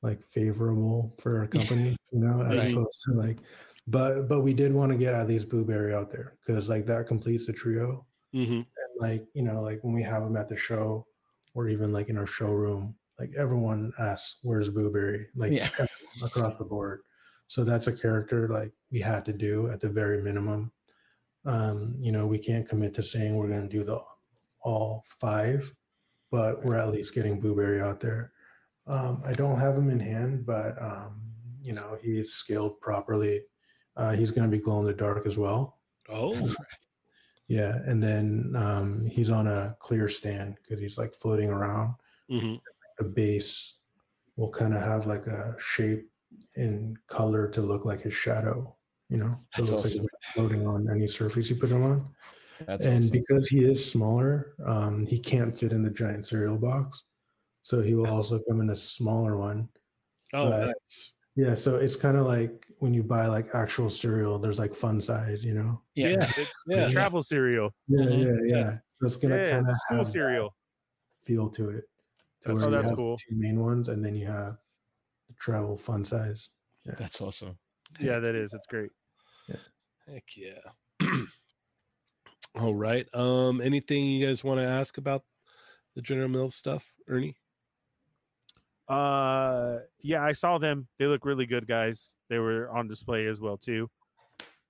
like 0.02 0.22
favorable 0.26 1.16
for 1.22 1.40
our 1.40 1.48
company, 1.58 1.96
you 2.12 2.20
know, 2.20 2.42
as 2.44 2.60
Right. 2.60 2.74
opposed 2.74 3.02
to 3.06 3.14
like, 3.14 3.40
but 3.88 4.28
but 4.28 4.42
we 4.42 4.54
did 4.54 4.74
want 4.74 4.92
to 4.92 4.98
get 4.98 5.14
at 5.14 5.28
least 5.28 5.50
Boo 5.50 5.66
Berry 5.66 5.94
out 5.94 6.12
there 6.12 6.38
because 6.46 6.70
like 6.70 6.86
that 6.88 7.08
completes 7.08 7.46
the 7.46 7.54
trio. 7.54 8.06
Mm-hmm. 8.34 8.54
And 8.54 8.68
like 9.00 9.26
you 9.34 9.44
know, 9.44 9.62
like 9.62 9.84
when 9.84 9.94
we 9.94 10.04
have 10.04 10.24
them 10.24 10.38
at 10.38 10.50
the 10.50 10.56
show 10.56 11.06
or 11.54 11.70
even 11.70 11.94
like 11.94 12.10
in 12.10 12.18
our 12.18 12.28
showroom, 12.28 12.96
like 13.20 13.32
everyone 13.38 13.94
asks, 14.00 14.40
"Where's 14.44 14.70
Boo 14.70 14.92
Berry?" 14.92 15.28
Like 15.36 15.52
Yeah. 15.52 15.70
across 16.24 16.58
the 16.58 16.66
board. 16.66 17.02
So 17.48 17.64
that's 17.64 17.88
a 17.88 17.94
character 17.94 18.48
like 18.48 18.72
we 18.92 19.00
had 19.00 19.26
to 19.26 19.34
do 19.34 19.70
at 19.70 19.80
the 19.80 19.90
very 19.90 20.22
minimum. 20.22 20.72
Um, 21.46 21.96
you 22.00 22.12
know, 22.12 22.26
we 22.26 22.40
can't 22.40 22.68
commit 22.68 22.94
to 22.96 23.04
saying 23.04 23.36
we're 23.36 23.48
going 23.48 23.70
to 23.70 23.78
do 23.78 23.84
the 23.84 24.00
all 24.62 25.04
five, 25.20 25.72
but 26.32 26.66
we're 26.66 26.78
at 26.78 26.92
least 26.92 27.14
getting 27.14 27.40
Boo 27.40 27.56
Berry 27.56 27.82
out 27.82 28.00
there. 28.00 28.32
Um, 28.88 29.22
I 29.26 29.34
don't 29.34 29.60
have 29.60 29.76
him 29.76 29.90
in 29.90 30.00
hand, 30.00 30.46
but 30.46 30.82
um, 30.82 31.22
you 31.62 31.74
know, 31.74 31.98
he's 32.02 32.34
scaled 32.34 32.80
properly. 32.82 33.42
Uh, 33.98 34.12
he's 34.14 34.32
going 34.32 34.50
to 34.50 34.58
be 34.58 34.62
glow 34.62 34.80
in 34.80 34.86
the 34.86 34.94
dark 34.94 35.26
as 35.26 35.38
well. 35.38 35.80
Oh, 36.10 36.36
Yeah, 37.48 37.78
and 37.86 38.02
then 38.02 38.54
um, 38.56 39.06
he's 39.06 39.30
on 39.30 39.46
a 39.48 39.76
clear 39.80 40.10
stand 40.10 40.58
because 40.64 40.80
he's 40.80 40.98
like 40.98 41.14
floating 41.14 41.50
around. 41.50 41.94
mm-hmm. 42.30 42.56
The 42.98 43.04
base 43.04 43.76
will 44.36 44.50
kind 44.50 44.74
of 44.74 44.82
have 44.82 45.06
like 45.06 45.28
a 45.28 45.56
shape 45.60 46.10
and 46.56 46.98
color 47.08 47.48
to 47.50 47.62
look 47.62 47.86
like 47.86 48.02
his 48.02 48.14
shadow. 48.14 48.76
You 49.10 49.18
know, 49.18 49.28
it 49.28 49.58
That's 49.58 49.72
looks 49.72 49.84
like 49.84 49.92
awesome. 49.92 50.02
he's 50.02 50.34
floating 50.34 50.66
on 50.66 50.88
any 50.90 51.08
surface 51.08 51.50
you 51.50 51.58
put 51.58 51.70
him 51.70 51.84
on. 51.84 52.08
That's 52.66 52.86
and 52.86 53.04
awesome. 53.04 53.12
because 53.12 53.48
he 53.48 53.64
is 53.64 53.92
smaller, 53.92 54.56
um, 54.66 55.06
he 55.06 55.20
can't 55.20 55.58
fit 55.58 55.72
in 55.72 55.84
the 55.84 55.92
giant 55.92 56.26
cereal 56.26 56.58
box. 56.58 57.04
So 57.62 57.82
he 57.82 57.94
will 57.96 58.08
also 58.08 58.40
come 58.50 58.62
in 58.62 58.70
a 58.70 58.76
smaller 58.76 59.38
one. 59.38 59.70
oh, 60.34 60.50
nice. 60.50 61.14
Yeah, 61.36 61.54
so 61.54 61.76
it's 61.76 61.96
kind 61.96 62.16
of 62.18 62.26
like 62.26 62.66
when 62.80 62.94
you 62.94 63.04
buy 63.04 63.28
like 63.28 63.48
actual 63.54 63.90
cereal, 63.90 64.40
there's 64.40 64.60
like 64.60 64.74
fun 64.74 65.02
size, 65.02 65.44
you 65.44 65.54
know? 65.54 65.82
yeah. 65.96 66.10
Yeah, 66.10 66.32
It's 66.38 66.54
yeah. 66.68 66.88
travel 66.88 67.22
cereal. 67.22 67.72
Yeah, 67.88 68.06
Mhm. 68.06 68.24
yeah, 68.26 68.56
yeah. 68.58 68.78
So 69.00 69.06
it's 69.08 69.18
gonna 69.18 69.38
Yeah, 69.38 69.52
kind 69.52 69.70
of 69.70 69.76
school 69.78 69.98
have 69.98 70.08
cereal. 70.08 70.56
feel 71.24 71.50
to 71.52 71.70
it. 71.70 71.86
To 72.42 72.50
That's- 72.50 72.64
oh, 72.64 72.70
that's 72.72 72.92
cool. 72.92 73.18
Two 73.18 73.36
main 73.36 73.60
ones, 73.60 73.90
and 73.90 74.04
then 74.04 74.16
you 74.16 74.28
have 74.28 74.58
the 75.28 75.34
travel 75.34 75.76
fun 75.78 76.06
size. 76.06 76.50
Yeah. 76.86 76.96
That's 76.98 77.20
awesome. 77.20 77.58
Yeah, 78.00 78.20
that 78.20 78.36
is. 78.36 78.54
It's 78.54 78.68
great. 78.68 78.92
Heck 80.08 80.24
yeah. 80.38 80.60
All 82.56 82.76
right. 82.76 83.08
Um, 83.14 83.60
anything 83.60 84.06
you 84.06 84.26
guys 84.26 84.44
want 84.44 84.60
to 84.60 84.66
ask 84.66 84.98
about 85.00 85.24
the 85.96 86.02
General 86.02 86.28
Mills 86.30 86.56
stuff, 86.56 86.94
Ernie? 87.08 87.36
Uh, 88.88 89.78
yeah, 90.02 90.24
I 90.24 90.34
saw 90.34 90.58
them. 90.58 90.88
They 91.00 91.06
look 91.08 91.26
really 91.26 91.46
good, 91.46 91.68
guys. 91.68 92.18
They 92.30 92.38
were 92.40 92.70
on 92.70 92.88
display 92.88 93.28
as 93.28 93.40
well 93.40 93.58
too. 93.58 93.90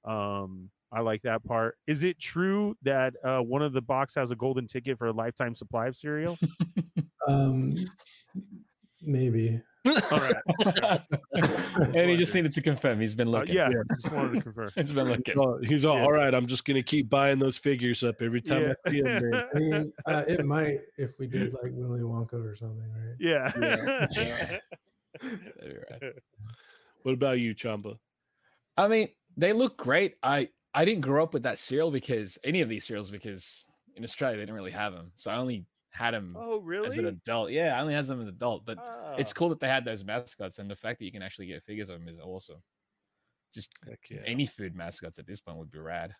Um, 0.05 0.69
I 0.91 1.01
like 1.01 1.23
that 1.23 1.43
part. 1.43 1.77
Is 1.87 2.03
it 2.03 2.19
true 2.19 2.75
that 2.83 3.15
uh, 3.23 3.39
one 3.39 3.61
of 3.61 3.73
the 3.73 3.81
box 3.81 4.15
has 4.15 4.31
a 4.31 4.35
golden 4.35 4.67
ticket 4.67 4.97
for 4.97 5.07
a 5.07 5.11
lifetime 5.11 5.55
supply 5.55 5.87
of 5.87 5.95
cereal? 5.95 6.37
Um, 7.27 7.75
maybe. 9.01 9.59
All 9.85 10.19
right. 10.19 10.35
and 11.95 12.09
he 12.09 12.15
just 12.17 12.33
needed 12.33 12.53
to 12.53 12.61
confirm 12.61 12.99
he's 12.99 13.13
been 13.13 13.27
Uh, 13.27 13.31
looking. 13.31 13.55
yeah, 13.55 13.69
just 14.01 14.13
wanted 14.13 14.35
to 14.35 14.41
confirm. 14.41 14.69
It's 14.77 14.91
been 14.91 15.05
He's 15.07 15.17
looking. 15.17 15.37
all, 15.37 15.59
he's 15.61 15.85
all, 15.85 15.95
Yeah. 15.97 16.03
all 16.03 16.11
right. 16.11 16.33
I'm 16.33 16.47
just 16.47 16.65
gonna 16.65 16.83
keep 16.83 17.09
buying 17.09 17.39
those 17.39 17.57
figures 17.57 18.03
up 18.03 18.21
every 18.21 18.41
time 18.41 18.61
Yeah. 18.63 18.73
I 18.85 18.89
see 18.91 19.01
them. 19.01 19.33
I 19.55 19.59
mean, 19.59 19.93
uh, 20.05 20.23
it 20.27 20.45
might 20.45 20.79
if 20.97 21.19
we 21.19 21.27
did 21.27 21.53
like 21.53 21.71
Willy 21.73 22.01
Wonka 22.01 22.33
or 22.33 22.55
something, 22.55 22.83
right? 22.91 23.15
Yeah. 23.19 23.51
Yeah. 24.15 24.59
That'd 25.21 25.85
right. 26.01 26.13
What 27.03 27.13
about 27.13 27.39
you, 27.39 27.53
Chamba? 27.55 27.97
I 28.77 28.87
mean, 28.87 29.09
they 29.37 29.53
look 29.53 29.77
great. 29.77 30.15
I 30.23 30.49
I 30.73 30.83
didn't 30.85 31.01
grow 31.01 31.23
up 31.23 31.33
with 31.33 31.43
that 31.43 31.59
cereal 31.59 31.91
because 31.91 32.37
any 32.43 32.61
of 32.61 32.69
these 32.69 32.85
cereals 32.85 33.09
because 33.11 33.65
in 33.95 34.03
Australia 34.03 34.37
they 34.37 34.41
didn't 34.43 34.55
really 34.55 34.71
have 34.71 34.93
them, 34.93 35.11
so 35.15 35.31
I 35.31 35.37
only 35.37 35.65
had 35.95 36.13
them 36.13 36.35
oh, 36.37 36.57
as 36.57 36.59
an 36.59 36.65
really? 37.05 37.07
adult. 37.07 37.51
Yeah, 37.51 37.77
I 37.77 37.81
only 37.81 37.93
had 37.93 38.05
them 38.05 38.21
as 38.21 38.27
an 38.27 38.33
adult, 38.35 38.65
but 38.65 38.77
it's 39.17 39.31
Ah. 39.31 39.35
cool 39.35 39.49
that 39.49 39.59
they 39.59 39.67
had 39.67 39.85
those 39.85 40.03
mascots, 40.03 40.59
and 40.59 40.69
the 40.69 40.75
fact 40.75 40.99
that 40.99 41.05
you 41.05 41.11
can 41.11 41.21
actually 41.21 41.47
get 41.47 41.63
figures 41.63 41.89
of 41.89 41.99
them 41.99 42.07
is 42.07 42.19
awesome. 42.19 42.61
Just 43.53 43.71
yeah. 44.09 44.19
any 44.25 44.45
food 44.45 44.75
mascots 44.75 45.17
at 45.19 45.25
this 45.25 45.39
point 45.39 45.57
would 45.57 45.71
be 45.71 45.79
rad. 45.79 46.13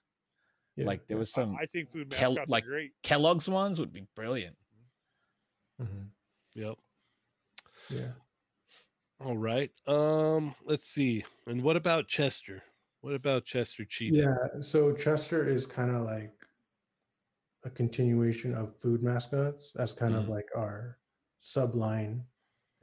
Yeah. 0.77 0.85
Like 0.85 1.05
there 1.07 1.17
was 1.17 1.31
some 1.31 1.55
I 1.59 1.65
think 1.65 1.89
food 1.89 2.09
Kel- 2.09 2.31
mascots 2.33 2.49
like- 2.51 2.63
great. 2.65 2.91
Kellogg's 3.03 3.49
ones 3.49 3.79
would 3.79 3.91
be 3.91 4.07
brilliant. 4.15 4.57
Mhm. 5.81 6.09
Yep. 6.53 6.75
Yeah. 7.89 8.11
All 9.19 9.37
right. 9.37 9.71
Um, 9.87 10.55
let's 10.63 10.85
see. 10.85 11.25
And 11.47 11.61
what 11.63 11.75
about 11.75 12.07
Chester? 12.07 12.63
What 13.01 13.13
about 13.13 13.45
Chester 13.45 13.83
Cheetah? 13.85 14.15
Yeah. 14.15 14.61
So 14.61 14.93
Chester 14.93 15.45
is 15.47 15.65
kind 15.65 15.91
of 15.93 16.01
like 16.01 16.33
a 17.65 17.69
continuation 17.69 18.53
of 18.55 18.79
food 18.79 19.03
mascots 19.03 19.75
as 19.77 19.93
kind 19.93 20.15
of 20.15 20.25
Mhm. 20.25 20.29
like 20.29 20.49
our 20.55 20.99
subline. 21.41 22.25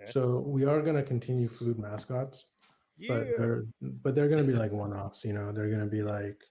Okay. 0.00 0.10
So 0.12 0.40
we 0.40 0.64
are 0.66 0.82
going 0.82 0.96
to 0.96 1.02
continue 1.04 1.48
food 1.48 1.78
mascots, 1.78 2.46
but 3.08 3.36
they're 3.38 3.64
but 4.04 4.14
they're 4.14 4.28
going 4.28 4.44
to 4.44 4.50
be 4.52 4.58
like 4.58 4.72
one-offs. 4.72 5.24
You 5.24 5.34
know, 5.34 5.52
they're 5.52 5.68
going 5.70 5.80
to 5.84 5.86
be 5.98 6.02
like, 6.02 6.42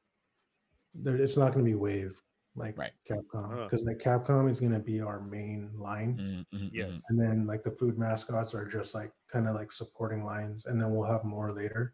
they're, 0.93 1.15
it's 1.17 1.37
not 1.37 1.53
going 1.53 1.65
to 1.65 1.71
be 1.71 1.75
Wave 1.75 2.21
like 2.55 2.77
Right. 2.77 2.91
Capcom 3.09 3.51
Uh. 3.61 3.63
because 3.63 3.83
like 3.83 3.97
Capcom 3.97 4.49
is 4.49 4.59
going 4.59 4.73
to 4.73 4.79
be 4.79 5.01
our 5.01 5.21
main 5.21 5.71
line. 5.77 6.17
Mm, 6.17 6.45
mhm, 6.53 6.65
mhm. 6.65 6.69
Yes. 6.73 7.03
and 7.09 7.17
then 7.19 7.47
like 7.47 7.63
the 7.63 7.71
food 7.71 7.97
mascots 7.97 8.53
are 8.53 8.65
just 8.65 8.93
like 8.93 9.13
kind 9.27 9.47
of 9.47 9.55
like 9.55 9.71
supporting 9.71 10.23
lines 10.25 10.65
and 10.65 10.81
then 10.81 10.91
we'll 10.91 11.05
have 11.05 11.23
more 11.23 11.53
later 11.53 11.93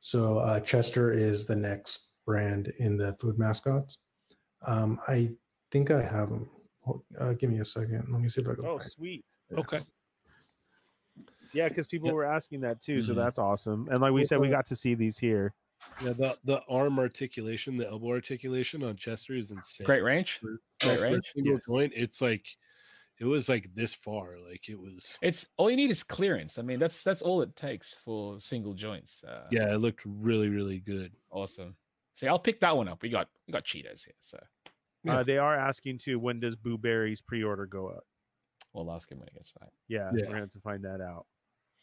so 0.00 0.38
uh, 0.38 0.60
chester 0.60 1.10
is 1.10 1.46
the 1.46 1.56
next 1.56 2.10
brand 2.26 2.68
in 2.78 2.98
the 2.98 3.14
food 3.16 3.38
mascots 3.38 3.98
um, 4.66 5.00
i 5.08 5.30
think 5.74 5.90
i 5.90 6.00
have 6.00 6.28
them 6.30 6.48
uh, 7.18 7.32
give 7.32 7.50
me 7.50 7.58
a 7.58 7.64
second 7.64 8.06
let 8.12 8.22
me 8.22 8.28
see 8.28 8.40
if 8.40 8.46
i 8.48 8.54
can 8.54 8.64
Oh, 8.64 8.78
find 8.78 8.90
sweet. 8.90 9.24
it. 9.50 9.58
Okay. 9.58 9.80
Yeah, 11.52 11.68
because 11.68 11.86
people 11.88 12.08
Yep. 12.08 12.14
were 12.14 12.24
asking 12.24 12.60
that 12.60 12.80
too. 12.80 13.00
So 13.02 13.12
Mhm. 13.12 13.16
that's 13.16 13.38
awesome. 13.38 13.88
And 13.90 14.00
like 14.00 14.12
we 14.12 14.24
said, 14.24 14.38
we 14.40 14.48
got 14.48 14.66
to 14.66 14.76
see 14.76 14.94
these 14.94 15.18
here. 15.18 15.54
Yeah, 16.02 16.12
the 16.12 16.38
the 16.44 16.60
arm 16.68 16.98
articulation, 16.98 17.76
the 17.76 17.86
elbow 17.88 18.08
articulation 18.10 18.82
on 18.82 18.96
Chester 18.96 19.34
is 19.34 19.50
insane. 19.50 19.84
Great 19.86 20.02
range. 20.02 20.38
For- 20.38 20.60
Great 20.82 20.96
for 20.98 21.02
range. 21.02 21.32
Single 21.34 21.54
Yes. 21.54 21.66
joint, 21.68 21.92
it's 21.96 22.20
like 22.20 22.44
it 23.18 23.24
was 23.24 23.48
like 23.48 23.72
this 23.74 23.94
far. 23.94 24.38
Like 24.38 24.68
it 24.68 24.78
was. 24.78 25.16
It's 25.22 25.46
all 25.56 25.70
you 25.70 25.76
need 25.76 25.90
is 25.90 26.02
clearance. 26.02 26.58
I 26.58 26.62
mean, 26.62 26.78
that's 26.80 27.02
that's 27.02 27.22
all 27.22 27.40
it 27.42 27.54
takes 27.56 27.94
for 27.94 28.40
single 28.40 28.74
joints. 28.74 29.22
Uh, 29.24 29.46
Yeah, 29.52 29.72
it 29.74 29.78
looked 29.78 30.02
really, 30.04 30.48
really 30.48 30.80
good. 30.80 31.12
awesome. 31.30 31.76
See, 32.14 32.26
I'll 32.28 32.38
pick 32.48 32.58
that 32.60 32.76
one 32.76 32.88
up. 32.88 33.00
We 33.02 33.08
got 33.10 33.28
we 33.46 33.52
got 33.52 33.64
Cheetos 33.64 34.04
here, 34.04 34.18
so 34.20 34.38
Yeah. 35.04 35.18
Uh, 35.18 35.22
they 35.22 35.38
are 35.38 35.54
asking 35.54 35.98
too, 35.98 36.18
when 36.18 36.40
does 36.40 36.56
Boo 36.56 36.78
Berry's 36.78 37.20
pre-order 37.20 37.66
go 37.66 37.88
up? 37.88 38.04
we'll 38.72 38.90
ask 38.90 39.08
him 39.12 39.18
when 39.20 39.28
he 39.30 39.38
gets 39.38 39.52
back. 39.52 39.70
Yeah, 39.86 40.10
Yeah. 40.12 40.22
we're 40.22 40.26
gonna 40.26 40.40
have 40.40 40.50
to 40.50 40.58
find 40.60 40.84
that 40.84 41.00
out. 41.00 41.26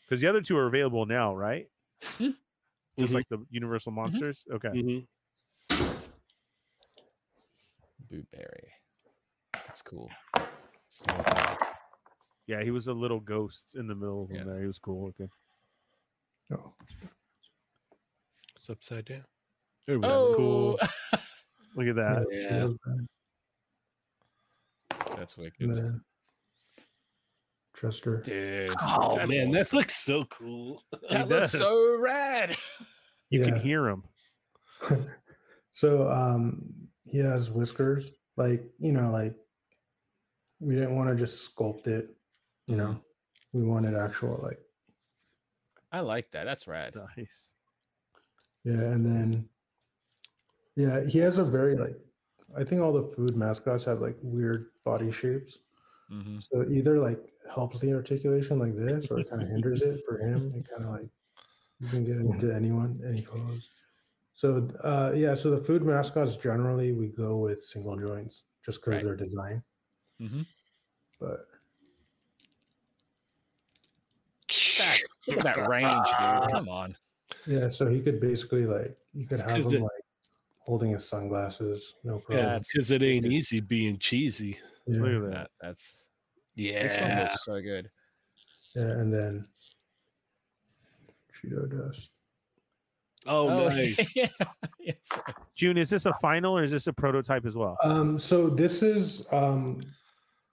Because 0.01 0.19
the 0.19 0.27
other 0.27 0.41
two 0.41 0.57
are 0.57 0.65
available 0.67 1.05
now, 1.05 1.33
right? 1.33 1.67
Hmm. 2.03 2.31
Just 2.99 3.13
like 3.13 3.29
the 3.29 3.45
Universal 3.49 3.93
Monsters. 3.93 4.43
Okay. 4.51 4.67
Mhm. 4.69 5.07
Boo 8.09 8.23
Berry. 8.33 8.73
That's 9.53 9.81
cool. 9.81 10.09
Yeah, 12.47 12.61
he 12.63 12.71
was 12.71 12.87
a 12.87 12.93
little 12.93 13.21
ghost 13.21 13.75
in 13.75 13.87
the 13.87 13.95
middle 13.95 14.23
of 14.23 14.27
them 14.29 14.37
Yeah. 14.39 14.43
there. 14.43 14.59
He 14.59 14.67
was 14.67 14.79
cool. 14.79 15.07
Okay. 15.09 15.29
oh, 16.53 16.73
It's 18.57 18.69
upside 18.69 19.05
down. 19.05 19.23
There 19.87 19.97
we 19.97 20.05
That's 20.05 20.27
cool. 20.35 20.77
Look 21.75 21.87
at 21.87 21.95
that. 21.95 22.25
yeah, 22.31 22.39
yeah. 22.39 22.59
she 22.59 22.65
was 22.65 22.77
bad. 22.85 23.07
That's 25.17 25.37
wicked. 25.37 25.61
And 25.61 25.75
then 25.77 26.01
chester 27.75 28.21
Dude. 28.21 28.73
Oh 28.81 29.17
that's 29.17 29.31
man, 29.33 29.51
that 29.51 29.71
looks 29.73 29.95
so 29.95 30.25
cool. 30.25 30.83
that 31.09 31.29
looks 31.29 31.51
so 31.51 31.97
rad. 31.99 32.57
You 33.29 33.39
Yeah. 33.41 33.45
can 33.45 33.55
hear 33.59 33.87
him. 33.87 34.03
so 35.71 36.09
um 36.09 36.61
he 37.03 37.19
has 37.19 37.49
whiskers 37.51 38.11
like 38.35 38.63
you 38.79 38.91
know 38.91 39.09
like 39.11 39.35
we 40.59 40.75
didn't 40.75 40.95
want 40.95 41.09
to 41.09 41.15
just 41.15 41.55
sculpt 41.55 41.87
it, 41.87 42.09
you 42.67 42.75
know. 42.75 42.99
We 43.53 43.63
wanted 43.63 43.95
actual 43.95 44.39
like 44.43 44.59
I 45.91 45.99
like 46.01 46.31
that. 46.31 46.45
That's 46.45 46.67
rad. 46.67 46.95
Nice. 47.17 47.51
yeah, 48.63 48.73
and 48.73 49.05
then 49.05 49.49
yeah, 50.75 51.03
he 51.05 51.17
has 51.19 51.37
a 51.37 51.43
very 51.43 51.75
like 51.75 51.95
I 52.57 52.63
think 52.63 52.81
all 52.81 52.91
the 52.93 53.09
food 53.15 53.35
mascots 53.35 53.85
have 53.85 54.01
like 54.01 54.17
weird 54.21 54.71
body 54.83 55.11
shapes. 55.11 55.59
hmm 56.09 56.39
So 56.41 56.61
it 56.61 56.71
either 56.71 56.99
like 56.99 57.19
helps 57.53 57.79
the 57.79 57.93
articulation 57.93 58.59
like 58.59 58.75
this 58.75 59.09
or 59.09 59.19
it 59.19 59.29
kind 59.29 59.41
of 59.41 59.47
hinders 59.49 59.81
it 59.81 60.01
for 60.07 60.17
him. 60.19 60.53
It 60.55 60.67
kind 60.69 60.83
of 60.83 60.89
like 60.91 61.09
you 61.79 61.89
can 61.89 62.03
get 62.03 62.17
into 62.17 62.53
anyone, 62.53 63.01
any 63.05 63.21
pose. 63.21 63.69
So 64.33 64.67
uh 64.83 65.13
yeah, 65.15 65.35
so 65.35 65.51
the 65.51 65.61
food 65.63 65.83
mascots 65.83 66.35
generally 66.37 66.91
we 66.93 67.07
go 67.09 67.37
with 67.37 67.63
single 67.63 67.97
joints 67.97 68.43
just 68.65 68.81
because 68.81 68.95
Right. 68.95 69.03
they're 69.05 69.15
design. 69.15 69.63
hmm 70.19 70.41
But 71.19 71.39
That's 74.77 75.19
look 75.27 75.37
at 75.37 75.43
that 75.55 75.69
range, 75.69 76.05
dude. 76.19 76.51
Come 76.51 76.67
on. 76.69 76.97
yeah, 77.47 77.69
so 77.69 77.87
he 77.87 78.01
could 78.01 78.19
basically 78.19 78.65
like 78.65 78.97
you 79.13 79.27
could 79.27 79.39
have 79.39 79.63
him 79.65 79.81
like 79.83 80.00
holding 80.65 80.91
his 80.91 81.07
sunglasses, 81.07 81.95
no 82.03 82.19
problem. 82.19 82.37
Yeah, 82.39 82.53
Yeah, 82.53 82.59
because 82.59 82.91
it 82.91 83.03
ain't 83.03 83.25
easy 83.25 83.59
being 83.59 83.97
cheesy. 83.97 84.57
Yeah, 84.87 85.01
Look 85.01 85.23
at 85.25 85.31
that. 85.31 85.33
That, 85.33 85.49
that's 85.61 85.97
this 86.55 86.99
one 86.99 87.09
Yeah. 87.09 87.23
looks 87.23 87.43
so 87.45 87.61
good. 87.61 87.89
yeah, 88.75 88.81
and 88.83 89.11
then 89.13 89.45
Cheeto 91.33 91.69
dust. 91.69 92.11
Oh, 93.27 93.67
nice. 93.67 93.95
yeah. 94.15 94.27
yeah, 94.79 94.93
that's 95.09 95.27
right. 95.27 95.35
June, 95.55 95.77
is 95.77 95.89
this 95.89 96.05
a 96.05 96.13
final 96.15 96.57
or 96.57 96.63
is 96.63 96.71
this 96.71 96.87
a 96.87 96.93
prototype 96.93 97.45
as 97.45 97.55
well? 97.55 97.77
Um, 97.83 98.17
so 98.17 98.49
this 98.49 98.81
is 98.81 99.25
um 99.31 99.79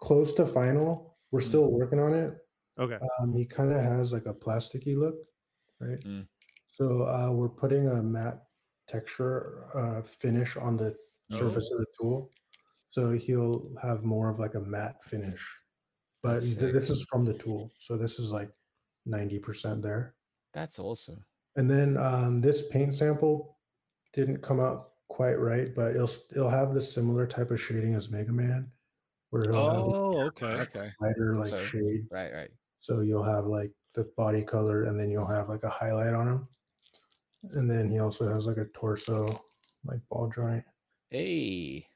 close 0.00 0.32
to 0.34 0.46
final. 0.46 1.16
We're 1.30 1.40
still 1.40 1.70
working 1.70 1.98
on 1.98 2.14
it. 2.14 2.34
Okay. 2.78 2.98
Um, 3.20 3.34
he 3.34 3.44
kind 3.44 3.70
of 3.72 3.82
has 3.82 4.12
like 4.12 4.26
a 4.26 4.32
plasticky 4.34 4.96
look, 4.96 5.16
right? 5.80 5.98
Mm. 6.04 6.26
So 6.68 7.02
uh, 7.04 7.32
we're 7.32 7.48
putting 7.48 7.88
a 7.88 8.02
matte 8.02 8.40
texture 8.88 9.64
uh, 9.74 10.02
finish 10.02 10.56
on 10.56 10.76
the 10.76 10.96
surface 11.30 11.70
of 11.70 11.78
the 11.78 11.86
tool, 12.00 12.30
so 12.88 13.10
he'll 13.10 13.70
have 13.82 14.02
more 14.04 14.30
of 14.30 14.38
like 14.38 14.54
a 14.54 14.60
matte 14.60 15.04
finish. 15.04 15.46
But 16.22 16.40
th- 16.40 16.56
this 16.72 16.90
is 16.90 17.06
from 17.10 17.24
the 17.24 17.34
tool, 17.34 17.70
so 17.78 17.96
this 17.96 18.18
is 18.18 18.32
like 18.32 18.50
ninety 19.06 19.38
percent 19.38 19.82
there. 19.82 20.14
That's 20.54 20.78
awesome. 20.78 21.24
And 21.56 21.70
then 21.70 21.96
um, 21.98 22.40
this 22.40 22.66
paint 22.68 22.94
sample 22.94 23.58
didn't 24.14 24.42
come 24.42 24.58
out 24.60 24.90
quite 25.08 25.34
right, 25.38 25.68
but 25.74 25.94
it'll 25.94 26.10
it'll 26.34 26.50
have 26.50 26.72
the 26.74 26.80
similar 26.82 27.26
type 27.26 27.50
of 27.50 27.60
shading 27.60 27.94
as 27.94 28.10
Mega 28.10 28.32
Man, 28.32 28.70
where 29.30 29.44
he'll 29.44 29.68
have 29.70 29.78
Oh, 29.84 30.20
okay. 30.28 30.46
Okay. 30.62 30.90
lighter 31.00 31.36
like 31.36 31.48
So- 31.50 31.58
shade. 31.58 32.06
Right, 32.10 32.32
right. 32.32 32.50
So 32.80 33.00
you'll 33.00 33.24
have 33.24 33.44
like 33.46 33.72
the 33.94 34.04
body 34.16 34.42
color, 34.42 34.84
and 34.84 34.98
then 34.98 35.10
you'll 35.10 35.26
have 35.26 35.48
like 35.48 35.62
a 35.64 35.68
highlight 35.68 36.14
on 36.14 36.26
him. 36.28 36.48
And 37.50 37.70
then 37.70 37.88
he 37.88 37.98
also 38.00 38.26
has 38.28 38.46
like 38.46 38.56
a 38.56 38.64
torso, 38.66 39.26
like 39.84 40.00
ball 40.10 40.28
joint. 40.28 40.64
Hey, 41.10 41.86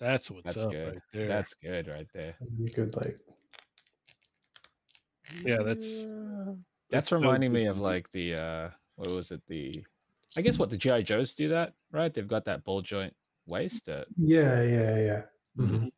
That's 0.00 0.30
what's 0.30 0.44
That's 0.54 0.58
up 0.64 0.70
good. 0.72 0.92
right 0.94 1.02
there. 1.12 1.28
that's 1.28 1.54
good 1.54 1.88
right 1.88 2.08
there. 2.14 2.34
and 2.40 2.58
You 2.58 2.70
could 2.70 2.94
like, 2.96 3.18
yeah, 5.44 5.58
that's 5.62 6.06
That's 6.90 7.08
so 7.08 7.16
reminding 7.18 7.52
me 7.52 7.66
of 7.66 7.78
like 7.78 8.10
the 8.12 8.34
uh 8.34 8.70
what 8.96 9.10
was 9.10 9.30
it? 9.30 9.42
The 9.46 9.72
I 10.36 10.40
guess 10.42 10.58
what 10.58 10.70
the 10.70 10.76
GI 10.76 11.02
Joes 11.04 11.34
do 11.34 11.48
that, 11.48 11.74
right? 11.92 12.12
They've 12.12 12.26
got 12.26 12.44
that 12.46 12.64
ball 12.64 12.80
joint 12.80 13.14
waist, 13.46 13.88
uh, 13.88 14.04
yeah, 14.16 14.62
yeah, 14.62 14.98
yeah, 14.98 15.22
Mhm. 15.58 15.90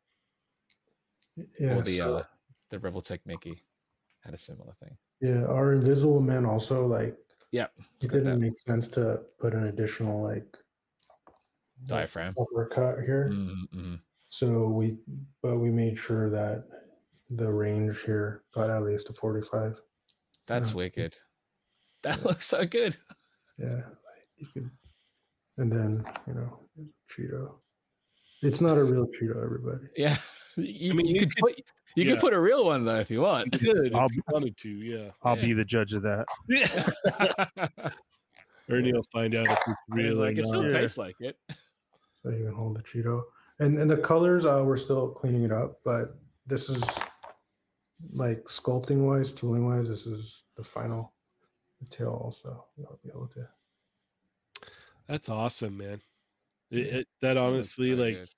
yeah. 1.59 1.77
or 1.77 1.81
the 1.81 1.97
so- 1.97 2.17
uh 2.17 2.23
the 2.69 2.77
Revoltech 2.79 3.19
Mickey 3.25 3.63
had 4.23 4.33
a 4.33 4.37
similar 4.37 4.73
thing. 4.81 4.97
yeah, 5.21 5.45
our 5.45 5.73
Invisible 5.73 6.21
Men 6.21 6.45
also 6.45 6.85
like 6.85 7.17
Yeah, 7.51 7.67
it 8.01 8.09
didn't 8.11 8.23
that. 8.25 8.39
make 8.39 8.57
sense 8.57 8.87
to 8.89 9.23
put 9.39 9.53
an 9.53 9.65
additional 9.67 10.21
like 10.23 10.57
diaphragm. 11.85 12.35
uppercut 12.39 13.03
here. 13.05 13.29
Mm-hmm. 13.33 13.95
So 14.29 14.67
we, 14.69 14.97
but 15.43 15.57
we 15.57 15.69
made 15.71 15.97
sure 15.97 16.29
that 16.29 16.63
the 17.29 17.51
range 17.51 18.01
here 18.05 18.43
got 18.53 18.69
at 18.69 18.83
least 18.83 19.09
a 19.09 19.13
45. 19.13 19.81
That's 20.47 20.69
Yeah. 20.69 20.75
wicked. 20.75 21.15
That 22.03 22.23
looks 22.25 22.45
so 22.47 22.65
good. 22.65 22.97
Yeah, 23.59 23.75
like 23.75 24.27
you 24.37 24.47
could, 24.53 24.71
and 25.57 25.71
then 25.71 26.03
you 26.25 26.33
know, 26.33 26.59
Cheeto. 27.11 27.55
It's 28.41 28.59
not 28.61 28.77
a 28.77 28.83
real 28.83 29.05
Cheeto, 29.07 29.43
everybody. 29.43 29.85
Yeah. 29.95 30.17
You, 30.57 30.93
mean, 30.93 31.05
you 31.07 31.13
you 31.13 31.19
could 31.21 31.33
could- 31.35 31.41
put 31.55 31.65
you 31.95 32.03
yeah. 32.03 32.11
could 32.11 32.19
put 32.19 32.33
a 32.33 32.39
real 32.39 32.65
one 32.65 32.85
though 32.85 32.99
if 32.99 33.09
you 33.11 33.21
want. 33.21 33.53
You 33.61 33.73
could 33.73 33.95
I'll 33.95 34.11
you 34.11 34.21
wanted 34.29 34.57
to, 34.57 34.69
yeah. 34.69 35.11
I'll 35.23 35.35
Yeah. 35.37 35.45
be 35.45 35.53
the 35.53 35.65
judge 35.65 35.93
of 35.93 36.03
that. 36.03 36.25
Yeah. 36.47 37.89
Ernie 38.69 38.93
will 38.93 39.05
find 39.11 39.35
out 39.35 39.47
if 39.47 39.57
it's 39.67 39.77
Real 39.89 40.07
real 40.11 40.21
or 40.21 40.25
like 40.27 40.37
it 40.37 40.45
still. 40.45 40.63
Yeah. 40.71 40.79
tastes 40.79 40.97
like 40.97 41.15
it. 41.19 41.37
So 42.23 42.29
you 42.29 42.45
can 42.45 42.53
hold 42.53 42.77
the 42.77 42.83
Cheeto, 42.83 43.23
and 43.59 43.77
and 43.77 43.89
the 43.89 43.97
colors, 43.97 44.45
uh, 44.45 44.63
we're 44.65 44.77
still 44.77 45.09
cleaning 45.09 45.43
it 45.43 45.51
up, 45.51 45.79
but 45.83 46.15
this 46.45 46.69
is 46.69 46.83
like 48.13 48.43
sculpting 48.45 49.05
wise, 49.05 49.33
tooling 49.33 49.65
wise, 49.65 49.89
this 49.89 50.05
is 50.05 50.43
the 50.55 50.63
final 50.63 51.13
detail. 51.79 52.21
Also, 52.23 52.65
you'll 52.77 52.99
be 53.03 53.09
able 53.09 53.27
to. 53.29 53.47
That's 55.07 55.27
awesome, 55.29 55.77
man. 55.77 56.01
It, 56.69 56.77
it, 56.79 57.07
that 57.21 57.33
That 57.33 57.37
honestly, 57.37 57.95
like 57.95 58.15
good. 58.15 58.29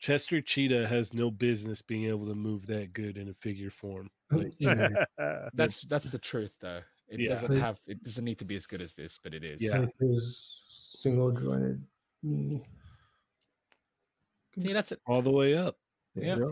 Chester 0.00 0.40
Cheetah 0.40 0.88
has 0.88 1.12
no 1.14 1.30
business 1.30 1.82
being 1.82 2.06
able 2.06 2.26
to 2.26 2.34
move 2.34 2.66
that 2.66 2.92
good 2.94 3.16
in 3.18 3.28
a 3.28 3.34
figure 3.34 3.70
form. 3.70 4.10
Like, 4.30 4.54
yeah, 4.58 4.88
that's 5.54 5.82
that's 5.82 6.10
the 6.10 6.18
truth 6.18 6.52
though. 6.60 6.80
It 7.08 7.20
Yeah. 7.20 7.30
doesn't 7.30 7.58
have 7.60 7.78
it 7.86 8.02
doesn't 8.02 8.24
need 8.24 8.38
to 8.38 8.44
be 8.44 8.56
as 8.56 8.66
good 8.66 8.80
as 8.80 8.94
this, 8.94 9.18
but 9.22 9.34
it 9.34 9.44
is. 9.44 9.60
Yeah. 9.60 9.80
like 9.80 9.94
his 10.00 10.62
single 10.68 11.30
jointed 11.32 11.84
knee. 12.22 12.64
See, 14.60 14.72
that's 14.72 14.92
it. 14.92 15.00
all 15.06 15.22
the 15.22 15.30
way 15.30 15.54
up. 15.56 15.76
Yeah. 16.14 16.36
Yep. 16.36 16.48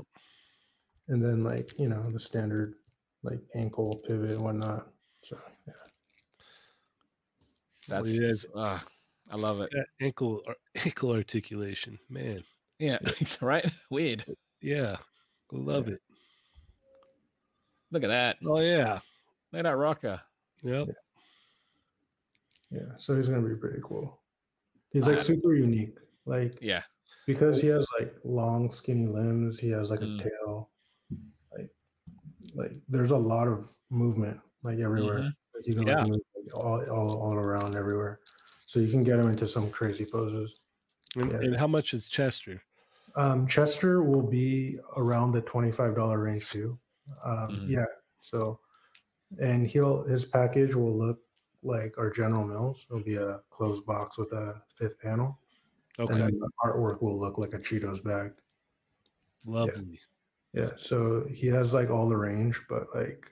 and 1.08 1.24
then 1.24 1.42
like 1.42 1.72
you 1.78 1.88
know 1.88 2.10
the 2.10 2.20
standard 2.20 2.74
like 3.22 3.40
ankle 3.54 4.02
pivot 4.06 4.30
and 4.32 4.40
whatnot. 4.42 4.88
So 5.22 5.36
yeah, 5.66 5.72
That's 7.88 8.10
it 8.10 8.22
is. 8.22 8.46
ah, 8.54 8.84
I 9.30 9.36
love 9.36 9.60
it. 9.62 9.70
That 9.72 9.86
ankle 10.00 10.42
ankle 10.84 11.12
articulation, 11.12 11.98
man. 12.10 12.44
Yeah, 12.78 12.98
it's 13.20 13.40
right. 13.42 13.66
Weird. 13.90 14.24
Yeah, 14.60 14.94
love 15.52 15.88
Yeah. 15.88 15.94
it. 15.94 16.00
Look 17.90 18.04
at 18.04 18.08
that. 18.08 18.36
Oh 18.46 18.58
yeah, 18.60 19.00
Look 19.52 19.60
at 19.60 19.62
that 19.64 19.76
rocker. 19.76 20.20
yep. 20.62 20.88
yeah. 22.70 22.94
So 22.98 23.14
he's 23.16 23.28
gonna 23.28 23.46
be 23.48 23.58
pretty 23.58 23.80
cool. 23.82 24.20
He's 24.92 25.06
like 25.06 25.20
super 25.20 25.54
unique, 25.54 25.98
like 26.26 26.58
Yeah. 26.60 26.82
because 27.26 27.60
he 27.60 27.68
has 27.68 27.86
like 27.98 28.14
long 28.24 28.70
skinny 28.70 29.06
limbs. 29.06 29.58
He 29.58 29.70
has 29.70 29.90
like 29.90 30.00
Mm. 30.00 30.20
a 30.20 30.22
tail. 30.24 30.70
Like 31.56 31.70
like 32.54 32.72
there's 32.88 33.10
a 33.10 33.16
lot 33.16 33.48
of 33.48 33.74
movement 33.90 34.40
like 34.62 34.78
everywhere. 34.80 35.20
Mhm. 35.20 35.32
Like, 35.54 35.66
you 35.66 35.74
can 35.74 35.86
Yeah. 35.86 36.00
like, 36.00 36.08
move 36.08 36.20
like, 36.44 36.54
all, 36.54 36.90
all 36.90 37.16
all 37.22 37.34
around 37.34 37.74
everywhere. 37.76 38.20
So 38.66 38.80
you 38.80 38.90
can 38.90 39.02
get 39.02 39.18
him 39.18 39.28
into 39.28 39.48
some 39.48 39.70
crazy 39.70 40.04
poses. 40.04 40.60
And, 41.16 41.30
Yeah. 41.30 41.38
and 41.38 41.56
how 41.56 41.66
much 41.66 41.94
is 41.94 42.06
Chester? 42.08 42.62
Um, 43.16 43.46
Chester 43.46 44.02
will 44.02 44.22
be 44.28 44.78
around 44.96 45.32
the 45.32 45.42
twenty-five 45.42 45.94
dollar 45.96 46.18
range 46.22 46.50
too. 46.50 46.78
Um, 47.24 47.48
Mhm. 47.50 47.68
Yeah. 47.68 47.84
So, 48.22 48.60
and 49.40 49.66
he'll 49.66 50.04
his 50.04 50.24
package 50.24 50.74
will 50.74 50.96
look 50.96 51.20
like 51.62 51.98
our 51.98 52.10
General 52.10 52.44
Mills. 52.46 52.86
It'll 52.90 53.02
be 53.02 53.16
a 53.16 53.40
closed 53.50 53.84
box 53.86 54.18
with 54.18 54.32
a 54.32 54.62
fifth 54.76 54.98
panel, 55.00 55.38
Okay, 55.98 56.12
and 56.12 56.22
then 56.22 56.36
the 56.38 56.50
artwork 56.64 57.02
will 57.02 57.18
look 57.18 57.38
like 57.38 57.54
a 57.54 57.58
Cheetos 57.58 58.02
bag. 58.04 58.32
lovely. 59.46 60.00
Yeah. 60.52 60.70
So 60.76 61.26
he 61.28 61.46
has 61.48 61.72
like 61.72 61.90
all 61.90 62.08
the 62.08 62.16
range, 62.16 62.60
but 62.68 62.94
like 62.94 63.30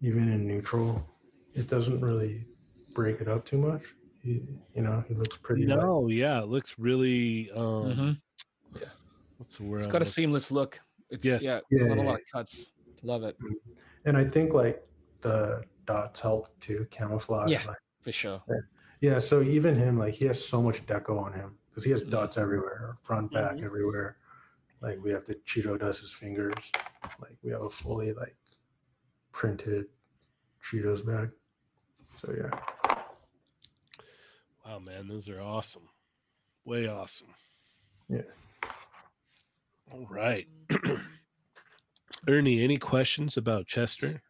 even 0.00 0.28
in 0.30 0.46
neutral, 0.46 1.06
it 1.54 1.68
doesn't 1.68 2.00
really 2.00 2.46
break 2.94 3.20
it 3.20 3.28
up 3.28 3.44
too 3.44 3.58
much. 3.58 3.94
He, 4.22 4.60
you 4.74 4.82
know, 4.82 5.02
he 5.08 5.14
looks 5.14 5.36
pretty. 5.36 5.66
like- 5.66 5.78
No, 5.78 6.08
yeah, 6.08 6.40
it 6.42 6.46
looks 6.48 6.78
really. 6.78 7.50
Um, 7.52 7.64
Mhm. 7.94 8.20
What's 9.42 9.58
the 9.58 9.64
word? 9.64 9.78
It's 9.78 9.86
I'm 9.86 9.92
got 9.92 10.02
a 10.02 10.06
seamless 10.06 10.52
look. 10.52 10.78
It's 11.10 11.26
Yes. 11.26 11.42
yeah, 11.42 11.58
Yeah, 11.72 11.86
not 11.86 11.98
a 11.98 12.02
lot 12.02 12.20
of 12.20 12.26
cuts. 12.32 12.70
Love 13.02 13.24
it 13.24 13.36
and 14.04 14.16
I 14.16 14.24
think 14.24 14.54
like 14.54 14.86
the 15.20 15.64
dots 15.84 16.20
help 16.20 16.48
to 16.60 16.86
camouflage. 16.92 17.50
Yeah. 17.50 17.62
like, 17.66 17.76
for 18.00 18.12
sure. 18.12 18.40
Yeah, 19.00 19.18
so 19.18 19.42
even 19.42 19.74
him, 19.74 19.96
like 19.98 20.14
he 20.14 20.26
has 20.26 20.44
so 20.44 20.62
much 20.62 20.86
deco 20.86 21.18
on 21.20 21.32
him 21.32 21.58
because 21.68 21.82
he 21.84 21.90
has 21.90 22.04
Mhm. 22.04 22.10
dots 22.10 22.38
everywhere, 22.38 22.98
front, 23.02 23.32
back, 23.32 23.60
everywhere. 23.64 24.18
Like 24.80 25.00
we 25.02 25.10
have 25.10 25.24
the 25.26 25.34
Cheeto 25.34 25.76
dust 25.76 26.02
his 26.02 26.12
fingers. 26.12 26.54
Like 27.20 27.36
we 27.42 27.50
have 27.50 27.62
a 27.62 27.70
fully 27.70 28.12
like 28.12 28.36
printed 29.32 29.86
Cheetos 30.64 31.04
bag. 31.04 31.32
So 32.16 32.32
yeah, 32.32 33.02
Wow, 34.64 34.78
man, 34.78 35.08
those 35.08 35.28
are 35.28 35.40
awesome. 35.40 35.88
Way 36.64 36.86
awesome. 36.86 37.34
Yeah. 38.08 38.22
All 39.92 40.06
right. 40.08 40.46
Ernie, 42.28 42.62
any 42.62 42.78
questions 42.78 43.36
about 43.36 43.66
Chester? 43.66 44.22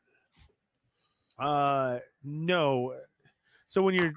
Uh, 1.39 1.99
no. 2.25 2.95
So 3.69 3.83
when 3.83 3.95
you're 3.95 4.13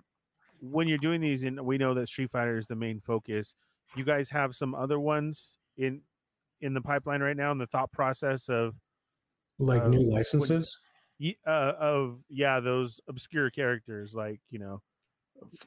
when 0.62 0.88
you're 0.88 0.98
doing 0.98 1.22
these, 1.22 1.44
and 1.44 1.60
we 1.66 1.78
know 1.78 1.94
that 1.94 2.08
Street 2.08 2.32
Fighter 2.32 2.58
is 2.58 2.68
the 2.68 2.76
main 2.76 3.00
focus, 3.00 3.54
you 3.96 4.04
guys 4.04 4.30
have 4.30 4.56
some 4.56 4.74
other 4.74 5.00
ones 5.00 5.58
in 5.78 6.02
in 6.62 6.74
the 6.74 6.82
pipeline 6.82 7.22
right 7.22 7.36
now 7.38 7.52
in 7.52 7.58
the 7.58 7.68
thought 7.68 7.92
process 7.92 8.50
of 8.50 8.76
Like 9.60 9.84
Uh, 9.84 9.90
new 9.90 10.10
licenses? 10.12 10.78
ye- 11.18 11.38
uh, 11.46 11.74
of 11.78 12.24
yeah 12.30 12.60
those 12.60 13.02
obscure 13.08 13.50
characters 13.50 14.16
like 14.16 14.40
you 14.50 14.60
know 14.60 14.82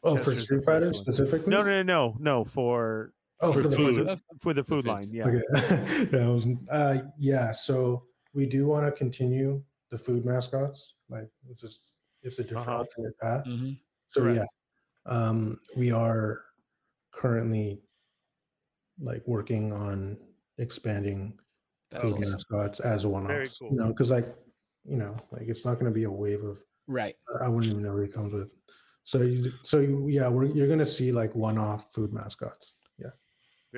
Oh, 0.03 0.17
for 0.17 0.33
Chester's 0.33 0.35
the 0.37 0.41
Street 0.43 0.65
Fighter 0.65 0.93
specifically? 0.95 1.51
no 1.51 1.63
no 1.63 1.83
no 1.83 1.83
no 1.83 2.17
no 2.19 2.45
for 2.45 3.13
Oh, 3.40 3.52
For 3.52 3.62
for, 3.62 3.69
the 3.69 3.77
food. 3.77 3.94
food. 3.97 4.20
for 4.40 4.55
the 4.55 4.65
food 4.65 4.85
food. 4.85 4.90
line 4.90 5.09
yeah 5.12 5.27
Okay. 5.27 6.09
yeah, 6.12 6.27
was, 6.28 6.47
uh, 6.70 6.98
yeah. 7.19 7.52
So 7.52 8.05
we 8.35 8.47
do 8.47 8.66
want 8.66 8.85
to 8.86 8.93
continue 8.93 9.62
the 9.90 9.98
food 9.98 10.24
mascots. 10.24 10.94
Like 11.09 11.31
it's 11.48 11.60
just 11.60 11.93
it's 12.23 12.39
a 12.39 12.43
different 12.43 12.69
Uh-huh. 12.69 12.78
alternate 12.78 13.19
path. 13.19 13.44
hmm 13.44 13.73
So 14.10 14.23
Correct. 14.23 14.39
yeah, 14.39 14.47
um, 15.12 15.60
we 15.77 15.93
are 15.93 16.40
currently 17.12 17.81
like 19.01 19.23
working 19.27 19.73
on 19.73 20.19
expanding 20.59 21.39
That's 21.90 22.02
food 22.05 22.15
awesome. 22.19 22.32
mascots 22.32 22.81
as 22.81 23.06
one 23.06 23.27
Very 23.27 23.47
offs. 23.47 23.59
cool. 23.59 23.70
You 23.70 23.77
know, 23.77 23.89
because 23.89 24.10
like 24.10 24.35
you 24.85 24.97
know, 24.97 25.16
like 25.31 25.48
it's 25.48 25.65
not 25.65 25.74
going 25.74 25.86
to 25.86 25.90
be 25.94 26.05
a 26.05 26.10
wave 26.10 26.43
of 26.43 26.59
Right. 26.89 27.15
I 27.43 27.48
wouldn't 27.48 27.70
even 27.70 27.82
know 27.82 27.93
what 27.94 28.02
it 28.05 28.12
comes 28.15 28.32
with. 28.32 28.52
So 29.05 29.20
you, 29.23 29.52
so 29.62 29.78
you, 29.81 30.09
yeah, 30.09 30.28
we're 30.28 30.47
you're 30.47 30.66
going 30.66 30.78
to 30.78 30.86
see 30.86 31.12
like 31.12 31.35
one 31.35 31.59
off 31.59 31.93
food 31.93 32.12
mascots. 32.15 32.73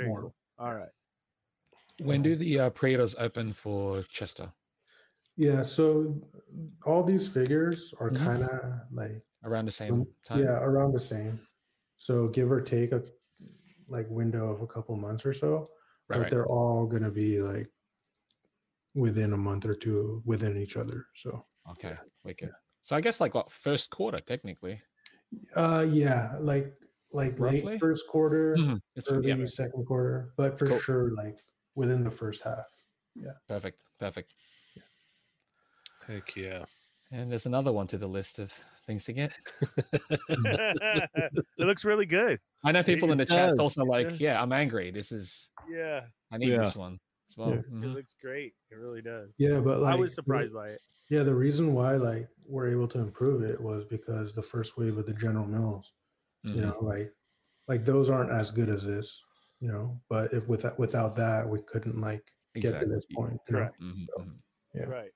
Yeah, 0.00 0.04
very 0.04 0.08
more. 0.08 0.20
cool 0.22 0.34
all 0.58 0.74
right 0.74 0.90
When 2.00 2.20
do 2.22 2.34
the 2.34 2.58
uh, 2.58 2.70
pre-orders 2.70 3.14
open 3.14 3.52
for 3.52 4.02
Chester? 4.02 4.52
yeah. 5.36 5.62
So 5.62 6.20
all 6.84 7.02
these 7.04 7.28
figures 7.32 7.94
are 8.00 8.10
Mhm. 8.10 8.24
kind 8.24 8.42
of 8.42 8.80
like 8.92 9.22
Around 9.42 9.66
the 9.66 9.72
same 9.72 9.92
Um, 9.92 10.06
time? 10.24 10.40
Yeah, 10.42 10.62
around 10.62 10.92
the 10.92 11.00
same. 11.00 11.46
So 11.96 12.28
give 12.28 12.50
or 12.52 12.60
take 12.60 12.92
a 12.92 13.02
like 13.88 14.08
window 14.10 14.52
of 14.52 14.62
a 14.62 14.66
couple 14.66 14.96
months 14.96 15.26
or 15.26 15.32
so, 15.32 15.66
Right. 16.08 16.16
but 16.16 16.22
right. 16.22 16.30
they're 16.30 16.46
all 16.46 16.86
gonna 16.86 17.10
be 17.10 17.40
like 17.42 17.70
within 18.94 19.32
a 19.32 19.36
month 19.36 19.64
or 19.66 19.74
two 19.74 20.22
within 20.24 20.56
each 20.56 20.76
other. 20.76 21.06
So 21.14 21.46
Okay. 21.70 21.96
Wicked. 22.24 22.50
So 22.82 22.96
I 22.96 23.00
guess 23.00 23.20
like 23.20 23.34
what 23.34 23.50
first 23.52 23.90
quarter 23.90 24.18
technically. 24.18 24.82
uh 25.56 25.86
yeah, 25.88 26.36
like 26.40 26.74
like 27.12 27.38
Roughly? 27.38 27.62
late 27.62 27.80
first 27.80 28.06
quarter, 28.08 28.56
Mhm. 28.56 28.80
It's, 28.96 29.08
early 29.10 29.28
yeah, 29.28 29.46
second 29.46 29.84
quarter, 29.86 30.32
but 30.36 30.58
for 30.58 30.66
Cool. 30.66 30.78
sure 30.78 31.10
like 31.12 31.38
within 31.74 32.04
the 32.04 32.10
first 32.10 32.42
half. 32.42 32.66
Yeah. 33.14 33.32
Perfect. 33.48 33.80
Perfect. 33.98 34.34
Heck 36.06 36.34
yeah. 36.36 36.64
And 37.12 37.30
there's 37.30 37.46
another 37.46 37.72
one 37.72 37.86
to 37.88 37.98
the 37.98 38.06
list 38.06 38.38
of 38.38 38.52
things 38.86 39.04
to 39.04 39.12
get. 39.12 39.32
it 40.28 41.44
looks 41.58 41.84
really 41.84 42.06
good 42.06 42.38
I 42.64 42.72
know 42.72 42.82
people 42.82 43.10
in 43.12 43.18
the 43.18 43.22
It 43.24 43.28
chat 43.28 43.58
also 43.58 43.84
like, 43.84 44.08
does. 44.10 44.20
yeah, 44.20 44.40
I'm 44.40 44.52
angry. 44.52 44.90
This 44.90 45.12
is 45.12 45.50
yeah 45.68 46.06
I 46.30 46.38
need 46.38 46.50
Yeah. 46.50 46.58
this 46.58 46.76
one 46.76 46.98
as 47.28 47.36
well. 47.36 47.50
Yeah. 47.50 47.58
it 47.60 47.70
Mhm. 47.72 47.94
looks 47.94 48.14
great 48.20 48.54
it 48.70 48.76
really 48.76 49.02
does 49.02 49.30
Yeah, 49.38 49.60
but 49.60 49.80
like 49.80 49.96
i 49.96 49.98
was 50.00 50.14
surprised 50.14 50.54
by 50.54 50.70
it 50.70 50.80
Yeah, 51.08 51.22
the 51.24 51.34
reason 51.34 51.74
why 51.74 51.96
like 51.96 52.28
we're 52.46 52.68
able 52.70 52.88
to 52.88 52.98
improve 53.00 53.42
it 53.42 53.60
was 53.60 53.84
because 53.84 54.32
the 54.32 54.42
first 54.42 54.76
wave 54.76 54.96
of 54.96 55.06
the 55.06 55.14
General 55.14 55.46
Mills 55.46 55.92
you 56.44 56.60
Mhm. 56.60 56.62
know 56.62 56.78
like 56.80 57.12
like 57.68 57.84
those 57.84 58.10
aren't 58.10 58.30
as 58.32 58.50
good 58.50 58.68
as 58.70 58.84
this 58.84 59.22
you 59.60 59.68
know 59.70 60.00
but 60.08 60.32
if 60.32 60.48
without 60.48 60.78
without 60.78 61.16
that 61.16 61.48
we 61.48 61.60
couldn't 61.62 62.00
like 62.00 62.32
get 62.54 62.78
to 62.80 62.86
this 62.86 63.06
point 63.14 63.40
you 63.48 63.54
know? 63.54 63.58
Correct. 63.60 63.80
Mhm, 63.80 64.06
So, 64.06 64.22
mhm. 64.22 64.38
Yeah. 64.74 64.84
right 64.86 65.12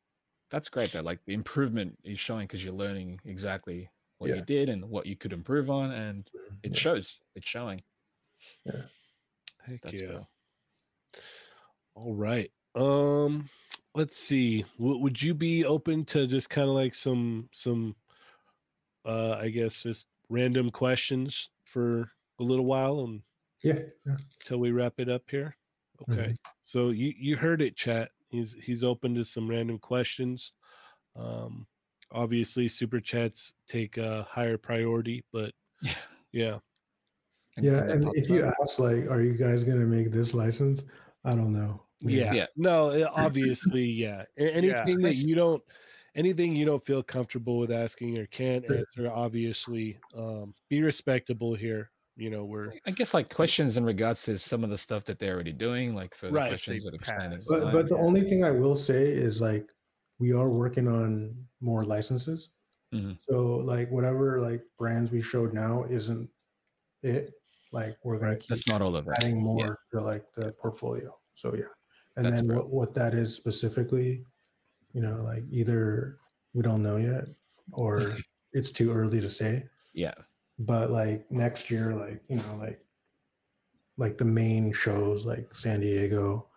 That's 0.50 0.68
great 0.68 0.92
though. 0.92 1.02
Like 1.02 1.24
the 1.24 1.34
improvement 1.34 1.98
is 2.04 2.18
showing 2.20 2.46
because 2.46 2.62
you're 2.64 2.74
learning 2.74 3.20
exactly 3.24 3.90
what 4.18 4.30
you 4.30 4.42
did 4.42 4.68
and 4.68 4.88
what 4.88 5.06
you 5.06 5.16
could 5.16 5.32
improve 5.32 5.68
on, 5.70 5.90
and 5.90 6.30
it 6.62 6.72
Yeah. 6.72 6.78
shows. 6.78 7.20
It's 7.34 7.48
showing. 7.48 7.82
Yeah. 8.64 8.82
Heck 9.64 9.80
That's 9.80 10.00
yeah. 10.00 10.08
real. 10.08 10.30
All 11.94 12.14
right. 12.14 12.52
Um, 12.74 13.48
let's 13.94 14.16
see. 14.16 14.62
W- 14.78 14.98
would 14.98 15.20
you 15.22 15.34
be 15.34 15.64
open 15.64 16.04
to 16.06 16.26
just 16.26 16.50
kind 16.50 16.68
of 16.68 16.74
like 16.74 16.94
some 16.94 17.48
some 17.52 17.96
uh 19.04 19.32
I 19.40 19.48
guess 19.50 19.82
just 19.82 20.06
random 20.34 20.70
questions 20.70 21.50
for 21.64 22.10
a 22.40 22.42
little 22.42 22.64
while 22.64 23.00
and 23.00 23.22
yeah, 23.62 23.78
yeah. 24.06 24.16
until 24.40 24.58
we 24.58 24.72
wrap 24.72 24.94
it 24.98 25.08
up 25.08 25.22
here? 25.30 25.56
Okay. 26.02 26.36
So 26.62 26.90
you 26.90 27.12
you 27.16 27.36
heard 27.36 27.62
it, 27.62 27.76
chat. 27.76 28.10
He's 28.28 28.56
he's 28.62 28.82
open 28.84 29.14
to 29.14 29.24
some 29.24 29.48
random 29.48 29.78
questions. 29.78 30.52
Um 31.16 31.66
obviously 32.12 32.68
super 32.68 33.00
chats 33.00 33.54
take 33.68 33.96
a 33.96 34.26
higher 34.28 34.58
priority, 34.58 35.24
but 35.32 35.52
Yeah. 35.82 35.94
yeah. 36.32 36.58
yeah 37.60 37.90
and 37.90 38.10
if 38.14 38.28
you 38.28 38.44
up. 38.44 38.54
ask 38.62 38.78
like 38.78 39.08
are 39.10 39.22
you 39.22 39.34
guys 39.34 39.62
gonna 39.64 39.86
make 39.86 40.10
this 40.10 40.34
license 40.34 40.82
i 41.24 41.34
don't 41.34 41.52
know 41.52 41.84
Maybe. 42.04 42.18
Yeah. 42.18 42.32
Yeah. 42.34 42.46
No, 42.56 43.08
obviously, 43.14 43.84
yeah. 43.84 44.24
A- 44.36 44.54
Anything 44.54 45.00
that 45.00 45.14
you 45.14 45.34
don't 45.34 45.62
anything 46.14 46.54
you 46.54 46.64
don't 46.64 46.84
feel 46.84 47.02
comfortable 47.02 47.58
with 47.58 47.70
asking 47.72 48.16
or 48.18 48.26
can't 48.26 48.64
Sure. 48.66 48.78
answer, 48.78 49.10
obviously, 49.12 49.98
um, 50.16 50.54
be 50.68 50.82
respectable 50.82 51.54
here. 51.54 51.90
You 52.16 52.30
know, 52.30 52.44
we're 52.44 52.72
I 52.86 52.92
guess 52.92 53.12
like 53.12 53.34
questions 53.34 53.76
in 53.76 53.84
regards 53.84 54.22
to 54.24 54.38
some 54.38 54.62
of 54.62 54.70
the 54.70 54.78
stuff 54.78 55.04
that 55.06 55.18
they're 55.18 55.34
already 55.34 55.52
doing, 55.52 55.94
like 55.96 56.14
further 56.14 56.34
Right. 56.34 56.48
questions 56.48 56.84
Say 56.84 56.90
that 56.90 56.94
expanding. 56.94 57.38
pass. 57.40 57.48
but, 57.48 57.72
but 57.72 57.88
the 57.88 57.96
only 57.98 58.20
thing 58.22 58.44
i 58.44 58.50
will 58.52 58.76
say 58.76 59.10
is 59.10 59.40
like 59.40 59.68
we 60.20 60.32
are 60.32 60.48
working 60.48 60.86
on 60.86 61.34
more 61.60 61.82
licenses 61.84 62.50
Mhm. 62.94 63.18
so 63.28 63.56
like 63.56 63.90
whatever 63.90 64.40
like 64.40 64.62
brands 64.78 65.10
we 65.10 65.20
showed 65.20 65.52
now 65.52 65.82
isn't 65.84 66.30
it 67.02 67.32
like 67.72 67.96
we're 68.04 68.18
gonna 68.18 68.30
Right. 68.32 68.40
keep 68.40 68.48
that's 68.50 68.68
not 68.68 68.80
all 68.80 68.94
of 68.94 69.08
it. 69.08 69.14
adding 69.16 69.42
more 69.42 69.80
to 69.92 70.00
like 70.00 70.24
the 70.34 70.52
portfolio. 70.52 71.10
So 71.34 71.56
yeah. 71.56 71.64
And 72.16 72.26
That's 72.26 72.36
then 72.36 72.54
what, 72.56 72.70
what 72.70 72.94
that 72.94 73.12
is 73.14 73.34
specifically, 73.34 74.24
you 74.94 75.02
know, 75.02 75.22
like 75.24 75.44
either 75.50 76.20
we 76.54 76.62
don't 76.62 76.84
know 76.84 76.98
yet 76.98 77.26
or 77.72 78.18
it's 78.54 78.72
too 78.72 78.92
early 78.92 79.20
to 79.22 79.30
say. 79.30 79.70
Yeah. 79.92 80.14
But 80.58 80.90
like 80.90 81.30
next 81.32 81.70
year, 81.70 81.94
like, 81.94 82.22
you 82.28 82.38
know, 82.38 82.56
like 82.56 82.84
like 83.96 84.18
the 84.18 84.24
main 84.24 84.72
shows 84.72 85.26
like 85.26 85.54
San 85.54 85.80
Diego. 85.80 86.48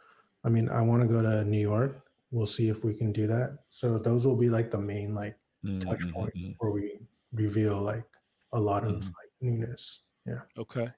I 0.43 0.49
mean, 0.49 0.69
I 0.69 0.81
want 0.81 1.01
to 1.03 1.07
go 1.07 1.22
to 1.22 1.43
New 1.43 1.59
York. 1.59 2.09
We'll 2.31 2.47
see 2.47 2.69
if 2.69 2.84
we 2.84 2.93
can 2.93 3.11
do 3.11 3.27
that. 3.27 3.59
So 3.69 3.97
those 3.99 4.26
will 4.26 4.35
be 4.38 4.49
like 4.49 4.72
the 4.72 4.80
main 4.80 5.14
like 5.15 5.38
touch 5.80 6.01
Mhm, 6.01 6.14
points 6.14 6.35
mhm. 6.35 6.59
where 6.59 6.72
we 6.72 6.99
reveal 7.31 7.81
like 7.81 8.05
a 8.53 8.59
lot 8.59 8.84
of 8.84 8.93
Mhm. 8.93 9.11
like 9.22 9.31
newness. 9.41 10.03
Yeah. 10.26 10.41
okay. 10.57 10.93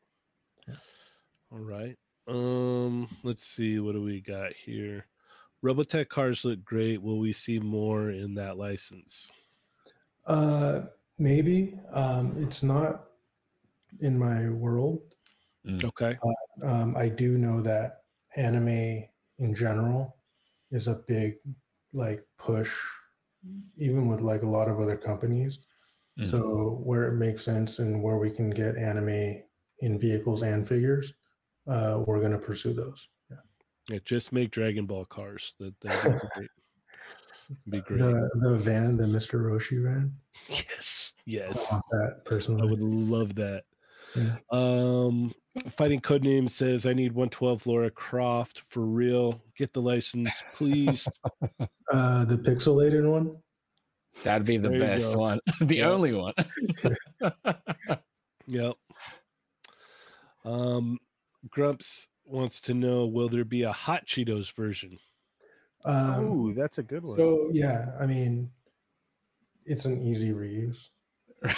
Yeah. 0.67 0.75
All 1.51 1.59
right. 1.59 1.99
Um, 2.27 3.09
let's 3.23 3.43
see, 3.45 3.79
what 3.79 3.93
do 3.93 4.03
we 4.03 4.21
got 4.21 4.53
here? 4.53 5.08
Robotech 5.63 6.09
cars 6.09 6.45
look 6.45 6.63
great. 6.63 7.01
Will 7.01 7.19
we 7.19 7.33
see 7.33 7.59
more 7.59 8.11
in 8.11 8.33
that 8.35 8.57
license? 8.57 9.31
Uh, 10.25 10.83
maybe. 11.17 11.77
Um, 11.93 12.35
it's 12.37 12.63
not 12.63 13.05
in 13.99 14.17
my 14.17 14.49
world. 14.49 15.01
Okay. 15.83 16.17
Um, 16.63 16.95
I 16.95 17.09
do 17.09 17.37
know 17.37 17.61
that 17.61 18.03
anime 18.37 19.03
in 19.39 19.53
general 19.53 20.17
is 20.71 20.87
a 20.87 21.01
big 21.07 21.35
like 21.93 22.25
push, 22.37 22.73
even 23.77 24.07
with 24.07 24.21
like 24.21 24.43
a 24.43 24.47
lot 24.47 24.67
of 24.67 24.79
other 24.79 24.97
companies. 24.97 25.59
Mhm. 26.17 26.25
So 26.25 26.81
where 26.83 27.07
it 27.07 27.15
makes 27.15 27.43
sense 27.43 27.79
and 27.79 28.01
where 28.01 28.17
we 28.17 28.31
can 28.31 28.49
get 28.49 28.77
anime 28.77 29.43
in 29.79 29.99
vehicles 29.99 30.41
and 30.41 30.67
figures, 30.67 31.13
uh, 31.67 32.03
we're 32.07 32.21
gonna 32.21 32.39
pursue 32.39 32.73
those. 32.73 33.09
Yeah. 33.89 33.95
Yeah, 33.95 33.99
just 34.05 34.31
make 34.31 34.51
Dragon 34.51 34.85
Ball 34.85 35.05
cars. 35.05 35.53
That 35.59 35.73
that'd 35.81 36.13
be 36.21 36.27
great. 36.35 36.49
Be 37.67 37.81
great. 37.81 37.97
The 37.99 38.29
the 38.41 38.57
van, 38.59 38.95
the 38.95 39.05
Mr. 39.05 39.41
Roshi 39.41 39.83
van. 39.83 40.13
Yes. 40.47 41.13
I 41.17 41.21
Yes. 41.25 41.71
want 41.71 41.83
that 41.91 42.59
I 42.61 42.65
would 42.65 42.79
love 42.79 43.33
that. 43.35 43.63
Yeah. 44.15 44.35
Um, 44.51 45.33
Fighting 45.71 45.99
Codename 45.99 46.47
says, 46.47 46.85
I 46.85 46.93
need 46.93 47.11
112 47.13 47.65
Laura 47.65 47.89
Croft 47.89 48.61
for 48.69 48.81
real. 48.81 49.41
Get 49.57 49.73
the 49.73 49.81
license, 49.81 50.31
please. 50.53 51.07
Uh, 51.91 52.23
the 52.25 52.37
pixelated 52.37 53.09
one. 53.09 53.35
That'd 54.23 54.45
be 54.45 54.57
the 54.57 54.69
There 54.69 54.79
best 54.79 55.15
one. 55.15 55.39
the 55.61 55.77
Yeah. 55.77 55.89
only 55.89 56.13
one. 56.13 56.35
yep. 58.45 58.75
Um, 60.45 60.99
Grumps 61.49 62.09
wants 62.29 62.61
to 62.61 62.73
know 62.73 63.05
Will 63.05 63.29
there 63.29 63.45
be 63.45 63.63
a 63.63 63.71
Hot 63.71 64.05
Cheetos 64.05 64.53
version? 64.53 64.97
Um, 65.85 66.25
Ooh, 66.25 66.53
that's 66.53 66.77
a 66.77 66.83
good 66.83 67.03
one. 67.03 67.17
So 67.17 67.49
yeah, 67.51 67.95
I 67.99 68.05
mean, 68.05 68.51
it's 69.65 69.85
an 69.85 70.01
easy 70.01 70.31
reuse, 70.31 70.89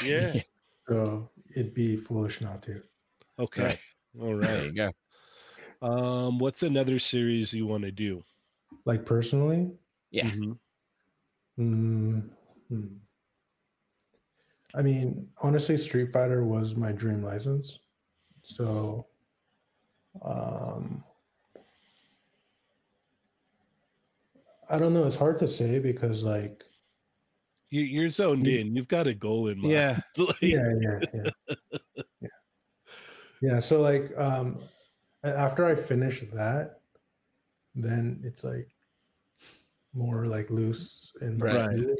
Yeah. 0.03 0.41
so 0.87 1.29
it'd 1.55 1.73
be 1.73 1.95
foolish 1.97 2.41
not 2.41 2.61
to. 2.63 2.83
Okay. 3.39 3.79
All 4.19 4.35
right. 4.35 4.47
There 4.47 4.65
you 4.65 4.73
go. 4.73 4.91
Um, 5.81 6.37
what's 6.39 6.61
another 6.63 6.99
series 6.99 7.53
you 7.53 7.65
want 7.65 7.83
to 7.83 7.91
do? 7.91 8.23
Like 8.85 9.05
personally, 9.05 9.71
Yeah. 10.11 10.29
Mhm. 10.29 10.59
mm, 11.59 12.29
hmm. 12.69 12.87
I 14.73 14.81
mean, 14.81 15.29
honestly, 15.41 15.77
Street 15.77 16.13
Fighter 16.13 16.45
was 16.45 16.75
my 16.75 16.91
dream 16.91 17.23
license. 17.23 17.79
So, 18.43 19.07
um, 20.21 21.03
I 24.69 24.77
don't 24.79 24.93
know. 24.93 25.05
It's 25.05 25.15
hard 25.15 25.37
to 25.39 25.47
say 25.47 25.79
because, 25.79 26.23
like, 26.23 26.63
You, 27.69 27.81
you're 27.81 28.09
zoned 28.09 28.45
You- 28.47 28.59
in. 28.59 28.75
You've 28.75 28.87
got 28.87 29.07
a 29.07 29.13
goal 29.13 29.47
in 29.47 29.59
mind. 29.59 29.71
Yeah. 29.71 29.99
Like, 30.17 30.41
yeah, 30.41 30.73
yeah, 30.79 30.99
yeah, 31.13 31.29
yeah, 32.21 32.29
yeah. 33.41 33.59
So, 33.59 33.81
like, 33.81 34.11
um, 34.17 34.59
after 35.23 35.65
I 35.65 35.75
finish 35.75 36.21
that, 36.33 36.79
then 37.75 38.19
it's 38.23 38.43
like 38.43 38.67
more 39.93 40.25
like 40.25 40.49
loose 40.49 41.11
and 41.21 41.41
Right. 41.41 41.69
fluid. 41.71 41.99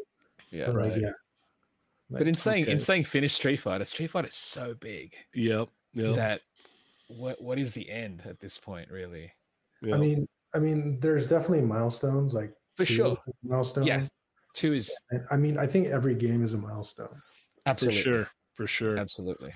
Yeah. 0.49 0.65
But, 0.67 0.75
like, 0.75 0.91
right. 0.93 1.01
yeah. 1.01 1.11
But 2.09 2.27
in 2.27 2.35
saying 2.35 2.63
okay. 2.63 2.73
in 2.73 2.79
saying 2.79 3.05
finish 3.05 3.33
Street 3.33 3.57
Fighter, 3.61 3.85
Street 3.85 4.07
Fighter 4.09 4.27
is 4.27 4.35
so 4.35 4.73
big 4.73 5.15
Yep. 5.33 5.69
Yep. 5.93 6.15
that 6.17 6.41
what 7.11 7.41
what 7.41 7.59
is 7.59 7.73
the 7.73 7.89
end 7.89 8.23
at 8.25 8.39
this 8.39 8.57
point, 8.57 8.89
really? 8.89 9.31
yep. 9.81 9.95
I 9.95 9.97
mean, 9.99 10.27
I 10.53 10.59
mean, 10.59 10.99
there's 10.99 11.27
definitely 11.27 11.61
milestones, 11.61 12.33
like 12.33 12.53
For 12.77 12.85
sure. 12.85 13.17
milestones. 13.43 13.88
Yeah. 13.88 14.05
Two 14.53 14.73
is 14.73 14.91
I 15.31 15.38
mean, 15.38 15.57
I 15.57 15.65
think 15.65 15.88
every 15.88 16.15
game 16.15 16.43
is 16.43 16.53
a 16.53 16.57
milestone. 16.57 17.21
Absolutely, 17.65 18.01
for 18.01 18.03
sure. 18.03 18.27
For 18.53 18.67
sure. 18.67 18.97
Absolutely. 18.97 19.53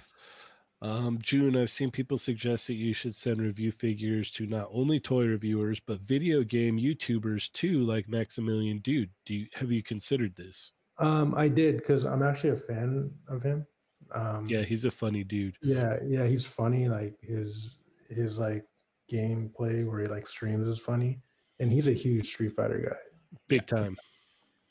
Um, 0.82 1.20
June, 1.22 1.58
I've 1.58 1.72
seen 1.72 1.90
people 1.90 2.18
suggest 2.18 2.68
that 2.68 2.74
you 2.76 2.94
should 2.94 3.16
send 3.16 3.42
review 3.42 3.72
figures 3.72 4.30
to 4.32 4.46
not 4.46 4.70
only 4.72 5.00
toy 5.00 5.26
reviewers 5.26 5.80
but 5.80 6.00
video 6.02 6.44
game 6.44 6.80
YouTubers 6.80 7.52
too, 7.54 7.84
like 7.84 8.08
Maximilian 8.08 8.80
Dood. 8.80 9.10
Do 9.26 9.34
you 9.34 9.48
have 9.54 9.72
you 9.72 9.82
considered 9.82 10.36
this? 10.36 10.72
Um, 10.98 11.34
I 11.36 11.48
did 11.48 11.78
because 11.78 12.06
I'm 12.06 12.24
actually 12.24 12.52
a 12.52 12.56
fan 12.56 13.12
of 13.28 13.42
him. 13.42 13.66
Um, 14.12 14.48
Yeah, 14.48 14.62
he's 14.64 14.86
a 14.86 14.92
funny 14.92 15.24
dude. 15.24 15.58
yeah, 15.62 15.98
yeah, 16.04 16.26
he's 16.26 16.46
funny. 16.46 16.88
Like 16.88 17.16
his 17.22 17.78
his 18.10 18.38
like 18.38 18.66
gameplay 19.12 19.86
where 19.90 20.02
he 20.02 20.08
like 20.08 20.28
streams 20.28 20.68
is 20.68 20.80
funny, 20.80 21.22
and 21.60 21.72
he's 21.72 21.88
a 21.88 21.94
huge 21.94 22.28
Street 22.28 22.54
Fighter 22.56 22.80
guy. 22.80 23.38
Big 23.48 23.66
time. 23.68 23.98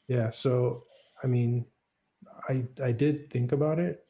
Yeah, 0.08 0.30
so 0.30 0.84
I 1.22 1.26
mean, 1.26 1.66
I 2.48 2.66
I 2.82 2.92
did 2.92 3.30
think 3.30 3.52
about 3.52 3.78
it. 3.78 4.04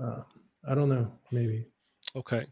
Uh, 0.00 0.22
I 0.68 0.74
don't 0.74 0.88
know, 0.88 1.12
maybe. 1.30 1.66
Okay. 2.14 2.46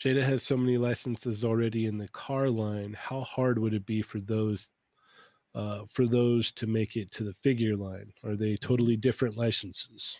Jada 0.00 0.22
has 0.22 0.42
so 0.42 0.56
many 0.56 0.76
licenses 0.76 1.42
already 1.42 1.86
in 1.86 1.96
the 1.96 2.08
car 2.08 2.50
line. 2.50 2.94
How 2.98 3.22
hard 3.22 3.58
would 3.58 3.72
it 3.72 3.86
be 3.86 4.02
for 4.02 4.20
those 4.20 4.70
uh, 5.54 5.84
for 5.88 6.06
those 6.06 6.52
to 6.52 6.66
make 6.66 6.96
it 6.96 7.10
to 7.12 7.24
the 7.24 7.32
figure 7.32 7.76
line? 7.76 8.12
Are 8.22 8.36
they 8.36 8.56
totally 8.56 8.96
different 8.96 9.36
licenses? 9.36 10.16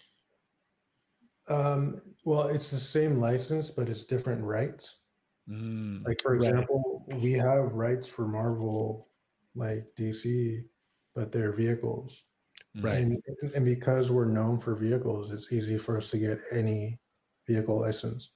Um, 1.49 2.01
well, 2.25 2.49
it's 2.49 2.71
the 2.71 2.79
same 2.81 3.17
license, 3.19 3.71
but 3.71 3.89
it's 3.89 4.05
different 4.05 4.43
rights. 4.45 5.01
Mm, 5.49 6.07
Like 6.07 6.21
for 6.23 6.35
Right. 6.35 6.67
example, 6.67 7.05
we 7.21 7.33
have 7.33 7.73
rights 7.75 8.07
for 8.09 8.27
Marvel, 8.29 9.11
like 9.55 9.95
DC, 9.97 10.65
but 11.15 11.33
they're 11.33 11.53
vehicles. 11.53 12.25
Right. 12.75 13.03
And, 13.03 13.23
and 13.55 13.65
because 13.65 14.11
we're 14.13 14.27
known 14.31 14.59
for 14.61 14.75
vehicles, 14.77 15.33
it's 15.33 15.53
easy 15.53 15.79
for 15.79 15.99
us 15.99 16.11
to 16.13 16.19
get 16.19 16.41
any 16.53 17.01
vehicle 17.47 17.81
license. 17.81 18.31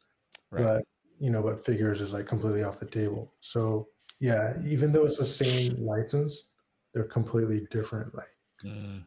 Right. 0.50 0.70
But 0.70 0.84
you 1.20 1.30
know, 1.30 1.42
but 1.42 1.64
figures 1.66 2.00
is 2.00 2.12
like 2.14 2.26
completely 2.26 2.62
off 2.64 2.80
the 2.80 2.86
table. 2.86 3.34
So 3.40 3.90
yeah, 4.20 4.54
even 4.66 4.92
though 4.92 5.06
it's 5.06 5.18
the 5.18 5.26
same 5.26 5.76
license, 5.86 6.46
they're 6.94 7.04
completely 7.08 7.66
different. 7.70 8.14
Like 8.14 8.36
Mm. 8.62 9.06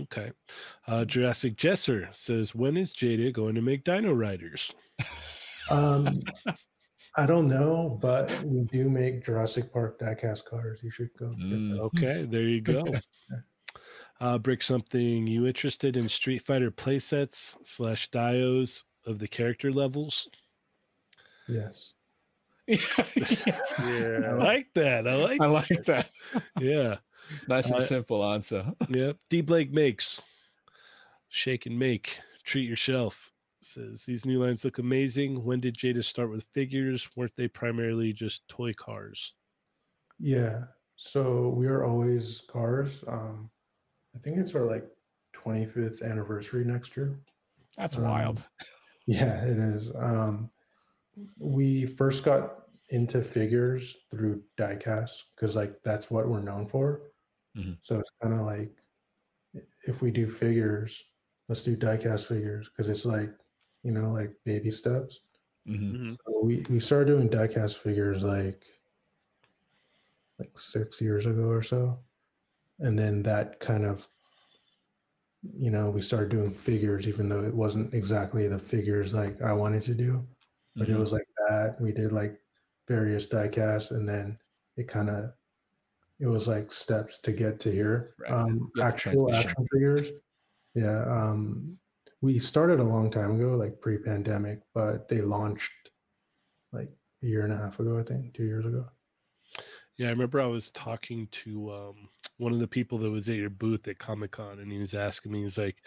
Okay. 0.00 0.32
Uh, 0.86 1.04
Jurassic 1.04 1.56
Jesser 1.56 2.14
says, 2.14 2.54
when 2.54 2.76
is 2.76 2.94
Jada 2.94 3.32
going 3.32 3.54
to 3.54 3.62
make 3.62 3.84
Dino 3.84 4.12
Riders? 4.12 4.72
um 5.70 6.20
I 7.16 7.26
don't 7.26 7.48
know, 7.48 7.98
but 8.00 8.30
we 8.44 8.62
do 8.64 8.88
make 8.88 9.24
Jurassic 9.24 9.72
Park 9.72 9.98
diecast 9.98 10.44
cars. 10.44 10.80
You 10.84 10.90
should 10.90 11.10
go 11.18 11.30
get 11.34 11.46
Mm. 11.46 11.70
them. 11.70 11.80
Okay, 11.80 12.26
there 12.28 12.42
you 12.42 12.60
go. 12.60 12.84
Uh, 14.20 14.36
Brick 14.36 14.64
something. 14.64 15.28
You 15.28 15.46
interested 15.46 15.96
in 15.96 16.08
Street 16.08 16.42
Fighter 16.44 16.72
playsets 16.72 17.54
slash 17.62 18.10
dios 18.10 18.82
of 19.06 19.20
the 19.20 19.28
character 19.28 19.70
levels? 19.72 20.28
Yes. 21.46 21.94
Yes. 22.66 23.74
I 23.78 24.32
like 24.32 24.68
that. 24.74 25.06
I 25.06 25.14
like. 25.14 25.40
I 25.40 25.46
like 25.46 25.84
that. 25.86 26.10
Yeah. 26.58 26.96
Nice 27.48 27.66
and 27.66 27.76
Uh, 27.76 27.80
simple 27.80 28.24
answer. 28.24 28.72
Yep. 28.88 29.16
D 29.30 29.40
Blake 29.40 29.72
makes. 29.72 30.20
Shake 31.28 31.66
and 31.66 31.78
make. 31.78 32.18
Treat 32.44 32.68
yourself. 32.68 33.30
Says 33.60 34.04
these 34.04 34.24
new 34.24 34.38
lines 34.42 34.64
look 34.64 34.78
amazing. 34.78 35.44
When 35.44 35.60
did 35.60 35.76
Jada 35.76 36.02
start 36.04 36.30
with 36.30 36.44
figures? 36.54 37.08
Weren't 37.16 37.34
they 37.36 37.48
primarily 37.48 38.12
just 38.12 38.46
toy 38.48 38.72
cars? 38.72 39.34
Yeah. 40.18 40.64
So 40.96 41.48
we 41.50 41.66
are 41.66 41.84
always 41.84 42.42
cars. 42.48 43.04
Um, 43.06 43.50
I 44.14 44.18
think 44.18 44.38
it's 44.38 44.54
our 44.54 44.64
like 44.64 44.88
25th 45.34 46.02
anniversary 46.02 46.64
next 46.64 46.96
year. 46.96 47.12
That's 47.76 47.96
Um, 47.96 48.02
wild. 48.04 48.44
Yeah, 49.06 49.42
it 49.46 49.56
is. 49.56 49.90
Um, 49.96 50.50
we 51.38 51.86
first 51.86 52.24
got 52.24 52.64
into 52.90 53.22
figures 53.22 53.96
through 54.10 54.42
diecast 54.58 55.12
because 55.34 55.56
like 55.56 55.82
that's 55.82 56.10
what 56.10 56.28
we're 56.28 56.42
known 56.42 56.66
for. 56.66 57.04
Mhm. 57.58 57.78
So 57.80 57.98
it's 57.98 58.10
kind 58.22 58.34
of 58.34 58.40
like 58.42 58.72
if 59.86 60.02
we 60.02 60.10
do 60.10 60.28
figures, 60.28 61.04
let's 61.48 61.64
do 61.64 61.76
diecast 61.76 62.26
figures 62.26 62.68
because 62.68 62.88
it's 62.88 63.04
like 63.04 63.30
you 63.82 63.92
know 63.92 64.10
like 64.12 64.36
baby 64.44 64.70
steps. 64.70 65.20
Mhm. 65.64 65.98
Mhm. 65.98 66.18
So 66.26 66.42
we 66.44 66.64
we 66.70 66.80
started 66.80 67.06
doing 67.06 67.30
diecast 67.30 67.78
figures 67.78 68.22
like 68.24 68.66
like 70.38 70.56
six 70.56 71.00
years 71.00 71.26
ago 71.26 71.48
or 71.48 71.62
so, 71.62 72.04
and 72.80 72.98
then 72.98 73.22
that 73.24 73.60
kind 73.60 73.84
of 73.86 74.08
you 75.42 75.70
know 75.70 75.90
we 75.90 76.02
started 76.02 76.30
doing 76.30 76.52
figures 76.52 77.06
even 77.06 77.28
though 77.28 77.42
it 77.44 77.54
wasn't 77.54 77.92
exactly 77.94 78.48
the 78.48 78.58
figures 78.58 79.14
like 79.14 79.40
I 79.42 79.52
wanted 79.52 79.82
to 79.84 79.94
do, 79.94 80.26
but 80.78 80.90
it 80.90 80.96
Mhm. 80.96 80.98
was 80.98 81.12
like 81.12 81.26
that. 81.48 81.80
We 81.80 81.92
did 81.92 82.12
like 82.12 82.40
various 82.88 83.28
diecasts, 83.28 83.90
and 83.92 84.08
then 84.08 84.38
it 84.76 84.88
kind 84.88 85.10
of 85.10 85.32
it 86.20 86.26
was 86.26 86.48
like 86.48 86.72
steps 86.72 87.18
to 87.20 87.32
get 87.32 87.60
to 87.60 87.70
here. 87.70 88.14
Right. 88.18 88.32
Um, 88.32 88.70
Yeah, 88.76 88.86
actual 88.86 89.32
action 89.34 89.66
figures, 89.72 90.10
yeah. 90.74 91.04
Um, 91.04 91.78
we 92.20 92.38
started 92.38 92.80
a 92.80 92.84
long 92.84 93.10
time 93.10 93.36
ago, 93.36 93.56
like 93.56 93.80
pre-pandemic, 93.80 94.60
but 94.74 95.08
they 95.08 95.20
launched 95.20 95.72
like 96.72 96.90
a 97.22 97.26
year 97.26 97.44
and 97.44 97.52
a 97.52 97.56
half 97.56 97.78
ago, 97.78 97.98
I 97.98 98.02
think, 98.02 98.34
two 98.34 98.44
years 98.44 98.66
ago. 98.66 98.84
Yeah, 99.98 100.06
I 100.06 100.10
remember 100.10 100.40
I 100.40 100.46
was 100.46 100.70
talking 100.70 101.26
to 101.28 101.72
um, 101.72 102.08
one 102.36 102.52
of 102.52 102.60
the 102.60 102.68
people 102.68 102.98
that 102.98 103.10
was 103.10 103.28
at 103.28 103.34
your 103.34 103.50
booth 103.50 103.88
at 103.88 103.98
Comic 103.98 104.30
Con, 104.30 104.60
and 104.60 104.70
he 104.70 104.78
was 104.78 104.94
asking 104.94 105.32
me, 105.32 105.42
he's 105.42 105.58
like, 105.58 105.82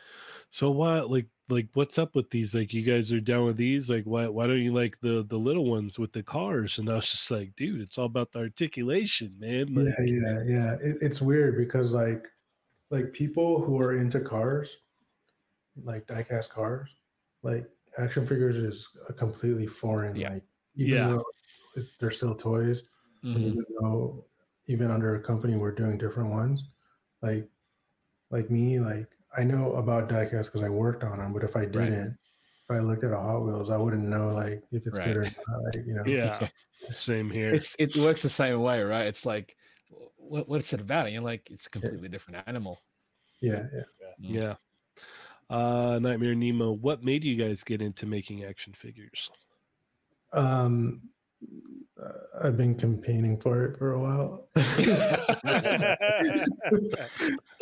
"So 0.50 0.70
what? 0.70 1.10
Like, 1.10 1.28
like 1.48 1.70
what's 1.76 1.98
up 1.98 2.14
with 2.16 2.30
these? 2.30 2.54
Like, 2.54 2.74
you 2.74 2.84
guys 2.84 3.12
are 3.14 3.22
down 3.22 3.46
with 3.46 3.56
these? 3.58 3.90
Like, 3.90 4.04
why 4.04 4.28
why 4.28 4.48
don't 4.48 4.60
you 4.62 4.74
like 4.74 5.00
the 5.00 5.24
the 5.24 5.40
little 5.40 5.66
ones 5.70 5.98
with 5.98 6.12
the 6.12 6.24
cars?" 6.24 6.78
And 6.78 6.90
I 6.90 6.96
was 6.96 7.10
just 7.10 7.32
like, 7.32 7.56
"Dude, 7.56 7.80
it's 7.82 7.98
all 7.98 8.06
about 8.06 8.34
the 8.34 8.40
articulation, 8.40 9.38
man." 9.40 9.74
Like, 9.74 9.88
yeah, 9.88 10.06
yeah, 10.06 10.44
yeah. 10.46 10.74
It, 10.82 10.98
it's 11.02 11.22
weird 11.22 11.58
because 11.58 11.94
like, 11.94 12.28
like 12.92 13.14
people 13.14 13.62
who 13.64 13.80
are 13.82 13.96
into 13.96 14.22
cars, 14.22 14.78
like 15.76 16.06
diecast 16.08 16.50
cars, 16.50 16.90
like 17.44 17.68
action 17.98 18.26
figures 18.26 18.56
is 18.58 18.90
a 19.10 19.14
completely 19.14 19.68
foreign. 19.68 20.16
Yeah. 20.16 20.30
Like, 20.30 20.44
even 20.76 20.90
Yeah. 20.94 21.04
though 21.04 21.24
it's 21.76 21.94
they're 21.94 22.12
still 22.12 22.36
toys, 22.36 22.84
and 23.24 23.44
Mhm. 23.44 23.48
even 23.48 23.66
though 23.80 24.26
even 24.68 24.92
under 24.92 25.16
a 25.16 25.22
company 25.24 25.56
we're 25.56 25.72
doing 25.72 25.98
different 25.98 26.30
ones 26.30 26.70
like 27.22 27.50
like 28.30 28.50
me 28.50 28.80
like 28.80 29.10
i 29.38 29.44
know 29.44 29.74
about 29.74 30.10
diecast 30.10 30.46
because 30.48 30.64
i 30.64 30.70
worked 30.70 31.04
on 31.04 31.18
them 31.20 31.34
but 31.34 31.44
if 31.44 31.56
i 31.56 31.66
didn't 31.66 32.18
if 32.70 32.76
i 32.76 32.80
looked 32.80 33.04
at 33.04 33.12
a 33.12 33.18
hot 33.18 33.44
wheels 33.44 33.70
i 33.70 33.78
wouldn't 33.78 34.04
know 34.08 34.30
like 34.34 34.64
if 34.72 34.86
it's 34.88 35.00
good 35.00 35.18
or 35.18 35.24
not 35.24 35.64
like, 35.76 35.86
you 35.86 35.94
know 35.94 36.04
yeah, 36.06 36.48
same 36.92 37.30
here. 37.30 37.54
It's 37.54 37.76
it 37.80 37.96
works 37.96 38.22
the 38.22 38.30
same 38.30 38.60
way, 38.62 38.82
right? 38.82 39.06
It's 39.08 39.26
like, 39.26 39.56
what 40.18 40.48
what's 40.48 40.74
it 40.74 40.82
about? 40.82 41.06
And 41.06 41.14
you're 41.14 41.24
like, 41.24 41.50
it's 41.52 41.68
a 41.68 41.70
completely 41.70 42.10
different 42.10 42.44
animal. 42.48 42.80
yeah 43.42 43.66
yeah 43.74 44.10
yeah. 44.20 44.56
Uh, 45.50 46.00
Nightmare 46.02 46.34
Nemo, 46.34 46.72
what 46.72 47.04
made 47.04 47.26
you 47.26 47.36
guys 47.36 47.64
get 47.64 47.82
into 47.82 48.06
making 48.06 48.44
action 48.44 48.74
figures? 48.74 49.30
um 50.34 51.02
i've 52.44 52.58
been 52.58 52.76
campaigning 52.76 53.38
for 53.38 53.66
it 53.66 53.78
for 53.78 53.94
a 53.94 54.00
while 54.00 54.50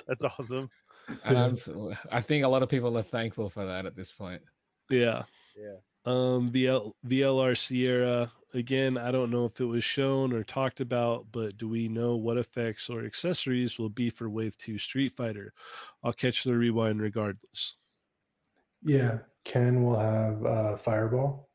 That's 0.07 0.23
awesome. 0.23 0.69
And 1.23 1.37
I'm, 1.37 1.57
I 2.11 2.21
think 2.21 2.43
a 2.43 2.47
lot 2.47 2.63
of 2.63 2.69
people 2.69 2.97
are 2.97 3.03
thankful 3.03 3.49
for 3.49 3.65
that 3.65 3.85
at 3.85 3.95
this 3.95 4.11
point. 4.11 4.41
Yeah. 4.89 5.23
Yeah. 5.57 5.75
Um, 6.05 6.51
VL, 6.51 6.93
VLR 7.07 7.57
Sierra. 7.57 8.31
Again, 8.53 8.97
I 8.97 9.11
don't 9.11 9.29
know 9.29 9.45
if 9.45 9.59
it 9.59 9.65
was 9.65 9.83
shown 9.83 10.33
or 10.33 10.43
talked 10.43 10.79
about, 10.79 11.27
but 11.31 11.57
do 11.57 11.67
we 11.67 11.87
know 11.87 12.15
what 12.15 12.37
effects 12.37 12.89
or 12.89 13.05
accessories 13.05 13.77
will 13.77 13.89
be 13.89 14.09
for 14.09 14.29
Wave 14.29 14.57
2 14.57 14.79
Street 14.79 15.15
Fighter? 15.15 15.53
I'll 16.03 16.13
catch 16.13 16.43
the 16.43 16.55
rewind 16.55 16.99
regardless. 16.99 17.75
Yeah, 18.81 19.19
Ken 19.45 19.83
will 19.83 19.99
have 19.99 20.43
uh, 20.45 20.77
Fireball. 20.77 21.48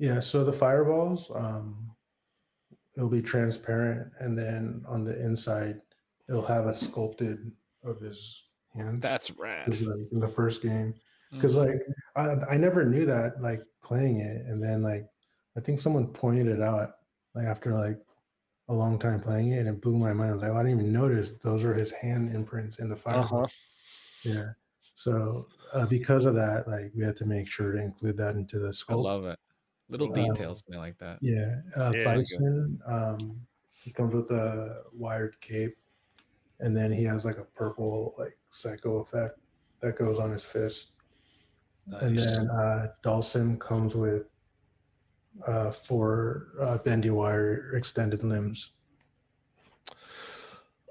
Yeah, 0.00 0.18
so 0.20 0.42
the 0.44 0.52
fireballs, 0.52 1.30
um, 1.34 1.94
it'll 2.96 3.10
be 3.10 3.22
transparent, 3.22 4.12
and 4.18 4.36
then 4.36 4.82
on 4.88 5.04
the 5.04 5.18
inside, 5.24 5.80
it'll 6.28 6.46
have 6.46 6.66
a 6.66 6.74
sculpted 6.74 7.52
of 7.84 8.00
his 8.00 8.44
hand. 8.74 9.02
That's 9.02 9.30
rad. 9.32 9.68
like 9.68 10.08
in 10.12 10.20
the 10.20 10.28
first 10.28 10.62
game, 10.62 10.94
because 11.32 11.54
Mhm. 11.54 11.66
like 11.68 11.82
I, 12.16 12.54
I 12.54 12.56
never 12.56 12.84
knew 12.84 13.04
that 13.06 13.40
like 13.40 13.62
playing 13.82 14.20
it, 14.20 14.46
and 14.46 14.62
then 14.62 14.82
like 14.82 15.06
I 15.56 15.60
think 15.60 15.78
someone 15.78 16.12
pointed 16.12 16.48
it 16.48 16.62
out 16.62 16.90
like 17.34 17.46
after 17.46 17.74
like 17.74 17.98
a 18.68 18.74
long 18.74 18.98
time 18.98 19.20
playing 19.20 19.48
it, 19.52 19.58
and 19.58 19.68
it 19.68 19.82
blew 19.82 19.98
my 19.98 20.12
mind. 20.14 20.40
Like, 20.40 20.50
"Oh, 20.50 20.56
I 20.56 20.62
didn't 20.62 20.80
even 20.80 20.92
notice 20.92 21.32
those 21.38 21.64
are 21.64 21.74
his 21.74 21.90
hand 21.90 22.34
imprints 22.34 22.78
in 22.78 22.88
the 22.88 22.96
fireball. 22.96 23.44
Uh-huh. 23.44 23.48
Yeah. 24.24 24.48
So 24.94 25.48
uh, 25.74 25.86
because 25.86 26.24
of 26.26 26.34
that, 26.36 26.68
like 26.68 26.92
we 26.94 27.04
had 27.04 27.16
to 27.16 27.26
make 27.26 27.48
sure 27.48 27.72
to 27.72 27.78
include 27.82 28.16
that 28.18 28.36
into 28.36 28.58
the 28.58 28.68
sculpt. 28.70 28.92
I 28.92 28.94
love 29.12 29.24
it. 29.26 29.38
Little 29.90 30.08
details, 30.08 30.62
something 30.64 30.78
like 30.80 30.98
that. 30.98 31.18
Yeah, 31.20 31.56
uh, 31.76 31.92
Yeah. 31.94 32.04
Bison. 32.04 32.80
Um, 32.86 33.40
he 33.72 33.90
comes 33.90 34.14
with 34.14 34.30
a 34.30 34.84
wired 34.92 35.40
cape, 35.40 35.76
and 36.60 36.76
then 36.76 36.92
he 36.92 37.04
has 37.04 37.24
like 37.24 37.38
a 37.38 37.44
purple 37.44 38.14
like 38.18 38.38
psycho 38.50 38.98
effect 38.98 39.38
that 39.80 39.98
goes 39.98 40.18
on 40.18 40.30
his 40.30 40.44
fist. 40.44 40.92
And 41.86 42.16
then 42.16 42.48
uh, 42.50 42.88
Dhalsim 43.02 43.58
comes 43.58 43.96
with 43.96 44.26
uh, 45.46 45.72
four 45.72 46.52
uh, 46.60 46.78
bendy 46.78 47.10
wire 47.10 47.72
extended 47.74 48.22
limbs. 48.22 48.72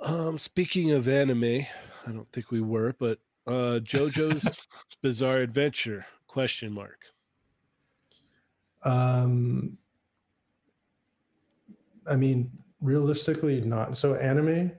Um, 0.01 0.37
speaking 0.37 0.91
of 0.91 1.07
anime, 1.07 1.65
I 2.07 2.11
don't 2.11 2.29
think 2.31 2.51
we 2.51 2.61
were, 2.61 2.95
but 2.99 3.19
uh 3.47 3.79
JoJo's 3.83 4.61
Bizarre 5.01 5.39
Adventure 5.39 6.05
question 6.27 6.71
mark. 6.71 7.05
Um, 8.85 9.77
I 12.07 12.15
mean, 12.15 12.51
realistically, 12.81 13.61
not 13.61 13.97
so. 13.97 14.15
Anime, 14.15 14.71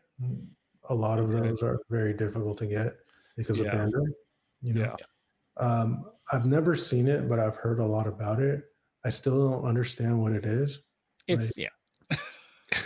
a 0.88 0.94
lot 0.94 1.18
of 1.18 1.28
those 1.28 1.62
are 1.62 1.78
very 1.90 2.12
difficult 2.12 2.58
to 2.58 2.66
get 2.66 2.94
because 3.36 3.60
Yeah. 3.60 3.66
of 3.66 3.74
Bandai. 3.74 4.06
You 4.62 4.74
know, 4.74 4.96
um, 5.56 6.04
I've 6.32 6.46
never 6.46 6.74
seen 6.74 7.08
it, 7.08 7.28
but 7.28 7.38
I've 7.38 7.56
heard 7.56 7.78
a 7.78 7.84
lot 7.84 8.06
about 8.06 8.40
it. 8.40 8.64
I 9.04 9.10
still 9.10 9.50
don't 9.50 9.64
understand 9.64 10.20
what 10.20 10.32
it 10.32 10.44
is. 10.44 10.80
It's 11.28 11.46
like- 11.46 11.52
yeah. 11.56 11.68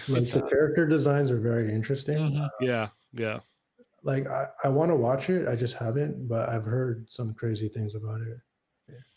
Like 0.09 0.23
It's, 0.23 0.33
the 0.33 0.43
uh, 0.45 0.49
character 0.49 0.87
designs 0.87 1.31
are 1.31 1.39
very 1.41 1.71
interesting. 1.71 2.17
Mhm. 2.17 2.49
Yeah, 2.61 2.89
yeah. 3.13 3.41
Like 4.03 4.27
I, 4.27 4.47
I 4.65 4.69
want 4.69 4.91
to 4.91 4.97
watch 4.97 5.29
it. 5.31 5.47
I 5.49 5.57
just 5.57 5.75
haven't, 5.75 6.27
but 6.29 6.49
I've 6.49 6.65
heard 6.65 7.11
some 7.11 7.35
crazy 7.35 7.69
things 7.69 7.95
about 7.95 8.21
it. 8.23 8.39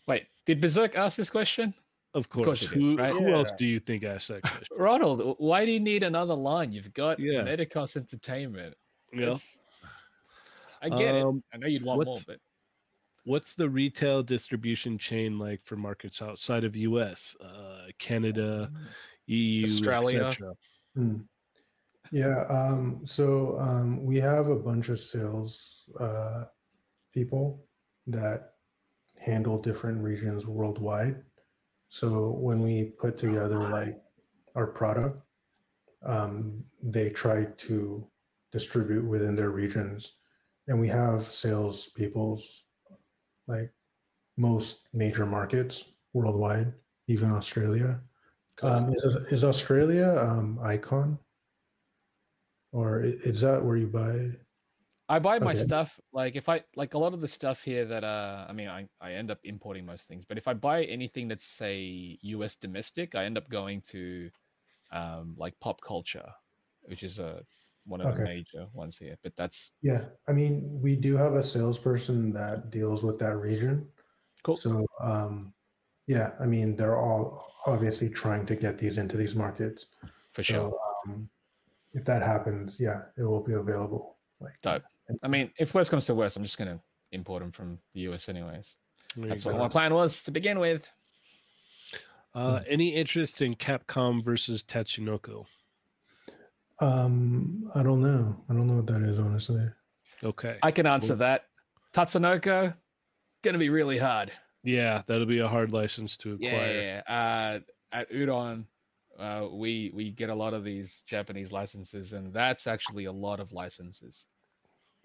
Wait, 0.08 0.28
did 0.46 0.60
Berserk 0.62 0.96
ask 0.98 1.16
this 1.16 1.30
question? 1.30 1.74
Of 2.18 2.30
course. 2.30 2.46
course 2.46 2.62
you 2.64 2.68
did, 2.70 2.78
who 2.78 2.98
right? 2.98 3.12
who 3.14 3.32
else 3.34 3.52
do 3.60 3.66
you 3.68 3.80
think 3.80 4.04
asked 4.04 4.30
that 4.30 4.42
question? 4.42 4.76
Ronald, 4.78 5.36
why 5.38 5.66
do 5.66 5.72
you 5.72 5.80
need 5.80 6.02
another 6.04 6.34
line? 6.34 6.74
You've 6.74 6.94
got 6.94 7.20
Yeah. 7.20 7.44
Medicos 7.44 7.96
Entertainment. 7.96 8.76
Yeah. 9.14 9.22
It's- 9.34 9.60
I 10.82 10.90
get 10.90 11.16
it. 11.16 11.24
Um, 11.24 11.44
I 11.54 11.58
know 11.58 11.68
you'd 11.68 11.84
want 11.84 11.98
more, 12.06 12.14
what's- 12.14 12.26
but 12.26 12.40
What's 13.24 13.56
the 13.56 13.70
retail 13.70 14.24
distribution 14.24 14.98
chain 14.98 15.38
like 15.38 15.62
for 15.66 15.76
markets 15.76 16.22
outside 16.22 16.64
of 16.64 16.76
US, 16.78 17.36
uh, 17.42 17.88
Canada, 18.00 18.72
EU, 19.26 19.66
Australia. 19.66 20.24
etc.? 20.28 20.54
Hmm. 20.96 21.18
Yeah. 22.12 22.46
Um, 22.48 23.06
so 23.06 23.58
um, 23.60 24.02
we 24.06 24.16
have 24.18 24.48
a 24.48 24.56
bunch 24.56 24.88
of 24.90 25.00
sales 25.00 25.90
uh, 26.00 26.46
people 27.14 27.68
that 28.08 28.54
handle 29.18 29.60
different 29.60 30.02
regions 30.02 30.48
worldwide. 30.48 31.22
So 31.90 32.32
when 32.32 32.62
we 32.62 32.92
put 33.00 33.18
together 33.18 33.60
like 33.60 33.98
our 34.56 34.68
product, 34.68 35.22
um, 36.04 36.64
they 36.82 37.10
try 37.10 37.46
to 37.58 38.08
distribute 38.52 39.08
within 39.08 39.36
their 39.36 39.52
regions, 39.52 40.14
and 40.68 40.80
we 40.80 40.88
have 40.88 41.24
sales 41.24 41.90
people's 41.96 42.64
like 43.48 43.72
most 44.38 44.90
major 44.94 45.26
markets 45.26 45.94
worldwide, 46.14 46.74
even 47.08 47.32
Australia. 47.32 48.02
Um, 48.62 48.90
is 48.90 49.16
is 49.32 49.44
Australia 49.44 50.18
um, 50.20 50.60
Icon, 50.64 51.20
or 52.72 53.02
is 53.02 53.42
that 53.42 53.64
where 53.64 53.78
you 53.78 53.88
buy? 53.88 54.32
I 55.10 55.20
buy 55.20 55.40
my 55.40 55.54
Okay. 55.54 55.62
stuff 55.64 56.00
like 56.12 56.36
if 56.36 56.50
I 56.50 56.64
like 56.76 56.94
a 56.94 56.98
lot 56.98 57.14
of 57.14 57.22
the 57.22 57.28
stuff 57.28 57.64
here 57.64 57.86
that 57.86 58.04
uh 58.04 58.46
I 58.50 58.54
mean 58.54 58.68
I, 58.68 58.88
I 59.00 59.14
end 59.14 59.32
up 59.32 59.40
importing 59.44 59.86
most 59.86 60.08
things, 60.08 60.26
but 60.26 60.38
if 60.38 60.48
I 60.48 60.54
buy 60.54 60.84
anything 60.84 61.28
that's 61.28 61.46
say 61.46 62.18
US 62.22 62.56
domestic, 62.56 63.16
I 63.16 63.24
end 63.26 63.38
up 63.38 63.50
going 63.50 63.82
to 63.90 64.30
um 64.92 65.36
like 65.38 65.56
Popcultcha, 65.64 66.32
which 66.84 67.04
is 67.04 67.20
a 67.20 67.44
one 67.86 68.02
of 68.02 68.14
the 68.16 68.24
major 68.24 68.68
ones 68.74 68.98
here. 68.98 69.16
But 69.24 69.36
that's 69.38 69.72
Yeah, 69.82 70.06
I 70.28 70.34
mean, 70.34 70.82
we 70.82 70.96
do 70.96 71.16
have 71.16 71.34
a 71.36 71.44
salesperson 71.44 72.34
that 72.34 72.70
deals 72.70 73.04
with 73.04 73.18
that 73.20 73.38
region. 73.38 73.88
Cool. 74.44 74.58
So, 74.58 74.86
um, 75.00 75.54
yeah, 76.08 76.32
I 76.40 76.46
mean, 76.48 76.76
they're 76.76 76.98
all 76.98 77.54
obviously 77.66 78.10
trying 78.10 78.46
to 78.48 78.56
get 78.56 78.78
these 78.78 78.98
into 78.98 79.16
these 79.18 79.36
markets. 79.36 79.88
for 80.34 80.44
sure. 80.44 80.72
So, 80.72 80.80
um, 81.08 81.30
if 81.94 82.04
that 82.06 82.22
happens, 82.22 82.78
yeah, 82.80 83.04
it 83.18 83.24
will 83.24 83.44
be 83.44 83.54
available. 83.54 84.18
Like, 84.40 84.60
Dope. 84.62 84.84
I 85.24 85.28
mean, 85.28 85.52
if 85.58 85.74
worst 85.74 85.92
comes 85.92 86.06
to 86.06 86.16
worst, 86.16 86.38
I'm 86.38 86.44
just 86.44 86.58
gonna 86.58 86.80
import 87.12 87.42
them 87.42 87.52
from 87.52 87.80
the 87.94 88.02
US 88.02 88.30
anyways. 88.30 88.76
There 89.16 89.26
you 89.26 89.30
That's 89.30 89.44
go. 89.44 89.52
what 89.52 89.60
my 89.60 89.70
plan 89.70 89.94
was 89.94 90.22
to 90.24 90.32
begin 90.32 90.60
with. 90.60 90.92
Uh, 92.36 92.62
any 92.68 92.90
interest 92.90 93.42
in 93.42 93.56
Capcom 93.56 94.24
versus 94.24 94.64
Tatsunoko? 94.64 95.46
um, 96.80 97.70
I 97.74 97.82
don't 97.82 98.02
know. 98.02 98.36
I 98.50 98.54
don't 98.54 98.68
know 98.68 98.76
what 98.76 98.88
that 98.88 99.02
is, 99.02 99.18
honestly. 99.18 99.66
Okay. 100.24 100.58
I 100.62 100.72
can 100.72 100.86
answer 100.86 101.16
that. 101.16 101.46
Tatsunoko, 101.94 102.76
gonna 103.44 103.58
be 103.58 103.70
really 103.70 103.98
hard. 103.98 104.32
Yeah, 104.64 105.02
that'll 105.08 105.26
be 105.26 105.40
a 105.40 105.48
hard 105.48 105.72
license 105.72 106.18
to 106.18 106.34
acquire. 106.34 106.52
yeah, 106.52 107.02
yeah. 107.08 107.14
Uh, 107.16 107.60
at 107.92 108.12
Udon, 108.12 108.66
uh, 109.18 109.48
we 109.52 109.92
we 109.94 110.12
get 110.12 110.30
a 110.30 110.36
lot 110.36 110.54
of 110.54 110.64
these 110.64 111.04
Japanese 111.08 111.52
licenses, 111.52 112.14
and 112.14 112.34
that's 112.34 112.68
actually 112.68 113.06
a 113.06 113.12
lot 113.12 113.40
of 113.40 113.52
licenses. 113.52 114.28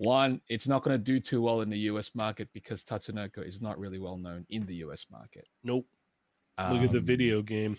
One, 0.04 0.40
it's 0.48 0.66
not 0.68 0.82
going 0.82 0.96
to 0.96 1.02
do 1.02 1.20
too 1.20 1.40
well 1.42 1.60
in 1.60 1.70
the 1.70 1.78
US 1.90 2.14
market 2.14 2.48
because 2.52 2.82
Tatsunoko 2.82 3.46
is 3.46 3.60
not 3.62 3.78
really 3.78 3.98
well 3.98 4.16
known 4.16 4.44
in 4.50 4.66
the 4.66 4.74
US 4.76 5.06
market. 5.10 5.46
Nope. 5.62 5.86
Look 6.58 6.82
at 6.82 6.92
the 6.92 6.98
Um, 6.98 7.04
video 7.04 7.42
game. 7.42 7.76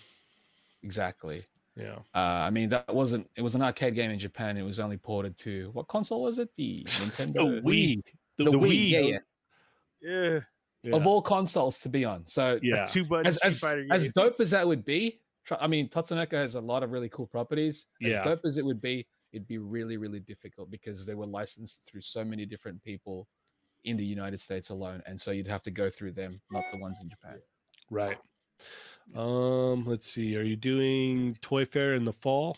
Exactly. 0.84 1.46
Yeah. 1.76 2.00
Uh, 2.14 2.18
I 2.20 2.50
mean, 2.50 2.70
that 2.70 2.94
wasn't. 2.94 3.30
It 3.36 3.42
was 3.42 3.56
an 3.56 3.62
arcade 3.62 3.96
game 3.96 4.12
in 4.12 4.20
Japan. 4.20 4.58
It 4.58 4.64
was 4.64 4.80
only 4.80 4.98
ported 4.98 5.38
to 5.40 5.70
what 5.74 5.88
console 5.88 6.22
was 6.24 6.38
it? 6.38 6.50
The 6.56 6.84
Nintendo. 6.84 7.34
The 7.34 7.62
Wii. 7.62 8.04
The, 8.38 8.44
The 8.46 8.52
Wii. 8.52 8.62
Wii. 8.62 8.90
Yeah, 8.90 9.00
yeah. 9.00 9.20
Yeah. 10.02 10.40
Yeah. 10.84 10.96
Of 10.96 11.08
all 11.08 11.22
consoles 11.22 11.80
to 11.80 11.90
be 11.90 12.04
on. 12.04 12.28
So 12.28 12.60
yeah. 12.62 12.84
A 12.84 12.88
two 12.88 13.06
button 13.06 13.26
as 13.28 13.38
as, 13.40 13.60
Fighter 13.60 13.86
as 13.90 14.04
game. 14.04 14.12
dope 14.16 14.40
as 14.42 14.50
that 14.50 14.68
would 14.68 14.84
be, 14.84 15.22
tr- 15.46 15.54
I 15.60 15.68
mean, 15.68 15.88
Tatsunoko 15.88 16.34
has 16.34 16.56
a 16.56 16.62
lot 16.62 16.84
of 16.84 16.92
really 16.92 17.08
cool 17.10 17.26
properties. 17.28 17.86
As 18.04 18.10
Yeah. 18.10 18.24
dope 18.24 18.42
as 18.44 18.58
it 18.58 18.66
would 18.66 18.82
be, 18.82 19.08
it'd 19.34 19.48
be 19.48 19.58
really, 19.58 19.98
really 19.98 20.20
difficult 20.20 20.72
because 20.72 21.06
they 21.06 21.16
were 21.16 21.26
licensed 21.26 21.84
through 21.84 22.02
so 22.02 22.24
many 22.24 22.46
different 22.46 22.82
people 22.82 23.28
in 23.84 23.98
the 23.98 24.06
United 24.06 24.40
States 24.40 24.70
alone, 24.70 25.04
and 25.06 25.20
so 25.20 25.32
you'd 25.32 25.48
have 25.48 25.64
to 25.64 25.72
go 25.72 25.90
through 25.90 26.14
them, 26.14 26.40
not 26.52 26.64
the 26.72 26.78
ones 26.78 27.00
in 27.02 27.10
Japan. 27.10 27.42
Right. 27.90 28.18
Um, 29.16 29.84
let's 29.86 30.10
see. 30.10 30.38
Are 30.38 30.44
you 30.44 30.56
doing 30.56 31.38
Toy 31.42 31.66
Fair 31.66 31.96
in 31.96 32.06
the 32.06 32.14
fall? 32.14 32.58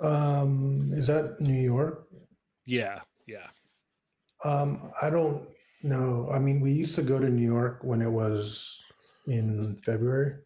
Um, 0.00 0.90
is 0.92 1.06
that 1.06 1.40
New 1.40 1.52
York? 1.52 2.08
Yeah. 2.64 3.00
Yeah. 3.26 3.46
Um, 4.44 4.90
I 5.00 5.10
don't 5.10 5.48
know. 5.82 6.28
I 6.32 6.38
mean, 6.38 6.60
we 6.60 6.72
used 6.72 6.96
to 6.96 7.02
go 7.02 7.20
to 7.20 7.28
New 7.28 7.46
York 7.46 7.80
when 7.82 8.02
it 8.02 8.10
was 8.10 8.80
in 9.26 9.76
February. 9.84 10.38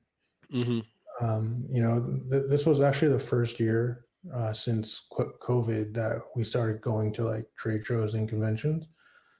Mm-hmm. 0.52 0.80
um, 1.24 1.64
you 1.70 1.82
know, 1.82 2.20
th- 2.30 2.50
this 2.50 2.66
was 2.66 2.82
actually 2.82 3.12
the 3.12 3.18
first 3.18 3.58
year 3.58 4.04
uh, 4.32 4.52
since 4.52 5.00
qu- 5.10 5.32
COVID 5.40 5.94
that 5.94 6.22
we 6.36 6.44
started 6.44 6.80
going 6.80 7.12
to 7.14 7.24
like 7.24 7.46
trade 7.56 7.84
shows 7.84 8.14
and 8.14 8.28
conventions. 8.28 8.90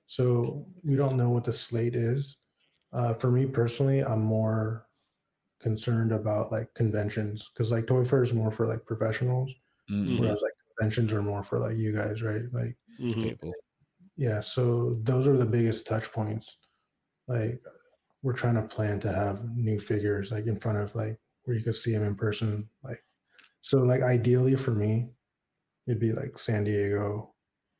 So 0.06 0.66
we 0.84 0.96
don't 0.96 1.16
know 1.16 1.30
what 1.30 1.44
the 1.44 1.52
slate 1.52 1.94
is. 1.96 2.38
Uh, 2.92 3.14
for 3.14 3.30
me 3.30 3.46
personally, 3.46 4.04
I'm 4.04 4.22
more 4.22 4.88
concerned 5.60 6.12
about 6.12 6.52
like 6.52 6.72
conventions 6.74 7.50
because 7.50 7.70
like 7.72 7.86
Toy 7.86 8.04
Fair 8.04 8.22
is 8.22 8.34
more 8.34 8.50
for 8.50 8.66
like 8.66 8.84
professionals, 8.86 9.52
Mhm. 9.90 10.18
whereas 10.18 10.42
like 10.42 10.52
conventions 10.78 11.12
are 11.12 11.22
more 11.22 11.42
for 11.44 11.58
like 11.60 11.76
you 11.76 11.92
guys, 11.94 12.22
right? 12.22 12.42
Like, 12.52 12.76
Mhm. 13.00 13.22
People. 13.22 13.52
yeah. 14.16 14.40
So 14.42 14.94
those 14.96 15.26
are 15.28 15.36
the 15.36 15.46
biggest 15.46 15.86
touch 15.86 16.12
points. 16.12 16.58
Like, 17.28 17.62
we're 18.22 18.34
trying 18.34 18.56
to 18.56 18.62
plan 18.62 19.00
to 19.00 19.12
have 19.12 19.56
new 19.56 19.80
figures 19.80 20.30
like 20.32 20.46
in 20.46 20.60
front 20.60 20.78
of 20.78 20.94
like 20.94 21.20
where 21.44 21.56
you 21.56 21.64
could 21.64 21.76
see 21.76 21.92
them 21.92 22.04
in 22.04 22.14
person. 22.16 22.68
Like, 22.84 23.02
so 23.62 23.78
like 23.78 24.02
ideally 24.02 24.56
for 24.56 24.72
me, 24.72 25.10
it'd 25.86 26.00
be 26.00 26.12
like 26.12 26.36
San 26.36 26.64
Diego, 26.64 27.34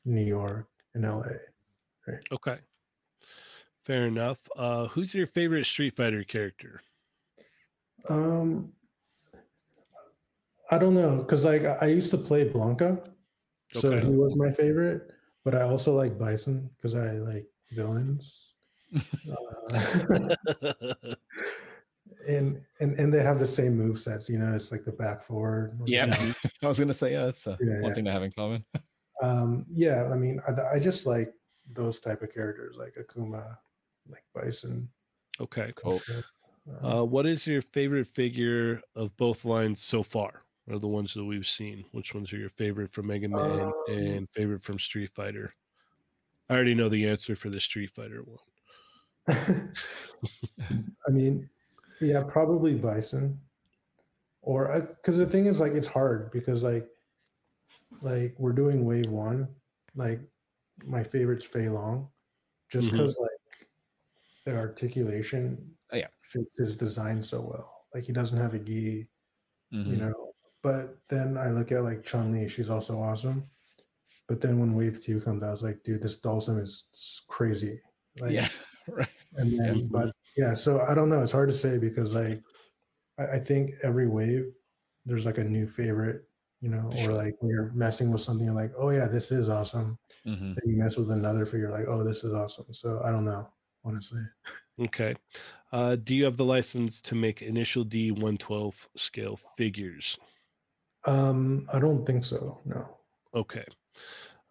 New 0.05 0.25
York, 0.25 0.69
and 0.95 1.05
LA. 1.05 1.27
Right. 2.07 2.25
Okay. 2.33 2.59
Fair 3.85 4.07
enough. 4.07 4.39
Uh, 4.57 4.87
who's 4.87 5.13
your 5.13 5.27
favorite 5.27 5.67
Street 5.67 5.97
Fighter 5.97 6.23
character? 6.25 6.83
Um, 8.09 8.73
I 10.71 10.79
don't 10.79 10.95
know, 10.95 11.23
cause 11.25 11.45
like 11.45 11.65
I 11.65 11.77
I 11.83 11.87
used 11.87 12.11
to 12.13 12.19
play 12.19 12.49
Blanka, 12.49 13.05
so 13.75 13.93
Okay. 13.93 14.07
he 14.07 14.13
was 14.13 14.37
my 14.37 14.51
favorite. 14.51 15.11
But 15.45 15.57
I 15.57 15.63
also 15.63 15.93
like 15.93 16.19
Bison 16.19 16.71
because 16.77 16.95
I 16.95 17.13
like 17.13 17.49
villains. 17.73 18.55
uh, 19.29 20.35
and 22.29 22.65
and 22.81 22.99
and 22.99 23.13
they 23.13 23.23
have 23.23 23.39
the 23.39 23.47
same 23.47 23.77
move 23.77 23.99
sets. 23.99 24.29
You 24.29 24.39
know, 24.39 24.55
it's 24.55 24.71
like 24.73 24.85
the 24.85 24.93
back 24.93 25.23
forward. 25.23 25.79
or, 25.81 25.89
you 25.89 25.95
Yeah, 25.95 26.07
know, 26.07 26.33
I 26.63 26.67
was 26.69 26.79
gonna 26.79 26.95
say 26.95 27.13
yeah, 27.13 27.27
that's 27.27 27.47
uh, 27.47 27.57
Yeah, 27.61 27.81
one 27.81 27.91
yeah. 27.91 27.95
thing 27.95 28.05
to 28.07 28.13
have 28.13 28.23
in 28.23 28.33
common. 28.33 28.65
um, 29.23 29.65
yeah. 29.69 30.09
I 30.13 30.17
mean, 30.17 30.41
I, 30.49 30.77
I 30.77 30.79
just 30.79 31.07
like 31.07 31.33
those 31.71 32.01
type 32.01 32.23
of 32.23 32.33
characters, 32.33 32.77
like 32.79 32.95
Akuma, 32.95 33.57
like 34.09 34.25
Bison. 34.35 34.89
okay. 35.41 35.73
Cool. 35.77 36.03
um, 36.83 36.93
Uh, 36.93 37.05
what 37.05 37.27
is 37.27 37.47
your 37.47 37.63
favorite 37.63 38.09
figure 38.09 38.81
of 38.97 39.17
both 39.17 39.45
lines 39.45 39.83
so 39.83 40.03
far? 40.03 40.43
Or 40.69 40.79
the 40.79 40.89
ones 40.89 41.13
that 41.15 41.25
we've 41.25 41.47
seen? 41.47 41.85
Which 41.93 42.15
ones 42.15 42.33
are 42.33 42.37
your 42.39 42.49
favorite 42.51 42.93
from 42.93 43.09
Mega 43.09 43.29
Man 43.29 43.61
Um, 43.61 43.73
and 43.89 44.31
favorite 44.31 44.63
from 44.63 44.79
Street 44.79 45.11
Fighter? 45.15 45.55
I 46.49 46.55
already 46.55 46.75
know 46.75 46.89
the 46.89 47.09
answer 47.09 47.35
for 47.35 47.51
the 47.51 47.59
Street 47.61 47.91
Fighter 47.91 48.23
one. 48.23 48.39
I 51.07 51.11
mean, 51.11 51.49
yeah, 52.01 52.23
probably 52.27 52.75
Bison. 52.75 53.39
Or 54.41 54.81
because 54.97 55.19
the 55.19 55.27
thing 55.27 55.47
is, 55.47 55.61
like, 55.61 55.73
it's 55.73 55.87
hard 55.87 56.31
because 56.33 56.63
like, 56.63 56.89
like 58.01 58.35
we're 58.39 58.53
doing 58.53 58.85
wave 58.85 59.11
one. 59.11 59.49
Like, 59.95 60.21
my 60.85 61.05
favorite's 61.05 61.45
Fei 61.45 61.69
Long, 61.69 62.09
just 62.71 62.91
because 62.91 63.19
like 63.21 63.69
the 64.47 64.57
articulation 64.57 65.71
Oh, 65.93 65.97
yeah. 65.97 66.09
fits 66.23 66.59
his 66.59 66.77
design 66.77 67.21
so 67.23 67.41
well. 67.43 67.85
Like 67.95 68.05
he 68.05 68.13
doesn't 68.13 68.39
have 68.39 68.55
a 68.55 68.59
gi, 68.59 69.07
Mhm. 69.73 69.87
you 69.87 69.97
know. 69.99 70.33
But 70.63 70.97
then 71.09 71.37
I 71.37 71.51
look 71.51 71.71
at 71.71 71.83
like 71.83 72.03
Chun 72.03 72.33
Li, 72.33 72.49
she's 72.49 72.71
also 72.71 72.99
awesome. 72.99 73.49
But 74.29 74.41
then 74.41 74.59
when 74.59 74.75
Wave 74.75 75.01
Two 75.03 75.21
comes, 75.21 75.43
I 75.43 75.51
was 75.51 75.63
like, 75.63 75.83
dude, 75.85 76.03
this 76.03 76.19
Dhalsim 76.21 76.59
is 76.61 76.87
crazy. 77.29 77.81
Like, 78.19 78.33
yeah, 78.33 78.49
right. 78.89 79.09
and 79.35 79.57
then 79.59 79.77
Yeah. 79.77 79.85
but 79.91 80.17
yeah 80.37 80.55
so 80.55 80.81
i 80.89 80.95
don't 80.95 81.09
know 81.09 81.21
it's 81.23 81.33
hard 81.33 81.49
to 81.51 81.55
say 81.57 81.79
because 81.79 82.15
like 82.15 82.43
I, 83.19 83.37
I 83.37 83.39
think 83.39 83.73
every 83.83 84.09
wave 84.09 84.53
there's 85.07 85.27
like 85.27 85.39
a 85.39 85.45
new 85.45 85.67
favorite 85.67 86.29
you 86.61 86.69
know 86.71 86.91
or 86.99 87.13
like 87.13 87.35
when 87.41 87.51
you're 87.51 87.73
messing 87.75 88.11
with 88.13 88.21
something 88.23 88.47
you're 88.47 88.55
like 88.55 88.73
oh 88.77 88.91
yeah 88.91 89.07
this 89.07 89.31
is 89.33 89.49
awesome 89.49 89.99
Mhm. 90.27 90.55
then 90.55 90.71
you 90.71 90.77
mess 90.79 90.97
with 90.97 91.11
another 91.11 91.45
figure 91.45 91.71
like 91.71 91.87
oh 91.89 92.05
this 92.05 92.23
is 92.25 92.33
awesome 92.33 92.73
so 92.73 93.01
i 93.05 93.11
don't 93.11 93.25
know 93.25 93.53
honestly 93.85 94.23
Okay. 94.81 95.15
Uh, 95.71 95.97
do 95.97 96.15
you 96.15 96.25
have 96.25 96.39
the 96.39 96.45
license 96.47 97.03
to 97.03 97.15
make 97.15 97.43
initial 97.43 97.85
D 97.85 98.11
112 98.11 98.89
scale 98.97 99.39
figures? 99.59 100.19
um 101.07 101.67
i 101.73 101.79
don't 101.79 102.07
think 102.07 102.25
so 102.25 102.61
no 102.65 102.99
Okay. 103.35 103.65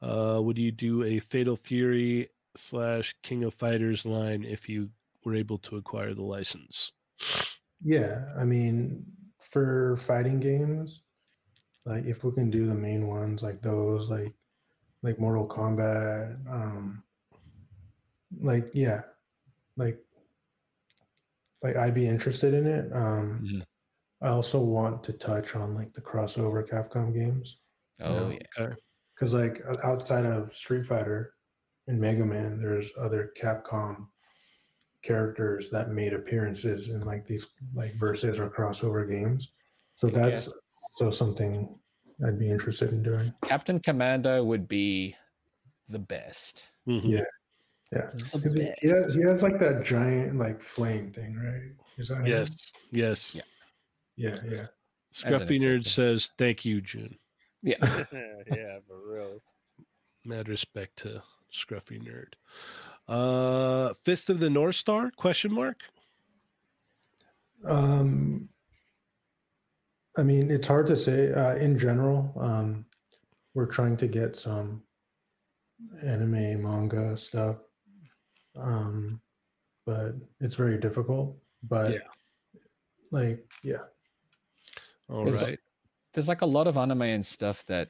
Uh, 0.01 0.39
would 0.43 0.57
you 0.57 0.71
do 0.71 1.03
a 1.03 1.19
Fatal 1.19 1.55
Fury 1.55 2.29
slash 2.55 3.15
King 3.21 3.43
of 3.43 3.53
Fighters 3.53 4.05
line 4.05 4.43
if 4.43 4.67
you 4.67 4.89
were 5.25 5.35
able 5.35 5.59
to 5.59 5.77
acquire 5.77 6.13
the 6.13 6.23
license? 6.23 6.91
yeah 7.81 8.25
i 8.37 8.45
mean 8.45 9.05
for 9.39 9.95
fighting 9.97 10.39
games 10.39 11.03
like 11.85 12.05
if 12.05 12.23
we 12.23 12.31
can 12.31 12.49
do 12.51 12.65
the 12.67 12.75
main 12.75 13.07
ones 13.07 13.41
like 13.43 13.61
those 13.61 14.09
like 14.09 14.33
like 15.03 15.19
mortal 15.19 15.47
kombat 15.47 16.35
um 16.47 17.03
like 18.39 18.65
yeah 18.73 19.01
like 19.77 19.99
like 21.61 21.75
i'd 21.75 21.93
be 21.93 22.07
interested 22.07 22.53
in 22.53 22.65
it 22.65 22.91
um 22.93 23.41
Mhm. 23.43 23.63
i 24.21 24.27
also 24.29 24.63
want 24.63 25.03
to 25.03 25.13
touch 25.13 25.55
on 25.55 25.75
like 25.75 25.93
the 25.93 26.01
crossover 26.01 26.67
capcom 26.67 27.13
games 27.13 27.59
Oh 28.01 28.29
Yeah. 28.29 28.39
yeah. 28.59 28.75
Because 29.15 29.33
like 29.33 29.61
outside 29.83 30.25
of 30.25 30.53
street 30.53 30.85
fighter 30.85 31.35
and 31.87 31.99
mega 31.99 32.25
man 32.25 32.57
there's 32.59 32.91
other 32.97 33.31
capcom 33.39 34.09
characters 35.03 35.69
that 35.69 35.89
made 35.89 36.13
appearances 36.13 36.89
in 36.89 37.01
like 37.01 37.25
these 37.25 37.47
like 37.73 37.93
versus 37.95 38.39
or 38.39 38.49
crossover 38.49 39.07
games 39.09 39.51
so 39.95 40.07
Yeah. 40.07 40.29
that's 40.29 40.47
also 40.83 41.09
something 41.11 41.77
i'd 42.25 42.37
be 42.39 42.49
interested 42.51 42.91
in 42.91 43.01
doing 43.01 43.33
Captain 43.43 43.79
Commando 43.79 44.43
would 44.43 44.67
be 44.67 45.15
the 45.89 45.99
best. 45.99 46.69
Mhm. 46.87 47.01
Yeah. 47.03 47.23
yeah 47.91 48.11
The 48.31 48.75
he, 48.81 48.87
has, 48.89 49.15
he 49.15 49.21
has 49.23 49.41
like 49.41 49.59
that 49.59 49.83
giant 49.83 50.37
like 50.37 50.61
flame 50.61 51.11
thing 51.11 51.35
right 51.35 51.71
is 51.97 52.07
that 52.09 52.19
him? 52.19 52.27
Yes. 52.27 52.71
Yes. 52.91 53.35
Yeah. 53.35 53.41
yeah 54.15 54.39
yeah 54.49 54.65
Scruffy 55.13 55.55
example. 55.55 55.57
Nerd 55.57 55.87
says, 55.87 56.29
Thank 56.37 56.63
you, 56.63 56.79
June. 56.79 57.17
Yeah. 57.61 57.75
yeah, 57.81 58.79
for 58.87 59.13
real. 59.13 59.41
Mad 60.23 60.47
respect 60.47 60.97
to 60.99 61.21
Scruffy 61.53 62.01
Nerd. 62.01 62.33
Uh, 63.07 63.93
Fist 64.05 64.29
of 64.29 64.39
the 64.39 64.49
North 64.49 64.75
Star? 64.75 65.11
Question 65.17 65.53
mark. 65.53 65.77
Um, 67.67 68.49
I 70.17 70.23
mean, 70.23 70.49
it's 70.51 70.67
hard 70.67 70.87
to 70.87 70.95
say. 70.95 71.31
Uh, 71.31 71.55
in 71.55 71.77
general, 71.77 72.33
um, 72.39 72.85
we're 73.53 73.65
trying 73.67 73.97
to 73.97 74.07
get 74.07 74.35
some 74.35 74.83
anime, 76.03 76.61
manga 76.61 77.15
stuff, 77.17 77.57
um, 78.55 79.21
but 79.85 80.13
it's 80.39 80.55
very 80.55 80.77
difficult. 80.79 81.37
But 81.63 81.91
Yeah. 81.93 81.99
like, 83.11 83.45
yeah, 83.63 83.85
All 85.09 85.27
Is- 85.27 85.41
right. 85.41 85.59
There's 86.13 86.27
like 86.29 86.41
a 86.41 86.45
lot 86.45 86.67
of 86.67 86.77
anime 86.77 87.01
and 87.03 87.25
stuff 87.25 87.65
that 87.65 87.89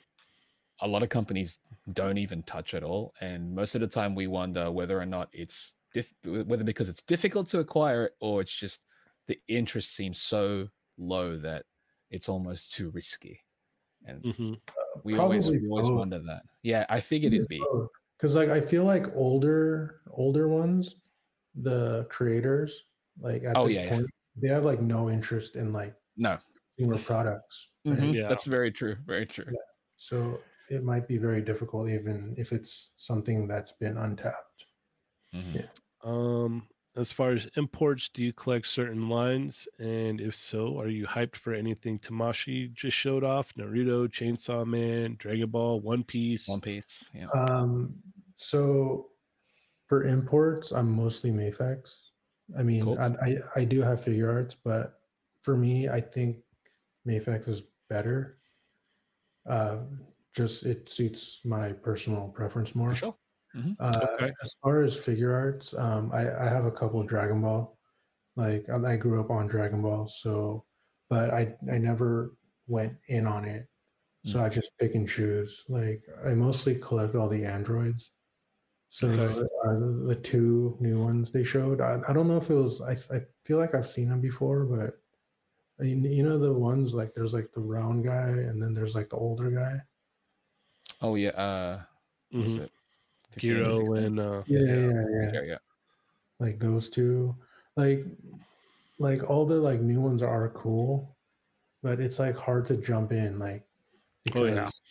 a 0.82 0.88
lot 0.88 1.04
of 1.04 1.10
companies 1.10 1.60
don't 1.94 2.18
even 2.18 2.44
touch 2.44 2.74
at 2.74 2.84
all, 2.84 3.14
and 3.22 3.54
most 3.54 3.76
of 3.76 3.82
the 3.82 3.88
time 3.88 4.16
we 4.16 4.28
wonder 4.28 4.72
whether 4.72 5.00
or 5.00 5.06
not 5.06 5.30
it's 5.32 5.74
dif- 5.94 6.14
whether 6.26 6.64
because 6.64 6.90
it's 6.90 7.02
difficult 7.04 7.48
to 7.50 7.60
acquire 7.60 8.06
it 8.06 8.16
or 8.20 8.42
it's 8.42 8.54
just 8.56 8.82
the 9.28 9.40
interest 9.48 9.94
seems 9.96 10.20
so 10.22 10.68
low 10.98 11.38
that 11.38 11.66
it's 12.10 12.28
almost 12.30 12.74
too 12.74 12.90
risky. 12.92 13.40
And 14.06 14.24
Mhm. 14.24 14.62
we 15.04 15.18
always 15.18 15.50
we 15.50 15.68
always 15.70 15.88
both. 15.88 15.98
wonder 15.98 16.20
that. 16.20 16.44
Yeah, 16.64 16.86
I 16.90 17.00
figured 17.00 17.34
it'd 17.34 17.48
be. 17.48 17.64
because 18.18 18.36
like 18.36 18.50
I 18.50 18.60
feel 18.62 18.84
like 18.86 19.16
older 19.16 20.02
older 20.12 20.48
ones, 20.48 20.96
the 21.56 22.06
creators, 22.10 22.86
like 23.20 23.44
at 23.44 23.56
Oh, 23.58 23.68
this 23.68 23.78
yeah, 23.78 23.84
yeah. 23.84 23.90
point, 23.90 24.08
they 24.36 24.48
have 24.48 24.66
like 24.66 24.82
no 24.82 25.10
interest 25.10 25.56
in 25.56 25.72
like 25.74 25.96
No, 26.18 26.40
consumer 26.78 26.98
products. 27.04 27.70
right? 27.86 27.98
Mhm, 28.00 28.14
Yeah. 28.16 28.28
that's 28.28 28.46
very 28.46 28.72
true. 28.72 28.96
Very 29.06 29.26
true. 29.26 29.46
Yeah. 29.52 29.60
So 29.98 30.42
it 30.72 30.84
might 30.84 31.08
be 31.08 31.18
very 31.18 31.42
difficult, 31.42 31.90
even 31.90 32.34
if 32.38 32.52
it's 32.54 32.94
something 32.98 33.48
that's 33.48 33.74
been 33.74 33.98
untapped. 33.98 34.66
Mhm. 35.34 35.56
Yeah. 35.56 35.68
Um, 36.02 36.68
as 36.96 37.12
far 37.12 37.32
as 37.32 37.48
imports, 37.56 38.10
do 38.10 38.24
you 38.24 38.34
collect 38.34 38.68
certain 38.68 39.10
lines? 39.10 39.68
And 39.80 40.20
if 40.22 40.36
so, 40.36 40.80
are 40.80 40.88
you 40.88 41.06
hyped 41.06 41.36
for 41.36 41.54
anything 41.54 42.00
Tamashii 42.00 42.74
just 42.74 42.98
showed 42.98 43.24
off? 43.24 43.54
Naruto, 43.56 44.08
Chainsaw 44.08 44.66
Man, 44.66 45.16
Dragon 45.20 45.50
Ball, 45.50 45.80
One 45.82 46.04
Piece. 46.04 46.48
One 46.48 46.62
Piece. 46.62 47.12
Yeah. 47.14 47.28
Um, 47.32 47.96
so 48.34 49.12
for 49.88 50.04
imports, 50.04 50.72
I'm 50.72 50.90
mostly 50.92 51.32
Mafex. 51.32 51.98
I 52.58 52.64
mean, 52.64 52.84
Cool. 52.84 53.00
I, 53.00 53.08
I 53.08 53.38
I 53.58 53.64
do 53.66 53.82
have 53.82 54.02
Figuarts, 54.02 54.56
but 54.64 55.00
for 55.42 55.56
me, 55.56 55.88
I 55.90 56.02
think 56.02 56.44
Mafex 57.08 57.48
is 57.48 57.64
better. 57.90 58.40
Uh, 59.46 59.80
just 60.34 60.66
it 60.66 60.90
suits 60.90 61.44
my 61.46 61.74
personal 61.74 62.30
preference 62.30 62.76
more. 62.76 62.96
Sure. 62.96 63.16
Uh, 63.80 64.08
Okay. 64.16 64.32
As 64.44 64.56
far 64.64 64.82
as 64.82 64.98
Figuarts, 64.98 65.78
um, 65.80 66.12
I, 66.14 66.22
I 66.46 66.50
have 66.50 66.66
a 66.66 66.72
couple 66.72 67.02
of 67.02 67.08
Dragon 67.08 67.42
Ball. 67.42 67.78
Like 68.36 68.70
I, 68.70 68.94
I 68.94 68.98
grew 68.98 69.20
up 69.20 69.30
on 69.30 69.48
Dragon 69.48 69.82
Ball, 69.82 70.08
so 70.08 70.66
but 71.10 71.32
I 71.32 71.56
I 71.72 71.78
never 71.78 72.36
went 72.68 72.98
in 73.08 73.28
on 73.28 73.46
it. 73.46 73.68
So 74.26 74.42
I 74.44 74.50
just 74.50 74.78
pick 74.78 74.96
and 74.96 75.10
choose. 75.10 75.66
Like 75.68 76.04
I 76.26 76.34
mostly 76.36 76.76
collect 76.78 77.16
all 77.16 77.28
the 77.30 77.46
androids. 77.46 78.12
So 78.90 79.08
Okay. 79.08 79.18
the, 79.18 79.50
uh, 79.66 80.08
the 80.08 80.16
two 80.16 80.78
new 80.80 81.04
ones 81.04 81.32
they 81.32 81.44
showed, 81.44 81.82
I, 81.82 82.00
I 82.08 82.14
don't 82.14 82.28
know 82.28 82.38
if 82.38 82.50
it 82.50 82.56
was. 82.56 82.82
I, 82.82 82.94
I 83.16 83.22
feel 83.46 83.58
like 83.58 83.74
I've 83.74 83.88
seen 83.90 84.10
them 84.10 84.22
before, 84.22 84.66
but 84.66 84.96
I 85.80 85.84
mean, 85.86 86.06
you 86.06 86.24
know 86.24 86.38
the 86.38 86.54
ones 86.54 86.94
like 86.94 87.14
there's 87.16 87.34
like 87.34 87.52
the 87.54 87.62
round 87.62 88.04
guy, 88.06 88.30
and 88.30 88.62
then 88.62 88.74
there's 88.74 88.96
like 88.96 89.10
the 89.10 89.18
older 89.18 89.50
guy. 89.52 89.82
Oh 91.02 91.16
yeah. 91.16 91.30
Uh, 91.30 91.82
what 92.32 92.44
was 92.44 92.56
it? 92.58 92.72
15 93.32 93.52
or 93.52 93.54
Giro 93.56 93.80
16? 93.80 93.98
and 93.98 94.20
uh, 94.20 94.44
Yeah, 94.46 94.60
yeah, 94.60 95.06
yeah. 95.10 95.32
Yeah, 95.34 95.42
yeah. 95.44 95.58
like 96.40 96.60
those 96.60 96.90
two. 96.90 97.36
like 97.78 98.06
like 99.00 99.28
all 99.30 99.46
the 99.46 99.56
like 99.56 99.82
new 99.82 100.00
ones 100.02 100.22
are 100.22 100.50
cool, 100.50 101.16
but 101.82 102.00
it's 102.00 102.20
like 102.20 102.38
hard 102.38 102.66
to 102.66 102.78
jump 102.78 103.12
in 103.12 103.40
like 103.40 103.64
Oh, 104.36 104.46
yeah. 104.46 104.52
because 104.66 104.82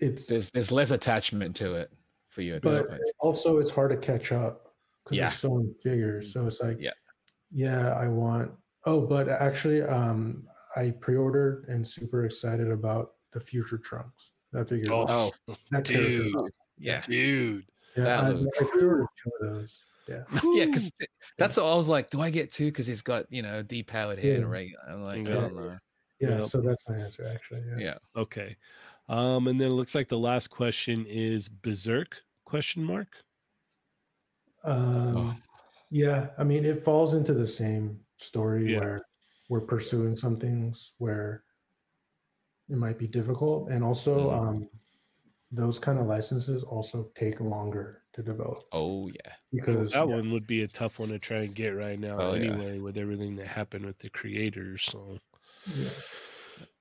it's 0.00 0.26
There's 0.26 0.50
there's 0.50 0.72
less 0.72 0.90
attachment 0.90 1.54
to 1.56 1.74
it 1.74 1.92
for 2.28 2.42
you 2.42 2.56
at 2.56 2.62
this 2.62 2.80
but 2.80 2.88
point. 2.90 3.02
also 3.20 3.58
it's 3.58 3.70
hard 3.70 3.90
to 3.90 3.96
catch 3.96 4.32
up 4.32 4.72
because 5.04 5.16
Yeah. 5.16 5.24
there's 5.28 5.38
so 5.38 5.54
many 5.54 5.72
figures. 5.72 6.32
So 6.32 6.46
it's 6.46 6.60
like 6.60 6.78
Yeah. 6.80 6.90
yeah, 7.52 7.92
I 7.94 8.08
want 8.08 8.50
oh, 8.84 9.06
but 9.06 9.28
actually 9.28 9.82
um 9.82 10.48
I 10.74 10.90
pre-ordered 10.90 11.66
and 11.68 11.86
super 11.86 12.24
excited 12.24 12.70
about 12.70 13.12
the 13.32 13.40
future 13.40 13.78
trunks. 13.78 14.32
That 14.52 14.68
figure. 14.68 14.92
Oh, 14.92 15.06
Oh, 15.48 15.54
that 15.72 15.84
character. 15.84 16.08
dude. 16.22 16.34
yeah. 16.78 17.00
Dude. 17.02 17.64
Yeah, 17.96 18.04
that 18.04 18.24
I, 18.24 18.28
looks 18.30 18.62
I 18.62 18.66
pre-ordered 18.66 19.06
two 19.22 19.30
of 19.40 19.48
those. 19.54 19.82
Yeah. 20.08 20.22
Yeah, 20.54 20.66
because 20.66 20.92
that's 21.38 21.56
what 21.56 21.66
I 21.66 21.74
was 21.74 21.88
like. 21.88 22.10
Do 22.10 22.20
I 22.20 22.30
get 22.30 22.52
two? 22.52 22.66
Because 22.66 22.86
he's 22.86 23.02
got 23.02 23.24
you 23.30 23.42
know 23.42 23.62
depowered 23.62 24.16
head 24.16 24.24
Yeah. 24.24 24.34
and 24.34 24.50
regular. 24.50 24.82
I'm 24.88 25.02
like, 25.02 25.26
Yeah. 25.26 25.36
I 25.46 25.48
don't. 25.48 25.78
Yeah, 26.20 26.28
Yep. 26.30 26.42
so 26.44 26.60
that's 26.62 26.88
my 26.88 26.96
answer 26.96 27.26
actually. 27.26 27.62
Yeah. 27.68 27.78
Yeah. 27.78 28.20
Okay. 28.20 28.56
Um, 29.08 29.48
and 29.48 29.60
then 29.60 29.68
it 29.68 29.74
looks 29.74 29.94
like 29.94 30.08
the 30.08 30.18
last 30.18 30.48
question 30.48 31.04
is 31.08 31.48
Berserk 31.48 32.16
question 32.44 32.82
mark. 32.84 33.08
Um, 34.64 35.16
Oh. 35.16 35.36
yeah, 35.90 36.28
I 36.38 36.44
mean, 36.44 36.64
it 36.64 36.78
falls 36.78 37.14
into 37.14 37.34
the 37.34 37.46
same 37.46 38.00
story 38.16 38.72
Yeah. 38.72 38.80
where 38.80 39.02
we're 39.48 39.60
pursuing 39.60 40.16
some 40.16 40.36
things 40.36 40.92
where 40.98 41.44
it 42.68 42.76
might 42.76 42.98
be 42.98 43.06
difficult, 43.06 43.70
and 43.70 43.84
also 43.84 44.30
Mhm. 44.30 44.38
um, 44.48 44.70
those 45.52 45.78
kind 45.78 45.98
of 45.98 46.06
licenses 46.06 46.62
also 46.64 47.10
take 47.14 47.40
longer 47.40 48.02
to 48.12 48.22
develop 48.22 48.64
Oh 48.72 49.08
yeah. 49.08 49.32
because 49.52 49.92
that 49.92 50.08
yeah, 50.08 50.16
one 50.16 50.32
would 50.32 50.46
be 50.46 50.62
a 50.62 50.68
tough 50.68 50.98
one 50.98 51.10
to 51.10 51.18
try 51.20 51.38
and 51.38 51.54
get 51.54 51.68
right 51.68 51.98
now 51.98 52.18
Oh, 52.20 52.34
yeah. 52.34 52.50
anyway 52.50 52.78
with 52.78 52.96
everything 52.96 53.36
that 53.36 53.46
happened 53.46 53.86
with 53.86 53.98
the 53.98 54.10
creators. 54.10 54.82
So 54.84 55.18
yeah. 55.66 55.90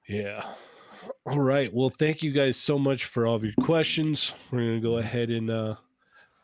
yeah. 0.08 0.54
All 1.28 1.40
right. 1.40 1.72
Well, 1.72 1.90
thank 1.90 2.24
you 2.24 2.32
guys 2.32 2.58
so 2.58 2.80
much 2.80 3.06
for 3.06 3.28
all 3.28 3.36
of 3.36 3.44
your 3.44 3.54
questions. 3.62 4.34
We're 4.52 4.60
gonna 4.66 4.80
go 4.82 4.98
ahead 4.98 5.30
and 5.30 5.52
uh 5.52 5.76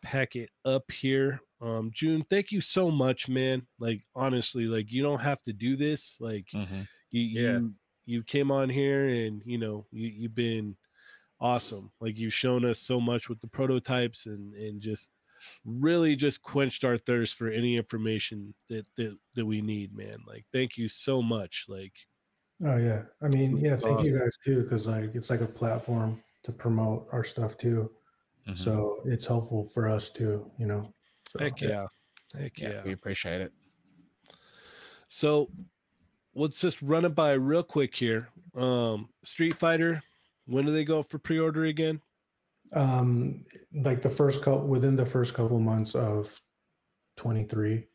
pack 0.03 0.35
it 0.35 0.49
up 0.65 0.91
here. 0.91 1.41
Um, 1.61 1.91
June, 1.93 2.23
thank 2.29 2.51
you 2.51 2.61
so 2.61 2.91
much, 2.91 3.27
man. 3.29 3.65
Like 3.79 4.03
honestly, 4.15 4.65
like 4.65 4.91
you 4.91 5.01
don't 5.01 5.21
have 5.21 5.41
to 5.43 5.53
do 5.53 5.75
this. 5.75 6.19
Like 6.21 6.45
Mhm. 6.53 6.87
you 7.11 7.21
Yeah. 7.21 7.57
you 7.59 7.73
you 8.05 8.23
came 8.23 8.51
on 8.51 8.69
here 8.69 9.07
and 9.07 9.41
you 9.45 9.57
know 9.57 9.85
you 9.91 10.07
you've 10.07 10.35
been 10.35 10.75
awesome 11.39 11.91
like 11.99 12.17
you've 12.17 12.33
shown 12.33 12.65
us 12.65 12.79
so 12.79 12.99
much 13.01 13.29
with 13.29 13.39
the 13.41 13.47
prototypes 13.47 14.27
and 14.27 14.53
and 14.55 14.81
just 14.81 15.11
really 15.65 16.15
just 16.15 16.41
quenched 16.43 16.83
our 16.83 16.97
thirst 16.97 17.35
for 17.35 17.49
any 17.49 17.75
information 17.77 18.53
that 18.69 18.87
that, 18.97 19.17
that 19.35 19.45
we 19.45 19.61
need 19.61 19.95
man 19.95 20.19
like 20.27 20.45
thank 20.53 20.77
you 20.77 20.87
so 20.87 21.21
much 21.21 21.65
like 21.67 21.93
Oh 22.63 22.77
yeah, 22.77 23.05
I 23.23 23.27
mean, 23.27 23.57
yeah, 23.57 23.71
That's 23.71 23.81
thank 23.81 24.05
you 24.05 24.19
guys 24.19 24.37
too, 24.43 24.63
because 24.63 24.87
like 24.87 25.15
it's 25.15 25.29
like 25.31 25.41
a 25.41 25.47
platform 25.47 26.23
to 26.43 26.51
promote 26.51 27.07
our 27.11 27.23
stuff 27.23 27.57
too. 27.57 27.91
Mhm. 28.47 28.57
So 28.57 29.01
it's 29.05 29.25
helpful 29.25 29.65
for 29.65 29.87
us 29.89 30.11
too, 30.11 30.51
you 30.59 30.67
know. 30.67 30.93
So, 31.29 31.39
heck 31.39 31.59
yeah 31.61 31.87
heck 32.35 32.59
yeah, 32.59 32.69
yeah 32.69 32.83
we 32.83 32.91
appreciate 32.91 33.41
it. 33.41 33.51
so 35.07 35.49
let's 36.33 36.59
just 36.61 36.81
run 36.81 37.05
it 37.05 37.15
by 37.15 37.31
real 37.33 37.63
quick 37.63 37.95
here 37.95 38.29
um 38.55 39.09
street 39.23 39.53
fighter 39.55 40.01
when 40.45 40.65
do 40.65 40.71
they 40.71 40.83
go 40.85 41.03
for 41.03 41.17
pre-order 41.19 41.65
again 41.65 42.01
Um, 42.73 43.43
like 43.73 44.01
the 44.01 44.09
first 44.09 44.41
couple 44.41 44.67
within 44.67 44.95
the 44.95 45.05
first 45.05 45.33
couple 45.33 45.59
months 45.59 45.93
of 45.95 46.39
23. 47.17 47.87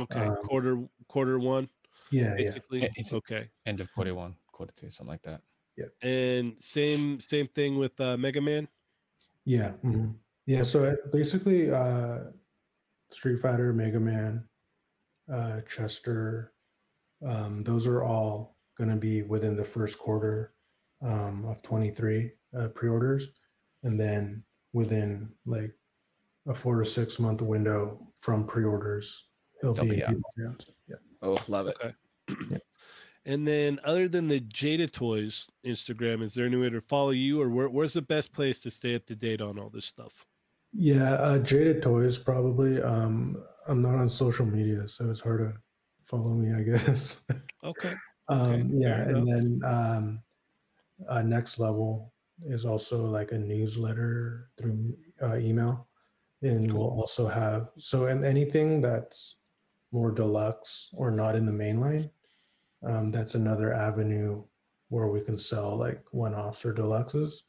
okay 0.00 0.20
Um, 0.20 0.36
quarter 0.48 0.88
quarter 1.08 1.38
one 1.38 1.68
Yeah, 2.10 2.30
yeah. 2.30 2.34
basically 2.36 2.80
Yeah, 2.80 2.86
it's- 2.98 3.12
okay 3.12 3.50
End 3.66 3.80
of 3.80 3.92
quarter 3.94 4.14
one, 4.14 4.34
quarter 4.52 4.72
two, 4.76 4.90
something 4.90 5.10
like 5.12 5.22
that. 5.22 5.40
Yeah. 5.76 5.86
And 6.02 6.60
same 6.60 7.20
same 7.20 7.46
thing 7.48 7.78
with 7.78 7.98
uh 8.00 8.16
mega 8.16 8.40
man 8.40 8.68
Yeah. 9.44 9.72
mhm. 9.84 10.16
Yeah. 10.46 10.62
So 10.64 10.94
basically, 11.12 11.70
uh, 11.70 12.30
Street 13.10 13.38
Fighter, 13.38 13.72
Mega 13.72 13.98
Man, 14.00 14.48
uh, 15.32 15.60
Chester, 15.62 16.52
um, 17.24 17.62
those 17.62 17.86
are 17.86 18.02
all 18.02 18.56
going 18.76 18.90
to 18.90 18.96
be 18.96 19.22
within 19.22 19.56
the 19.56 19.64
first 19.64 19.98
quarter 19.98 20.52
um, 21.02 21.44
of 21.46 21.62
23 21.62 22.30
uh, 22.56 22.68
pre 22.68 22.88
orders. 22.88 23.28
And 23.82 23.98
then 23.98 24.42
within 24.72 25.30
like 25.46 25.72
a 26.46 26.54
four 26.54 26.78
to 26.78 26.84
six 26.84 27.18
month 27.18 27.42
window 27.42 28.06
from 28.18 28.46
pre 28.46 28.64
orders, 28.64 29.26
it'll 29.62 29.74
They'll 29.74 29.84
be 29.84 29.96
be 29.96 30.00
in 30.02 30.06
people's 30.06 30.34
hands. 30.38 30.70
Yeah. 30.88 30.96
Oh, 31.22 31.36
love 31.48 31.68
it. 31.68 31.76
Okay. 31.82 32.58
And 33.26 33.48
then, 33.48 33.80
other 33.84 34.06
than 34.06 34.28
the 34.28 34.38
Jada 34.40 34.92
Toys 34.92 35.46
Instagram, 35.66 36.22
is 36.22 36.34
there 36.34 36.44
any 36.44 36.56
way 36.56 36.68
to 36.68 36.82
follow 36.82 37.10
you, 37.10 37.40
or 37.40 37.48
where, 37.48 37.70
where's 37.70 37.94
the 37.94 38.02
best 38.02 38.34
place 38.34 38.60
to 38.60 38.70
stay 38.70 38.94
up 38.94 39.06
to 39.06 39.16
date 39.16 39.40
on 39.40 39.58
all 39.58 39.70
this 39.70 39.86
stuff? 39.86 40.26
Yeah. 40.74 41.14
Uh, 41.14 41.38
Jada 41.38 41.80
Toys, 41.80 42.18
probably. 42.18 42.82
Um, 42.82 43.42
I'm 43.66 43.80
not 43.80 43.94
on 43.94 44.10
social 44.10 44.44
media, 44.44 44.86
so 44.88 45.08
it's 45.08 45.20
hard 45.20 45.40
to 45.40 45.58
follow 46.04 46.34
me, 46.34 46.54
I 46.54 46.62
guess. 46.62 47.16
Okay. 47.64 47.92
Um, 48.28 48.68
yeah, 48.70 49.04
fair 49.04 49.16
and 49.16 49.26
then 49.26 49.60
um, 49.64 50.20
uh, 51.08 51.22
next 51.22 51.58
level 51.58 52.12
is 52.44 52.66
also 52.66 53.02
like 53.06 53.32
a 53.32 53.38
newsletter 53.38 54.50
through 54.58 54.94
uh, 55.22 55.36
email, 55.36 55.88
and 56.42 56.70
we'll 56.70 56.90
also 56.90 57.26
have 57.26 57.70
so 57.78 58.04
and 58.04 58.22
anything 58.22 58.82
that's 58.82 59.36
more 59.94 60.10
deluxe 60.10 60.90
or 60.92 61.10
not 61.10 61.36
in 61.36 61.46
the 61.46 61.52
main 61.52 61.80
line, 61.80 62.10
um, 62.82 63.08
that's 63.08 63.34
another 63.34 63.72
avenue 63.72 64.42
where 64.88 65.06
we 65.06 65.20
can 65.20 65.36
sell 65.36 65.76
like 65.76 66.02
one-offs 66.10 66.64
or 66.64 66.74
deluxes. 66.74 67.42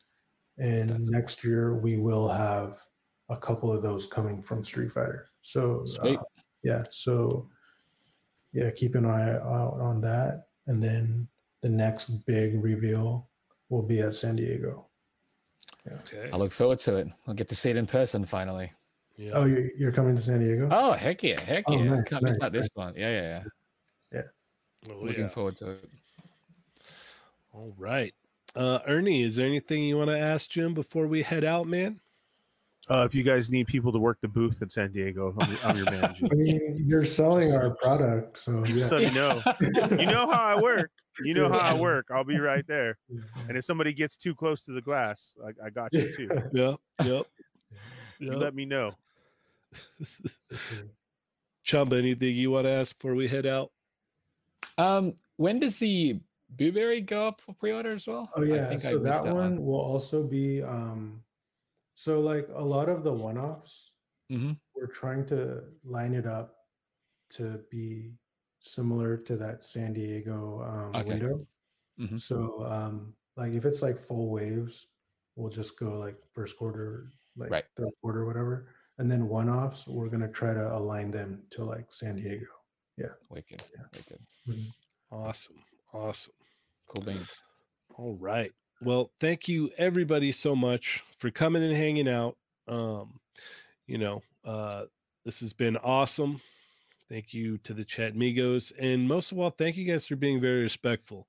And 0.57 0.97
next 1.07 1.43
year 1.43 1.75
we 1.75 1.97
will 1.97 2.29
have 2.29 2.79
a 3.29 3.35
couple 3.35 3.71
of 3.73 3.81
those 3.81 4.05
coming 4.05 4.41
from 4.41 4.63
Street 4.63 4.91
Fighter. 4.91 5.27
So 5.41 5.85
uh, 6.01 6.15
yeah, 6.63 6.83
so 6.91 7.49
yeah, 8.55 8.71
keep 8.71 8.95
an 8.95 9.05
eye 9.05 9.33
out 9.33 9.79
on 9.81 9.99
that. 10.01 10.45
And 10.67 10.81
then 10.81 11.27
the 11.61 11.67
next 11.69 12.07
big 12.25 12.63
reveal 12.63 13.29
will 13.69 13.83
be 13.83 13.99
at 13.99 14.15
San 14.15 14.37
Diego. 14.37 14.87
Okay. 15.85 16.29
I 16.31 16.37
look 16.37 16.53
forward 16.53 16.79
to 16.79 16.95
it. 16.95 17.07
I'll 17.27 17.33
get 17.33 17.49
to 17.49 17.55
see 17.55 17.69
it 17.69 17.75
in 17.75 17.85
person 17.85 18.23
finally. 18.23 18.71
Yeah. 19.17 19.31
Oh, 19.33 19.45
you're, 19.45 19.65
you're 19.77 19.91
coming 19.91 20.15
to 20.15 20.21
San 20.21 20.39
Diego? 20.39 20.69
Oh, 20.71 20.93
heck 20.93 21.21
yeah. 21.21 21.39
Heck 21.41 21.65
Oh, 21.67 21.77
yeah. 21.77 21.83
nice, 21.83 22.03
Can't 22.05 22.23
miss 22.23 22.37
nice, 22.39 22.51
this 22.51 22.69
one. 22.73 22.93
Yeah, 22.95 23.21
yeah, 23.21 23.43
yeah. 24.13 24.21
Oh, 24.89 25.03
Looking 25.03 25.23
yeah. 25.23 25.27
forward 25.29 25.57
to 25.57 25.71
it. 25.71 25.89
All 27.53 27.73
right. 27.77 28.13
Uh, 28.55 28.79
Ernie, 28.87 29.23
is 29.23 29.35
there 29.35 29.45
anything 29.47 29.83
you 29.83 29.97
want 29.97 30.09
to 30.09 30.17
ask 30.17 30.49
Jim 30.49 30.73
before 30.73 31.07
we 31.07 31.23
head 31.23 31.43
out, 31.43 31.67
man? 31.67 31.99
Uh, 32.87 33.03
if 33.03 33.15
you 33.15 33.23
guys 33.23 33.49
need 33.49 33.65
people 33.65 33.91
to 33.91 33.97
work 33.97 34.19
the 34.21 34.27
booth 34.27 34.61
in 34.61 34.69
San 34.69 34.91
Diego, 34.91 35.35
I'm, 35.39 35.49
your- 35.49 35.59
I'm 35.63 35.77
your 35.77 35.85
manager. 35.85 36.27
I 36.31 36.35
mean, 36.35 36.83
you're 36.87 37.05
selling 37.05 37.53
our 37.53 37.71
product, 37.75 38.37
so 38.43 38.63
Just 38.63 38.91
yeah. 38.91 38.97
let 38.99 39.13
me 39.13 39.19
know. 39.19 39.97
You 39.97 40.05
know 40.05 40.29
how 40.29 40.43
I 40.43 40.61
work. 40.61 40.91
You 41.23 41.33
know 41.33 41.49
how 41.49 41.59
I 41.59 41.73
work. 41.73 42.07
I'll 42.11 42.23
be 42.23 42.37
right 42.39 42.65
there. 42.67 42.97
And 43.47 43.57
if 43.57 43.65
somebody 43.65 43.93
gets 43.93 44.15
too 44.15 44.35
close 44.35 44.63
to 44.65 44.71
the 44.71 44.81
glass, 44.81 45.35
I, 45.43 45.67
I 45.67 45.69
got 45.71 45.93
you 45.93 46.15
too. 46.15 46.29
Yep. 46.53 46.75
Yep. 47.03 47.25
You 48.19 48.31
yep. 48.31 48.37
let 48.37 48.55
me 48.55 48.65
know. 48.65 48.93
Chumba, 51.63 51.97
anything 51.97 52.35
you 52.35 52.51
want 52.51 52.65
to 52.65 52.71
ask 52.71 52.95
before 52.97 53.15
we 53.15 53.27
head 53.27 53.45
out? 53.45 53.71
Um, 54.77 55.15
when 55.37 55.59
does 55.59 55.77
the 55.77 56.19
Boo 56.49 56.71
Berry 56.71 57.01
go 57.01 57.27
up 57.27 57.41
for 57.41 57.53
pre-order 57.53 57.93
as 57.93 58.07
well? 58.07 58.29
Oh 58.35 58.43
I 58.43 58.45
yeah, 58.45 58.67
think 58.67 58.85
I 58.85 58.91
so 58.91 58.99
that 58.99 59.25
one 59.25 59.65
will 59.65 59.79
also 59.79 60.23
be 60.23 60.61
um 60.61 61.21
so 61.95 62.19
like 62.19 62.47
a 62.53 62.63
lot 62.63 62.89
of 62.89 63.03
the 63.03 63.11
one-offs 63.13 63.91
Mhm. 64.31 64.59
we're 64.75 64.87
trying 64.87 65.25
to 65.27 65.63
line 65.83 66.13
it 66.13 66.25
up 66.27 66.55
to 67.29 67.63
be 67.71 68.17
similar 68.59 69.17
to 69.17 69.35
that 69.37 69.63
San 69.63 69.93
Diego 69.93 70.59
um, 70.61 70.95
Okay. 70.95 71.09
window. 71.09 71.47
Mhm. 71.99 72.19
So 72.19 72.63
um 72.65 73.15
like 73.37 73.53
if 73.53 73.65
it's 73.65 73.81
like 73.81 73.97
full 73.97 74.29
waves, 74.31 74.87
we'll 75.35 75.49
just 75.51 75.77
go 75.77 75.97
like 75.99 76.17
first 76.33 76.57
quarter, 76.57 77.11
like 77.35 77.51
Right. 77.51 77.65
third 77.75 77.91
quarter, 78.01 78.25
whatever. 78.25 78.67
And 78.97 79.09
then 79.11 79.27
one-offs, 79.27 79.87
we're 79.87 80.09
gonna 80.09 80.31
try 80.31 80.53
to 80.53 80.75
align 80.75 81.11
them 81.11 81.45
to 81.51 81.63
like 81.65 81.91
San 81.91 82.15
Diego. 82.15 82.47
Yeah. 82.97 83.13
Wicked. 83.29 83.61
Yeah. 83.75 83.87
Wicked. 83.93 84.73
Awesome. 85.11 85.63
Awesome. 85.93 86.33
Cool 86.87 87.03
beans. 87.03 87.43
All 87.95 88.15
right. 88.15 88.53
Well, 88.85 89.09
thank 89.19 89.47
you 89.47 89.71
everybody 89.79 90.31
so 90.31 90.55
much 90.55 91.03
for 91.17 91.31
coming 91.31 91.63
and 91.63 91.75
hanging 91.75 92.07
out. 92.07 92.37
Um, 92.67 93.19
you 93.87 93.97
know, 93.97 94.21
uh, 94.45 94.83
this 95.25 95.39
has 95.39 95.53
been 95.53 95.75
awesome. 95.77 96.39
Thank 97.09 97.33
you 97.33 97.57
to 97.59 97.73
the 97.73 97.83
chat 97.83 98.13
migos, 98.13 98.71
and 98.77 99.07
most 99.07 99.31
of 99.31 99.39
all, 99.39 99.49
thank 99.49 99.75
you 99.75 99.85
guys 99.85 100.07
for 100.07 100.15
being 100.15 100.39
very 100.39 100.61
respectful. 100.61 101.27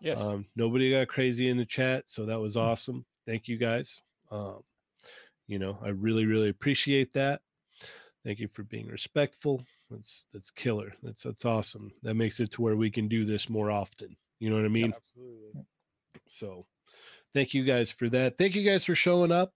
Yes. 0.00 0.20
Um, 0.20 0.46
nobody 0.56 0.90
got 0.90 1.06
crazy 1.06 1.48
in 1.48 1.56
the 1.56 1.64
chat, 1.64 2.08
so 2.08 2.26
that 2.26 2.40
was 2.40 2.56
awesome. 2.56 3.04
Thank 3.26 3.46
you 3.46 3.58
guys. 3.58 4.02
Um, 4.32 4.64
you 5.46 5.60
know, 5.60 5.78
I 5.84 5.90
really, 5.90 6.26
really 6.26 6.48
appreciate 6.48 7.12
that. 7.12 7.42
Thank 8.24 8.40
you 8.40 8.48
for 8.48 8.64
being 8.64 8.88
respectful. 8.88 9.62
That's 9.88 10.26
that's 10.34 10.50
killer. 10.50 10.94
That's 11.04 11.22
that's 11.22 11.44
awesome. 11.44 11.92
That 12.02 12.14
makes 12.14 12.40
it 12.40 12.50
to 12.52 12.62
where 12.62 12.76
we 12.76 12.90
can 12.90 13.06
do 13.06 13.24
this 13.24 13.48
more 13.48 13.70
often. 13.70 14.16
You 14.40 14.50
know 14.50 14.56
what 14.56 14.64
I 14.64 14.68
mean? 14.68 14.92
Absolutely. 14.96 15.64
So 16.26 16.66
thank 17.38 17.54
you 17.54 17.62
guys 17.62 17.92
for 17.92 18.08
that. 18.08 18.36
Thank 18.36 18.56
you 18.56 18.64
guys 18.64 18.84
for 18.84 18.96
showing 18.96 19.30
up. 19.30 19.52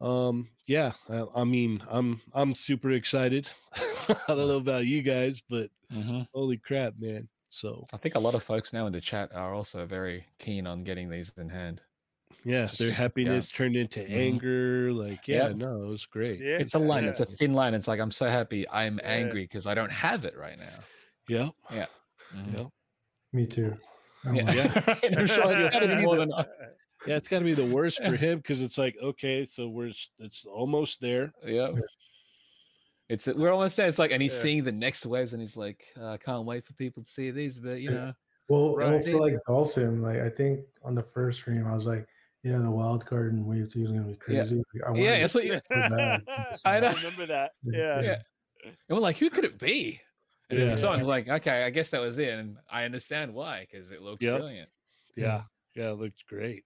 Um, 0.00 0.48
yeah, 0.66 0.92
I, 1.08 1.24
I 1.36 1.44
mean, 1.44 1.80
I'm 1.88 2.20
I'm 2.32 2.54
super 2.54 2.90
excited. 2.90 3.48
I 4.08 4.16
don't 4.28 4.48
know 4.48 4.56
about 4.56 4.86
you 4.86 5.00
guys, 5.02 5.40
but 5.48 5.70
Mhm. 5.92 6.26
holy 6.34 6.56
crap, 6.56 6.94
man. 6.98 7.28
So 7.50 7.86
I 7.92 7.98
think 7.98 8.16
a 8.16 8.18
lot 8.18 8.34
of 8.34 8.42
folks 8.42 8.72
now 8.72 8.86
in 8.88 8.92
the 8.92 9.00
chat 9.00 9.30
are 9.32 9.54
also 9.54 9.86
very 9.86 10.26
keen 10.40 10.66
on 10.66 10.82
getting 10.82 11.08
these 11.08 11.32
in 11.36 11.48
hand. 11.50 11.80
yeah, 12.44 12.66
Just- 12.66 12.78
their 12.80 12.88
yeah. 12.88 12.94
happiness 12.94 13.48
turned 13.50 13.76
into 13.76 14.00
Mhm. 14.00 14.10
anger. 14.10 14.92
Like, 14.92 15.28
yeah, 15.28 15.48
Yep. 15.48 15.56
no, 15.56 15.84
it 15.84 15.88
was 15.88 16.04
great. 16.04 16.40
Yeah, 16.40 16.58
It's 16.58 16.74
a 16.74 16.78
line. 16.80 17.04
It's 17.04 17.20
a 17.20 17.26
thin 17.26 17.54
line. 17.54 17.72
It's 17.74 17.86
like 17.88 18.00
I'm 18.00 18.10
so 18.10 18.26
happy. 18.26 18.68
I'm 18.68 18.98
Yeah. 18.98 19.08
angry 19.20 19.42
because 19.44 19.66
I 19.68 19.74
don't 19.74 19.92
have 19.92 20.24
it 20.24 20.36
right 20.36 20.58
now. 20.58 20.80
Yeah. 21.28 21.48
Mhm. 22.34 22.58
Yeah. 22.58 22.66
Me 23.32 23.46
too. 23.46 23.78
I'm 24.24 24.34
Yeah. 24.34 24.44
like, 24.44 24.56
Yeah. 24.56 25.18
I'm 25.18 25.26
sure 25.28 25.50
you 25.58 25.66
had 25.68 25.82
it 25.84 26.00
more 26.02 26.16
than 26.16 26.32
I- 26.34 26.44
Yeah, 27.06 27.16
it's 27.16 27.28
got 27.28 27.40
to 27.40 27.44
be 27.44 27.54
the 27.54 27.64
worst 27.64 27.98
for 28.02 28.16
him 28.16 28.38
because 28.38 28.62
it's 28.62 28.78
like, 28.78 28.96
okay, 29.02 29.44
so 29.44 29.68
we're 29.68 29.92
it's 30.18 30.44
almost 30.46 31.00
there. 31.00 31.32
Yeah. 31.44 31.72
It's 33.08 33.26
we're 33.26 33.52
almost 33.52 33.76
there. 33.76 33.86
It's 33.86 33.98
like, 33.98 34.10
and 34.12 34.22
he's 34.22 34.34
Yeah. 34.34 34.42
seeing 34.42 34.64
the 34.64 34.72
next 34.72 35.04
waves, 35.04 35.34
and 35.34 35.42
he's 35.42 35.56
like, 35.56 35.84
uh, 36.00 36.10
I 36.12 36.16
can't 36.16 36.46
wait 36.46 36.64
for 36.64 36.72
people 36.74 37.02
to 37.02 37.08
see 37.10 37.30
these. 37.30 37.58
But 37.58 37.80
you 37.80 37.90
know, 37.90 38.12
Well, 38.48 38.76
Right. 38.76 38.94
also 38.94 39.18
like 39.18 39.34
Dhalsim, 39.48 40.00
like 40.00 40.20
I 40.20 40.28
think 40.28 40.66
on 40.82 40.94
the 40.94 41.02
first 41.02 41.40
stream, 41.40 41.66
I 41.66 41.74
was 41.74 41.86
like, 41.86 42.06
yeah, 42.42 42.58
the 42.58 42.70
wild 42.70 43.04
card 43.06 43.32
in 43.32 43.44
wave 43.46 43.68
two 43.70 43.82
is 43.82 43.90
gonna 43.90 44.02
be 44.04 44.12
Yeah. 44.12 44.16
crazy. 44.18 44.56
Like, 44.56 44.84
I 44.84 44.94
yeah, 44.98 45.10
wanted 45.10 45.24
it's 45.24 45.34
like, 45.34 45.52
so 45.52 45.60
bad. 45.70 46.22
I 46.64 46.80
know. 46.80 46.94
remember 46.94 47.26
that. 47.26 47.52
Yeah. 47.62 48.00
Yeah. 48.00 48.02
Yeah. 48.02 48.16
and 48.64 48.76
we're 48.96 48.98
like, 48.98 49.18
who 49.18 49.28
could 49.30 49.44
it 49.44 49.58
be? 49.58 50.00
And 50.50 50.58
then 50.58 50.66
Yeah. 50.68 50.74
we 50.74 50.78
saw 50.78 50.92
it's 50.92 51.02
like, 51.06 51.28
okay, 51.28 51.64
I 51.64 51.70
guess 51.70 51.90
that 51.90 52.00
was 52.00 52.18
it, 52.18 52.30
and 52.38 52.58
I 52.70 52.84
understand 52.84 53.32
why 53.34 53.66
because 53.70 53.90
it 53.90 54.00
looks 54.02 54.22
Yep. 54.22 54.38
brilliant. 54.40 54.70
Yeah. 55.16 55.44
Yeah, 55.74 55.90
it 55.90 55.98
looked 55.98 56.24
great. 56.26 56.64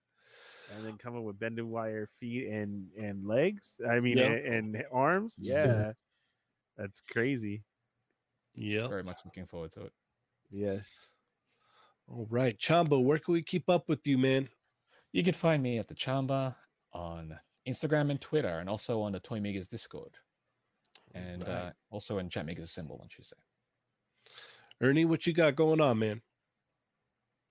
And 0.74 0.84
then 0.84 0.98
coming 0.98 1.24
with 1.24 1.38
bended 1.38 1.64
wire 1.64 2.08
feet 2.20 2.48
and 2.48 2.88
and 2.98 3.26
legs. 3.26 3.80
I 3.88 4.00
mean, 4.00 4.18
Yeah. 4.18 4.32
a- 4.32 4.52
and, 4.58 4.84
arms. 4.92 5.36
Yeah. 5.40 5.64
Yeah. 5.66 5.92
That's 6.76 7.00
crazy. 7.00 7.64
Yeah. 8.54 8.86
Very 8.86 9.02
much 9.02 9.18
looking 9.24 9.46
forward 9.46 9.72
to 9.72 9.82
it. 9.86 9.92
Yes. 10.50 11.08
All 12.06 12.26
right. 12.30 12.56
Chamba, 12.58 13.02
where 13.02 13.18
can 13.18 13.32
we 13.34 13.42
keep 13.42 13.68
up 13.68 13.88
with 13.88 14.06
you, 14.06 14.18
man? 14.18 14.48
You 15.12 15.22
can 15.24 15.32
find 15.34 15.62
me 15.62 15.78
at 15.78 15.88
the 15.88 15.94
Chamba 15.94 16.54
on 16.92 17.38
Instagram 17.66 18.10
and 18.10 18.20
Twitter, 18.20 18.58
and 18.60 18.68
also 18.68 19.00
on 19.02 19.12
the 19.12 19.20
Toy 19.20 19.40
Megas 19.40 19.66
Discord, 19.68 20.16
and 21.14 21.42
Right. 21.44 21.52
uh, 21.52 21.72
also 21.90 22.18
in 22.18 22.28
Chat 22.30 22.46
Migos 22.46 22.60
Assemble 22.64 22.98
on 23.02 23.08
Tuesday. 23.08 23.36
Ernie, 24.80 25.04
what 25.04 25.26
you 25.26 25.32
got 25.32 25.54
going 25.56 25.80
on, 25.80 25.98
man? 25.98 26.22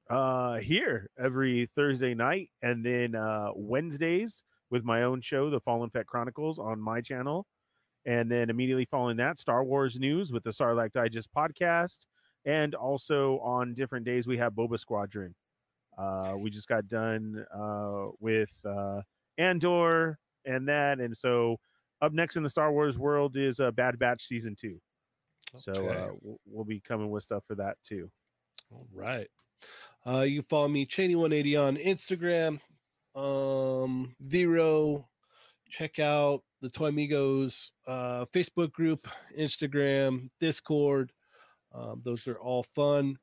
Uh 0.09 0.55
here 0.57 1.09
every 1.19 1.65
Thursday 1.65 2.13
night 2.13 2.49
and 2.61 2.85
then 2.85 3.15
uh 3.15 3.49
Wednesdays 3.55 4.43
with 4.69 4.84
my 4.84 5.03
own 5.03 5.21
show, 5.21 5.49
The 5.49 5.59
Fallen 5.61 5.89
Fett 5.89 6.05
Chronicles 6.07 6.59
on 6.59 6.79
my 6.81 6.99
channel. 7.01 7.45
And 8.05 8.31
then 8.31 8.49
immediately 8.49 8.85
following 8.85 9.17
that, 9.17 9.38
Star 9.39 9.63
Wars 9.63 9.99
news 9.99 10.31
with 10.31 10.43
the 10.43 10.49
Sarlacc 10.51 10.91
Digest 10.93 11.29
podcast. 11.35 12.05
And 12.45 12.73
also 12.75 13.39
on 13.39 13.73
different 13.73 14.05
days 14.05 14.27
we 14.27 14.38
have 14.38 14.53
Boba 14.53 14.77
Squadron. 14.79 15.35
Uh 15.97 16.35
we 16.38 16.49
just 16.49 16.67
got 16.69 16.88
done 16.88 17.45
uh 17.53 18.07
with 18.19 18.53
uh 18.65 19.01
Andor 19.38 20.17
and 20.45 20.67
that. 20.69 20.99
And 20.99 21.15
so 21.17 21.57
up 22.01 22.13
next 22.13 22.35
in 22.38 22.43
the 22.43 22.49
Star 22.49 22.71
Wars 22.71 22.97
world 22.97 23.35
is 23.35 23.59
uh, 23.59 23.71
Bad 23.71 23.97
Batch 23.99 24.23
season 24.23 24.55
two. 24.55 24.79
So 25.57 25.73
uh 25.73 26.11
we'll- 26.21 26.39
we'll 26.45 26.65
be 26.65 26.79
coming 26.79 27.09
with 27.09 27.23
stuff 27.23 27.43
for 27.47 27.55
that 27.55 27.75
too. 27.84 28.09
All 28.71 28.88
right. 28.93 29.27
Uh, 30.07 30.21
you 30.21 30.41
can 30.41 30.47
follow 30.47 30.67
me, 30.69 30.85
Cheney180 30.85 31.67
on 31.67 31.77
Instagram. 31.77 32.59
Um, 33.13 34.15
Vero. 34.21 35.09
Check 35.69 35.99
out 35.99 36.43
the 36.61 36.69
Toy 36.69 36.88
Amigos 36.88 37.73
uh, 37.85 38.23
Facebook 38.34 38.71
group, 38.71 39.05
Instagram, 39.38 40.29
Discord. 40.39 41.11
Um, 41.75 42.01
those 42.05 42.25
are 42.27 42.39
all 42.39 42.63
fun. 42.73 43.17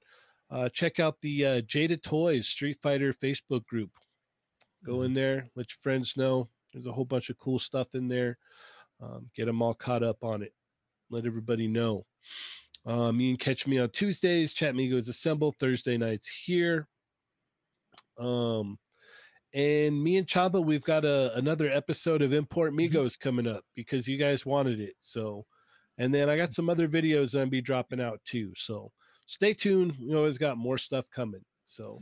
Uh, 0.51 0.69
check 0.69 1.01
out 1.01 1.23
the 1.23 1.47
uh, 1.47 1.61
Jada 1.63 2.01
Toys 2.01 2.47
Street 2.49 2.77
Fighter 2.83 3.15
Facebook 3.15 3.65
group. 3.65 3.93
Go 4.85 5.03
in 5.03 5.15
there, 5.15 5.49
let 5.57 5.71
your 5.71 5.79
friends 5.81 6.19
know. 6.19 6.51
There's 6.73 6.87
a 6.87 6.93
whole 6.93 7.07
bunch 7.07 7.31
of 7.31 7.39
cool 7.39 7.59
stuff 7.59 7.95
in 7.95 8.09
there. 8.09 8.37
Um, 9.01 9.31
get 9.35 9.47
them 9.47 9.63
all 9.63 9.75
caught 9.75 10.03
up 10.03 10.23
on 10.23 10.43
it. 10.43 10.53
Let 11.09 11.25
everybody 11.25 11.67
know. 11.67 12.05
Um, 12.87 13.19
you 13.21 13.31
can 13.37 13.39
catch 13.39 13.67
me 13.67 13.79
on 13.79 13.91
Tuesdays, 13.91 14.53
Chat 14.53 14.75
Migos 14.75 15.09
Assemble, 15.09 15.55
Thursday 15.59 15.97
nights 15.97 16.29
here. 16.45 16.87
Um, 18.19 18.79
and 19.55 20.03
me 20.03 20.17
and 20.19 20.27
Chaba, 20.27 20.65
we've 20.65 20.85
got 20.85 21.05
a 21.05 21.35
another 21.37 21.71
episode 21.71 22.23
of 22.23 22.33
Import 22.33 22.73
Migos 22.73 23.19
coming 23.19 23.47
up 23.47 23.65
because 23.75 24.07
you 24.09 24.19
guys 24.19 24.45
wanted 24.45 24.81
it. 24.81 24.95
So, 25.01 25.47
and 25.99 26.13
then 26.13 26.29
I 26.29 26.37
got 26.37 26.51
some 26.51 26.69
other 26.69 26.89
videos 26.89 27.33
that 27.33 27.41
I'll 27.41 27.47
be 27.47 27.61
dropping 27.63 28.01
out 28.01 28.21
too. 28.27 28.53
So 28.57 28.91
stay 29.27 29.55
tuned. 29.55 29.97
We 30.01 30.15
always 30.15 30.39
got 30.39 30.59
more 30.59 30.79
stuff 30.79 31.09
coming. 31.11 31.45
So, 31.65 32.01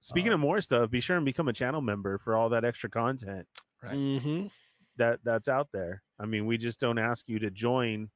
Speaking 0.00 0.32
Uh, 0.32 0.34
of 0.34 0.40
more 0.40 0.60
stuff, 0.60 0.90
be 0.90 1.00
sure 1.00 1.16
and 1.16 1.24
become 1.24 1.48
a 1.48 1.52
channel 1.52 1.80
member 1.80 2.18
for 2.18 2.34
all 2.36 2.48
that 2.50 2.64
extra 2.64 2.90
content 2.90 3.46
Right. 3.82 3.94
mhm. 3.94 4.50
that 4.96 5.20
that's 5.22 5.48
out 5.48 5.68
there. 5.72 6.02
I 6.18 6.26
mean, 6.26 6.46
we 6.46 6.58
just 6.58 6.80
don't 6.80 6.98
ask 6.98 7.28
you 7.28 7.38
to 7.40 7.50
join 7.50 8.10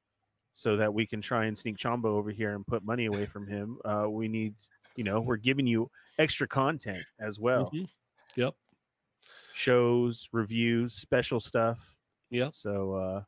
so 0.55 0.77
that 0.77 0.93
we 0.93 1.06
can 1.06 1.20
try 1.20 1.47
and 1.47 1.56
sneak 1.56 1.77
Chombo 1.77 2.06
over 2.06 2.31
here 2.31 2.55
and 2.55 2.66
put 2.66 2.85
money 2.85 3.06
away 3.06 3.27
from 3.27 3.47
him. 3.47 3.78
Uh, 3.85 4.06
we 4.10 4.28
need, 4.28 4.55
you 4.97 5.05
know, 5.05 5.20
we're 5.20 5.36
giving 5.36 5.66
you 5.66 5.90
extra 6.18 6.47
content 6.48 7.05
as 7.18 7.39
well, 7.40 7.70
Mhm. 7.72 7.89
Yep. 8.36 8.55
shows, 9.52 10.28
reviews, 10.32 10.94
special 10.94 11.40
stuff. 11.40 11.97
Yep. 12.31 12.55
So 12.55 12.94
uh, 12.94 13.22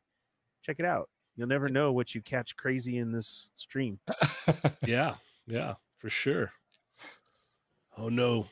check 0.63 0.77
it 0.79 0.85
out. 0.87 1.09
You'll 1.37 1.49
never 1.49 1.69
know 1.69 1.93
what 1.93 2.15
you 2.15 2.21
catch 2.23 2.57
crazy 2.57 2.99
in 2.99 3.13
this 3.13 3.51
stream. 3.55 3.99
Yeah. 4.87 5.15
Yeah. 5.47 5.75
For 5.97 6.11
sure. 6.11 6.53
Oh 7.97 8.09
no. 8.09 8.47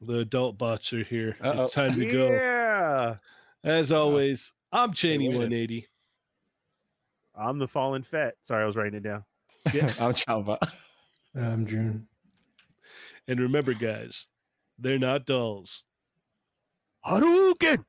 The 0.00 0.20
adult 0.20 0.58
bots 0.58 0.92
are 0.92 1.04
here. 1.04 1.36
Uh-oh. 1.40 1.62
It's 1.64 1.72
time 1.72 1.94
to 1.94 2.10
go. 2.12 2.30
Yeah, 2.30 3.16
As 3.62 3.92
always, 3.92 4.52
I'm 4.72 4.92
Cheney 4.92 5.28
waited. 5.28 5.38
180. 5.50 5.86
I'm 7.36 7.58
the 7.58 7.68
fallen 7.68 8.02
Fett. 8.02 8.34
Sorry, 8.42 8.64
I 8.64 8.66
was 8.66 8.76
writing 8.76 8.94
it 8.94 9.02
down. 9.02 9.24
Yeah. 9.72 9.92
I'm 10.00 10.14
i'm 11.34 11.66
June. 11.66 12.08
And 13.28 13.40
remember, 13.40 13.74
guys, 13.74 14.28
they're 14.78 14.98
not 14.98 15.26
dolls. 15.26 15.84
Hadouken! 17.04 17.84